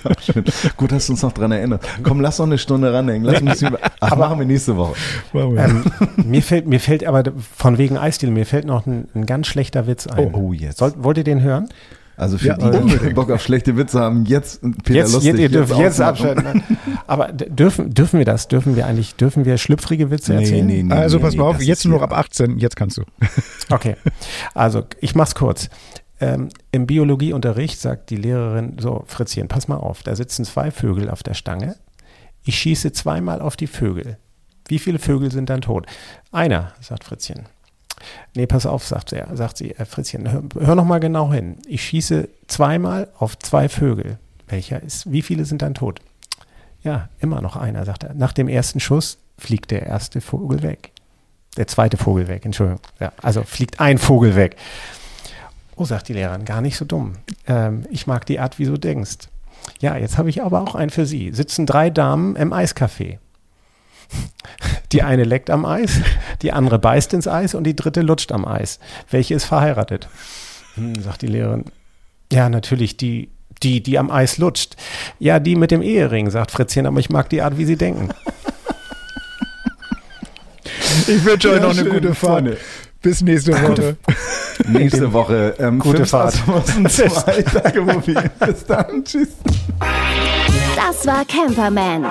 Ja. 0.04 0.42
Gut, 0.78 0.92
dass 0.92 1.08
du 1.08 1.14
uns 1.14 1.22
noch 1.22 1.32
dran 1.32 1.52
erinnerst. 1.52 1.84
Komm, 2.04 2.20
lass 2.22 2.40
noch 2.40 2.46
eine 2.46 2.58
Stunde 2.58 2.92
ranhängen. 2.94 3.24
Lass 3.24 3.42
uns 3.42 3.62
über. 3.62 3.80
Ach, 4.00 4.16
machen 4.16 4.40
wir 4.40 4.46
nächste 4.46 4.76
Woche. 4.78 4.96
Machen 5.34 5.56
wir. 5.56 5.64
Ähm, 5.64 5.84
mir 6.26 6.42
fällt, 6.42 6.68
mir 6.68 6.80
fällt 6.80 7.06
aber 7.06 7.24
von 7.56 7.78
wegen 7.78 7.98
Eisdiele, 7.98 8.32
mir 8.32 8.46
fällt 8.46 8.66
noch 8.66 8.86
ein, 8.86 9.08
ein 9.16 9.26
ganz 9.26 9.48
schlechter 9.48 9.88
Witz 9.88 10.08
ein. 10.08 10.32
Oh, 10.34 10.50
oh, 10.50 10.54
jetzt. 10.54 10.80
Soll, 10.80 10.94
wollt 10.98 11.18
ihr 11.18 11.24
den 11.24 11.42
hören? 11.42 11.70
Also 12.16 12.38
für 12.38 12.48
Ja, 12.48 12.58
die, 12.58 12.70
die 12.70 12.78
unbedingt. 12.78 13.16
Bock 13.16 13.32
auf 13.32 13.42
schlechte 13.42 13.76
Witze 13.76 14.00
haben, 14.00 14.26
jetzt 14.26 14.62
Peter 14.84 14.94
jetzt, 15.00 15.14
Lustig. 15.14 15.32
jetzt, 15.34 15.40
ihr 15.42 15.50
dürft 15.50 15.76
jetzt 15.78 16.00
ausmachen. 16.02 16.38
abschalten. 16.38 16.44
ne? 16.70 16.78
Aber 17.08 17.28
dürfen, 17.32 17.94
dürfen 17.94 18.20
wir 18.20 18.26
das? 18.26 18.48
Dürfen 18.48 18.76
wir 18.76 18.86
eigentlich, 18.86 19.16
dürfen 19.16 19.46
wir 19.46 19.58
schlüpfrige 19.58 20.12
Witze 20.12 20.34
Nee, 20.34 20.42
erzählen? 20.44 20.66
nee, 20.68 20.84
nee. 20.84 20.94
also 20.94 21.20
pass 21.20 21.34
nee, 21.34 21.40
mal 21.40 21.46
auf, 21.46 21.62
jetzt 21.62 21.86
nur 21.86 21.98
noch 21.98 22.04
ab 22.04 22.14
18, 22.16 22.60
jetzt 22.60 22.76
kannst 22.76 22.98
du. 22.98 23.04
Okay, 23.70 23.96
also 24.54 24.84
ich 25.00 25.16
mach's 25.16 25.34
kurz. 25.36 25.70
Ähm, 26.20 26.50
Im 26.72 26.86
Biologieunterricht 26.86 27.80
sagt 27.80 28.10
die 28.12 28.18
Lehrerin 28.18 28.78
so, 28.80 29.04
Fritzchen, 29.08 29.48
pass 29.48 29.68
mal 29.68 29.78
auf, 29.78 30.04
da 30.04 30.16
sitzen 30.16 30.46
zwei 30.46 30.70
Vögel 30.70 31.10
auf 31.10 31.24
der 31.24 31.34
Stange. 31.34 31.76
Ich 32.44 32.58
schieße 32.60 32.92
zweimal 32.92 33.42
auf 33.42 33.56
die 33.56 33.68
Vögel. 33.68 34.18
Wie 34.68 34.80
viele 34.80 35.00
Vögel 35.00 35.32
sind 35.32 35.50
dann 35.50 35.62
tot? 35.62 35.88
Einer, 36.32 36.74
sagt 36.82 37.04
Fritzchen. 37.06 37.44
Nee, 38.36 38.48
pass 38.48 38.66
auf, 38.66 38.86
sagt, 38.86 39.14
er, 39.14 39.36
sagt 39.36 39.58
sie, 39.58 39.72
äh, 39.72 39.86
Fritzchen, 39.86 40.32
hör, 40.32 40.44
hör 40.60 40.76
noch 40.76 40.86
mal 40.86 41.00
genau 41.00 41.32
hin. 41.32 41.58
Ich 41.66 41.84
schieße 41.84 42.30
zweimal 42.48 43.10
auf 43.18 43.38
zwei 43.40 43.70
Vögel. 43.70 44.18
Welcher 44.48 44.82
ist, 44.82 45.12
wie 45.12 45.22
viele 45.22 45.46
sind 45.46 45.62
dann 45.62 45.74
tot? 45.74 46.00
Ja, 46.84 47.10
immer 47.20 47.42
noch 47.42 47.56
einer, 47.56 47.86
sagt 47.86 48.04
er. 48.04 48.14
Nach 48.14 48.34
dem 48.34 48.48
ersten 48.48 48.80
Schuss 48.80 49.18
fliegt 49.38 49.72
der 49.72 49.86
erste 49.86 50.22
Vogel 50.22 50.64
weg. 50.64 50.92
Der 51.58 51.68
zweite 51.68 51.98
Vogel 51.98 52.28
weg, 52.28 52.46
Entschuldigung. 52.46 52.82
Ja, 53.00 53.14
also 53.22 53.44
fliegt 53.44 53.80
ein 53.80 53.98
Vogel 53.98 54.36
weg. 54.36 54.58
Oh, 55.76 55.86
sagt 55.86 56.08
die 56.08 56.14
Lehrerin, 56.14 56.46
gar 56.46 56.62
nicht 56.62 56.78
so 56.78 56.86
dumm. 56.86 57.14
Ähm, 57.48 57.86
ich 57.90 58.06
mag 58.06 58.26
die 58.26 58.40
Art, 58.40 58.60
wie 58.60 58.66
du 58.66 58.78
denkst. 58.78 59.30
Ja, 59.80 59.98
jetzt 59.98 60.18
habe 60.18 60.30
ich 60.30 60.44
aber 60.44 60.62
auch 60.62 60.76
einen 60.76 60.90
für 60.90 61.06
Sie. 61.06 61.32
Sitzen 61.32 61.66
drei 61.66 61.90
Damen 61.90 62.36
im 62.36 62.54
Eiscafé. 62.54 63.20
Die 64.92 65.02
eine 65.04 65.24
leckt 65.24 65.50
am 65.50 65.66
Eis, 65.66 66.00
die 66.42 66.52
andere 66.52 66.78
beißt 66.80 67.14
ins 67.14 67.28
Eis 67.28 67.56
und 67.56 67.64
die 67.64 67.76
dritte 67.76 68.02
lutscht 68.02 68.32
am 68.32 68.46
Eis. 68.46 68.80
Welche 69.10 69.34
ist 69.34 69.46
verheiratet? 69.46 70.08
Hm, 70.76 71.02
sagt 71.02 71.22
die 71.24 71.28
Lehrerin. 71.28 71.66
Ja, 72.32 72.50
natürlich 72.50 72.98
die, 72.98 73.30
die, 73.64 73.82
die 73.82 73.98
am 73.98 74.12
Eis 74.12 74.38
lutscht. 74.38 74.76
Ja, 75.20 75.40
die 75.40 75.56
mit 75.56 75.72
dem 75.72 75.82
Ehering, 75.82 76.30
sagt 76.30 76.52
Fritzchen, 76.52 76.86
aber 76.86 77.00
ich 77.00 77.10
mag 77.10 77.30
die 77.30 77.42
Art, 77.42 77.58
wie 77.58 77.66
sie 77.66 77.76
denken. 77.78 78.10
Ich 81.08 81.26
wünsche 81.26 81.50
euch 81.50 81.58
Ja, 81.58 81.68
noch 81.68 81.78
eine 81.78 81.90
gute 81.90 82.14
Fahrt. 82.16 82.44
Freunde. 82.44 82.58
Bis 83.02 83.22
nächste 83.22 83.52
Woche. 83.52 83.98
Nächste 84.68 85.12
Woche. 85.12 85.56
Ähm, 85.60 85.80
Gute 85.80 86.06
Fahrt. 86.06 86.36
Mufi. 86.48 88.16
Bis 88.40 88.66
dann. 88.66 89.04
Tschüss. 89.04 89.30
Das 90.76 91.06
war 91.06 91.26
Camperman. 91.26 92.06